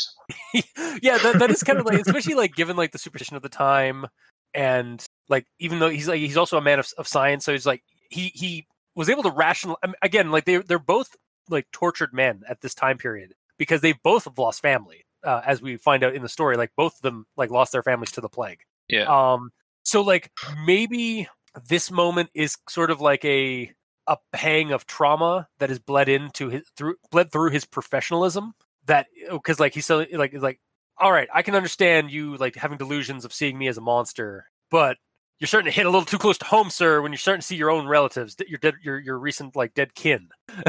this. 0.54 0.66
yeah, 1.02 1.18
that, 1.18 1.40
that 1.40 1.50
is 1.52 1.64
kind 1.64 1.80
of 1.80 1.86
like, 1.86 2.00
especially 2.00 2.36
like 2.36 2.56
given 2.56 2.76
like 2.78 2.92
the 2.92 2.98
superstition 2.98 3.36
of 3.36 3.42
the 3.42 3.50
time, 3.50 4.06
and 4.54 5.04
like 5.28 5.46
even 5.60 5.80
though 5.80 5.90
he's 5.90 6.08
like 6.08 6.20
he's 6.20 6.38
also 6.38 6.58
a 6.58 6.62
man 6.62 6.80
of, 6.80 6.88
of 6.98 7.08
science, 7.08 7.46
so 7.46 7.52
he's 7.52 7.66
like 7.66 7.82
he 8.10 8.32
he 8.34 8.68
was 8.96 9.10
able 9.10 9.24
to 9.24 9.32
rational 9.32 9.78
again 10.02 10.32
like 10.32 10.46
they 10.46 10.58
they're 10.58 10.80
both 10.80 11.08
like 11.52 11.68
tortured 11.72 12.14
men 12.14 12.42
at 12.48 12.62
this 12.62 12.74
time 12.74 12.98
period 12.98 13.34
because 13.58 13.82
they 13.82 13.94
both 13.94 14.26
have 14.26 14.38
lost 14.38 14.62
family, 14.62 15.06
uh, 15.24 15.42
as 15.46 15.62
we 15.62 15.78
find 15.78 16.04
out 16.04 16.16
in 16.16 16.22
the 16.22 16.30
story. 16.30 16.58
Like 16.58 16.72
both 16.76 16.96
of 16.96 17.02
them 17.02 17.26
like 17.38 17.52
lost 17.52 17.72
their 17.72 17.84
families 17.84 18.12
to 18.14 18.22
the 18.22 18.30
plague. 18.30 18.62
Yeah. 18.88 19.04
Um, 19.04 19.52
so 19.84 20.02
like 20.02 20.32
maybe 20.66 21.28
this 21.68 21.92
moment 21.92 22.30
is 22.34 22.58
sort 22.70 22.92
of 22.92 23.02
like 23.02 23.24
a 23.26 23.72
a 24.08 24.18
pang 24.34 24.72
of 24.72 24.86
trauma 24.88 25.48
that 25.60 25.72
is 25.72 25.80
bled 25.80 26.10
into 26.10 26.50
his 26.50 26.64
through 26.76 26.96
bled 27.12 27.32
through 27.32 27.52
his 27.52 27.66
professionalism 27.66 28.54
that 28.86 29.08
because 29.32 29.60
like 29.60 29.74
he's 29.74 29.86
so 29.86 30.06
like 30.14 30.34
like 30.34 30.60
all 30.98 31.12
right 31.12 31.30
i 31.34 31.42
can 31.42 31.56
understand 31.56 32.12
you 32.12 32.36
like 32.38 32.56
having 32.56 32.78
delusions 32.78 33.26
of 33.26 33.34
seeing 33.34 33.58
me 33.58 33.68
as 33.68 33.78
a 33.78 33.82
monster 33.82 34.46
but 34.72 34.98
you're 35.40 35.48
starting 35.48 35.70
to 35.70 35.76
hit 35.76 35.86
a 35.86 35.90
little 35.90 36.06
too 36.06 36.18
close 36.18 36.38
to 36.38 36.46
home 36.46 36.70
sir 36.70 37.02
when 37.02 37.12
you're 37.12 37.20
starting 37.20 37.42
to 37.42 37.46
see 37.46 37.56
your 37.56 37.70
own 37.70 37.88
relatives 37.88 38.36
your 38.48 38.58
dead 38.58 38.74
your, 38.84 39.00
your 39.00 39.20
recent 39.20 39.56
like 39.56 39.74
dead 39.74 39.94
kin 39.94 40.30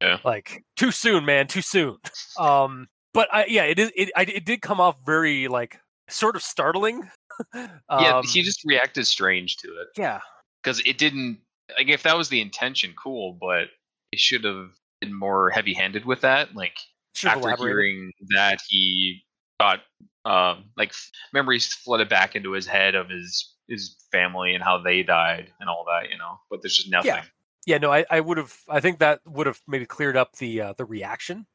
Yeah. 0.00 0.18
like 0.24 0.64
too 0.76 0.90
soon 0.90 1.26
man 1.26 1.46
too 1.46 1.60
soon 1.60 1.98
um 2.38 2.88
but 3.12 3.28
I, 3.32 3.44
yeah 3.46 3.64
it 3.64 3.78
is 3.78 3.92
it, 3.94 4.10
I, 4.16 4.22
it 4.22 4.46
did 4.46 4.62
come 4.62 4.80
off 4.80 4.96
very 5.04 5.46
like 5.46 5.78
sort 6.08 6.36
of 6.36 6.42
startling 6.42 7.10
yeah, 7.54 7.68
um, 7.88 8.24
he 8.26 8.42
just 8.42 8.64
reacted 8.64 9.06
strange 9.06 9.56
to 9.58 9.68
it 9.68 9.88
yeah 9.96 10.20
because 10.62 10.80
it 10.86 10.98
didn't. 10.98 11.38
Like, 11.76 11.88
if 11.88 12.02
that 12.02 12.16
was 12.16 12.28
the 12.28 12.40
intention, 12.40 12.94
cool, 13.00 13.36
but 13.40 13.68
it 14.12 14.18
should 14.18 14.44
have 14.44 14.70
been 15.00 15.14
more 15.14 15.50
heavy-handed 15.50 16.04
with 16.04 16.20
that. 16.22 16.54
Like 16.54 16.76
should 17.14 17.28
after 17.28 17.48
elaborated. 17.48 17.68
hearing 17.68 18.12
that, 18.30 18.60
he 18.68 19.22
got 19.60 19.80
um 20.24 20.64
like 20.76 20.92
memories 21.32 21.72
flooded 21.72 22.08
back 22.08 22.36
into 22.36 22.52
his 22.52 22.66
head 22.66 22.94
of 22.94 23.08
his 23.08 23.54
his 23.68 23.96
family 24.10 24.54
and 24.54 24.64
how 24.64 24.78
they 24.78 25.02
died 25.02 25.52
and 25.60 25.68
all 25.68 25.84
that, 25.86 26.10
you 26.10 26.18
know. 26.18 26.38
But 26.50 26.62
there's 26.62 26.76
just 26.76 26.90
nothing. 26.90 27.10
Yeah. 27.10 27.24
Yeah 27.66 27.78
no 27.78 27.92
i, 27.92 28.04
I 28.10 28.20
would 28.20 28.36
have 28.38 28.54
i 28.68 28.80
think 28.80 28.98
that 29.00 29.20
would 29.26 29.46
have 29.46 29.60
maybe 29.68 29.86
cleared 29.86 30.16
up 30.16 30.36
the 30.36 30.60
uh, 30.60 30.72
the 30.76 30.84
reaction 30.84 31.46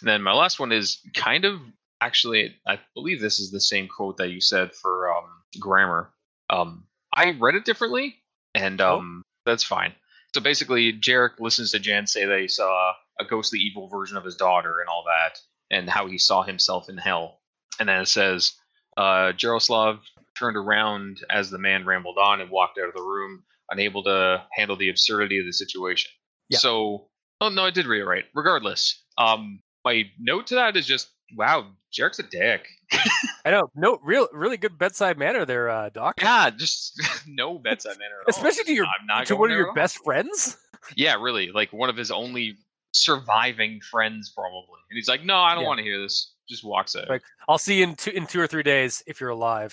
And 0.00 0.08
then 0.08 0.22
my 0.22 0.32
last 0.32 0.58
one 0.60 0.72
is 0.72 1.00
kind 1.14 1.44
of 1.44 1.60
actually, 2.00 2.54
I 2.66 2.78
believe 2.94 3.20
this 3.20 3.40
is 3.40 3.50
the 3.50 3.60
same 3.60 3.88
quote 3.88 4.16
that 4.18 4.30
you 4.30 4.40
said 4.40 4.72
for 4.74 5.12
um, 5.12 5.24
grammar. 5.60 6.10
Um, 6.50 6.84
I 7.14 7.30
read 7.38 7.54
it 7.56 7.64
differently, 7.64 8.16
and 8.54 8.80
Oh. 8.80 8.98
um, 8.98 9.22
that's 9.44 9.64
fine. 9.64 9.92
So 10.34 10.40
basically, 10.40 10.92
Jarek 10.92 11.40
listens 11.40 11.72
to 11.72 11.78
Jan 11.80 12.06
say 12.06 12.24
that 12.26 12.40
he 12.40 12.46
saw 12.48 12.92
a 13.18 13.24
ghostly 13.24 13.58
evil 13.60 13.88
version 13.88 14.16
of 14.16 14.24
his 14.24 14.36
daughter 14.36 14.78
and 14.80 14.88
all 14.88 15.04
that, 15.06 15.38
and 15.70 15.88
how 15.90 16.06
he 16.06 16.18
saw 16.18 16.42
himself 16.44 16.88
in 16.88 16.96
hell. 16.98 17.40
And 17.80 17.88
then 17.88 18.02
it 18.02 18.06
says, 18.08 18.52
uh, 18.96 19.32
Jaroslav 19.32 20.00
turned 20.36 20.56
around 20.56 21.18
as 21.30 21.50
the 21.50 21.58
man 21.58 21.84
rambled 21.86 22.18
on 22.18 22.40
and 22.40 22.50
walked 22.50 22.78
out 22.78 22.88
of 22.88 22.94
the 22.94 23.02
room, 23.02 23.42
unable 23.70 24.02
to 24.04 24.42
handle 24.52 24.76
the 24.76 24.88
absurdity 24.88 25.38
of 25.38 25.46
the 25.46 25.52
situation. 25.52 26.10
Yeah. 26.48 26.58
So, 26.58 27.08
oh 27.40 27.48
no, 27.48 27.64
I 27.64 27.70
did 27.70 27.86
right. 27.86 28.24
Regardless, 28.34 29.04
um, 29.18 29.60
my 29.84 30.04
note 30.18 30.46
to 30.48 30.54
that 30.56 30.76
is 30.76 30.86
just, 30.86 31.08
wow, 31.36 31.66
Jarek's 31.92 32.18
a 32.18 32.22
dick. 32.24 32.66
i 33.44 33.50
know 33.50 33.70
no 33.74 33.98
real 34.02 34.28
really 34.32 34.56
good 34.56 34.78
bedside 34.78 35.18
manner 35.18 35.44
there 35.44 35.68
uh 35.68 35.90
doc 35.90 36.14
Yeah, 36.22 36.48
just 36.48 36.98
no 37.26 37.58
bedside 37.58 37.98
manner 37.98 38.14
at 38.20 38.26
all. 38.26 38.30
especially 38.30 38.64
to 38.64 38.72
your 38.72 38.86
I'm 38.86 39.06
not 39.06 39.26
to 39.26 39.36
one 39.36 39.50
of 39.50 39.56
your 39.58 39.74
best 39.74 40.02
friends 40.02 40.56
Yeah, 40.96 41.16
really, 41.20 41.50
like 41.52 41.70
one 41.72 41.90
of 41.90 41.96
his 41.98 42.10
only 42.10 42.56
surviving 42.92 43.80
friends, 43.90 44.30
probably. 44.34 44.80
And 44.90 44.96
he's 44.96 45.08
like, 45.08 45.22
"No, 45.24 45.36
I 45.36 45.52
don't 45.54 45.62
Yeah. 45.64 45.68
want 45.68 45.78
to 45.78 45.84
hear 45.84 46.00
this." 46.00 46.32
Just 46.48 46.64
walks 46.64 46.96
out. 46.96 47.10
Like, 47.10 47.22
i'll 47.46 47.58
see 47.58 47.78
you 47.78 47.84
in 47.84 47.94
two 47.94 48.10
in 48.12 48.26
two 48.26 48.40
or 48.40 48.46
three 48.46 48.62
days 48.62 49.02
if 49.06 49.20
you're 49.20 49.28
alive 49.30 49.72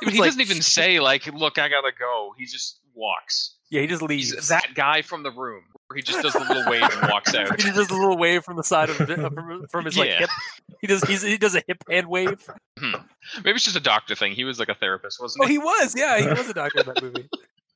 he 0.08 0.18
doesn't 0.18 0.40
even 0.40 0.62
say 0.62 1.00
like, 1.00 1.26
"Look, 1.26 1.58
I 1.58 1.68
gotta 1.68 1.90
go." 1.98 2.32
He 2.38 2.44
just 2.46 2.78
walks. 2.96 3.56
yeah 3.70 3.80
he 3.82 3.86
just 3.86 4.02
leaves 4.02 4.32
He's 4.32 4.48
that 4.48 4.68
guy 4.74 5.02
from 5.02 5.22
the 5.22 5.30
room. 5.30 5.62
Where 5.88 5.96
he 5.98 6.02
just 6.02 6.20
does 6.22 6.32
the 6.32 6.40
little 6.40 6.68
wave 6.68 6.82
and 6.82 7.10
walks 7.12 7.32
out. 7.36 7.54
he 7.56 7.62
just 7.62 7.76
does 7.76 7.90
a 7.90 7.94
little 7.94 8.16
wave 8.18 8.42
from 8.42 8.56
the 8.56 8.64
side 8.64 8.90
of 8.90 9.00
uh, 9.00 9.30
from, 9.30 9.62
uh, 9.62 9.66
from 9.70 9.84
his 9.84 9.96
like 9.96 10.08
Yeah. 10.08 10.18
hip 10.20 10.30
he 10.80 10.86
does 10.88 11.02
he's, 11.04 11.22
he 11.22 11.36
does 11.38 11.54
a 11.54 11.62
hip 11.68 11.84
hand 11.88 12.08
wave 12.08 12.44
hmm. 12.78 12.92
Maybe 13.44 13.50
it's 13.56 13.64
just 13.64 13.76
a 13.76 13.80
doctor 13.80 14.14
thing. 14.14 14.32
He 14.32 14.44
was 14.44 14.58
like 14.58 14.68
a 14.68 14.74
therapist, 14.74 15.20
wasn't 15.20 15.44
he? 15.44 15.44
oh 15.44 15.48
he? 15.48 15.52
he 15.54 15.58
was 15.58 15.94
yeah 15.96 16.18
he 16.18 16.26
was 16.28 16.48
a 16.48 16.54
doctor 16.54 16.80
in 16.80 16.86
that 16.86 17.02
movie 17.02 17.28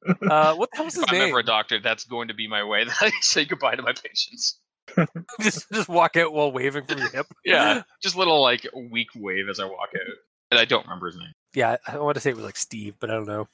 uh 0.30 0.54
what 0.54 0.70
the 0.72 0.76
hell 0.76 0.84
was 0.86 0.94
his 0.94 1.02
if 1.04 1.10
I'm 1.12 1.18
name 1.18 1.28
ever 1.28 1.40
a 1.40 1.44
doctor, 1.44 1.78
that's 1.78 2.04
going 2.04 2.28
to 2.28 2.34
be 2.34 2.48
my 2.48 2.64
way 2.64 2.84
that 2.84 2.96
I 3.00 3.10
say 3.20 3.44
goodbye 3.44 3.76
to 3.76 3.82
my 3.82 3.92
patients. 3.92 4.58
just 5.40 5.70
just 5.72 5.88
walk 5.88 6.16
out 6.16 6.32
while 6.32 6.50
waving 6.50 6.84
from 6.84 6.98
your 6.98 7.10
hip 7.10 7.26
Yeah, 7.44 7.82
just 8.02 8.16
little 8.16 8.42
like 8.42 8.66
weak 8.90 9.08
wave 9.14 9.48
as 9.48 9.60
I 9.60 9.64
walk 9.66 9.90
out. 9.94 10.14
And 10.50 10.58
I 10.58 10.64
don't 10.64 10.84
remember 10.84 11.06
his 11.06 11.16
name. 11.16 11.32
yeah 11.54 11.76
i 11.86 11.96
want 11.98 12.14
to 12.16 12.20
say 12.20 12.30
it 12.30 12.36
was 12.36 12.44
like 12.44 12.56
steve 12.56 12.94
but 12.98 13.08
i 13.10 13.14
don't 13.14 13.26
know 13.28 13.46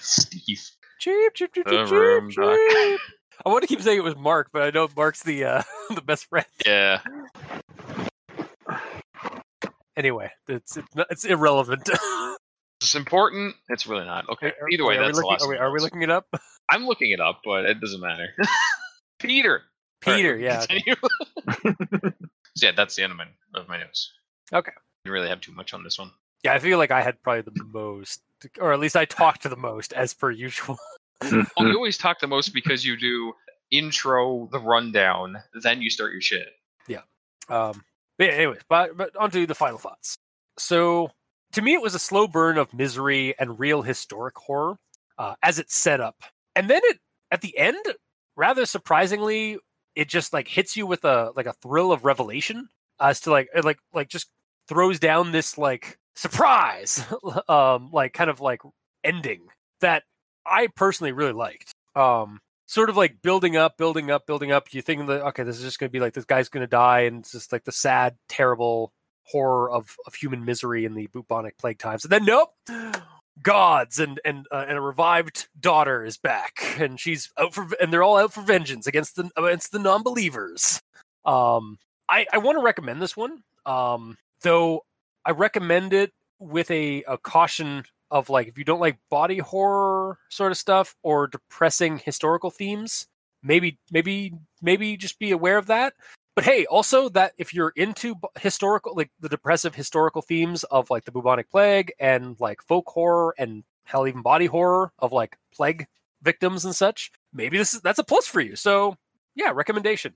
Steve. 0.00 0.60
The 1.04 1.32
cheap 1.34 1.54
cheap, 1.54 1.90
room 1.90 2.28
doc. 2.30 2.56
cheap. 2.70 3.00
i 3.46 3.48
want 3.48 3.62
to 3.62 3.68
keep 3.68 3.80
saying 3.82 3.98
it 3.98 4.04
was 4.04 4.16
mark 4.16 4.48
but 4.52 4.62
i 4.62 4.70
know 4.70 4.88
mark's 4.96 5.22
the 5.22 5.44
uh 5.44 5.62
the 5.94 6.00
best 6.02 6.26
friend 6.26 6.46
Yeah. 6.66 7.00
anyway 9.96 10.30
it's 10.48 10.76
it's, 10.76 10.94
not- 10.94 11.06
it's 11.10 11.24
irrelevant 11.24 11.88
It's 12.80 12.94
important. 12.94 13.56
It's 13.70 13.88
really 13.88 14.04
not. 14.04 14.28
Okay. 14.28 14.46
Are- 14.62 14.68
Either 14.70 14.86
way, 14.86 14.96
are 14.96 15.00
we 15.00 15.06
that's 15.06 15.18
the 15.18 15.24
looking, 15.26 15.30
last 15.32 15.42
are 15.42 15.48
we, 15.48 15.56
are 15.56 15.72
we 15.72 15.80
looking 15.80 16.02
it 16.02 16.10
up 16.10 16.26
I'm 16.70 16.86
looking 16.86 17.10
it 17.10 17.18
up, 17.20 17.40
but 17.44 17.64
it 17.64 17.80
doesn't 17.80 18.00
matter. 18.00 18.28
Peter. 19.18 19.62
All 20.06 20.12
right, 20.12 20.16
peter 20.18 20.36
yeah 20.36 20.62
okay. 20.62 20.84
so 22.56 22.66
yeah, 22.66 22.70
that's 22.76 22.94
the 22.94 23.02
end 23.02 23.10
of 23.10 23.18
my, 23.18 23.24
of 23.56 23.66
my 23.68 23.78
notes. 23.78 24.12
Okay. 24.52 24.70
Didn't 25.04 25.12
really 25.12 25.28
have 25.28 25.40
too 25.40 25.50
much 25.50 25.74
on 25.74 25.82
this 25.82 25.98
one. 25.98 26.12
Yeah 26.42 26.52
i 26.52 26.58
feel 26.58 26.78
like 26.78 26.90
i 26.90 27.02
had 27.02 27.20
probably 27.22 27.42
the 27.42 27.64
most 27.64 28.22
or 28.60 28.72
at 28.72 28.80
least 28.80 28.96
i 28.96 29.04
talked 29.04 29.42
the 29.42 29.56
most 29.56 29.92
as 29.92 30.14
per 30.14 30.30
usual 30.30 30.78
Well, 31.22 31.46
you 31.58 31.74
always 31.76 31.98
talk 31.98 32.20
the 32.20 32.26
most 32.26 32.50
because 32.50 32.84
you 32.84 32.96
do 32.96 33.34
intro, 33.70 34.48
the 34.52 34.60
rundown, 34.60 35.42
then 35.62 35.82
you 35.82 35.90
start 35.90 36.12
your 36.12 36.20
shit. 36.20 36.48
Yeah. 36.86 37.02
Um, 37.48 37.84
but 38.16 38.28
yeah, 38.28 38.34
anyways, 38.34 38.60
but 38.68 38.96
but 38.96 39.16
onto 39.16 39.46
the 39.46 39.54
final 39.54 39.78
thoughts. 39.78 40.16
So 40.58 41.10
to 41.52 41.62
me, 41.62 41.74
it 41.74 41.82
was 41.82 41.94
a 41.94 41.98
slow 41.98 42.26
burn 42.26 42.58
of 42.58 42.72
misery 42.74 43.34
and 43.38 43.58
real 43.58 43.82
historic 43.82 44.36
horror 44.36 44.76
uh, 45.18 45.34
as 45.42 45.58
it's 45.58 45.74
set 45.74 46.00
up, 46.00 46.16
and 46.54 46.68
then 46.68 46.80
it 46.84 46.98
at 47.30 47.40
the 47.40 47.56
end, 47.56 47.84
rather 48.36 48.66
surprisingly, 48.66 49.58
it 49.94 50.08
just 50.08 50.32
like 50.32 50.48
hits 50.48 50.76
you 50.76 50.86
with 50.86 51.04
a 51.04 51.32
like 51.36 51.46
a 51.46 51.52
thrill 51.54 51.92
of 51.92 52.04
revelation 52.04 52.68
as 53.00 53.20
to 53.20 53.30
like 53.30 53.48
it 53.54 53.64
like 53.64 53.78
like 53.92 54.08
just 54.08 54.28
throws 54.68 54.98
down 54.98 55.32
this 55.32 55.56
like 55.56 55.98
surprise, 56.18 57.04
um, 57.48 57.90
like 57.92 58.12
kind 58.12 58.28
of 58.28 58.40
like 58.40 58.60
ending 59.04 59.42
that 59.80 60.02
I 60.44 60.68
personally 60.74 61.12
really 61.12 61.32
liked. 61.32 61.72
Um, 61.94 62.40
sort 62.66 62.90
of 62.90 62.96
like 62.96 63.22
building 63.22 63.56
up, 63.56 63.76
building 63.76 64.10
up, 64.10 64.26
building 64.26 64.52
up. 64.52 64.72
You 64.72 64.82
think 64.82 65.06
that 65.06 65.22
okay, 65.28 65.44
this 65.44 65.56
is 65.56 65.62
just 65.62 65.78
going 65.78 65.88
to 65.88 65.92
be 65.92 66.00
like 66.00 66.14
this 66.14 66.24
guy's 66.24 66.48
going 66.48 66.62
to 66.62 66.68
die, 66.68 67.00
and 67.00 67.20
it's 67.20 67.32
just 67.32 67.52
like 67.52 67.64
the 67.64 67.72
sad, 67.72 68.16
terrible 68.28 68.92
horror 69.24 69.70
of 69.70 69.96
of 70.06 70.14
human 70.14 70.44
misery 70.44 70.84
in 70.84 70.94
the 70.94 71.06
bubonic 71.12 71.56
plague 71.58 71.78
times. 71.78 72.04
And 72.04 72.12
then 72.12 72.24
nope, 72.24 72.50
gods 73.42 73.98
and 73.98 74.20
and 74.24 74.46
uh, 74.50 74.64
and 74.68 74.76
a 74.76 74.80
revived 74.80 75.48
daughter 75.58 76.04
is 76.04 76.16
back, 76.18 76.76
and 76.78 76.98
she's 76.98 77.30
out 77.38 77.54
for 77.54 77.68
and 77.80 77.92
they're 77.92 78.02
all 78.02 78.18
out 78.18 78.32
for 78.32 78.42
vengeance 78.42 78.86
against 78.86 79.16
the 79.16 79.30
against 79.36 79.72
the 79.72 79.78
non-believers. 79.78 80.80
Um, 81.24 81.78
I 82.08 82.26
I 82.32 82.38
want 82.38 82.58
to 82.58 82.62
recommend 82.64 83.00
this 83.00 83.16
one. 83.16 83.42
Um, 83.66 84.16
though 84.42 84.82
I 85.28 85.32
recommend 85.32 85.92
it 85.92 86.14
with 86.38 86.70
a, 86.70 87.02
a 87.02 87.18
caution 87.18 87.84
of 88.10 88.30
like 88.30 88.48
if 88.48 88.56
you 88.56 88.64
don't 88.64 88.80
like 88.80 88.96
body 89.10 89.36
horror 89.36 90.16
sort 90.30 90.52
of 90.52 90.56
stuff 90.56 90.96
or 91.02 91.26
depressing 91.26 91.98
historical 91.98 92.48
themes, 92.48 93.06
maybe 93.42 93.78
maybe 93.92 94.32
maybe 94.62 94.96
just 94.96 95.18
be 95.18 95.30
aware 95.30 95.58
of 95.58 95.66
that. 95.66 95.92
But 96.34 96.44
hey, 96.44 96.64
also 96.64 97.10
that 97.10 97.32
if 97.36 97.52
you're 97.52 97.74
into 97.76 98.14
historical 98.40 98.94
like 98.96 99.10
the 99.20 99.28
depressive 99.28 99.74
historical 99.74 100.22
themes 100.22 100.64
of 100.64 100.88
like 100.88 101.04
the 101.04 101.12
bubonic 101.12 101.50
plague 101.50 101.92
and 102.00 102.34
like 102.40 102.62
folk 102.62 102.86
horror 102.88 103.34
and 103.36 103.64
hell 103.84 104.08
even 104.08 104.22
body 104.22 104.46
horror 104.46 104.92
of 104.98 105.12
like 105.12 105.36
plague 105.54 105.88
victims 106.22 106.64
and 106.64 106.74
such, 106.74 107.12
maybe 107.34 107.58
this 107.58 107.74
is 107.74 107.82
that's 107.82 107.98
a 107.98 108.04
plus 108.04 108.26
for 108.26 108.40
you. 108.40 108.56
So 108.56 108.96
yeah, 109.34 109.52
recommendation. 109.54 110.14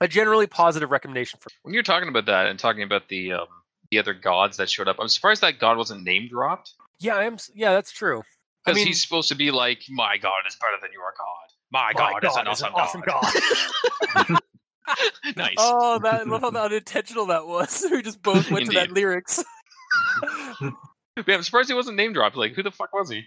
A 0.00 0.08
generally 0.08 0.46
positive 0.46 0.90
recommendation 0.90 1.38
for 1.38 1.50
When 1.62 1.74
you're 1.74 1.82
talking 1.82 2.08
about 2.08 2.24
that 2.26 2.46
and 2.46 2.58
talking 2.58 2.82
about 2.82 3.08
the 3.08 3.34
um, 3.34 3.46
the 3.94 4.00
other 4.00 4.14
gods 4.14 4.56
that 4.56 4.68
showed 4.68 4.88
up, 4.88 4.96
I'm 4.98 5.08
surprised 5.08 5.40
that 5.42 5.58
god 5.60 5.76
wasn't 5.76 6.02
name 6.02 6.26
dropped. 6.28 6.72
Yeah, 6.98 7.14
I 7.16 7.24
am 7.24 7.36
yeah, 7.54 7.72
that's 7.72 7.92
true. 7.92 8.20
I 8.20 8.22
Because 8.72 8.76
mean- 8.76 8.86
he's 8.88 9.00
supposed 9.02 9.28
to 9.28 9.34
be 9.36 9.50
like, 9.50 9.82
my 9.88 10.16
god 10.18 10.42
is 10.48 10.56
better 10.56 10.76
than 10.82 10.90
your 10.92 11.12
god. 11.16 11.26
My, 11.70 11.92
My 11.94 12.20
god, 12.20 12.24
is 12.24 12.36
an 12.36 12.46
awesome, 12.46 12.72
awesome 12.74 13.02
god. 13.06 14.38
nice. 15.36 15.54
Oh, 15.58 15.98
that 16.00 16.20
I 16.20 16.22
love 16.24 16.42
how 16.42 16.50
unintentional 16.64 17.26
that 17.26 17.46
was. 17.46 17.84
we 17.90 18.02
just 18.02 18.22
both 18.22 18.50
went 18.50 18.66
to 18.66 18.72
that 18.72 18.92
lyrics. 18.92 19.42
Yeah, 20.60 20.70
I'm 21.36 21.42
surprised 21.42 21.68
he 21.68 21.74
wasn't 21.74 21.96
name 21.96 22.12
dropped. 22.12 22.36
Like, 22.36 22.52
who 22.54 22.62
the 22.62 22.70
fuck 22.70 22.92
was 22.92 23.08
he? 23.10 23.22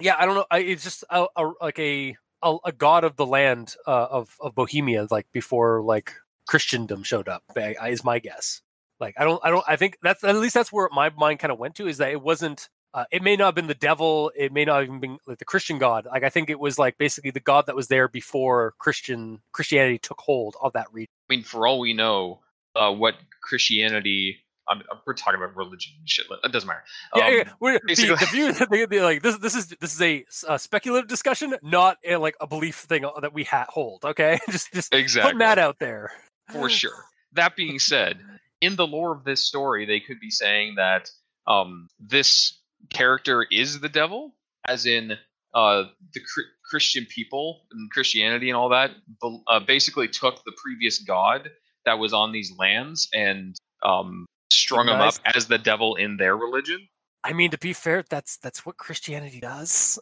yeah, 0.00 0.14
I 0.18 0.26
don't 0.26 0.34
know. 0.36 0.46
I, 0.50 0.58
it's 0.58 0.84
just 0.84 1.02
a, 1.10 1.26
a, 1.36 1.50
like 1.60 1.78
a, 1.78 2.16
a 2.42 2.56
a 2.66 2.72
god 2.72 3.02
of 3.04 3.16
the 3.16 3.26
land 3.26 3.74
uh, 3.86 4.06
of 4.10 4.36
of 4.40 4.54
Bohemia, 4.54 5.06
like 5.10 5.26
before 5.32 5.82
like 5.82 6.12
Christendom 6.46 7.02
showed 7.02 7.28
up. 7.28 7.42
I- 7.56 7.74
I- 7.80 7.88
Is 7.88 8.04
my 8.04 8.18
guess. 8.20 8.60
Like 9.00 9.14
I 9.18 9.24
don't 9.24 9.40
I 9.44 9.50
don't 9.50 9.64
I 9.68 9.76
think 9.76 9.98
that's 10.02 10.24
at 10.24 10.34
least 10.36 10.54
that's 10.54 10.72
where 10.72 10.88
my 10.92 11.10
mind 11.10 11.38
kind 11.40 11.52
of 11.52 11.58
went 11.58 11.74
to 11.76 11.86
is 11.86 11.98
that 11.98 12.10
it 12.10 12.20
wasn't. 12.22 12.68
Uh, 12.94 13.04
it 13.12 13.22
may 13.22 13.36
not 13.36 13.46
have 13.48 13.54
been 13.54 13.66
the 13.66 13.74
devil. 13.74 14.32
It 14.34 14.50
may 14.50 14.64
not 14.64 14.82
even 14.82 14.98
been 14.98 15.18
like 15.26 15.38
the 15.38 15.44
Christian 15.44 15.78
God. 15.78 16.06
Like 16.06 16.24
I 16.24 16.30
think 16.30 16.48
it 16.48 16.58
was 16.58 16.78
like 16.78 16.96
basically 16.96 17.30
the 17.30 17.38
God 17.38 17.66
that 17.66 17.76
was 17.76 17.88
there 17.88 18.08
before 18.08 18.72
Christian 18.78 19.40
Christianity 19.52 19.98
took 19.98 20.18
hold 20.20 20.56
of 20.62 20.72
that 20.72 20.86
region. 20.90 21.10
I 21.30 21.34
mean, 21.34 21.44
for 21.44 21.66
all 21.66 21.80
we 21.80 21.92
know, 21.92 22.40
uh, 22.74 22.90
what 22.92 23.14
Christianity 23.42 24.38
I'm, 24.70 24.82
we're 25.06 25.14
talking 25.14 25.40
about 25.42 25.56
religion 25.56 25.94
and 25.98 26.08
shit. 26.08 26.26
It 26.44 26.52
doesn't 26.52 26.66
matter. 26.68 26.82
Yeah, 27.14 27.26
Um, 27.26 27.32
yeah. 27.34 27.50
We're, 27.60 27.72
the, 27.74 27.80
basically- 27.86 28.16
the 28.16 28.26
view 28.26 28.52
that 28.52 28.70
they, 28.70 28.86
they 28.86 29.00
like 29.02 29.22
this. 29.22 29.36
This 29.38 29.54
is 29.54 29.68
this 29.80 29.98
is 30.00 30.44
a 30.48 30.58
speculative 30.58 31.08
discussion, 31.08 31.54
not 31.62 31.96
a, 32.06 32.16
like 32.16 32.36
a 32.40 32.46
belief 32.46 32.76
thing 32.76 33.04
that 33.20 33.32
we 33.32 33.44
ha- 33.44 33.66
hold. 33.68 34.04
Okay, 34.04 34.38
just 34.50 34.72
just 34.72 34.92
exactly. 34.94 35.28
putting 35.28 35.38
that 35.40 35.58
out 35.58 35.78
there. 35.78 36.10
for 36.52 36.68
sure. 36.70 37.04
That 37.32 37.56
being 37.56 37.78
said, 37.78 38.18
in 38.60 38.76
the 38.76 38.86
lore 38.86 39.12
of 39.12 39.24
this 39.24 39.42
story, 39.42 39.86
they 39.86 40.00
could 40.00 40.20
be 40.20 40.30
saying 40.30 40.74
that 40.76 41.10
um, 41.46 41.88
this 41.98 42.58
character 42.90 43.46
is 43.50 43.80
the 43.80 43.88
devil, 43.88 44.34
as 44.66 44.86
in 44.86 45.12
uh, 45.54 45.84
the 46.14 46.20
Chri- 46.20 46.50
Christian 46.68 47.06
people 47.06 47.62
and 47.72 47.90
Christianity 47.90 48.50
and 48.50 48.56
all 48.56 48.68
that, 48.70 48.90
uh, 49.22 49.60
basically 49.60 50.08
took 50.08 50.44
the 50.44 50.52
previous 50.62 50.98
god 50.98 51.50
that 51.84 51.98
was 51.98 52.12
on 52.12 52.32
these 52.32 52.52
lands 52.58 53.08
and 53.14 53.56
um, 53.82 54.26
strung 54.50 54.88
him 54.88 55.00
up 55.00 55.14
as 55.34 55.46
the 55.46 55.58
devil 55.58 55.94
in 55.96 56.16
their 56.16 56.36
religion. 56.36 56.86
I 57.24 57.32
mean, 57.32 57.50
to 57.50 57.58
be 57.58 57.72
fair, 57.72 58.04
that's 58.08 58.36
that's 58.38 58.64
what 58.64 58.76
Christianity 58.76 59.40
does. 59.40 59.98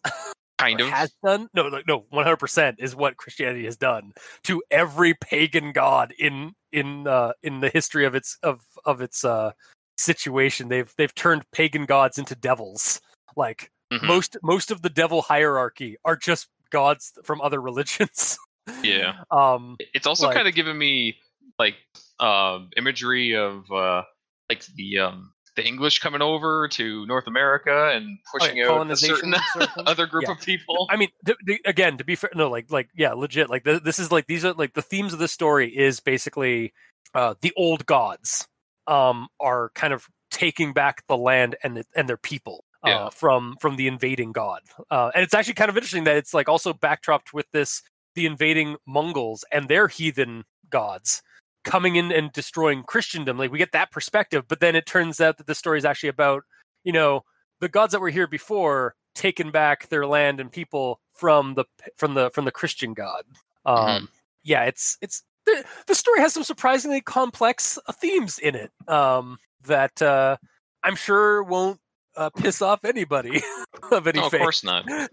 Kind 0.59 0.81
of. 0.81 0.89
has 0.89 1.13
done. 1.23 1.49
No, 1.55 1.65
like, 1.65 1.87
no, 1.87 2.07
one 2.09 2.25
hundred 2.25 2.39
percent 2.39 2.77
is 2.79 2.97
what 2.97 3.17
Christianity 3.17 3.67
has 3.67 3.77
done 3.77 4.13
to 4.45 4.63
every 4.71 5.15
pagan 5.15 5.73
god 5.73 6.15
in 6.19 6.55
in 6.77 7.07
uh, 7.09 7.33
in 7.43 7.61
the 7.61 7.71
history 7.71 8.05
of 8.05 8.15
its 8.15 8.39
of 8.43 8.61
of 8.85 9.01
its 9.01 9.25
uh, 9.25 9.53
situation. 9.99 10.69
They've 10.69 10.93
they've 10.99 11.15
turned 11.15 11.43
pagan 11.53 11.87
gods 11.87 12.19
into 12.19 12.35
devils. 12.37 13.01
Like 13.37 13.71
Mhm. 13.93 14.03
most 14.03 14.37
most 14.43 14.71
of 14.71 14.83
the 14.83 14.91
devil 14.91 15.23
hierarchy 15.23 15.97
are 16.05 16.17
just 16.17 16.49
gods 16.71 17.13
from 17.25 17.41
other 17.41 17.61
religions. 17.61 18.39
Yeah. 18.83 19.23
um, 19.31 19.77
It's 19.95 20.07
also 20.07 20.27
like- 20.27 20.37
kind 20.37 20.49
of 20.49 20.55
given 20.55 20.77
me 20.77 21.19
like 21.59 21.77
um, 22.21 22.71
imagery 22.77 23.35
of 23.37 23.71
uh, 23.71 24.03
like 24.51 24.65
the 24.75 24.99
um, 24.99 25.33
the 25.57 25.67
English 25.67 25.99
coming 26.01 26.23
over 26.23 26.69
to 26.69 27.07
North 27.07 27.27
America 27.27 27.91
and 27.95 28.19
pushing 28.33 28.61
out 28.61 28.87
a 28.87 28.91
Oh, 28.91 28.95
certain 28.95 29.35
sort 29.35 29.65
of 29.65 29.73
thing. 29.75 29.85
other 29.87 30.07
group 30.07 30.25
Yeah. 30.27 30.33
of 30.33 30.41
people. 30.41 30.87
I 30.91 30.97
mean, 30.97 31.09
to, 31.25 31.35
to- 31.47 31.59
again, 31.65 31.99
to 31.99 32.05
be 32.05 32.15
fair, 32.15 32.31
no, 32.35 32.49
like, 32.51 32.71
like, 32.71 32.89
yeah, 32.95 33.13
legit. 33.13 33.49
Like, 33.51 33.65
th- 33.65 33.83
this 33.83 33.99
is 33.99 34.13
like 34.13 34.27
these 34.27 34.45
are 34.45 34.53
like 34.53 34.75
the 34.75 34.83
themes 34.83 35.13
of 35.13 35.19
this 35.19 35.33
story 35.33 35.75
is 35.77 36.01
basically 36.01 36.73
uh, 37.15 37.35
the 37.41 37.53
old 37.57 37.87
gods 37.87 38.47
um, 38.87 39.29
are 39.41 39.71
kind 39.75 39.93
of 39.93 40.07
taking 40.31 40.73
back 40.73 41.05
the 41.09 41.17
land 41.17 41.57
and 41.63 41.77
the, 41.79 41.85
and 41.97 42.09
their 42.09 42.17
people 42.19 42.65
uh, 42.85 42.89
Yeah. 42.91 43.09
from 43.11 43.57
from 43.61 43.77
the 43.77 43.87
invading 43.89 44.33
god. 44.33 44.61
Uh, 44.91 45.11
and 45.15 45.23
it's 45.25 45.35
actually 45.35 45.55
kind 45.55 45.71
of 45.71 45.77
interesting 45.77 46.05
that 46.05 46.17
it's 46.17 46.35
like 46.35 46.49
also 46.49 46.73
backdropped 46.73 47.33
with 47.33 47.47
this 47.53 47.83
the 48.15 48.27
invading 48.27 48.77
Mongols 48.87 49.45
and 49.53 49.69
their 49.69 49.89
heathen 49.89 50.45
gods 50.71 51.23
coming 51.67 51.97
in 51.97 52.11
and 52.11 52.33
destroying 52.33 52.83
Christendom. 52.85 53.37
Like 53.37 53.51
we 53.51 53.59
get 53.59 53.73
that 53.73 53.91
perspective, 53.91 54.45
but 54.49 54.61
then 54.61 54.75
it 54.75 54.87
turns 54.87 55.21
out 55.21 55.37
that 55.37 55.47
the 55.47 55.55
story 55.55 55.77
is 55.77 55.85
actually 55.85 56.09
about 56.09 56.45
you 56.85 56.93
know 56.93 57.25
the 57.61 57.69
gods 57.69 57.93
that 57.93 58.01
were 58.01 58.09
here 58.09 58.27
before 58.27 58.95
taking 59.15 59.51
back 59.51 59.89
their 59.89 60.07
land 60.07 60.41
and 60.41 60.51
people 60.51 61.01
from 61.13 61.55
the 61.55 61.65
from 61.97 62.15
the 62.15 62.31
from 62.31 62.47
the 62.47 62.53
Christian 62.53 62.95
god. 62.95 63.25
Um, 63.67 63.77
Mhm. 63.77 64.09
Yeah, 64.45 64.63
it's 64.65 64.97
it's 65.03 65.25
the, 65.45 65.65
the 65.87 65.95
story 65.95 66.21
has 66.21 66.33
some 66.33 66.45
surprisingly 66.45 67.01
complex 67.01 67.79
uh, 67.87 67.93
themes 67.93 68.39
in 68.39 68.55
it 68.55 68.71
um, 68.89 69.39
that 69.65 70.01
uh, 70.01 70.37
I'm 70.85 70.95
sure 70.97 71.43
won't 71.43 71.81
uh, 72.17 72.31
piss 72.31 72.63
off 72.63 72.85
anybody 72.85 73.43
of 73.91 74.07
any 74.07 74.21
No, 74.21 74.27
of 74.27 74.33
course 74.33 74.65
not. 74.65 74.89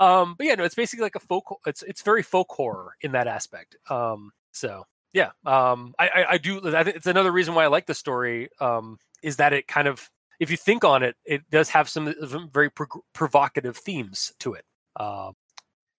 Um, 0.00 0.34
but 0.36 0.46
yeah, 0.46 0.56
no, 0.56 0.64
it's 0.64 0.74
basically 0.74 1.04
like 1.04 1.14
a 1.14 1.20
folk. 1.20 1.44
It's 1.66 1.82
it's 1.82 2.02
very 2.02 2.22
folk 2.22 2.48
horror 2.50 2.96
in 3.00 3.12
that 3.12 3.28
aspect. 3.28 3.76
Um, 3.88 4.32
so 4.50 4.84
yeah, 5.14 5.30
um, 5.46 5.94
I, 5.98 6.08
I 6.08 6.24
I 6.32 6.38
do. 6.38 6.60
I 6.76 6.84
think 6.84 6.96
it's 6.96 7.06
another 7.06 7.32
reason 7.32 7.54
why 7.54 7.64
I 7.64 7.68
like 7.68 7.86
the 7.86 7.94
story. 7.94 8.50
Um, 8.60 8.98
is 9.22 9.36
that 9.36 9.54
it 9.54 9.66
kind 9.66 9.88
of, 9.88 10.10
if 10.38 10.50
you 10.50 10.58
think 10.58 10.84
on 10.84 11.02
it, 11.02 11.16
it 11.24 11.48
does 11.50 11.70
have 11.70 11.88
some 11.88 12.12
some 12.28 12.50
very 12.52 12.68
pro- 12.68 13.02
provocative 13.14 13.76
themes 13.78 14.32
to 14.40 14.52
it. 14.52 14.64
Um, 14.96 15.32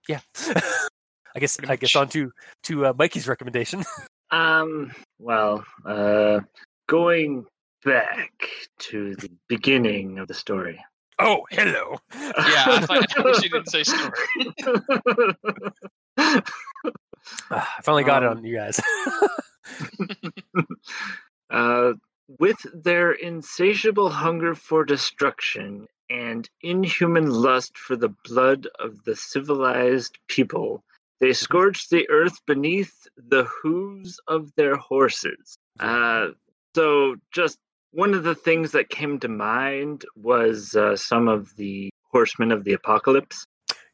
yeah. 0.07 0.20
I 1.36 1.39
guess 1.39 1.57
Pretty 1.57 1.74
I 1.74 1.76
guess 1.76 1.95
much. 1.95 2.01
on 2.01 2.09
to 2.09 2.32
to 2.63 2.86
uh, 2.88 2.93
Mikey's 2.97 3.28
recommendation. 3.28 3.84
Um, 4.32 4.91
well, 5.20 5.63
uh, 5.86 6.39
going 6.88 7.45
back 7.86 8.32
to 8.80 9.16
the 9.16 9.30
beginning 9.47 10.18
of 10.18 10.28
the 10.28 10.34
story. 10.34 10.84
oh, 11.20 11.45
hello. 11.51 11.99
Yeah, 12.20 12.63
I, 12.68 12.86
thought, 12.86 13.18
I 13.20 13.22
wish 13.22 13.43
you 13.43 13.49
didn't 13.51 13.70
say 13.70 13.84
story. 13.84 14.11
Finally 17.86 18.03
got 18.03 18.23
it 18.23 18.29
Um, 18.29 18.38
on 18.39 18.43
you 18.43 18.55
guys. 18.55 18.81
uh, 21.51 21.93
with 22.39 22.57
their 22.73 23.11
insatiable 23.11 24.09
hunger 24.09 24.55
for 24.55 24.83
destruction 24.83 25.88
and 26.09 26.49
inhuman 26.63 27.29
lust 27.29 27.77
for 27.77 27.95
the 27.95 28.09
blood 28.25 28.67
of 28.79 29.03
the 29.03 29.15
civilized 29.15 30.17
people, 30.27 30.83
they 31.19 31.31
scourged 31.31 31.91
the 31.91 32.09
earth 32.09 32.43
beneath 32.47 33.07
the 33.17 33.43
hooves 33.43 34.19
of 34.27 34.51
their 34.55 34.75
horses. 34.77 35.55
Uh, 35.79 36.29
so, 36.75 37.17
just 37.31 37.59
one 37.91 38.15
of 38.15 38.23
the 38.23 38.36
things 38.36 38.71
that 38.71 38.89
came 38.89 39.19
to 39.19 39.27
mind 39.27 40.05
was 40.15 40.75
uh, 40.75 40.95
some 40.95 41.27
of 41.27 41.55
the 41.55 41.91
horsemen 42.11 42.51
of 42.51 42.63
the 42.63 42.73
apocalypse. 42.73 43.45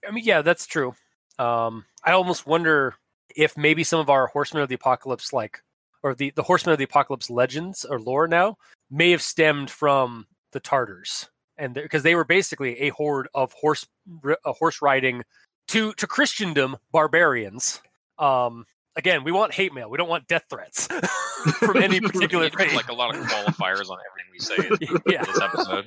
I 0.08 0.12
mean, 0.12 0.24
yeah, 0.24 0.42
that's 0.42 0.66
true. 0.66 0.96
Um, 1.38 1.84
I 2.06 2.14
almost 2.14 2.48
wonder 2.48 2.96
if 3.36 3.58
maybe 3.58 3.84
some 3.84 4.00
of 4.00 4.10
our 4.10 4.28
Horsemen 4.28 4.64
of 4.64 4.70
the 4.70 4.76
Apocalypse, 4.76 5.34
like, 5.34 5.62
or 6.04 6.16
the 6.16 6.32
the 6.36 6.44
Horsemen 6.44 6.74
of 6.74 6.78
the 6.80 6.84
Apocalypse 6.86 7.30
legends 7.30 7.86
or 7.86 8.00
lore 8.00 8.28
now, 8.28 8.58
may 8.90 9.12
have 9.12 9.22
stemmed 9.22 9.70
from 9.70 10.26
the 10.52 10.60
Tartars, 10.60 11.30
and 11.58 11.74
because 11.74 12.04
they 12.04 12.16
were 12.16 12.26
basically 12.26 12.80
a 12.82 12.90
horde 12.90 13.28
of 13.34 13.54
horse 13.54 13.88
ri- 14.22 14.36
uh, 14.46 14.54
horse 14.54 14.82
riding 14.82 15.24
to 15.70 15.94
to 15.94 16.08
Christendom 16.08 16.78
barbarians. 16.92 17.82
Um, 18.20 18.66
again, 18.96 19.24
we 19.24 19.32
want 19.32 19.54
hate 19.54 19.74
mail. 19.74 19.90
We 19.90 19.98
don't 19.98 20.10
want 20.10 20.28
death 20.28 20.44
threats 20.50 20.88
from 21.60 21.78
any 21.78 22.00
particular 22.02 22.46
Need 22.46 22.54
put, 22.54 22.74
like 22.74 22.90
a 22.90 22.94
lot 22.94 23.16
of 23.16 23.24
qualifiers 23.26 23.90
on 23.90 23.98
everything 24.00 24.32
we 24.32 24.40
say 24.40 24.56
in 24.86 25.02
yeah. 25.14 25.24
this 25.24 25.40
episode. 25.42 25.86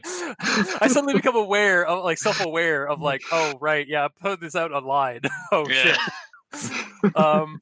I 0.80 0.88
suddenly 0.88 1.14
become 1.14 1.36
aware 1.36 1.84
of 1.86 2.04
like 2.04 2.18
self-aware 2.18 2.88
of 2.88 3.00
like, 3.00 3.22
oh 3.30 3.54
right, 3.60 3.86
yeah, 3.86 4.04
I 4.06 4.08
put 4.20 4.40
this 4.40 4.54
out 4.56 4.72
online. 4.72 5.20
oh 5.52 5.66
Yeah. 5.68 5.74
shit. 5.82 5.98
Um 7.14 7.60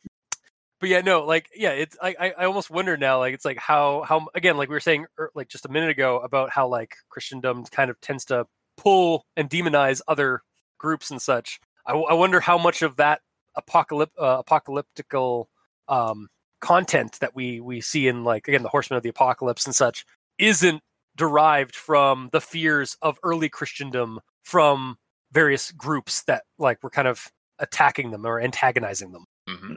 but 0.82 0.88
yeah, 0.88 1.00
no, 1.00 1.24
like 1.24 1.48
yeah, 1.54 1.70
it's 1.70 1.96
I, 2.02 2.16
I 2.18 2.32
I 2.38 2.44
almost 2.46 2.68
wonder 2.68 2.96
now, 2.96 3.20
like 3.20 3.34
it's 3.34 3.44
like 3.44 3.56
how 3.56 4.02
how 4.02 4.26
again, 4.34 4.56
like 4.56 4.68
we 4.68 4.74
were 4.74 4.80
saying 4.80 5.06
like 5.32 5.48
just 5.48 5.64
a 5.64 5.68
minute 5.68 5.90
ago 5.90 6.18
about 6.18 6.50
how 6.50 6.66
like 6.66 6.96
Christendom 7.08 7.64
kind 7.66 7.88
of 7.88 8.00
tends 8.00 8.24
to 8.26 8.46
pull 8.76 9.24
and 9.36 9.48
demonize 9.48 10.00
other 10.08 10.42
groups 10.78 11.12
and 11.12 11.22
such. 11.22 11.60
I 11.86 12.14
wonder 12.14 12.40
how 12.40 12.58
much 12.58 12.82
of 12.82 12.96
that 12.96 13.20
apocalyp 13.54 14.10
uh, 14.18 14.42
apocalyptical 14.42 15.46
um 15.86 16.28
content 16.60 17.16
that 17.20 17.34
we 17.34 17.60
we 17.60 17.80
see 17.80 18.08
in 18.08 18.24
like 18.24 18.48
again 18.48 18.64
the 18.64 18.68
Horsemen 18.68 18.96
of 18.96 19.04
the 19.04 19.08
Apocalypse 19.08 19.66
and 19.66 19.74
such 19.74 20.04
isn't 20.38 20.82
derived 21.16 21.76
from 21.76 22.28
the 22.32 22.40
fears 22.40 22.96
of 23.02 23.18
early 23.22 23.48
Christendom 23.48 24.18
from 24.42 24.96
various 25.30 25.70
groups 25.70 26.24
that 26.24 26.42
like 26.58 26.82
were 26.82 26.90
kind 26.90 27.06
of 27.06 27.30
attacking 27.58 28.10
them 28.10 28.26
or 28.26 28.40
antagonizing 28.40 29.12
them. 29.12 29.24
Mhm. 29.48 29.76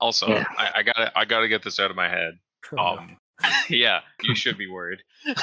Also, 0.00 0.28
Yeah. 0.28 0.44
I, 0.56 0.70
I 0.76 0.82
gotta 0.82 1.12
I 1.18 1.24
gotta 1.24 1.48
get 1.48 1.62
this 1.62 1.78
out 1.78 1.90
of 1.90 1.96
my 1.96 2.08
head. 2.08 2.38
Oh, 2.72 2.76
no. 2.76 3.00
Um, 3.00 3.16
yeah, 3.70 4.00
you 4.22 4.34
should 4.34 4.56
be 4.58 4.68
worried. 4.68 5.00
As 5.26 5.36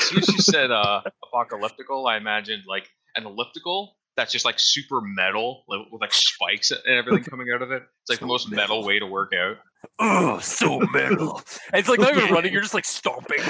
soon 0.00 0.18
as 0.18 0.28
you 0.28 0.38
said 0.38 0.70
uh, 0.72 1.00
apocalyptical, 1.24 2.08
I 2.08 2.16
imagined 2.16 2.64
like 2.68 2.88
an 3.14 3.24
elliptical 3.24 3.96
that's 4.16 4.32
just 4.32 4.44
like 4.44 4.56
super 4.58 5.00
metal 5.00 5.62
like, 5.68 5.80
with 5.92 6.00
like 6.00 6.12
spikes 6.12 6.70
and 6.72 6.80
everything 6.86 7.22
coming 7.24 7.46
out 7.54 7.62
of 7.62 7.70
it. 7.70 7.82
It's 8.02 8.10
like 8.10 8.18
the 8.18 8.26
most 8.26 8.50
metal 8.50 8.76
metal. 8.78 8.84
way 8.86 8.98
to 8.98 9.06
work 9.06 9.32
out. 9.34 9.56
oh, 10.00 10.38
so 10.40 10.80
metal. 10.92 11.40
And 11.72 11.78
it's 11.80 11.88
like 11.88 12.00
not 12.00 12.16
even 12.16 12.32
running; 12.34 12.52
you're 12.52 12.62
just 12.62 12.74
like 12.74 12.84
stomping. 12.84 13.40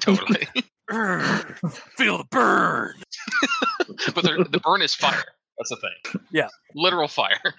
Totally. 0.00 0.48
Feel 1.96 2.18
the 2.18 2.26
burn. 2.30 2.94
but 4.14 4.22
the, 4.24 4.46
the 4.50 4.60
burn 4.60 4.82
is 4.82 4.94
fire. 4.94 5.24
That's 5.58 5.70
the 5.70 5.76
thing. 5.76 6.22
Yeah. 6.30 6.48
Literal 6.74 7.08
fire. 7.08 7.40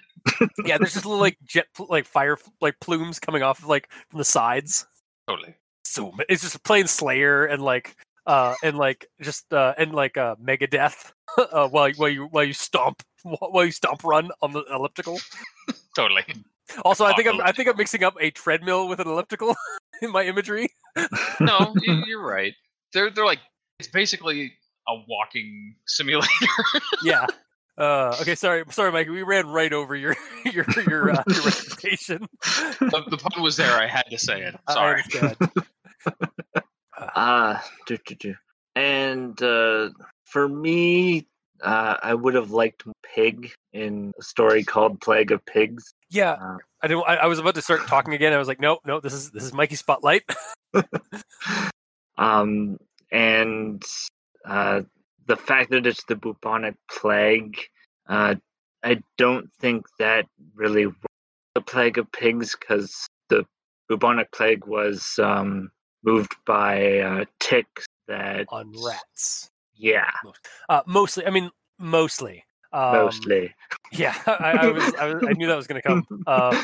Yeah, 0.66 0.76
there's 0.76 0.92
just 0.92 1.06
little 1.06 1.18
like 1.20 1.38
jet, 1.44 1.66
like 1.88 2.04
fire, 2.04 2.36
like 2.60 2.78
plumes 2.80 3.18
coming 3.18 3.42
off 3.42 3.60
of 3.60 3.66
like 3.68 3.88
from 4.10 4.18
the 4.18 4.24
sides. 4.24 4.86
Totally. 5.28 5.54
So 5.84 6.12
it's 6.28 6.42
just 6.42 6.62
plain 6.62 6.86
Slayer 6.86 7.46
and 7.46 7.62
like 7.62 7.96
uh 8.26 8.54
and 8.62 8.76
like 8.76 9.06
just 9.22 9.50
uh 9.52 9.72
and 9.78 9.94
like 9.94 10.18
uh 10.18 10.36
Megadeth 10.36 11.12
uh 11.38 11.68
while 11.68 11.88
you- 11.88 11.94
while 11.96 12.08
you 12.10 12.24
while 12.26 12.44
you 12.44 12.52
stomp 12.52 13.02
while 13.22 13.64
you 13.64 13.72
stomp 13.72 14.04
run 14.04 14.30
on 14.42 14.52
the 14.52 14.62
elliptical. 14.70 15.18
Totally. 15.96 16.22
Also, 16.84 17.04
I 17.06 17.14
think 17.14 17.26
I'm 17.28 17.40
I 17.40 17.52
think 17.52 17.68
I'm 17.68 17.76
mixing 17.78 18.04
up 18.04 18.14
a 18.20 18.30
treadmill 18.30 18.86
with 18.88 19.00
an 19.00 19.08
elliptical 19.08 19.56
in 20.02 20.12
my 20.12 20.24
imagery. 20.24 20.68
No, 21.40 21.74
you- 21.80 22.04
you're 22.06 22.22
right. 22.24 22.54
They're 22.92 23.10
they're 23.10 23.24
like 23.26 23.40
it's 23.78 23.88
basically 23.88 24.52
a 24.90 25.04
walking 25.08 25.76
simulator. 25.86 26.28
Yeah, 27.04 27.26
Uh, 27.78 28.14
okay, 28.20 28.34
sorry, 28.34 28.64
sorry, 28.70 28.92
Mike. 28.92 29.08
We 29.08 29.22
ran 29.22 29.46
right 29.48 29.72
over 29.72 29.94
your 29.96 30.14
your 30.44 30.66
your, 30.86 31.10
uh, 31.12 31.22
your 31.26 31.44
reputation. 31.44 32.26
The, 32.80 33.04
the 33.08 33.16
pun 33.16 33.42
was 33.42 33.56
there. 33.56 33.72
I 33.72 33.86
had 33.86 34.04
to 34.10 34.18
say 34.18 34.42
it. 34.42 34.54
Sorry. 34.68 35.02
understand. 35.02 35.36
Ah, 37.16 37.64
do, 37.86 37.96
do, 38.06 38.14
do. 38.14 38.34
and 38.76 39.40
uh, 39.42 39.88
for 40.26 40.46
me, 40.46 41.26
uh, 41.62 41.96
I 42.02 42.12
would 42.12 42.34
have 42.34 42.50
liked 42.50 42.84
Pig 43.02 43.52
in 43.72 44.12
a 44.18 44.22
story 44.22 44.64
called 44.64 45.00
Plague 45.00 45.32
of 45.32 45.44
Pigs. 45.46 45.94
Yeah, 46.10 46.32
Uh, 46.32 46.56
I 46.82 46.88
didn't. 46.88 47.04
I, 47.08 47.16
I 47.16 47.26
was 47.26 47.38
about 47.38 47.54
to 47.54 47.62
start 47.62 47.86
talking 47.86 48.12
again. 48.12 48.34
I 48.34 48.38
was 48.38 48.48
like, 48.48 48.60
no, 48.60 48.80
no, 48.84 49.00
this 49.00 49.14
is 49.14 49.30
this 49.30 49.44
is 49.44 49.54
Mikey 49.54 49.76
Spotlight. 49.76 50.24
um, 52.18 52.78
and 53.10 53.82
uh, 54.44 54.82
the 55.26 55.36
fact 55.36 55.70
that 55.70 55.86
it's 55.86 56.04
the 56.04 56.16
bubonic 56.16 56.74
plague, 56.90 57.58
uh, 58.08 58.34
I 58.82 59.02
don't 59.18 59.50
think 59.60 59.86
that 59.98 60.26
really 60.54 60.86
was 60.86 60.94
the 61.54 61.60
plague 61.60 61.98
of 61.98 62.10
pigs 62.12 62.56
because 62.58 63.06
the 63.28 63.44
bubonic 63.88 64.32
plague 64.32 64.66
was 64.66 65.18
um, 65.22 65.70
moved 66.02 66.34
by 66.46 66.98
uh, 66.98 67.24
ticks 67.38 67.86
that 68.08 68.46
on 68.48 68.72
rats. 68.84 69.50
Yeah, 69.74 70.10
Uh, 70.68 70.82
mostly, 70.86 71.26
I 71.26 71.30
mean, 71.30 71.50
mostly. 71.78 72.44
Um, 72.72 72.92
mostly. 72.92 73.54
Yeah, 73.92 74.14
I, 74.24 74.52
I 74.52 74.66
was, 74.68 74.94
I 74.94 75.12
was, 75.12 75.24
I 75.28 75.32
knew 75.32 75.48
that 75.48 75.56
was 75.56 75.66
going 75.66 75.82
to 75.82 75.88
come. 75.88 76.06
Uh, 76.24 76.62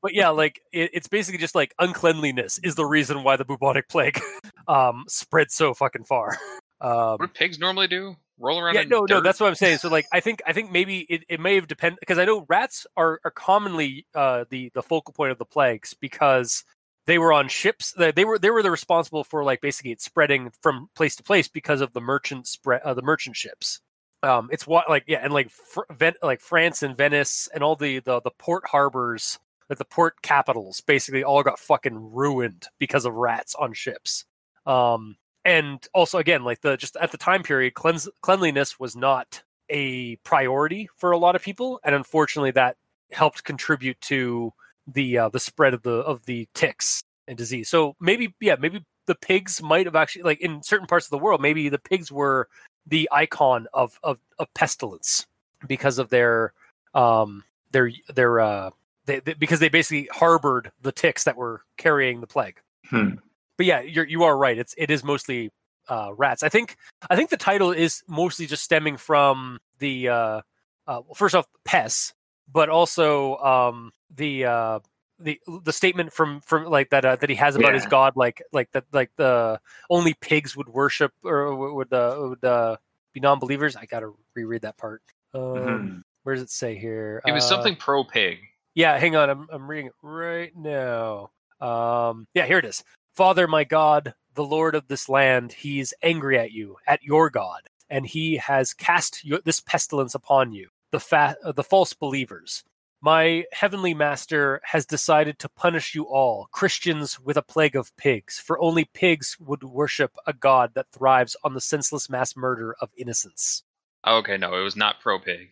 but 0.00 0.14
yeah, 0.14 0.28
like 0.28 0.60
it, 0.72 0.90
it's 0.92 1.08
basically 1.08 1.38
just 1.38 1.56
like 1.56 1.74
uncleanliness 1.80 2.58
is 2.62 2.76
the 2.76 2.84
reason 2.84 3.24
why 3.24 3.34
the 3.34 3.44
bubonic 3.44 3.88
plague 3.88 4.20
um, 4.68 5.04
spread 5.08 5.50
so 5.50 5.74
fucking 5.74 6.04
far. 6.04 6.38
Um, 6.80 7.16
What 7.18 7.20
do 7.20 7.26
pigs 7.28 7.58
normally 7.58 7.88
do? 7.88 8.16
Roll 8.40 8.60
around 8.60 8.74
yeah, 8.74 8.84
no, 8.84 9.04
no, 9.08 9.20
that's 9.20 9.40
what 9.40 9.48
I'm 9.48 9.56
saying. 9.56 9.78
So 9.78 9.88
like, 9.88 10.06
I 10.12 10.20
think, 10.20 10.42
I 10.46 10.52
think 10.52 10.70
maybe 10.70 11.00
it, 11.00 11.24
it 11.28 11.40
may 11.40 11.56
have 11.56 11.66
depended 11.66 11.98
because 11.98 12.18
I 12.18 12.24
know 12.24 12.46
rats 12.48 12.86
are, 12.96 13.20
are 13.24 13.32
commonly 13.32 14.06
uh, 14.14 14.44
the 14.48 14.70
the 14.74 14.82
focal 14.82 15.12
point 15.12 15.32
of 15.32 15.38
the 15.38 15.44
plagues 15.44 15.92
because 15.94 16.62
they 17.06 17.18
were 17.18 17.32
on 17.32 17.48
ships. 17.48 17.92
They, 17.92 18.12
they 18.12 18.24
were 18.24 18.38
they 18.38 18.50
were 18.50 18.62
the 18.62 18.70
responsible 18.70 19.24
for 19.24 19.42
like 19.42 19.60
basically 19.60 19.90
it 19.90 20.00
spreading 20.00 20.52
from 20.62 20.88
place 20.94 21.16
to 21.16 21.22
place 21.24 21.48
because 21.48 21.80
of 21.80 21.94
the 21.94 22.00
merchant 22.00 22.46
spread 22.46 22.82
uh, 22.82 22.94
the 22.94 23.02
merchant 23.02 23.34
ships. 23.34 23.80
Um, 24.22 24.50
it's 24.52 24.66
what 24.66 24.88
like 24.88 25.04
yeah, 25.08 25.20
and 25.22 25.32
like 25.32 25.50
fr- 25.50 25.90
Ven- 25.90 26.14
like 26.22 26.40
France 26.40 26.82
and 26.82 26.96
Venice 26.96 27.48
and 27.52 27.64
all 27.64 27.76
the 27.76 28.00
the 28.00 28.20
the 28.20 28.30
port 28.38 28.66
harbors, 28.66 29.38
like 29.70 29.78
the 29.78 29.84
port 29.84 30.22
capitals, 30.22 30.80
basically 30.82 31.24
all 31.24 31.42
got 31.42 31.58
fucking 31.58 32.12
ruined 32.12 32.68
because 32.78 33.04
of 33.04 33.14
rats 33.14 33.54
on 33.54 33.72
ships. 33.72 34.24
Um, 34.66 35.16
and 35.44 35.86
also 35.94 36.18
again, 36.18 36.44
like 36.44 36.60
the 36.60 36.76
just 36.76 36.96
at 36.96 37.12
the 37.12 37.18
time 37.18 37.42
period, 37.42 37.74
cleanse, 37.74 38.08
cleanliness 38.20 38.78
was 38.78 38.96
not 38.96 39.42
a 39.70 40.16
priority 40.16 40.88
for 40.96 41.10
a 41.10 41.18
lot 41.18 41.36
of 41.36 41.42
people, 41.42 41.80
and 41.84 41.94
unfortunately, 41.94 42.50
that 42.52 42.76
helped 43.12 43.44
contribute 43.44 44.00
to 44.02 44.52
the 44.86 45.18
uh, 45.18 45.28
the 45.28 45.40
spread 45.40 45.74
of 45.74 45.82
the 45.82 45.90
of 45.90 46.24
the 46.26 46.48
ticks 46.54 47.02
and 47.26 47.36
disease. 47.36 47.68
So 47.68 47.94
maybe 48.00 48.34
yeah, 48.40 48.56
maybe 48.58 48.84
the 49.06 49.14
pigs 49.14 49.62
might 49.62 49.86
have 49.86 49.96
actually 49.96 50.22
like 50.22 50.40
in 50.40 50.62
certain 50.62 50.86
parts 50.86 51.06
of 51.06 51.10
the 51.10 51.18
world, 51.18 51.40
maybe 51.40 51.68
the 51.68 51.78
pigs 51.78 52.10
were 52.10 52.48
the 52.86 53.08
icon 53.12 53.66
of 53.72 53.98
of, 54.02 54.18
of 54.38 54.52
pestilence 54.54 55.26
because 55.66 55.98
of 55.98 56.08
their 56.10 56.52
um 56.94 57.44
their 57.72 57.90
their 58.14 58.40
uh 58.40 58.70
they, 59.06 59.20
they, 59.20 59.34
because 59.34 59.60
they 59.60 59.68
basically 59.68 60.08
harbored 60.12 60.70
the 60.82 60.92
ticks 60.92 61.24
that 61.24 61.36
were 61.36 61.62
carrying 61.76 62.20
the 62.20 62.26
plague. 62.26 62.60
Hmm. 62.86 63.14
But 63.58 63.66
yeah, 63.66 63.80
you're 63.82 64.06
you 64.06 64.22
are 64.22 64.38
right. 64.38 64.56
It's 64.56 64.74
it 64.78 64.90
is 64.90 65.04
mostly 65.04 65.50
uh, 65.88 66.12
rats. 66.16 66.42
I 66.42 66.48
think 66.48 66.76
I 67.10 67.16
think 67.16 67.28
the 67.30 67.36
title 67.36 67.72
is 67.72 68.02
mostly 68.08 68.46
just 68.46 68.62
stemming 68.62 68.96
from 68.96 69.58
the 69.80 70.08
uh, 70.08 70.40
uh, 70.86 71.02
first 71.14 71.34
off 71.34 71.46
pests, 71.64 72.14
but 72.50 72.68
also 72.70 73.36
um, 73.38 73.92
the 74.14 74.44
uh, 74.46 74.78
the 75.18 75.40
the 75.64 75.72
statement 75.72 76.12
from 76.12 76.40
from 76.42 76.66
like 76.66 76.90
that 76.90 77.04
uh, 77.04 77.16
that 77.16 77.28
he 77.28 77.36
has 77.36 77.56
about 77.56 77.74
his 77.74 77.84
god, 77.86 78.12
like 78.14 78.40
like 78.52 78.70
that 78.72 78.84
like 78.92 79.10
the 79.16 79.60
only 79.90 80.14
pigs 80.14 80.56
would 80.56 80.68
worship 80.68 81.12
or 81.24 81.54
would 81.74 81.92
uh, 81.92 82.16
would 82.20 82.44
uh, 82.44 82.76
be 83.12 83.18
non-believers. 83.20 83.74
I 83.74 83.86
gotta 83.86 84.12
reread 84.34 84.62
that 84.62 84.76
part. 84.76 85.02
Um, 85.34 85.42
Mhm. 85.42 86.02
Where 86.22 86.34
does 86.36 86.42
it 86.44 86.50
say 86.50 86.76
here? 86.78 87.22
It 87.26 87.32
was 87.32 87.44
Uh, 87.44 87.48
something 87.48 87.74
pro 87.74 88.04
pig. 88.04 88.38
yeah, 88.74 88.96
hang 88.98 89.16
on. 89.16 89.28
I'm 89.30 89.48
I'm 89.50 89.68
reading 89.68 89.86
it 89.86 89.94
right 90.02 90.54
now. 90.54 91.30
Um, 91.60 92.28
yeah, 92.34 92.46
here 92.46 92.58
it 92.58 92.64
is. 92.64 92.84
Father, 93.18 93.48
my 93.48 93.64
God, 93.64 94.14
the 94.34 94.44
Lord 94.44 94.76
of 94.76 94.86
this 94.86 95.08
land, 95.08 95.50
he's 95.52 95.92
angry 96.04 96.38
at 96.38 96.52
you, 96.52 96.76
at 96.86 97.02
your 97.02 97.30
God, 97.30 97.62
and 97.90 98.06
he 98.06 98.36
has 98.36 98.72
cast 98.72 99.24
your, 99.24 99.40
this 99.44 99.58
pestilence 99.58 100.14
upon 100.14 100.52
you, 100.52 100.68
the 100.92 101.00
fa- 101.00 101.36
uh, 101.44 101.50
the 101.50 101.64
false 101.64 101.92
believers. 101.94 102.62
My 103.00 103.42
heavenly 103.50 103.92
master 103.92 104.60
has 104.62 104.86
decided 104.86 105.40
to 105.40 105.48
punish 105.48 105.96
you 105.96 106.04
all, 106.04 106.46
Christians, 106.52 107.18
with 107.18 107.36
a 107.36 107.42
plague 107.42 107.74
of 107.74 107.90
pigs, 107.96 108.38
for 108.38 108.56
only 108.60 108.84
pigs 108.84 109.36
would 109.40 109.64
worship 109.64 110.12
a 110.24 110.32
God 110.32 110.74
that 110.74 110.86
thrives 110.92 111.36
on 111.42 111.54
the 111.54 111.60
senseless 111.60 112.08
mass 112.08 112.36
murder 112.36 112.76
of 112.80 112.90
innocents. 112.96 113.64
Okay, 114.06 114.36
no, 114.36 114.54
it 114.54 114.62
was 114.62 114.76
not 114.76 115.00
pro 115.00 115.18
pig. 115.18 115.48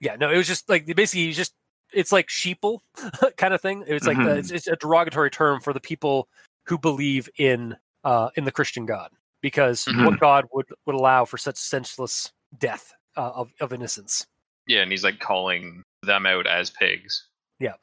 Yeah, 0.00 0.16
no, 0.16 0.30
it 0.30 0.38
was 0.38 0.46
just 0.48 0.66
like 0.70 0.86
basically 0.86 1.26
he's 1.26 1.36
just 1.36 1.52
it's 1.92 2.10
like 2.10 2.28
sheeple 2.28 2.78
kind 3.36 3.52
of 3.52 3.60
thing. 3.60 3.84
It's 3.86 4.06
like 4.06 4.16
the, 4.16 4.22
Mhm. 4.22 4.38
it's, 4.38 4.50
it's 4.50 4.66
a 4.66 4.76
derogatory 4.76 5.30
term 5.30 5.60
for 5.60 5.74
the 5.74 5.80
people 5.80 6.26
who 6.66 6.78
believe 6.78 7.28
in 7.38 7.76
uh 8.04 8.30
in 8.36 8.44
the 8.44 8.52
Christian 8.52 8.86
God 8.86 9.10
because 9.42 9.84
Mhm. 9.84 10.04
what 10.04 10.18
God 10.20 10.46
would 10.52 10.66
would 10.86 10.94
allow 10.96 11.24
for 11.24 11.38
such 11.38 11.56
senseless 11.56 12.32
death 12.58 12.92
uh, 13.16 13.30
of 13.34 13.52
of 13.60 13.72
innocence. 13.72 14.26
Yeah, 14.66 14.82
and 14.82 14.90
he's 14.90 15.04
like 15.04 15.18
calling 15.20 15.82
them 16.02 16.26
out 16.26 16.46
as 16.46 16.70
pigs. 16.70 17.28
Yeah. 17.60 17.74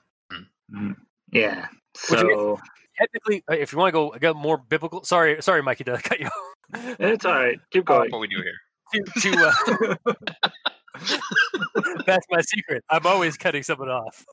Would 0.71 0.79
you- 0.81 0.95
So 1.95 2.59
Technically, 2.97 3.43
uh, 3.49 3.53
if 3.55 3.71
you 3.71 3.77
want 3.79 3.87
to 3.89 3.91
go 3.93 4.09
get 4.19 4.35
more 4.35 4.57
biblical, 4.57 5.03
sorry, 5.05 5.41
sorry, 5.41 5.63
Mikey, 5.63 5.85
did 5.85 5.95
I 5.95 6.01
cut 6.01 6.19
you? 6.19 6.25
off? 6.27 6.95
it's 6.99 7.23
all 7.23 7.33
right. 7.33 7.57
Keep 7.71 7.85
That's 7.87 7.97
going. 7.97 8.11
what 8.11 8.19
we 8.19 8.27
do 8.27 8.41
here. 8.41 8.59
to, 8.93 9.21
to 9.21 9.95
uh, 10.05 10.15
that's 12.05 12.25
my 12.29 12.41
secret. 12.41 12.83
I'm 12.89 13.05
always 13.05 13.37
cutting 13.37 13.63
someone 13.63 13.89
off. 13.89 14.25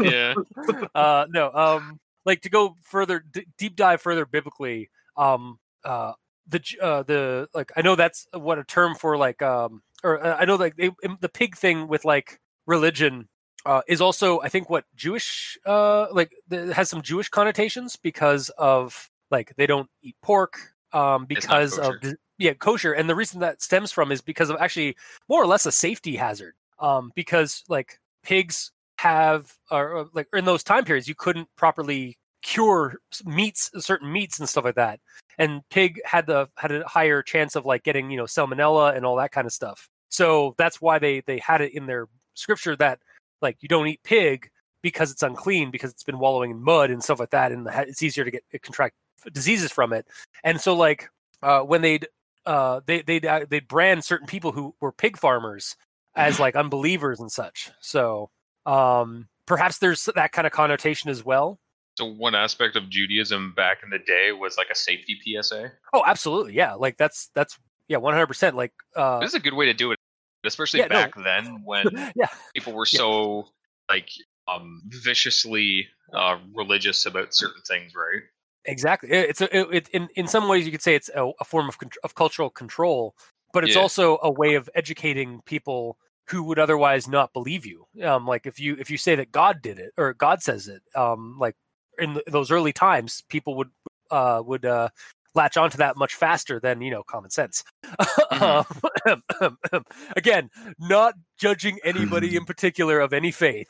Yeah. 0.00 0.34
uh 0.94 1.26
no 1.30 1.52
um 1.52 1.98
like 2.26 2.42
to 2.42 2.50
go 2.50 2.76
further 2.82 3.20
d- 3.20 3.46
deep 3.56 3.76
dive 3.76 4.00
further 4.02 4.26
biblically 4.26 4.90
um 5.16 5.58
uh 5.84 6.12
the 6.48 6.62
uh 6.82 7.02
the 7.04 7.48
like 7.54 7.72
i 7.76 7.82
know 7.82 7.96
that's 7.96 8.26
what 8.34 8.58
a 8.58 8.64
term 8.64 8.94
for 8.94 9.16
like 9.16 9.40
um 9.42 9.82
or 10.04 10.24
uh, 10.24 10.36
i 10.36 10.44
know 10.44 10.56
like 10.56 10.76
they, 10.76 10.90
the 11.20 11.28
pig 11.28 11.56
thing 11.56 11.88
with 11.88 12.04
like 12.04 12.38
religion 12.66 13.28
uh 13.64 13.80
is 13.88 14.00
also 14.00 14.40
i 14.40 14.48
think 14.48 14.68
what 14.68 14.84
jewish 14.94 15.56
uh 15.64 16.06
like 16.12 16.32
the, 16.48 16.74
has 16.74 16.90
some 16.90 17.00
jewish 17.00 17.28
connotations 17.28 17.96
because 17.96 18.50
of 18.58 19.10
like 19.30 19.54
they 19.56 19.66
don't 19.66 19.88
eat 20.02 20.16
pork 20.22 20.58
um 20.92 21.24
because 21.24 21.78
of 21.78 21.94
yeah 22.38 22.54
kosher. 22.54 22.92
And 22.92 23.08
the 23.08 23.14
reason 23.14 23.40
that 23.40 23.62
stems 23.62 23.92
from 23.92 24.12
is 24.12 24.20
because 24.20 24.50
of 24.50 24.56
actually 24.60 24.96
more 25.28 25.42
or 25.42 25.46
less 25.46 25.66
a 25.66 25.72
safety 25.72 26.16
hazard 26.16 26.54
um 26.78 27.12
because 27.14 27.64
like 27.68 27.98
pigs 28.22 28.72
have 28.98 29.52
or, 29.70 30.08
like 30.14 30.26
in 30.32 30.44
those 30.44 30.62
time 30.62 30.84
periods 30.84 31.08
you 31.08 31.14
couldn't 31.14 31.48
properly 31.56 32.16
cure 32.42 32.96
meats 33.24 33.70
certain 33.78 34.12
meats 34.12 34.38
and 34.38 34.48
stuff 34.48 34.64
like 34.64 34.76
that. 34.76 35.00
And 35.38 35.62
pig 35.70 36.00
had 36.04 36.26
the 36.26 36.48
had 36.56 36.72
a 36.72 36.86
higher 36.86 37.22
chance 37.22 37.56
of 37.56 37.66
like 37.66 37.82
getting 37.82 38.10
you 38.10 38.16
know 38.16 38.24
salmonella 38.24 38.96
and 38.96 39.04
all 39.04 39.16
that 39.16 39.32
kind 39.32 39.46
of 39.46 39.52
stuff. 39.52 39.88
So 40.08 40.54
that's 40.56 40.80
why 40.80 40.98
they 40.98 41.20
they 41.26 41.38
had 41.38 41.60
it 41.60 41.74
in 41.74 41.86
their 41.86 42.06
scripture 42.34 42.76
that 42.76 43.00
like 43.42 43.56
you 43.60 43.68
don't 43.68 43.88
eat 43.88 44.00
pig 44.04 44.48
because 44.80 45.10
it's 45.10 45.22
unclean 45.22 45.70
because 45.70 45.90
it's 45.90 46.04
been 46.04 46.18
wallowing 46.18 46.52
in 46.52 46.62
mud 46.62 46.90
and 46.90 47.02
stuff 47.02 47.18
like 47.18 47.30
that 47.30 47.50
and 47.50 47.66
it's 47.72 48.02
easier 48.02 48.24
to 48.24 48.30
get 48.30 48.44
contract 48.62 48.94
diseases 49.32 49.72
from 49.72 49.92
it. 49.92 50.06
And 50.44 50.60
so 50.60 50.74
like 50.74 51.10
uh 51.42 51.60
when 51.60 51.82
they'd 51.82 52.06
uh 52.46 52.80
they 52.86 53.02
they'd 53.02 53.26
uh, 53.26 53.46
they'd 53.50 53.68
brand 53.68 54.04
certain 54.04 54.26
people 54.26 54.52
who 54.52 54.74
were 54.80 54.92
pig 54.92 55.18
farmers 55.18 55.76
as 56.14 56.40
like 56.40 56.56
unbelievers 56.56 57.20
and 57.20 57.30
such. 57.30 57.70
So 57.80 58.30
um 58.66 59.28
perhaps 59.46 59.78
there's 59.78 60.08
that 60.14 60.32
kind 60.32 60.46
of 60.46 60.52
connotation 60.52 61.08
as 61.10 61.24
well 61.24 61.58
So 61.96 62.04
one 62.04 62.34
aspect 62.34 62.76
of 62.76 62.90
Judaism 62.90 63.54
back 63.56 63.78
in 63.82 63.90
the 63.90 63.98
day 63.98 64.32
was 64.32 64.56
like 64.58 64.68
a 64.70 64.74
safety 64.74 65.16
PSA. 65.24 65.72
oh 65.94 66.02
absolutely 66.06 66.54
yeah 66.54 66.74
like 66.74 66.96
that's 66.96 67.30
that's 67.34 67.58
yeah 67.88 67.98
100% 67.98 68.54
like 68.54 68.72
uh 68.96 69.20
This 69.20 69.28
is 69.30 69.34
a 69.34 69.40
good 69.40 69.54
way 69.54 69.66
to 69.66 69.74
do 69.74 69.92
it, 69.92 69.98
especially 70.44 70.80
Yeah, 70.80 70.88
no. 70.88 70.96
back 70.96 71.14
then 71.16 71.62
when 71.64 71.86
yeah 72.16 72.28
people 72.54 72.72
were 72.72 72.86
Yeah. 72.86 72.98
so 72.98 73.48
like 73.88 74.10
um 74.48 74.82
viciously 74.86 75.86
uh 76.12 76.38
religious 76.54 77.06
about 77.06 77.34
certain 77.34 77.62
things, 77.66 77.92
right? 77.94 78.22
exactly 78.64 79.08
it's 79.10 79.40
a, 79.40 79.56
it, 79.56 79.66
it, 79.72 79.88
in 79.90 80.08
in 80.16 80.26
some 80.26 80.48
ways 80.48 80.66
you 80.66 80.72
could 80.72 80.82
say 80.82 80.96
it's 80.96 81.08
a, 81.14 81.30
a 81.40 81.44
form 81.44 81.68
of 81.68 81.76
of 82.02 82.16
cultural 82.16 82.50
control 82.50 83.14
but 83.52 83.62
it's 83.62 83.76
also 83.76 84.18
a 84.22 84.30
way 84.30 84.54
of 84.56 84.68
educating 84.74 85.40
people 85.46 85.96
who 86.28 86.42
would 86.42 86.58
otherwise 86.58 87.08
not 87.08 87.32
believe 87.32 87.64
you 87.64 87.86
um 88.02 88.26
like 88.26 88.46
if 88.46 88.58
you 88.58 88.76
if 88.78 88.90
you 88.90 88.96
say 88.96 89.14
that 89.14 89.32
god 89.32 89.62
did 89.62 89.78
it 89.78 89.92
or 89.96 90.12
god 90.14 90.42
says 90.42 90.68
it 90.68 90.82
um 90.94 91.36
like 91.38 91.54
in 91.98 92.14
th- 92.14 92.26
those 92.26 92.50
early 92.50 92.72
times 92.72 93.22
people 93.28 93.54
would 93.54 93.70
uh 94.10 94.42
would 94.44 94.64
uh 94.64 94.88
latch 95.36 95.56
onto 95.56 95.76
that 95.76 95.96
much 95.96 96.14
faster 96.14 96.58
than 96.58 96.80
you 96.80 96.90
know 96.90 97.04
common 97.04 97.30
sense. 97.30 97.62
Mm-hmm. 97.84 98.72
Um, 99.40 99.84
again, 100.16 100.50
not 100.80 101.14
judging 101.38 101.78
anybody 101.84 102.34
in 102.34 102.44
particular 102.44 102.98
of 102.98 103.12
any 103.12 103.30
faith. 103.30 103.68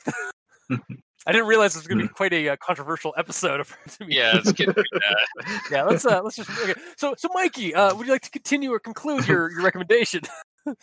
I 0.71 1.31
didn't 1.31 1.47
realize 1.47 1.73
this 1.73 1.83
was 1.83 1.87
going 1.87 1.99
to 1.99 2.05
be 2.05 2.13
quite 2.13 2.33
a 2.33 2.49
uh, 2.49 2.55
controversial 2.55 3.13
episode. 3.17 3.59
Of, 3.59 3.77
to 3.99 4.05
me. 4.05 4.15
Yeah, 4.15 4.37
it's 4.37 4.51
getting 4.53 4.73
pretty 4.73 4.89
yeah. 5.69 5.83
Let's 5.83 6.05
uh, 6.05 6.21
let's 6.23 6.37
just 6.37 6.49
okay. 6.49 6.73
so 6.95 7.13
so 7.17 7.29
Mikey, 7.33 7.75
uh, 7.75 7.93
would 7.93 8.07
you 8.07 8.13
like 8.13 8.23
to 8.23 8.31
continue 8.31 8.71
or 8.71 8.79
conclude 8.79 9.27
your 9.27 9.51
your 9.51 9.61
recommendation? 9.61 10.21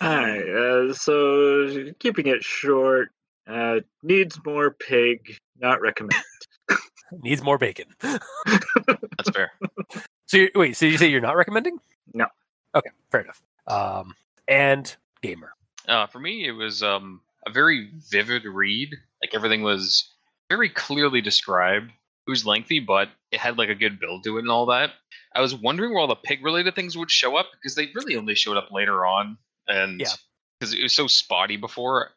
Hi. 0.01 0.41
Uh, 0.41 0.93
so 0.93 1.93
keeping 1.99 2.27
it 2.27 2.43
short. 2.43 3.11
Uh, 3.47 3.81
needs 4.03 4.39
more 4.45 4.71
pig. 4.71 5.39
Not 5.61 5.81
recommend. 5.81 6.23
Needs 7.23 7.43
more 7.43 7.59
bacon. 7.59 7.87
That's 8.01 9.31
fair. 9.33 9.53
So 10.27 10.39
you, 10.39 10.51
wait, 10.55 10.75
so 10.75 10.87
you 10.87 10.97
say 10.97 11.09
you're 11.09 11.21
not 11.21 11.37
recommending? 11.37 11.79
No. 12.15 12.27
Okay, 12.75 12.89
fair 13.11 13.21
enough. 13.21 13.43
Um, 13.67 14.15
and 14.49 14.97
gamer. 15.23 15.53
Uh, 15.87 16.07
for 16.07 16.19
me, 16.19 16.49
it 16.49 16.53
was 16.53 16.83
um, 16.83 17.21
a 17.47 17.53
very 17.53 17.91
vivid 18.11 18.45
read. 18.45 18.95
Like 19.23 19.35
everything 19.35 19.63
was 19.63 20.11
very 20.49 20.71
clearly 20.71 21.21
described. 21.21 21.91
It 22.27 22.31
was 22.31 22.47
lengthy, 22.47 22.81
but 22.81 23.11
it 23.31 23.39
had 23.39 23.59
like 23.59 23.69
a 23.69 23.75
good 23.75 24.01
build 24.01 24.25
to 24.25 24.39
it 24.39 24.41
and 24.41 24.51
all 24.51 24.67
that. 24.67 24.93
I 25.35 25.43
was 25.43 25.55
wondering 25.55 25.93
where 25.93 26.01
all 26.01 26.09
the 26.09 26.17
pig-related 26.17 26.75
things 26.75 26.97
would 26.97 27.11
show 27.11 27.37
up 27.37 27.47
because 27.53 27.75
they 27.75 27.91
really 27.95 28.17
only 28.17 28.35
showed 28.35 28.57
up 28.57 28.71
later 28.73 29.05
on, 29.05 29.37
and 29.69 30.01
Yeah. 30.01 30.09
because 30.59 30.75
it 30.75 30.83
was 30.83 30.93
so 30.95 31.07
spotty 31.07 31.57
before. 31.57 32.11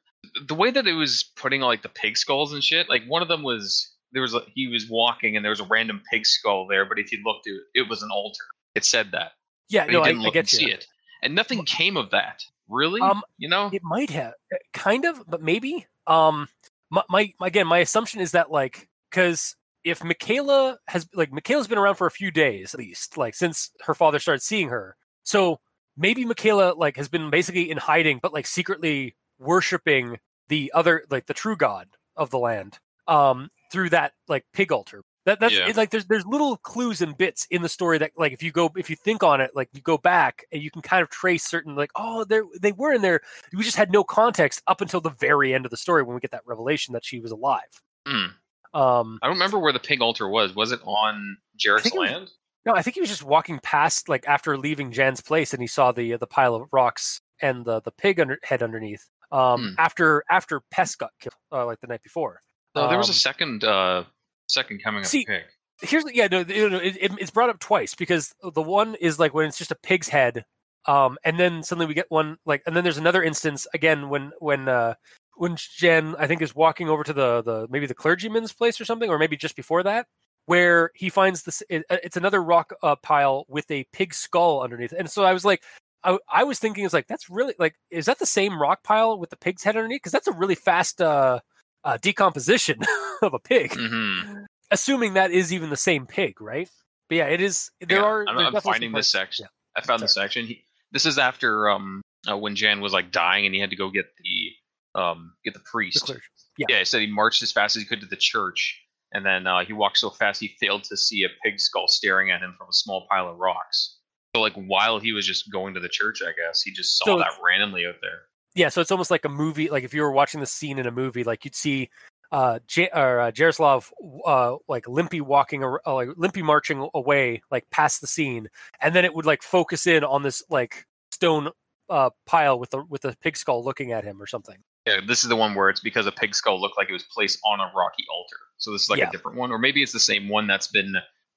The 0.48 0.56
way 0.56 0.72
that 0.72 0.88
it 0.88 0.94
was 0.94 1.32
putting 1.36 1.61
like 1.61 1.82
the 1.82 1.90
pig 1.90 2.18
skulls 2.18 2.53
and 2.53 2.64
shit, 2.64 2.90
like 2.90 3.03
one 3.07 3.22
of 3.22 3.28
them 3.28 3.44
was 3.44 3.94
there 4.11 4.22
was 4.22 4.34
a, 4.34 4.41
he 4.56 4.68
was 4.68 4.90
walking 4.90 5.36
and 5.36 5.44
there 5.44 5.49
was 5.52 5.60
a 5.60 5.65
random 5.65 6.02
pig 6.11 6.26
skull 6.26 6.68
there, 6.68 6.86
but 6.86 6.98
if 6.99 7.11
you 7.11 7.19
looked, 7.26 7.45
it, 7.45 7.61
it 7.74 7.90
was 7.90 8.02
an 8.02 8.10
altar. 8.11 8.44
It 8.76 8.86
said 8.86 9.11
that, 9.11 9.32
Yeah, 9.69 9.86
but 9.86 9.91
no, 9.91 9.99
you 9.99 10.03
I, 10.03 10.07
didn't 10.07 10.22
I 10.22 10.24
look 10.26 10.34
get 10.34 10.40
and 10.40 10.49
see 10.49 10.72
it, 10.72 10.86
and 11.24 11.36
nothing 11.36 11.64
came 11.65 11.98
of 11.98 12.10
that. 12.11 12.41
Really, 12.69 13.02
Um, 13.02 13.24
you 13.38 13.48
know? 13.48 13.69
It 13.72 13.82
might 13.84 14.10
have, 14.10 14.34
uh, 14.53 14.57
kind 14.74 15.06
of, 15.06 15.24
but 15.28 15.41
maybe. 15.41 15.86
Um, 16.06 16.48
my, 16.90 17.03
my 17.10 17.34
again, 17.41 17.68
my 17.68 17.80
assumption 17.80 18.22
is 18.22 18.32
that 18.32 18.52
like 18.52 18.88
because 19.10 19.56
if 19.84 20.03
Michaela 20.03 20.78
has 20.88 21.07
like 21.14 21.32
Michaela's 21.32 21.68
been 21.68 21.78
around 21.78 21.95
for 21.95 22.07
a 22.07 22.11
few 22.11 22.32
days 22.32 22.74
at 22.74 22.80
least, 22.80 23.18
like 23.18 23.36
since 23.36 23.72
her 23.86 23.94
father 23.94 24.19
started 24.19 24.41
seeing 24.41 24.69
her, 24.69 24.95
so 25.24 25.60
maybe 25.98 26.24
Michaela 26.26 26.74
like 26.76 26.95
has 26.98 27.07
been 27.10 27.30
basically 27.30 27.69
in 27.72 27.78
hiding, 27.78 28.19
but 28.22 28.34
like 28.34 28.45
secretly 28.48 29.15
worshiping 29.40 30.18
the 30.49 30.72
other 30.74 31.03
like 31.10 31.26
the 31.26 31.34
true 31.34 31.56
god 31.57 31.88
of 32.15 32.30
the 32.32 32.40
land 32.40 32.80
um 33.07 33.49
through 33.72 33.90
that 33.90 34.14
like 34.28 34.44
pig 34.53 34.72
altar 34.72 35.03
that 35.26 35.40
that's 35.40 35.53
Yeah. 35.53 35.68
it, 35.69 35.78
like 35.78 35.90
there's 35.91 36.06
there's 36.06 36.26
little 36.26 36.57
clues 36.57 37.02
and 37.02 37.18
bits 37.18 37.45
in 37.52 37.61
the 37.61 37.69
story 37.69 37.98
that 37.99 38.11
like 38.18 38.32
if 38.34 38.41
you 38.41 38.52
go 38.52 38.72
if 38.78 38.90
you 38.90 38.95
think 38.95 39.24
on 39.24 39.40
it 39.41 39.52
like 39.56 39.69
you 39.74 39.82
go 39.82 39.98
back 39.98 40.44
and 40.52 40.64
you 40.64 40.72
can 40.72 40.82
kind 40.82 41.03
of 41.03 41.10
trace 41.10 41.44
certain 41.44 41.76
like 41.76 41.91
oh 41.95 42.24
they 42.24 42.40
they 42.61 42.72
were 42.72 42.94
in 42.94 43.02
there 43.02 43.22
we 43.53 43.64
just 43.64 43.78
had 43.78 43.91
no 43.91 44.03
context 44.03 44.61
up 44.68 44.82
until 44.82 45.02
the 45.02 45.10
very 45.11 45.53
end 45.53 45.65
of 45.65 45.72
the 45.72 45.78
story 45.78 46.02
when 46.03 46.15
we 46.15 46.19
get 46.22 46.32
that 46.32 46.44
revelation 46.45 46.94
that 46.94 47.06
she 47.06 47.19
was 47.19 47.32
alive 47.32 47.82
Hmm. 48.07 48.26
um 48.74 49.19
I 49.22 49.28
don't 49.28 49.36
remember 49.36 49.60
where 49.60 49.74
the 49.74 49.80
pig 49.80 50.02
altar 50.02 50.28
was. 50.30 50.56
Was 50.56 50.72
it 50.72 50.80
on 50.84 51.38
Jarek's 51.60 51.84
think 51.84 51.95
it 51.95 51.99
was- 51.99 52.11
land? 52.11 52.32
No 52.68 52.76
i 52.76 52.81
think 52.84 52.94
he 52.94 52.99
was 53.02 53.10
just 53.10 53.23
walking 53.23 53.60
past 53.64 54.07
like 54.10 54.27
after 54.27 54.57
leaving 54.57 54.91
jan's 54.91 55.22
place 55.22 55.53
and 55.53 55.61
he 55.61 55.68
saw 55.68 55.91
the 55.91 56.15
the 56.18 56.27
pile 56.27 56.53
of 56.53 56.68
rocks 56.72 57.19
and 57.41 57.65
the 57.65 57.81
the 57.81 57.91
pig 57.91 58.19
under, 58.19 58.38
head 58.44 58.61
underneath 58.61 59.07
um 59.31 59.69
Hmm. 59.69 59.73
after 59.80 60.23
after 60.30 60.61
pest 60.72 60.99
got 60.99 61.11
killed 61.19 61.34
uh, 61.52 61.65
like 61.65 61.80
the 61.81 61.88
night 61.88 62.03
before 62.03 62.39
No, 62.76 62.88
there 62.88 62.98
was 62.98 63.10
a 63.10 63.11
Um, 63.11 63.15
second 63.15 63.64
uh 63.64 64.03
second 64.48 64.81
coming 64.84 65.02
of 65.02 65.07
see, 65.07 65.26
pig. 65.26 65.44
here's 65.81 66.06
yeah 66.14 66.27
no, 66.27 66.39
it, 66.41 66.49
it, 66.49 67.11
it's 67.19 67.31
brought 67.31 67.49
up 67.49 67.60
twice 67.60 67.95
because 67.95 68.34
the 68.53 68.61
one 68.61 68.95
is 68.95 69.19
like 69.19 69.34
when 69.34 69.48
it's 69.48 69.57
just 69.57 69.72
a 69.72 69.76
pig's 69.76 70.07
head 70.07 70.45
um 70.85 71.18
and 71.26 71.38
then 71.39 71.64
suddenly 71.64 71.85
we 71.85 71.94
get 71.94 72.10
one 72.10 72.38
like 72.45 72.61
and 72.65 72.76
then 72.76 72.84
there's 72.84 72.98
another 72.98 73.22
instance 73.23 73.68
again 73.73 74.07
when 74.10 74.31
when 74.39 74.69
uh 74.69 74.94
when 75.35 75.56
jen 75.76 76.15
i 76.18 76.26
think 76.27 76.41
is 76.41 76.56
walking 76.56 76.89
over 76.89 77.03
to 77.03 77.14
the 77.14 77.41
the 77.44 77.68
maybe 77.69 77.85
the 77.85 77.94
clergyman's 77.94 78.53
place 78.53 78.80
or 78.80 78.85
something 78.85 79.10
or 79.10 79.19
maybe 79.19 79.35
just 79.35 79.56
before 79.56 79.84
that 79.84 80.07
where 80.48 80.91
he 80.95 81.10
finds 81.10 81.44
this 81.44 81.64
it, 81.69 81.86
it's 81.90 82.18
another 82.18 82.44
rock 82.44 82.74
uh, 82.84 82.95
pile 82.98 83.45
with 83.48 83.69
a 83.72 83.86
pig 83.94 84.14
skull 84.14 84.61
underneath 84.61 84.91
and 84.91 85.10
so 85.10 85.24
i 85.24 85.34
was 85.34 85.45
like 85.45 85.64
I, 86.03 86.18
I 86.32 86.44
was 86.44 86.60
thinking 86.60 86.86
it's 86.86 86.94
like 86.94 87.07
that's 87.07 87.30
really 87.30 87.53
like 87.60 87.76
is 87.91 88.06
that 88.06 88.19
the 88.19 88.26
same 88.26 88.61
rock 88.61 88.84
pile 88.84 89.18
with 89.18 89.30
the 89.30 89.38
pig's 89.38 89.64
head 89.64 89.78
underneath 89.78 89.98
because 89.98 90.11
that's 90.11 90.28
a 90.28 90.34
really 90.34 90.56
fast 90.56 91.02
uh, 91.02 91.40
uh 91.84 91.98
decomposition 92.02 92.80
of 93.22 93.34
a 93.34 93.40
pig 93.40 93.72
hmm 93.74 94.44
assuming 94.72 95.14
that 95.14 95.32
is 95.32 95.53
even 95.53 95.69
the 95.69 95.78
same 95.78 96.06
pig, 96.06 96.41
right? 96.41 96.69
But 97.10 97.15
yeah, 97.15 97.28
it 97.28 97.41
is. 97.41 97.72
There 97.82 97.99
Yeah, 97.99 98.06
are. 98.06 98.26
I'm, 98.28 98.40
I'm 98.40 98.61
finding 98.61 98.94
this 98.94 99.10
section. 99.10 99.48
I 99.76 99.82
found 99.82 100.02
the 100.02 100.07
section. 100.07 100.45
He, 100.45 100.64
this 100.91 101.06
is 101.06 101.18
after 101.18 101.69
um 101.69 102.02
uh, 102.30 102.38
when 102.38 102.56
Jan 102.56 102.82
was 102.82 102.94
like 102.94 103.11
dying 103.11 103.45
and 103.45 103.53
he 103.53 103.61
had 103.61 103.69
to 103.69 103.76
go 103.76 103.90
get 103.90 104.06
the 104.18 104.99
um 104.99 105.34
get 105.44 105.53
the 105.53 105.60
Yeah, 105.60 106.02
the 106.02 106.14
priest. 106.14 106.32
Yeah. 106.57 106.65
yeah, 106.69 106.80
he 106.80 106.86
said 106.86 107.02
he 107.02 107.07
marched 107.07 107.44
as 107.44 107.52
fast 107.52 107.76
as 107.76 107.84
he 107.84 107.88
could 107.88 108.02
to 108.02 108.07
the 108.07 108.15
church, 108.15 108.82
and 109.14 109.26
then 109.26 109.48
uh, 109.48 109.64
he 109.64 109.74
walked 109.74 109.98
so 109.98 110.10
fast 110.10 110.42
he 110.42 110.56
failed 110.60 110.84
to 110.86 110.98
see 110.98 111.24
a 111.24 111.30
pig 111.44 111.60
skull 111.60 111.88
staring 111.88 112.32
at 112.32 112.42
him 112.42 112.56
from 112.58 112.68
a 112.70 112.74
small 112.74 113.08
pile 113.10 113.30
of 113.30 113.38
rocks. 113.38 113.98
So 114.36 114.42
like 114.42 114.54
while 114.54 115.00
he 115.00 115.14
was 115.14 115.26
just 115.26 115.52
going 115.52 115.74
to 115.74 115.80
the 115.80 115.90
church, 115.90 116.22
I 116.22 116.32
guess 116.32 116.62
he 116.62 116.72
just 116.72 116.98
saw 116.98 117.06
So 117.06 117.18
that 117.20 117.32
randomly 117.44 117.86
out 117.86 117.96
there. 118.02 118.24
Yeah, 118.56 118.70
so 118.70 118.82
it's 118.82 118.92
almost 118.92 119.12
like 119.12 119.26
a 119.26 119.30
movie. 119.30 119.70
Like 119.70 119.84
if 119.84 119.94
you 119.94 120.02
were 120.02 120.12
watching 120.12 120.40
the 120.40 120.46
scene 120.46 120.80
in 120.80 120.88
a 120.88 120.92
movie, 120.92 121.24
like 121.24 121.46
you'd 121.46 121.56
see 121.56 121.90
uh, 122.32 122.60
J- 122.68 122.90
or, 122.94 123.22
uh 123.22 123.32
Jaroslav 123.32 123.90
uh 124.26 124.58
like 124.68 124.88
limpy 124.88 125.22
walking 125.22 125.64
uh, 125.64 125.94
like 125.94 126.10
limpy 126.18 126.42
marching 126.42 126.90
away 126.94 127.42
like 127.52 127.70
past 127.72 128.02
the 128.02 128.08
scene 128.08 128.50
and 128.82 128.94
then 128.94 129.06
it 129.06 129.14
would 129.14 129.26
like 129.26 129.42
focus 129.42 129.88
in 129.88 130.04
on 130.04 130.24
this 130.24 130.44
like 130.50 130.86
stone 131.12 131.50
uh 131.90 132.10
pile 132.26 132.60
with 132.60 132.70
the 132.72 132.84
with 132.90 133.06
a 133.06 133.16
pig 133.22 133.38
skull 133.38 133.64
looking 133.64 133.94
at 133.94 134.04
him 134.04 134.22
or 134.22 134.28
something 134.28 134.58
Yeah, 134.88 135.01
this 135.05 135.23
is 135.23 135.30
the 135.30 135.35
one 135.35 135.53
where 135.53 135.69
it's 135.69 135.80
because 135.80 136.05
a 136.05 136.11
pig 136.11 136.34
skull 136.34 136.59
looked 136.59 136.77
like 136.77 136.89
it 136.89 136.93
was 136.93 137.03
placed 137.03 137.39
on 137.45 137.59
a 137.59 137.72
rocky 137.76 138.05
altar. 138.11 138.38
So 138.57 138.72
this 138.72 138.84
is 138.84 138.89
like 138.89 138.99
Yeah. 138.99 139.09
a 139.09 139.11
different 139.11 139.38
one, 139.38 139.51
or 139.51 139.59
maybe 139.59 139.84
it's 139.84 139.91
the 139.91 139.99
same 139.99 140.30
one 140.30 140.47
that's 140.47 140.68
been 140.68 140.95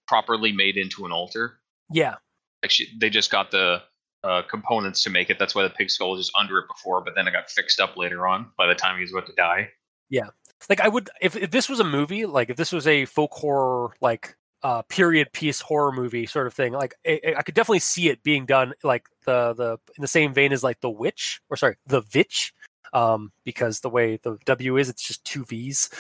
properly 0.09 0.53
made 0.53 0.77
into 0.77 1.05
an 1.05 1.13
altar. 1.13 1.61
yeah 1.93 2.15
Like 2.63 2.71
she, 2.71 2.89
they 2.99 3.11
just 3.11 3.31
got 3.31 3.51
the 3.51 3.83
uh, 4.25 4.43
components 4.51 5.03
to 5.05 5.11
make 5.11 5.31
it. 5.31 5.39
That's 5.39 5.55
why 5.55 5.63
the 5.63 5.71
pig 5.71 5.91
skull 5.91 6.11
was 6.13 6.21
just 6.27 6.33
under 6.39 6.59
it 6.59 6.67
before, 6.69 7.03
but 7.03 7.15
then 7.15 7.27
it 7.29 7.33
got 7.33 7.51
fixed 7.51 7.81
up 7.81 7.97
later 7.97 8.27
on 8.27 8.51
by 8.57 8.67
the 8.67 8.75
time 8.75 8.97
he 8.97 9.03
was 9.03 9.13
about 9.13 9.27
to 9.27 9.33
die. 9.35 9.71
Yeah, 10.11 10.29
like 10.69 10.81
i 10.81 10.89
would 10.89 11.09
if, 11.23 11.37
if 11.37 11.51
this 11.51 11.69
was 11.69 11.81
a 11.81 11.85
movie 11.85 12.27
like 12.27 12.51
if 12.51 12.57
this 12.57 12.71
was 12.73 12.87
a 12.87 13.07
folk 13.07 13.31
horror 13.33 13.95
like 14.03 14.37
uh 14.63 14.83
period 14.83 15.33
piece 15.33 15.61
horror 15.61 15.91
movie 15.93 16.27
sort 16.27 16.47
of 16.47 16.53
thing 16.53 16.73
like 16.75 16.95
I, 17.07 17.21
I 17.39 17.43
could 17.43 17.55
definitely 17.55 17.79
see 17.79 18.11
it 18.11 18.23
being 18.23 18.45
done 18.45 18.75
like 18.85 19.07
the 19.25 19.55
the 19.55 19.79
in 19.97 20.03
the 20.03 20.09
same 20.09 20.35
vein 20.35 20.53
as 20.53 20.63
like 20.63 20.81
the 20.81 20.91
witch 20.91 21.41
or 21.49 21.57
sorry 21.57 21.77
the 21.87 22.03
vitch 22.03 22.53
um 22.93 23.33
because 23.45 23.81
the 23.81 23.89
way 23.89 24.19
the 24.23 24.39
w 24.45 24.77
is 24.77 24.89
it's 24.89 25.03
just 25.07 25.25
two 25.25 25.45
v's. 25.45 25.91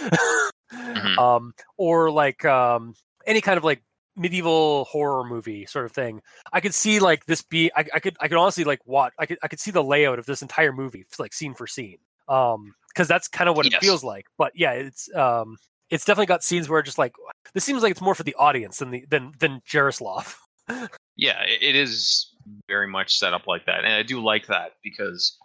Mhm. 0.72 1.18
um 1.18 1.52
or 1.76 2.10
like 2.10 2.44
um 2.44 2.94
any 3.26 3.40
kind 3.40 3.58
of 3.58 3.64
like 3.64 3.82
medieval 4.16 4.84
horror 4.84 5.24
movie 5.24 5.66
sort 5.66 5.86
of 5.86 5.92
thing. 5.92 6.20
I 6.52 6.60
could 6.60 6.74
see 6.74 6.98
like 7.00 7.26
this 7.26 7.42
be 7.42 7.70
i, 7.76 7.84
I 7.94 8.00
could 8.00 8.16
i 8.20 8.28
could 8.28 8.38
honestly 8.38 8.64
like 8.64 8.80
watch 8.86 9.12
i 9.18 9.26
could 9.26 9.38
i 9.42 9.48
could 9.48 9.60
see 9.60 9.70
the 9.70 9.84
layout 9.84 10.18
of 10.18 10.26
this 10.26 10.42
entire 10.42 10.72
movie 10.72 11.06
like 11.18 11.32
scene 11.32 11.54
for 11.54 11.66
scene. 11.66 11.98
Um 12.28 12.74
because 12.88 13.08
that's 13.08 13.28
kind 13.28 13.48
of 13.48 13.56
what 13.56 13.66
it 13.66 13.74
feels 13.80 14.04
like. 14.04 14.26
But 14.36 14.52
yeah 14.54 14.72
it's 14.72 15.12
um 15.14 15.56
it's 15.90 16.04
definitely 16.04 16.26
got 16.26 16.44
scenes 16.44 16.68
where 16.68 16.82
just 16.82 16.98
like 16.98 17.14
this 17.54 17.64
seems 17.64 17.82
like 17.82 17.90
it's 17.92 18.00
more 18.00 18.14
for 18.14 18.22
the 18.22 18.34
audience 18.34 18.78
than 18.78 18.90
the 18.90 19.04
than 19.08 19.32
than 19.38 19.60
Jaroslav. 19.68 20.34
Yeah, 21.16 21.42
it 21.44 21.76
is 21.76 22.34
very 22.66 22.86
much 22.86 23.18
set 23.18 23.34
up 23.34 23.46
like 23.46 23.66
that, 23.66 23.84
and 23.84 23.92
I 23.92 24.02
do 24.02 24.22
like 24.22 24.46
that 24.46 24.76
because, 24.82 25.36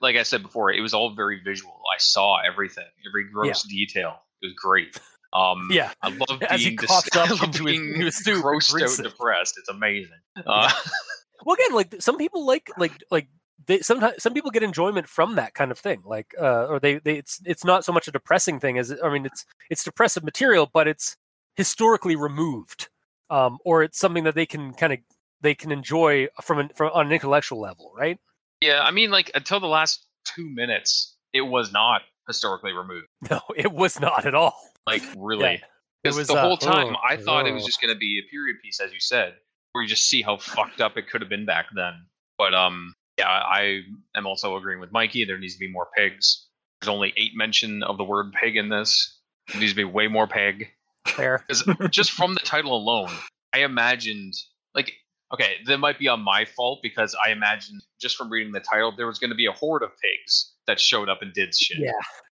like 0.00 0.16
I 0.16 0.22
said 0.22 0.42
before, 0.42 0.70
it 0.72 0.80
was 0.80 0.94
all 0.94 1.14
very 1.14 1.40
visual. 1.42 1.80
I 1.94 1.98
saw 1.98 2.38
everything, 2.40 2.84
every 3.08 3.24
gross 3.30 3.62
detail. 3.62 4.16
It 4.42 4.46
was 4.46 4.54
great. 4.54 4.98
Um, 5.32 5.68
Yeah, 5.70 5.90
I 6.02 6.08
love 6.10 6.42
As 6.48 6.62
being 6.62 6.76
dis- 6.76 7.08
I 7.14 7.28
love 7.30 7.52
being 7.64 7.92
into 7.94 8.04
his 8.06 8.16
soup 8.16 8.36
and 8.36 8.44
grossed 8.44 8.72
out 8.74 8.78
drinks 8.78 8.98
and 8.98 9.06
it. 9.06 9.10
depressed. 9.10 9.58
It's 9.58 9.68
amazing. 9.68 10.18
Uh, 10.46 10.70
well 11.44 11.54
again 11.54 11.74
like 11.74 11.94
some 12.00 12.16
people 12.16 12.44
like 12.46 12.68
like 12.78 12.92
like 13.10 13.28
they 13.66 13.80
sometimes 13.80 14.20
some 14.22 14.34
people 14.34 14.50
get 14.50 14.62
enjoyment 14.62 15.08
from 15.08 15.36
that 15.36 15.54
kind 15.54 15.70
of 15.70 15.78
thing 15.78 16.02
like 16.04 16.34
uh 16.40 16.66
or 16.66 16.80
they 16.80 16.98
they 16.98 17.16
it's 17.16 17.40
it's 17.44 17.64
not 17.64 17.84
so 17.84 17.92
much 17.92 18.08
a 18.08 18.10
depressing 18.10 18.58
thing 18.58 18.78
as 18.78 18.92
i 19.02 19.08
mean 19.12 19.24
it's 19.26 19.44
it's 19.70 19.84
depressive 19.84 20.24
material 20.24 20.68
but 20.72 20.88
it's 20.88 21.16
historically 21.54 22.16
removed 22.16 22.88
um 23.30 23.58
or 23.64 23.82
it's 23.82 23.98
something 23.98 24.24
that 24.24 24.34
they 24.34 24.46
can 24.46 24.72
kind 24.74 24.92
of 24.92 24.98
they 25.40 25.54
can 25.54 25.70
enjoy 25.70 26.26
from 26.42 26.58
an 26.58 26.70
from 26.74 26.90
on 26.94 27.06
an 27.06 27.12
intellectual 27.12 27.60
level 27.60 27.92
right 27.96 28.18
yeah, 28.64 28.80
I 28.82 28.90
mean, 28.90 29.10
like 29.10 29.30
until 29.34 29.60
the 29.60 29.66
last 29.66 30.06
two 30.24 30.48
minutes, 30.48 31.16
it 31.32 31.42
was 31.42 31.72
not 31.72 32.02
historically 32.26 32.72
removed. 32.72 33.06
no 33.30 33.40
it 33.56 33.70
was 33.72 34.00
not 34.00 34.24
at 34.24 34.34
all 34.34 34.56
Like 34.86 35.02
really. 35.16 35.54
It 35.54 35.62
Because 36.02 36.16
was, 36.16 36.28
the 36.28 36.34
uh, 36.34 36.42
whole 36.42 36.56
time 36.56 36.96
oh, 36.96 37.00
I 37.06 37.16
thought 37.16 37.46
it 37.46 37.52
was 37.52 37.64
oh. 37.64 37.66
just 37.66 37.80
going 37.80 37.92
to 37.92 37.98
be 37.98 38.18
a 38.18 38.30
period 38.30 38.56
piece, 38.62 38.80
as 38.80 38.92
you 38.92 39.00
said, 39.00 39.34
where 39.72 39.82
you 39.82 39.88
just 39.88 40.08
see 40.08 40.22
how 40.22 40.38
fucked 40.38 40.80
up 40.80 40.96
it 40.96 41.08
could 41.10 41.20
have 41.20 41.30
been 41.30 41.44
back 41.44 41.66
then. 41.74 41.92
But 42.38 42.54
um, 42.54 42.94
yeah, 43.18 43.28
I 43.28 43.82
am 44.16 44.26
also 44.26 44.56
agreeing 44.56 44.80
with 44.80 44.92
Mikey. 44.92 45.24
There 45.24 45.38
needs 45.38 45.54
to 45.54 45.60
be 45.60 45.70
more 45.70 45.88
pigs. 45.96 46.46
There's 46.80 46.88
only 46.88 47.12
eight 47.16 47.32
mention 47.34 47.82
of 47.82 47.98
the 47.98 48.04
word 48.04 48.32
pig 48.32 48.56
in 48.56 48.70
this. 48.70 49.18
There 49.52 49.60
needs 49.60 49.72
to 49.72 49.76
be 49.76 49.84
way 49.84 50.08
more 50.08 50.26
pig. 50.26 50.68
fair 51.06 51.44
just 51.90 52.12
from 52.12 52.32
the 52.32 52.40
title 52.40 52.74
alone, 52.74 53.10
I 53.52 53.58
imagined 53.60 54.34
like 54.74 54.94
Okay, 55.34 55.56
that 55.66 55.78
might 55.78 55.98
be 55.98 56.08
on 56.08 56.20
my 56.20 56.44
fault 56.44 56.80
because 56.82 57.14
I 57.26 57.30
imagined 57.30 57.82
just 58.00 58.16
from 58.16 58.30
reading 58.30 58.52
the 58.52 58.60
title 58.60 58.92
there 58.96 59.06
was 59.06 59.18
going 59.18 59.30
to 59.30 59.36
be 59.36 59.46
a 59.46 59.52
horde 59.52 59.82
of 59.82 59.90
pigs 60.00 60.52
that 60.66 60.80
showed 60.80 61.08
up 61.08 61.22
and 61.22 61.32
did 61.32 61.54
shit. 61.54 61.78
Yeah. 61.78 61.92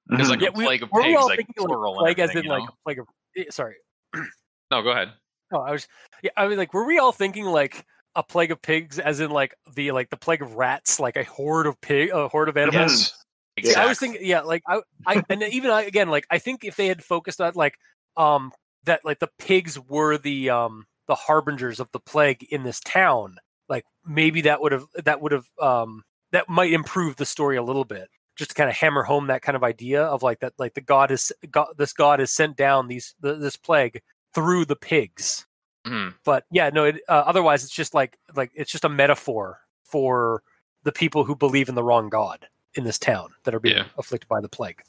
Because 0.08 0.30
like 0.30 0.40
Mhm. 0.40 0.48
a 0.48 0.52
plague 0.52 0.82
of 0.82 0.90
we're 0.92 1.02
pigs, 1.02 1.16
all 1.18 1.28
like 1.28 1.46
plural 1.56 1.96
like 1.96 2.16
plague 2.16 2.18
and 2.18 2.30
as 2.30 2.30
in 2.30 2.38
everything, 2.38 2.50
like 2.60 2.68
a 2.68 2.76
plague 2.84 2.98
of. 3.00 3.06
eh, 3.36 3.44
Sorry. 3.50 3.76
No, 4.70 4.82
go 4.82 4.90
ahead. 4.90 5.12
No, 5.50 5.60
I 5.60 5.70
was. 5.70 5.88
Yeah, 6.22 6.30
I 6.36 6.46
mean, 6.46 6.58
like, 6.58 6.74
were 6.74 6.84
we 6.84 6.98
all 6.98 7.10
thinking 7.12 7.46
like 7.46 7.86
a 8.14 8.22
plague 8.22 8.50
of 8.50 8.60
pigs, 8.60 8.98
as 8.98 9.18
in 9.20 9.30
like 9.30 9.54
the 9.74 9.92
like 9.92 10.10
the 10.10 10.16
plague 10.18 10.42
of 10.42 10.54
rats, 10.56 11.00
like 11.00 11.16
a 11.16 11.24
horde 11.24 11.66
of 11.66 11.80
pig, 11.80 12.10
a 12.12 12.28
horde 12.28 12.50
of 12.50 12.56
animals? 12.58 13.14
Yes. 13.56 13.72
Yeah, 13.74 13.82
I 13.82 13.86
was 13.86 13.98
thinking, 13.98 14.20
yeah, 14.24 14.42
like 14.42 14.62
I, 14.68 14.80
I, 15.06 15.22
and 15.30 15.42
even 15.42 15.70
I, 15.70 15.82
again, 15.82 16.10
like 16.10 16.26
I 16.30 16.38
think 16.38 16.64
if 16.64 16.76
they 16.76 16.86
had 16.86 17.02
focused 17.02 17.40
on 17.40 17.52
like, 17.54 17.74
um, 18.16 18.52
that 18.84 19.04
like 19.06 19.18
the 19.20 19.30
pigs 19.38 19.78
were 19.80 20.16
the 20.18 20.50
um 20.50 20.86
the 21.08 21.14
harbingers 21.16 21.80
of 21.80 21.90
the 21.92 22.00
plague 22.00 22.46
in 22.50 22.62
this 22.62 22.80
town, 22.80 23.36
like 23.68 23.84
maybe 24.06 24.42
that 24.42 24.60
would 24.60 24.72
have 24.72 24.84
that 25.04 25.20
would 25.20 25.32
have 25.32 25.46
um 25.60 26.04
that 26.30 26.48
might 26.48 26.72
improve 26.72 27.16
the 27.16 27.26
story 27.26 27.56
a 27.56 27.62
little 27.62 27.84
bit, 27.84 28.08
just 28.36 28.50
to 28.50 28.54
kind 28.54 28.70
of 28.70 28.76
hammer 28.76 29.02
home 29.02 29.26
that 29.26 29.42
kind 29.42 29.56
of 29.56 29.64
idea 29.64 30.02
of 30.04 30.22
like 30.22 30.40
that 30.40 30.52
like 30.58 30.74
the 30.74 30.80
god 30.80 31.10
is 31.10 31.32
god 31.50 31.68
this 31.76 31.92
god 31.92 32.20
has 32.20 32.30
sent 32.30 32.56
down 32.56 32.86
these 32.88 33.14
the, 33.20 33.34
this 33.34 33.56
plague 33.56 34.00
through 34.34 34.64
the 34.64 34.76
pigs. 34.76 35.46
Mhm. 35.86 36.14
But 36.24 36.44
yeah, 36.52 36.70
no, 36.70 36.84
it, 36.84 36.96
uh, 37.08 37.24
otherwise 37.26 37.64
it's 37.64 37.74
just 37.74 37.94
like 37.94 38.18
like 38.36 38.50
it's 38.54 38.70
just 38.70 38.84
a 38.84 38.88
metaphor 38.90 39.60
for 39.84 40.42
the 40.84 40.92
people 40.92 41.24
who 41.24 41.34
believe 41.34 41.68
in 41.68 41.74
the 41.74 41.82
wrong 41.82 42.08
god 42.10 42.46
in 42.74 42.84
this 42.84 42.98
town 42.98 43.30
that 43.44 43.54
are 43.54 43.60
being 43.60 43.76
Yeah. 43.76 43.86
afflicted 43.96 44.28
by 44.28 44.40
the 44.40 44.48
plague. 44.48 44.82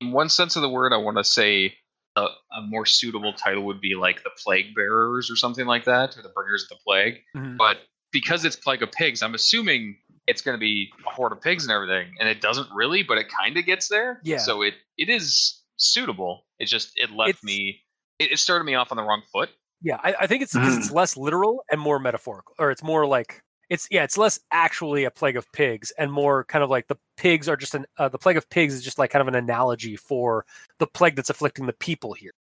In 0.00 0.12
one 0.12 0.28
sense 0.28 0.54
of 0.54 0.62
the 0.62 0.68
word, 0.68 0.92
I 0.92 0.96
want 0.96 1.16
to 1.18 1.24
say 1.24 1.74
a, 2.18 2.56
a 2.58 2.62
more 2.68 2.84
suitable 2.86 3.32
title 3.32 3.62
would 3.64 3.80
be 3.80 3.94
like 3.94 4.22
the 4.24 4.30
plague 4.42 4.74
bearers 4.74 5.30
or 5.30 5.36
something 5.36 5.66
like 5.66 5.84
that, 5.84 6.16
or 6.16 6.22
the 6.22 6.28
bringers 6.34 6.62
of 6.64 6.68
the 6.70 6.76
plague. 6.86 7.14
Mhm. 7.36 7.56
But 7.56 7.78
because 8.12 8.44
it's 8.44 8.56
plague 8.56 8.82
of 8.82 8.90
pigs, 8.92 9.22
I'm 9.22 9.34
assuming 9.34 9.96
it's 10.26 10.42
going 10.42 10.54
to 10.56 10.60
be 10.60 10.90
a 11.06 11.10
horde 11.10 11.32
of 11.32 11.40
pigs 11.40 11.64
and 11.64 11.72
everything, 11.72 12.14
and 12.20 12.28
it 12.28 12.40
doesn't 12.40 12.68
really, 12.74 13.02
but 13.02 13.18
it 13.18 13.26
kind 13.28 13.56
of 13.56 13.64
gets 13.64 13.88
there. 13.88 14.20
Yeah. 14.24 14.38
So 14.38 14.62
it 14.62 14.74
it 14.96 15.08
is 15.08 15.62
suitable. 15.76 16.44
It 16.58 16.66
just 16.66 16.92
it 16.96 17.10
left 17.10 17.30
It's- 17.30 17.44
me. 17.44 17.80
It, 18.18 18.32
it 18.32 18.38
started 18.38 18.64
me 18.64 18.74
off 18.74 18.90
on 18.90 18.96
the 18.96 19.04
wrong 19.04 19.22
foot. 19.32 19.50
Yeah, 19.80 19.98
I, 20.02 20.12
I 20.22 20.26
think 20.26 20.42
it's 20.42 20.52
because 20.52 20.76
it's 20.76 20.90
less 21.00 21.16
literal 21.16 21.62
and 21.70 21.80
more 21.80 22.00
metaphorical, 22.00 22.54
or 22.58 22.70
it's 22.72 22.82
more 22.82 23.06
like 23.06 23.42
it's 23.70 23.86
yeah, 23.90 24.04
it's 24.04 24.16
less 24.16 24.38
actually 24.50 25.04
a 25.04 25.10
plague 25.10 25.36
of 25.36 25.50
pigs 25.52 25.92
and 25.98 26.10
more 26.10 26.44
kind 26.44 26.64
of 26.64 26.70
like 26.70 26.88
the 26.88 26.96
pigs 27.16 27.48
are 27.48 27.56
just 27.56 27.74
an 27.74 27.86
uh, 27.98 28.08
the 28.08 28.18
plague 28.18 28.36
of 28.36 28.48
pigs 28.50 28.74
is 28.74 28.82
just 28.82 28.98
like 28.98 29.10
kind 29.10 29.20
of 29.20 29.28
an 29.28 29.34
analogy 29.34 29.96
for 29.96 30.44
the 30.78 30.86
plague 30.86 31.16
that's 31.16 31.30
afflicting 31.30 31.66
the 31.66 31.72
people 31.74 32.12
here. 32.12 32.32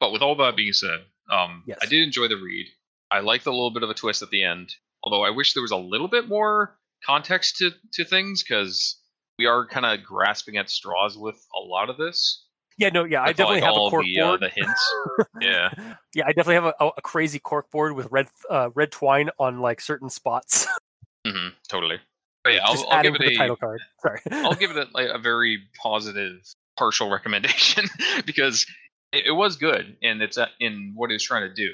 But 0.00 0.12
with 0.12 0.22
all 0.22 0.34
that 0.36 0.56
being 0.56 0.72
said, 0.72 1.00
um, 1.30 1.62
Yes. 1.66 1.78
I 1.82 1.86
did 1.86 2.02
enjoy 2.02 2.28
the 2.28 2.36
read. 2.36 2.66
I 3.10 3.20
liked 3.20 3.44
the 3.44 3.52
little 3.52 3.70
bit 3.70 3.82
of 3.82 3.90
a 3.90 3.94
twist 3.94 4.22
at 4.22 4.30
the 4.30 4.42
end, 4.42 4.74
although 5.02 5.22
I 5.22 5.30
wish 5.30 5.52
there 5.52 5.62
was 5.62 5.70
a 5.70 5.76
little 5.76 6.08
bit 6.08 6.28
more 6.28 6.76
context 7.04 7.58
to, 7.58 7.70
to 7.92 8.04
things 8.04 8.42
because 8.42 8.98
we 9.38 9.46
are 9.46 9.66
kind 9.66 9.84
of 9.86 10.04
grasping 10.04 10.56
at 10.56 10.70
straws 10.70 11.16
with 11.18 11.36
a 11.54 11.60
lot 11.60 11.90
of 11.90 11.98
this. 11.98 12.46
Yeah, 12.82 12.88
no, 12.88 13.04
yeah, 13.04 13.22
I, 13.22 13.28
definitely 13.28 13.60
like 13.60 13.64
have 13.64 13.74
a 13.74 13.90
cork 13.90 14.04
the, 14.04 14.20
uh, 14.20 14.26
board. 14.26 14.40
the 14.40 14.48
hints. 14.48 14.94
yeah. 15.40 15.70
yeah, 16.14 16.24
I 16.26 16.32
definitely 16.32 16.54
have 16.56 16.64
a, 16.64 16.90
a, 16.96 17.00
crazy 17.00 17.38
cork 17.38 17.70
board 17.70 17.92
with 17.92 18.08
red 18.10 18.26
uh, 18.50 18.70
red 18.74 18.90
twine 18.90 19.30
on 19.38 19.60
like 19.60 19.80
certain 19.80 20.10
spots. 20.10 20.66
Mm-hmm, 21.24 21.50
totally. 21.68 22.00
But 22.42 22.54
yeah, 22.54 22.62
I'll, 22.64 22.84
I'll 22.90 23.00
give 23.00 23.14
it 23.14 23.20
a 23.20 23.36
title 23.36 23.54
card. 23.54 23.80
Sorry. 24.00 24.20
I'll 24.32 24.54
give 24.56 24.72
it 24.72 24.76
a, 24.76 24.88
like, 24.92 25.06
a 25.08 25.20
very 25.20 25.60
positive 25.80 26.40
partial 26.76 27.08
recommendation 27.08 27.84
because 28.26 28.66
it, 29.12 29.26
it 29.26 29.30
was 29.30 29.54
good 29.54 29.96
and 30.02 30.20
it's 30.20 30.36
uh, 30.36 30.48
in 30.58 30.94
what 30.96 31.10
it 31.10 31.12
was 31.12 31.22
trying 31.22 31.48
to 31.48 31.54
do. 31.54 31.68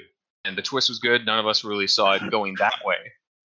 And 0.45 0.55
the 0.55 0.61
twist 0.61 0.89
was 0.89 0.99
good. 0.99 1.25
None 1.25 1.39
of 1.39 1.47
us 1.47 1.63
really 1.63 1.87
saw 1.87 2.13
it 2.13 2.29
going 2.29 2.57
that 2.59 2.75
way. 2.85 2.97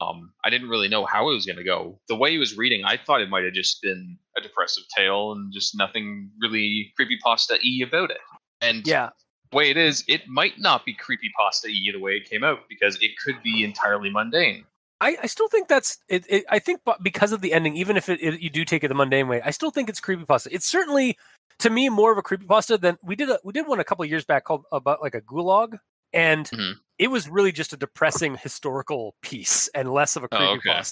Um, 0.05 0.33
I 0.45 0.51
didn't 0.51 0.69
really 0.69 0.89
know 0.89 1.05
how 1.07 1.31
it 1.31 1.35
was 1.35 1.47
going 1.47 1.57
to 1.59 1.65
go. 1.65 1.99
The 2.09 2.17
way 2.17 2.33
he 2.33 2.39
was 2.39 2.57
reading, 2.57 2.85
I 2.85 2.97
thought 2.97 3.21
it 3.21 3.29
might 3.29 3.45
have 3.45 3.53
just 3.55 3.81
been 3.83 4.19
a 4.37 4.41
depressive 4.41 4.85
tale 4.97 5.33
and 5.33 5.53
just 5.53 5.77
nothing 5.77 6.31
really 6.41 6.93
creepypasta 6.99 7.59
y 7.63 7.87
about 7.87 8.11
it. 8.11 8.19
And 8.61 8.87
yeah, 8.87 9.11
the 9.51 9.57
way 9.57 9.71
it 9.71 9.77
is, 9.77 10.05
it 10.09 10.27
might 10.29 10.59
not 10.59 10.85
be 10.85 10.95
creepypasta 10.95 11.67
y 11.67 11.91
the 11.93 12.01
way 12.01 12.13
it 12.13 12.29
came 12.29 12.45
out 12.45 12.61
because 12.69 13.01
it 13.03 13.13
could 13.25 13.43
be 13.43 13.65
entirely 13.65 14.11
mundane. 14.11 14.65
I, 15.01 15.17
I 15.23 15.27
still 15.27 15.49
think 15.49 15.69
that's 15.69 15.99
it, 16.09 16.25
it. 16.29 16.45
I 16.49 16.59
think 16.59 16.81
because 17.03 17.33
of 17.33 17.41
the 17.41 17.53
ending, 17.53 17.77
even 17.77 17.97
if 17.97 18.09
it, 18.09 18.21
it, 18.23 18.41
you 18.41 18.49
do 18.51 18.65
take 18.65 18.85
it 18.85 18.89
the 18.89 18.95
mundane 18.95 19.29
way, 19.29 19.43
I 19.45 19.51
still 19.51 19.71
think 19.71 19.89
it's 19.89 20.01
creepypasta. 20.01 20.49
It's 20.51 20.67
certainly 20.67 21.19
to 21.59 21.71
me 21.71 21.89
more 21.89 22.13
of 22.13 22.19
a 22.19 22.23
creepypasta 22.23 22.81
than 22.81 22.99
we 23.03 23.17
did. 23.17 23.29
A, 23.31 23.39
we 23.45 23.53
did 23.53 23.67
one 23.67 23.81
a 23.81 23.85
couple 23.85 24.03
of 24.05 24.11
years 24.11 24.25
back 24.25 24.45
called 24.45 24.65
about 24.73 25.03
like 25.03 25.15
a 25.15 25.21
gulag, 25.21 25.79
and 26.13 26.47
Mhm. 26.47 26.75
It 26.99 27.09
was 27.09 27.29
really 27.29 27.53
just 27.53 27.73
a 27.73 27.77
depressing 27.77 28.37
historical 28.37 29.15
piece 29.23 29.69
and 29.75 29.93
less 29.93 30.17
of 30.17 30.25
a 30.25 30.29
Oh, 30.33 30.57
okay. 30.59 30.83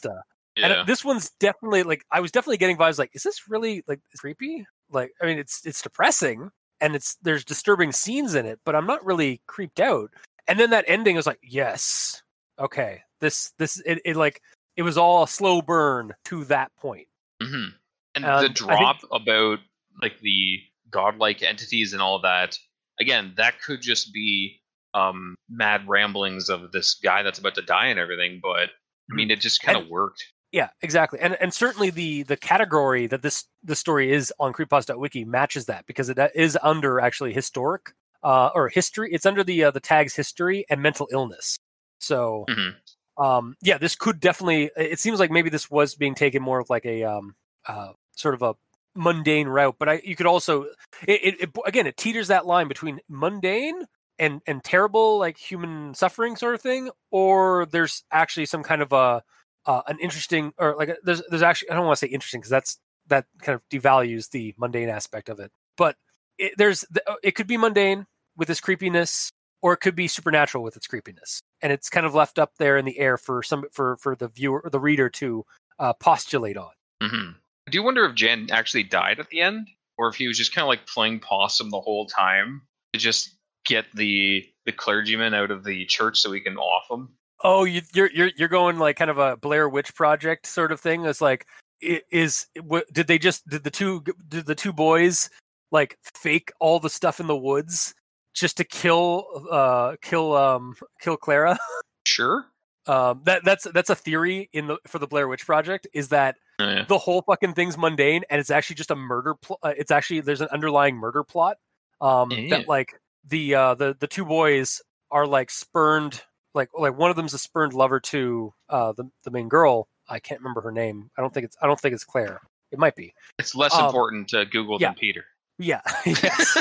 Yeah. 0.57 0.67
And 0.81 0.87
this 0.87 1.05
one's 1.05 1.31
definitely 1.41 1.83
like 1.83 2.05
I 2.11 2.21
was 2.21 2.31
definitely 2.31 2.59
getting 2.59 2.77
vibes 2.77 2.99
like, 2.99 3.11
is 3.15 3.23
this 3.23 3.49
really 3.49 3.83
like 3.87 4.01
creepy? 4.19 4.67
Like, 4.91 5.13
I 5.23 5.27
mean, 5.27 5.39
it's 5.39 5.65
it's 5.65 5.81
depressing 5.81 6.51
and 6.81 6.95
it's 6.95 7.17
there's 7.23 7.45
disturbing 7.45 7.93
scenes 7.93 8.35
in 8.35 8.45
it, 8.45 8.61
but 8.65 8.75
I'm 8.75 8.87
not 8.87 9.05
really 9.05 9.41
creeped 9.47 9.81
out. 9.81 10.11
And 10.49 10.59
then 10.59 10.71
that 10.71 10.85
ending 10.89 11.17
was 11.17 11.27
like, 11.27 11.39
yes, 11.43 12.23
okay, 12.59 13.01
this 13.21 13.53
this 13.59 13.81
it, 13.87 14.01
it 14.05 14.17
like 14.17 14.43
it 14.77 14.83
was 14.83 14.99
all 14.99 15.23
a 15.23 15.29
slow 15.29 15.63
burn 15.63 16.13
to 16.27 16.45
that 16.47 16.71
point. 16.77 17.07
hmm 17.43 17.67
And 18.15 18.25
Um, 18.25 18.43
the 18.43 18.49
think- 18.49 18.57
drop 18.57 18.99
about 19.11 19.61
like 20.03 20.19
the 20.21 20.59
godlike 20.91 21.43
entities 21.43 21.93
and 21.95 22.03
all 22.03 22.19
that, 22.21 22.59
again, 23.01 23.33
that 23.37 23.61
could 23.63 23.81
just 23.81 24.13
be 24.13 24.61
um, 24.95 25.37
mad 25.49 25.89
ramblings 25.89 26.49
of 26.49 26.73
this 26.73 26.95
guy 26.95 27.23
that's 27.23 27.39
about 27.39 27.55
to 27.57 27.63
die 27.63 27.87
and 27.87 27.99
everything. 27.99 28.41
But 28.43 28.71
I 29.11 29.15
mean, 29.15 29.31
it 29.31 29.41
just 29.41 29.63
kind 29.63 29.79
of 29.79 29.89
worked. 29.89 30.25
Yeah, 30.53 30.69
exactly. 30.83 31.19
And 31.19 31.35
and 31.41 31.53
certainly 31.53 31.89
the 31.91 32.25
the 32.25 32.37
category 32.37 33.07
that 33.07 33.23
this 33.23 33.47
the 33.63 33.75
story 33.75 34.13
is 34.13 34.33
on 34.39 34.53
creepypasta.wiki 34.53 35.25
matches 35.25 35.67
that 35.67 35.87
because 35.87 36.11
it 36.11 36.19
is 36.35 36.59
under 36.63 37.01
actually 37.01 37.33
historic 37.33 37.95
uh 38.23 38.51
or 38.55 38.69
history. 38.69 39.11
It's 39.13 39.25
under 39.25 39.43
the 39.43 39.65
uh, 39.65 39.71
the 39.71 39.81
tags 39.81 40.15
history 40.15 40.67
and 40.69 40.83
mental 40.83 41.09
illness. 41.11 41.59
So 42.01 42.45
Mhm. 42.51 42.75
um 43.17 43.57
yeah, 43.63 43.79
this 43.79 43.97
could 43.97 44.21
definitely 44.21 44.71
it 44.77 45.01
seems 45.01 45.19
like 45.19 45.31
maybe 45.31 45.49
this 45.49 45.71
was 45.71 45.95
being 45.95 46.15
taken 46.15 46.43
more 46.43 46.61
of 46.61 46.69
like 46.69 46.85
a 46.85 47.03
um 47.05 47.35
uh 47.67 47.93
sort 48.15 48.35
of 48.35 48.43
a 48.43 48.55
mundane 48.95 49.49
route, 49.49 49.77
but 49.79 49.89
I 49.89 50.03
you 50.05 50.17
could 50.17 50.27
also 50.27 50.65
it, 51.09 51.21
it, 51.25 51.41
it 51.41 51.51
again 51.65 51.87
it 51.87 51.97
teeters 51.97 52.29
that 52.29 52.45
line 52.45 52.69
between 52.69 53.01
mundane 53.09 53.87
and 54.19 54.41
and 54.47 54.63
terrible 54.63 55.19
like 55.19 55.37
human 55.39 55.95
suffering 55.95 56.37
sort 56.37 56.55
of 56.55 56.61
thing 56.61 56.91
or 57.11 57.67
there's 57.67 58.05
actually 58.13 58.47
some 58.47 58.63
kind 58.63 58.83
of 58.83 58.93
a 58.93 59.23
uh, 59.67 59.83
an 59.87 59.99
interesting 60.01 60.53
or 60.59 60.75
like 60.77 60.97
there's 61.05 61.23
there's 61.29 61.43
actually 61.43 61.71
I 61.71 61.75
don't 61.75 61.87
want 61.87 61.99
to 61.99 62.07
say 62.07 62.13
interesting 62.13 62.41
because 62.41 62.51
that's 62.51 62.79
that 63.09 63.27
kind 63.41 63.55
of 63.55 63.69
devalues 63.69 64.31
the 64.31 64.55
mundane 64.59 64.89
aspect 64.89 65.29
of 65.29 65.41
it. 65.41 65.51
But 65.77 65.97
it, 66.39 66.53
there's 66.57 66.85
the- 66.91 67.09
uh, 67.11 67.17
it 67.23 67.33
could 67.33 67.47
be 67.47 67.57
mundane 67.57 68.07
with 68.37 68.49
its 68.51 68.61
creepiness, 68.61 69.31
or 69.61 69.73
it 69.73 69.79
could 69.79 69.95
be 69.95 70.09
supernatural 70.09 70.65
with 70.65 70.77
its 70.77 70.87
creepiness, 70.87 71.41
and 71.61 71.73
it's 71.73 71.91
kind 71.91 72.07
of 72.07 72.15
left 72.15 72.39
up 72.39 72.53
there 72.59 72.77
in 72.77 72.85
the 72.85 72.99
air 72.99 73.17
for 73.17 73.43
some 73.43 73.65
for 73.73 73.97
for 73.99 74.17
the 74.17 74.29
viewer 74.29 74.69
the 74.71 74.81
reader 74.81 75.09
to 75.11 75.45
uh, 75.79 75.93
postulate 75.95 76.57
on. 76.57 76.71
hmm 77.03 77.31
I 77.69 77.71
do 77.71 77.83
wonder 77.83 78.05
if 78.05 78.17
Jan 78.17 78.49
actually 78.51 78.83
died 78.83 79.21
at 79.21 79.29
the 79.29 79.41
end, 79.41 79.69
or 79.97 80.09
if 80.09 80.17
he 80.17 80.27
was 80.27 80.37
just 80.37 80.55
kind 80.55 80.65
of 80.65 80.69
like 80.69 80.87
playing 80.87 81.21
possum 81.21 81.71
the 81.71 81.81
whole 81.81 82.07
time 82.07 82.63
to 82.93 82.99
just 82.99 83.37
get 83.65 83.87
the 83.95 84.47
the 84.67 84.73
clergyman 84.73 85.35
out 85.35 85.51
of 85.51 85.65
the 85.65 85.85
church 85.87 86.19
so 86.21 86.31
we 86.31 86.41
can 86.41 86.57
off 86.57 86.91
him. 86.91 87.09
Oh, 87.45 87.65
you, 87.65 87.83
you're 87.95 88.11
you're 88.13 88.31
you're 88.37 88.49
going 88.49 88.79
like 88.79 88.97
kind 88.97 89.11
of 89.11 89.19
a 89.19 89.37
Blair 89.37 89.69
Witch 89.69 89.95
Project 89.95 90.47
sort 90.47 90.73
of 90.73 90.81
thing. 90.81 91.05
It's 91.05 91.21
like 91.21 91.47
is 91.81 92.47
did 92.93 93.07
they 93.09 93.19
just 93.19 93.49
did 93.49 93.65
the 93.65 93.71
two 93.71 94.03
did 94.29 94.47
the 94.47 94.55
two 94.55 94.73
boys 94.73 95.29
like 95.73 95.99
fake 96.15 96.53
all 96.61 96.79
the 96.79 96.91
stuff 96.91 97.19
in 97.19 97.27
the 97.27 97.37
woods 97.37 97.95
just 98.35 98.57
to 98.59 98.65
kill 98.65 99.27
uh 99.51 99.97
kill 100.03 100.37
um 100.37 100.75
kill 101.01 101.17
Clara? 101.17 101.59
Sure. 102.05 102.47
Um, 102.89 103.21
that 103.27 103.45
that's 103.45 103.65
that's 103.73 103.89
a 103.89 103.95
theory 103.95 104.51
in 104.53 104.67
the 104.67 104.77
for 104.89 104.99
the 104.99 105.07
Blair 105.07 105.29
Witch 105.29 105.47
Project 105.47 105.87
is 105.95 106.09
that 106.09 106.35
Yeah. 106.59 106.85
the 106.89 106.99
whole 106.99 107.23
fucking 107.23 107.55
thing's 107.55 107.79
mundane 107.79 108.25
and 108.29 108.41
it's 108.41 108.51
actually 108.51 108.75
just 108.75 108.91
a 108.91 108.97
murder 108.97 109.37
pl- 109.37 109.61
uh, 109.63 109.73
it's 109.77 109.93
actually 109.93 110.21
there's 110.21 110.41
an 110.41 110.49
underlying 110.51 110.97
murder 110.97 111.23
plot 111.23 111.59
um 112.01 112.33
Yeah. 112.33 112.57
that 112.59 112.69
like 112.69 112.93
the 113.29 113.55
uh 113.55 113.75
the 113.75 113.97
the 113.99 114.07
two 114.07 114.25
boys 114.25 114.81
are 115.11 115.27
like 115.27 115.51
spurned 115.51 116.23
like 116.55 116.69
like 116.79 116.97
one 116.97 117.11
of 117.11 117.17
them's 117.17 117.35
a 117.35 117.39
spurned 117.39 117.73
lover 117.75 118.01
to 118.01 118.53
uh 118.69 118.93
the 118.93 119.11
the 119.25 119.31
main 119.31 119.49
girl. 119.49 119.89
I 120.09 120.19
can't 120.19 120.41
remember 120.41 120.61
her 120.63 120.73
name. 120.73 121.11
I 121.17 121.21
don't 121.23 121.33
think 121.33 121.45
it's 121.45 121.57
i 121.63 121.67
don't 121.67 121.81
think 121.81 121.95
it's 121.95 122.05
claire. 122.05 122.41
It 122.71 122.79
might 122.79 122.97
be. 122.97 123.15
It's 123.39 123.55
less 123.55 123.75
Um, 123.75 123.87
important 123.87 124.29
to 124.31 124.45
Google 124.47 124.79
yeah. 124.81 124.89
than 124.89 124.95
Peter. 124.97 125.25
yeah. 125.59 125.81
Yes. 126.07 126.61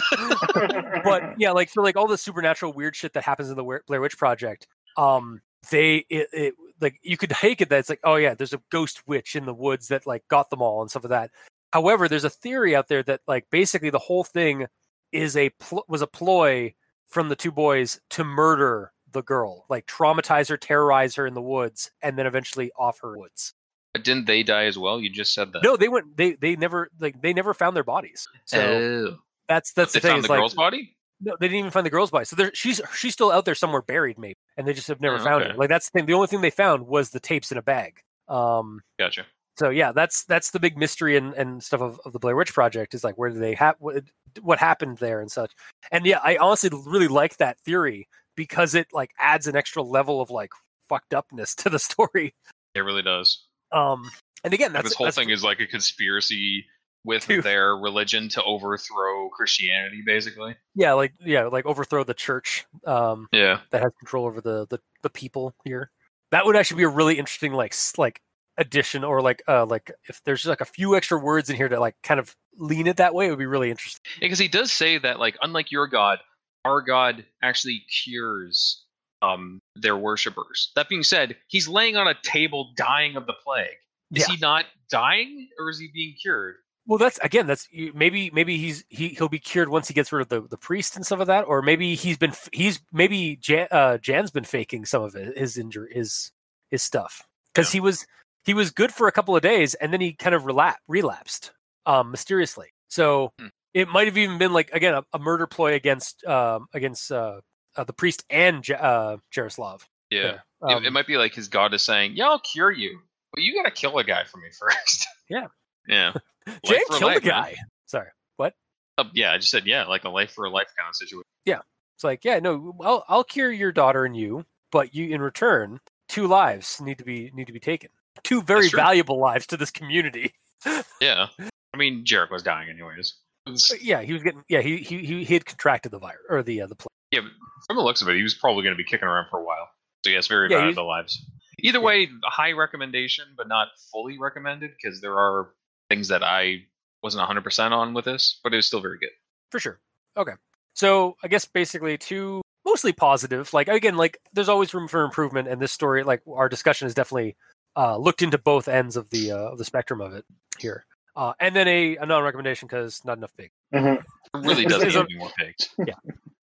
But 1.04 1.40
yeah 1.40 1.52
like 1.52 1.70
so 1.70 1.82
like 1.82 1.96
all 1.96 2.08
the 2.08 2.18
supernatural 2.18 2.74
weird 2.74 2.96
shit 2.96 3.14
that 3.14 3.24
happens 3.24 3.50
in 3.50 3.56
the 3.58 3.80
blair 3.88 4.02
witch 4.02 4.18
project 4.18 4.68
um 4.98 5.42
they 5.72 6.06
it, 6.10 6.28
it 6.34 6.54
like 6.80 6.96
you 7.02 7.18
could 7.18 7.30
take 7.30 7.62
it 7.62 7.70
that 7.70 7.80
it's 7.80 7.90
like 7.90 8.00
oh 8.04 8.16
yeah 8.16 8.34
there's 8.34 8.54
a 8.54 8.62
ghost 8.72 9.02
witch 9.08 9.36
in 9.36 9.46
the 9.46 9.54
woods 9.54 9.88
that 9.90 10.06
like 10.08 10.24
got 10.28 10.50
them 10.50 10.62
all 10.62 10.82
and 10.82 10.90
stuff 10.90 11.04
like 11.04 11.10
that. 11.12 11.32
However 11.74 12.08
there's 12.10 12.24
a 12.26 12.30
theory 12.30 12.76
out 12.76 12.88
there 12.88 13.04
that 13.04 13.22
like 13.28 13.46
basically 13.52 13.90
the 13.90 14.00
whole 14.00 14.24
thing 14.24 14.68
is 15.12 15.36
a 15.38 15.50
pl- 15.52 15.86
was 15.88 16.02
a 16.02 16.08
ploy 16.08 16.74
from 17.08 17.30
the 17.30 17.36
two 17.36 17.52
boys 17.52 18.00
to 18.12 18.24
murder 18.24 18.92
the 19.12 19.22
girl, 19.24 19.66
like 19.70 19.86
traumatize 19.88 20.48
her, 20.50 20.58
terrorize 20.58 21.16
her 21.16 21.28
in 21.28 21.34
the 21.34 21.42
woods, 21.42 21.92
and 22.02 22.18
then 22.18 22.26
eventually 22.26 22.72
off 22.80 23.00
her 23.02 23.18
woods. 23.18 23.54
But 23.94 24.04
didn't 24.06 24.26
they 24.26 24.42
die 24.44 24.66
as 24.66 24.78
well? 24.78 25.02
You 25.02 25.10
just 25.10 25.34
said 25.34 25.52
that. 25.52 25.64
No, 25.64 25.76
they 25.76 25.90
went. 25.90 26.16
They 26.16 26.34
they 26.36 26.56
never 26.56 26.90
like 27.00 27.22
they 27.22 27.34
never 27.34 27.54
found 27.54 27.76
their 27.76 27.84
bodies. 27.84 28.28
So 28.46 28.60
Oh. 28.60 29.18
that's 29.50 29.74
that's 29.74 29.92
they 29.92 30.00
the 30.00 30.02
thing. 30.08 30.12
found 30.14 30.24
the 30.24 30.30
like, 30.30 30.40
girl's 30.40 30.54
body. 30.54 30.96
No, 31.20 31.36
they 31.40 31.48
didn't 31.48 31.60
even 31.60 31.72
find 31.72 31.86
the 31.86 31.90
girl's 31.90 32.10
body. 32.10 32.24
So 32.26 32.36
there, 32.38 32.52
she's 32.54 32.80
she's 32.96 33.12
still 33.14 33.32
out 33.32 33.44
there 33.46 33.54
somewhere 33.54 33.82
buried, 33.82 34.18
maybe, 34.18 34.38
and 34.56 34.66
they 34.66 34.74
just 34.74 34.88
have 34.88 35.02
never 35.02 35.18
Oh, 35.18 35.24
found 35.24 35.44
okay. 35.44 35.52
her. 35.52 35.58
Like 35.58 35.68
that's 35.70 35.90
the 35.90 36.00
thing. 36.00 36.06
The 36.08 36.14
only 36.14 36.28
thing 36.28 36.40
they 36.42 36.50
found 36.50 36.88
was 36.88 37.10
the 37.10 37.20
tapes 37.20 37.52
in 37.52 37.58
a 37.58 37.62
bag. 37.62 38.00
Um, 38.30 38.82
Gotcha. 38.98 39.26
So 39.58 39.70
yeah, 39.70 39.92
that's 39.92 40.24
that's 40.26 40.52
the 40.52 40.60
big 40.60 40.78
mystery 40.78 41.18
and, 41.18 41.34
and 41.34 41.62
stuff 41.64 41.82
of, 41.82 42.00
of 42.06 42.14
the 42.14 42.20
Blair 42.20 42.36
Witch 42.36 42.54
Project 42.54 42.94
is 42.94 43.04
like 43.04 43.18
where 43.18 43.30
do 43.30 43.40
they 43.40 43.54
have 43.56 43.76
what, 43.80 44.04
what 44.42 44.60
happened 44.60 44.98
there 44.98 45.22
and 45.22 45.32
such. 45.32 45.52
And 45.92 46.06
yeah, 46.06 46.20
I 46.24 46.38
honestly 46.38 46.70
really 46.86 47.08
like 47.08 47.38
that 47.38 47.60
theory 47.60 48.08
because 48.36 48.76
it 48.76 48.88
like 48.94 49.12
adds 49.20 49.48
an 49.48 49.56
extra 49.56 49.84
level 49.84 50.22
of 50.22 50.30
like 50.30 50.52
fucked 50.90 51.14
upness 51.14 51.56
to 51.56 51.70
the 51.70 51.80
story. 51.80 52.34
It 52.76 52.80
really 52.82 53.02
does. 53.02 53.46
Um, 53.72 54.10
and 54.44 54.54
again, 54.54 54.74
that's 54.74 54.90
this 54.90 54.94
whole 54.96 55.12
thing 55.12 55.30
is 55.30 55.44
like 55.44 55.60
a 55.60 55.68
conspiracy 55.68 56.66
with 57.04 57.28
Dude. 57.28 57.44
their 57.44 57.76
religion 57.76 58.30
to 58.30 58.44
overthrow 58.44 59.30
Christianity, 59.30 60.04
basically. 60.06 60.56
yeah, 60.76 60.94
like 60.94 61.14
yeah, 61.20 61.46
like 61.46 61.66
overthrow 61.66 62.04
the 62.04 62.14
church. 62.14 62.66
Um, 62.86 63.28
Yeah. 63.32 63.60
that 63.72 63.82
has 63.82 63.92
control 64.00 64.26
over 64.26 64.40
the, 64.40 64.68
the 64.70 64.80
the 65.02 65.10
people 65.10 65.54
here. 65.66 65.90
That 66.32 66.46
would 66.46 66.56
actually 66.56 66.78
be 66.78 66.84
a 66.84 66.90
really 66.90 67.18
interesting 67.18 67.54
like 67.54 67.76
like 67.98 68.22
addition 68.58 69.04
or 69.04 69.22
like 69.22 69.42
uh 69.48 69.66
like 69.66 69.92
if 70.10 70.22
there's 70.26 70.46
like 70.46 70.62
a 70.62 70.66
few 70.66 70.96
extra 70.96 71.18
words 71.18 71.50
in 71.50 71.56
here 71.56 71.70
to 71.70 71.80
like 71.80 71.96
kind 72.04 72.20
of 72.20 72.36
lean 72.58 72.88
it 72.88 72.98
that 72.98 73.14
way, 73.14 73.28
it 73.28 73.30
would 73.30 73.40
be 73.40 73.46
really 73.46 73.70
interesting. 73.72 74.02
Because 74.20 74.40
he 74.40 74.48
does 74.50 74.72
say 74.72 74.98
that, 74.98 75.20
like, 75.20 75.38
unlike 75.42 75.72
your 75.72 75.88
god, 75.88 76.20
our 76.66 76.82
god 76.82 77.26
actually 77.42 77.82
cures 78.04 78.86
um 79.22 79.60
their 79.76 79.96
worshippers. 79.98 80.72
That 80.76 80.90
being 80.90 81.04
said, 81.04 81.38
he's 81.48 81.68
laying 81.68 81.96
on 81.96 82.08
a 82.08 82.16
table 82.24 82.72
dying 82.76 83.16
of 83.16 83.26
the 83.26 83.34
plague. 83.44 83.68
Is 84.14 84.28
Yeah. 84.28 84.36
he 84.36 84.38
not 84.42 84.66
dying, 84.90 85.48
or 85.58 85.70
is 85.70 85.80
he 85.80 85.90
being 85.94 86.16
cured? 86.22 86.56
Well, 86.88 86.98
that's 86.98 87.20
again, 87.20 87.48
that's 87.48 87.68
maybe 87.94 88.32
maybe 88.34 88.58
he's 88.58 88.84
he 88.90 89.10
he'll 89.10 89.30
be 89.30 89.40
cured 89.40 89.70
once 89.70 89.88
he 89.88 89.94
gets 89.94 90.12
rid 90.12 90.24
of 90.24 90.30
the, 90.30 90.42
the 90.42 90.58
priest 90.58 90.96
and 90.96 91.06
stuff 91.06 91.20
of 91.22 91.28
that, 91.28 91.44
or 91.44 91.62
maybe 91.62 91.96
he's 91.96 92.18
been 92.18 92.34
he's 92.52 92.82
maybe 92.92 93.38
Jan, 93.38 93.68
uh, 93.72 93.98
Jan's 94.00 94.32
been 94.32 94.44
faking 94.44 94.86
some 94.86 95.04
of 95.04 95.16
it, 95.16 95.38
his 95.38 95.58
injury 95.58 95.94
his 95.94 96.32
his 96.70 96.82
stuff 96.84 97.22
because 97.54 97.72
he 97.72 97.80
was 97.80 98.06
he 98.46 98.54
was 98.54 98.72
good 98.72 98.94
for 98.94 99.08
a 99.08 99.12
couple 99.12 99.36
of 99.36 99.42
days 99.42 99.74
and 99.76 99.92
then 99.94 100.02
he 100.02 100.14
kind 100.14 100.36
of 100.36 100.44
relap, 100.44 100.76
relapsed 100.88 101.52
um 101.86 102.12
mysteriously. 102.12 102.68
So 102.90 103.32
Hmm. 103.40 103.48
it 103.74 103.88
might 103.88 104.08
have 104.08 104.18
even 104.18 104.38
been 104.38 104.54
like 104.54 104.70
again 104.72 104.94
a, 104.94 105.04
a 105.14 105.20
murder 105.20 105.48
ploy 105.48 105.74
against 105.74 106.24
um 106.26 106.68
against 106.74 107.12
uh, 107.12 107.42
uh 107.76 107.84
the 107.84 107.94
priest 107.94 108.24
and 108.30 108.68
Ja- 108.68 108.76
uh 108.78 109.18
Jaroslav. 109.34 109.82
Yeah. 110.10 110.34
It- 110.34 110.40
Um, 110.62 110.86
it, 110.86 110.92
might 110.94 111.08
be 111.08 111.18
like 111.18 111.34
his 111.34 111.48
god 111.48 111.74
is 111.74 111.82
saying, 111.82 112.14
"Yeah, 112.16 112.28
I'll 112.30 112.40
cure 112.40 112.70
you, 112.72 113.00
but 113.34 113.42
you 113.44 113.56
gotta 113.56 113.72
kill 113.72 113.98
a 113.98 114.04
guy 114.04 114.26
for 114.26 114.38
me 114.38 114.50
first. 114.60 115.08
Yeah. 115.28 115.48
yeah. 115.88 116.14
Life 116.48 116.84
killed 116.90 117.02
life, 117.02 117.22
the 117.24 117.30
man. 117.30 117.44
guy. 117.44 117.56
Sorry, 117.88 118.10
what? 118.38 118.54
Uh, 118.98 119.06
yeah, 119.14 119.32
I 119.32 119.38
just 119.38 119.50
said 119.52 119.66
yeah, 119.66 119.86
like 119.86 120.04
a 120.04 120.10
life 120.10 120.32
for 120.34 120.46
a 120.46 120.50
life 120.52 120.68
kind 120.78 120.88
of 120.90 120.96
situation. 120.96 121.26
Yeah, 121.46 121.62
it's 121.96 122.04
like, 122.04 122.24
yeah, 122.26 122.38
no, 122.40 122.76
I'll 122.84 123.04
I'll 123.08 123.24
cure 123.24 123.52
your 123.52 123.72
daughter 123.72 124.06
and 124.06 124.16
you, 124.16 124.46
but 124.72 124.94
you 124.94 125.08
in 125.16 125.22
return, 125.22 125.80
two 126.10 126.28
lives 126.28 126.80
need 126.82 126.98
to 127.00 127.04
be 127.04 127.32
need 127.34 127.48
to 127.48 127.54
be 127.54 127.60
taken. 127.60 127.90
Two 128.24 128.42
very 128.42 128.70
valuable 128.70 129.20
lives 129.20 129.48
to 129.48 129.58
this 129.58 129.72
community. 129.72 130.34
Yeah. 131.02 131.28
I 131.74 131.78
mean, 131.78 132.06
Jarek's 132.06 132.44
dying 132.44 132.70
anyways. 132.70 133.16
It's- 133.48 133.72
yeah, 133.84 134.02
he 134.04 134.14
was 134.14 134.22
getting 134.22 134.44
yeah, 134.48 134.62
he 134.62 134.78
he 134.78 135.24
he 135.24 135.34
had 135.34 135.44
contracted 135.46 135.92
the 135.92 135.98
virus 135.98 136.20
or 136.30 136.44
the 136.44 136.62
uh, 136.62 136.68
the 136.68 136.76
plague. 136.76 136.90
Yeah, 137.10 137.22
but 137.22 137.32
from 137.66 137.78
the 137.78 137.82
looks 137.84 138.04
of 138.04 138.10
it, 138.10 138.16
he 138.18 138.22
was 138.22 138.36
probably 138.36 138.62
going 138.64 138.74
to 138.74 138.78
be 138.78 138.84
kicking 138.84 139.08
around 139.08 139.26
for 139.32 139.40
a 139.40 139.44
while. 139.44 139.68
So 140.06 140.12
yes, 140.12 140.28
very 140.28 140.52
Yeah, 140.52 140.60
valuable 140.60 140.88
lives. 140.88 141.26
Either 141.62 141.80
Yeah. 141.80 141.84
way, 141.86 142.10
high 142.26 142.52
recommendation, 142.52 143.26
but 143.36 143.48
not 143.48 143.70
fully 143.92 144.20
recommended 144.20 144.72
because 144.80 145.02
there 145.02 145.16
are 145.18 145.54
things 145.90 146.10
that 146.10 146.24
I 146.24 146.60
wasn't 147.02 147.28
100% 147.28 147.72
on 147.72 147.96
with 147.96 148.06
this, 148.06 148.40
but 148.44 148.54
it 148.54 148.58
was 148.58 148.68
still 148.68 148.82
very 148.82 149.00
good. 149.00 149.10
For 149.50 149.60
sure. 149.60 149.80
Okay. 150.16 150.34
So 150.76 151.16
I 151.24 151.28
guess 151.28 151.46
basically 151.46 151.98
two 151.98 152.42
mostly 152.66 152.94
positive. 152.94 153.52
Like 153.54 153.68
again, 153.68 153.98
like 153.98 154.20
there's 154.34 154.50
always 154.50 154.74
room 154.76 154.88
for 154.88 155.04
improvement 155.04 155.48
and 155.48 155.60
this 155.60 155.72
story, 155.72 156.04
like 156.04 156.22
our 156.32 156.48
discussion 156.48 156.86
is 156.88 156.94
definitely 156.94 157.36
uh 157.76 157.98
looked 157.98 158.22
into 158.22 158.38
both 158.38 158.68
ends 158.68 158.96
of 158.98 159.10
the 159.10 159.32
uh 159.32 159.38
of 159.52 159.58
the 159.58 159.66
spectrum 159.66 160.02
of 160.02 160.14
it 160.14 160.26
here. 160.60 160.86
Uh 161.16 161.34
and 161.40 161.56
then 161.56 161.68
a, 161.68 161.98
a 161.98 162.06
non 162.06 162.24
recommendation 162.24 162.68
because 162.68 163.04
not 163.06 163.18
enough 163.18 163.34
big. 163.38 163.52
Mhm. 163.74 164.02
Really 164.36 164.66
doesn't 164.66 164.88
need 164.88 164.96
a- 164.96 165.00
any 165.02 165.18
more 165.18 165.32
pigs. 165.38 165.70
Yeah. 165.86 165.94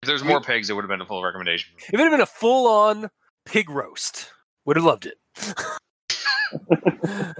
If 0.01 0.07
there's 0.07 0.23
more 0.23 0.41
pigs, 0.41 0.69
it 0.69 0.73
would 0.73 0.83
have 0.83 0.89
been 0.89 1.01
a 1.01 1.05
full 1.05 1.23
recommendation. 1.23 1.73
If 1.77 1.93
it 1.93 1.99
had 1.99 2.09
been 2.09 2.21
a 2.21 2.25
full 2.25 2.67
on 2.67 3.09
pig 3.45 3.69
roast, 3.69 4.31
would 4.65 4.77
have 4.77 4.85
loved 4.85 5.05
it. 5.07 5.17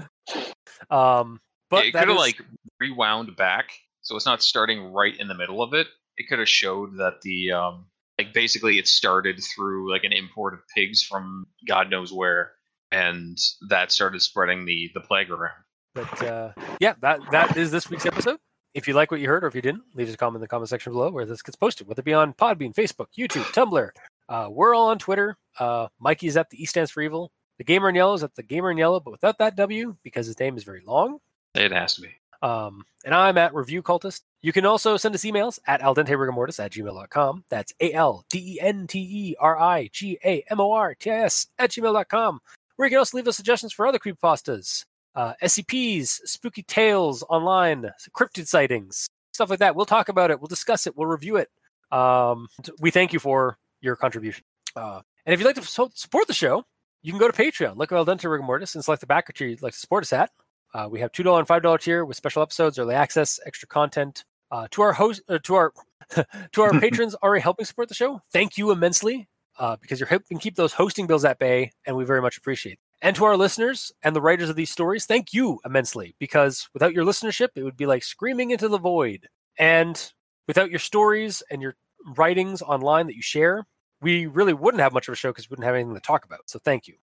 um, 0.90 1.40
but 1.70 1.84
Yeah, 1.84 1.90
it 1.90 1.92
could 1.94 2.00
have 2.02 2.10
is- 2.10 2.18
like 2.18 2.42
rewound 2.80 3.36
back, 3.36 3.72
so 4.02 4.16
it's 4.16 4.26
not 4.26 4.42
starting 4.44 4.92
right 4.92 5.18
in 5.18 5.28
the 5.28 5.36
middle 5.36 5.62
of 5.62 5.74
it. 5.74 5.88
It 6.18 6.28
could 6.28 6.40
have 6.40 6.50
showed 6.50 6.98
that 6.98 7.22
the 7.22 7.52
um, 7.54 7.86
like 8.18 8.34
basically 8.34 8.78
it 8.78 8.88
started 8.88 9.40
through 9.42 9.92
like 9.92 10.04
an 10.04 10.12
import 10.12 10.54
of 10.54 10.60
pigs 10.76 11.04
from 11.04 11.48
God 11.68 11.90
knows 11.90 12.12
where, 12.12 12.52
and 12.92 13.38
that 13.70 13.92
started 13.92 14.22
spreading 14.22 14.66
the 14.66 14.90
the 14.94 15.02
plague 15.02 15.30
around. 15.30 15.56
But 15.94 16.24
uh, 16.24 16.52
yeah, 16.80 16.94
that 17.02 17.20
that 17.32 17.58
is 17.58 17.72
this 17.72 17.90
week's 17.90 18.06
episode. 18.06 18.38
If 18.74 18.88
you 18.88 18.94
like 18.94 19.10
what 19.10 19.20
you 19.20 19.28
heard, 19.28 19.44
or 19.44 19.48
if 19.48 19.56
you 19.56 19.62
didn't, 19.62 19.84
leave 19.96 20.08
us 20.08 20.14
a 20.14 20.18
comment 20.18 20.36
in 20.36 20.42
the 20.42 20.48
comment 20.48 20.70
section 20.70 20.94
below 20.94 21.10
where 21.10 21.26
this 21.26 21.42
gets 21.42 21.56
posted, 21.56 21.88
whether 21.88 22.02
it 22.02 22.06
be 22.06 22.14
on 22.14 22.34
Podbean, 22.34 22.74
Facebook, 22.74 23.08
YouTube, 23.18 23.46
Tumblr. 23.52 23.90
Uh, 24.30 24.48
we're 24.52 24.76
all 24.76 24.90
on 24.90 25.00
Twitter. 25.00 25.38
Uh, 25.58 25.88
Mikey's 26.00 26.38
at 26.38 26.50
the 26.52 26.62
E 26.62 26.66
stands 26.66 26.92
for 26.92 27.02
evil. 27.02 27.32
The 27.58 27.64
Gamer 27.64 27.90
in 27.90 27.96
Yellow 27.96 28.14
is 28.14 28.24
at 28.24 28.36
the 28.36 28.44
Gamer 28.44 28.72
in 28.72 28.78
Yellow, 28.78 29.00
but 29.00 29.12
without 29.12 29.40
that 29.40 29.56
W 29.56 29.96
because 30.04 30.28
his 30.28 30.40
name 30.40 30.56
is 30.56 30.64
very 30.64 30.82
long. 30.86 31.18
It 31.56 31.72
has 31.72 31.96
to 31.96 32.02
be. 32.02 32.10
Um, 32.42 32.86
and 33.04 33.14
I'm 33.14 33.38
at 33.38 33.54
Review 33.54 33.82
Cultist. 33.82 34.22
You 34.42 34.54
can 34.54 34.66
also 34.66 34.96
send 34.96 35.14
us 35.14 35.26
emails 35.26 35.60
at 35.68 35.82
al 35.82 35.94
dente 35.94 36.10
rigamortis 36.10 36.64
at 36.64 36.72
gmail.com. 36.72 37.44
That's 37.50 37.74
A 37.82 37.92
L 37.92 38.24
D 38.30 38.56
E 38.56 38.60
N 38.62 38.88
T 38.88 39.00
E 39.00 39.36
R 39.40 39.60
I 39.60 39.90
G 39.92 40.18
A 40.24 40.44
M 40.50 40.62
O 40.62 40.72
R 40.72 40.96
T 40.96 41.12
I 41.12 41.24
S 41.24 41.48
at 41.58 41.72
gmail.com. 41.72 42.40
Where 42.80 42.88
you 42.88 42.92
can 42.92 43.00
also 43.00 43.18
leave 43.18 43.28
us 43.28 43.36
suggestions 43.36 43.74
for 43.74 43.86
other 43.86 44.00
creepypastas, 44.00 44.86
uh, 45.14 45.34
SCPs, 45.44 46.22
spooky 46.24 46.64
tales 46.64 47.24
online, 47.24 47.92
cryptid 48.18 48.48
sightings, 48.48 49.10
stuff 49.34 49.50
like 49.50 49.60
that. 49.60 49.76
We'll 49.76 49.86
talk 49.86 50.08
about 50.08 50.32
it. 50.32 50.40
We'll 50.40 50.48
discuss 50.48 50.88
it. 50.88 50.96
We'll 50.96 51.10
review 51.10 51.36
it. 51.36 51.50
Um, 51.92 52.48
we 52.80 52.90
thank 52.90 53.12
you 53.12 53.20
for 53.20 53.58
your 53.82 53.98
contribution. 53.98 54.46
Uh, 54.78 55.02
and 55.26 55.34
if 55.34 55.42
you'd 55.42 55.46
like 55.46 55.58
to 55.58 55.62
so- 55.62 55.92
support 55.94 56.28
the 56.28 56.34
show, 56.34 56.64
you 57.02 57.12
can 57.12 57.20
go 57.20 57.30
to 57.30 57.34
Patreon, 57.34 57.76
look 57.76 57.92
at 57.92 57.98
Dente 57.98 58.22
Rigamortis, 58.22 58.76
and 58.76 58.86
select 58.86 59.02
the 59.02 59.08
backer 59.08 59.34
tier 59.34 59.50
you'd 59.50 59.62
like 59.62 59.74
to 59.74 59.80
support 59.80 60.06
us 60.06 60.14
at. 60.14 60.32
Uh, 60.74 60.88
we 60.90 61.02
have 61.02 61.12
two 61.12 61.24
dollar 61.24 61.40
and 61.40 61.48
five 61.50 61.62
dollar 61.62 61.80
tier 61.80 62.06
with 62.06 62.16
special 62.16 62.42
episodes, 62.42 62.80
early 62.80 62.96
access, 62.96 63.42
extra 63.46 63.68
content. 63.68 64.24
Uh, 64.52 64.70
to 64.72 64.84
our 64.84 64.94
host, 64.94 65.22
uh, 65.28 65.38
to 65.44 65.56
our 65.56 65.74
to 66.54 66.62
our 66.62 66.72
patrons 66.80 67.14
already 67.16 67.42
helping 67.42 67.66
support 67.66 67.90
the 67.90 67.94
show, 67.94 68.22
thank 68.32 68.58
you 68.58 68.72
immensely 68.72 69.28
uh, 69.60 69.76
because 69.82 70.00
you're 70.00 70.08
helping 70.08 70.40
keep 70.40 70.56
those 70.56 70.74
hosting 70.74 71.06
bills 71.06 71.26
at 71.26 71.38
bay, 71.38 71.72
and 71.86 71.96
we 71.96 72.06
very 72.06 72.22
much 72.22 72.38
appreciate. 72.38 72.74
it. 72.74 72.80
And 73.02 73.16
to 73.16 73.26
our 73.26 73.38
listeners 73.38 73.92
and 74.04 74.16
the 74.16 74.22
writers 74.22 74.50
of 74.50 74.56
these 74.56 74.72
stories, 74.72 75.06
thank 75.06 75.34
you 75.34 75.60
immensely 75.66 76.16
because 76.20 76.68
without 76.74 76.94
your 76.94 77.06
listenership, 77.06 77.50
it 77.56 77.64
would 77.64 77.78
be 77.78 77.86
like 77.86 78.04
screaming 78.04 78.52
into 78.52 78.68
the 78.68 78.78
void. 78.80 79.28
And 79.58 80.12
without 80.48 80.70
your 80.70 80.80
stories 80.80 81.44
and 81.50 81.62
your 81.62 81.76
writings 82.18 82.62
online 82.62 83.08
that 83.08 83.16
you 83.16 83.22
share, 83.22 83.68
we 84.02 84.26
really 84.26 84.54
wouldn't 84.54 84.82
have 84.82 84.94
much 84.94 85.08
of 85.08 85.14
a 85.14 85.16
show 85.16 85.30
because 85.30 85.50
we 85.50 85.54
wouldn't 85.54 85.66
have 85.66 85.76
anything 85.76 85.94
to 85.94 86.02
talk 86.02 86.26
about. 86.26 86.42
So 86.48 86.60
thank 86.60 86.88
you. 86.88 86.96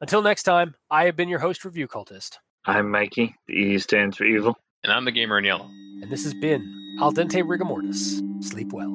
Until 0.00 0.22
next 0.22 0.42
time, 0.44 0.74
I 0.90 1.04
have 1.04 1.16
been 1.16 1.28
your 1.28 1.38
host, 1.38 1.64
Review 1.64 1.88
Cultist. 1.88 2.36
I'm 2.66 2.90
Mikey. 2.90 3.34
The 3.46 3.54
E 3.54 3.78
stands 3.78 4.16
for 4.16 4.24
evil. 4.24 4.58
And 4.84 4.92
I'm 4.92 5.04
the 5.04 5.12
gamer 5.12 5.38
in 5.38 5.44
yellow. 5.44 5.66
And 6.02 6.10
this 6.10 6.24
has 6.24 6.34
been 6.34 6.96
Al 7.00 7.12
Dente 7.12 7.42
Rigamortis. 7.42 8.44
Sleep 8.44 8.72
well. 8.72 8.92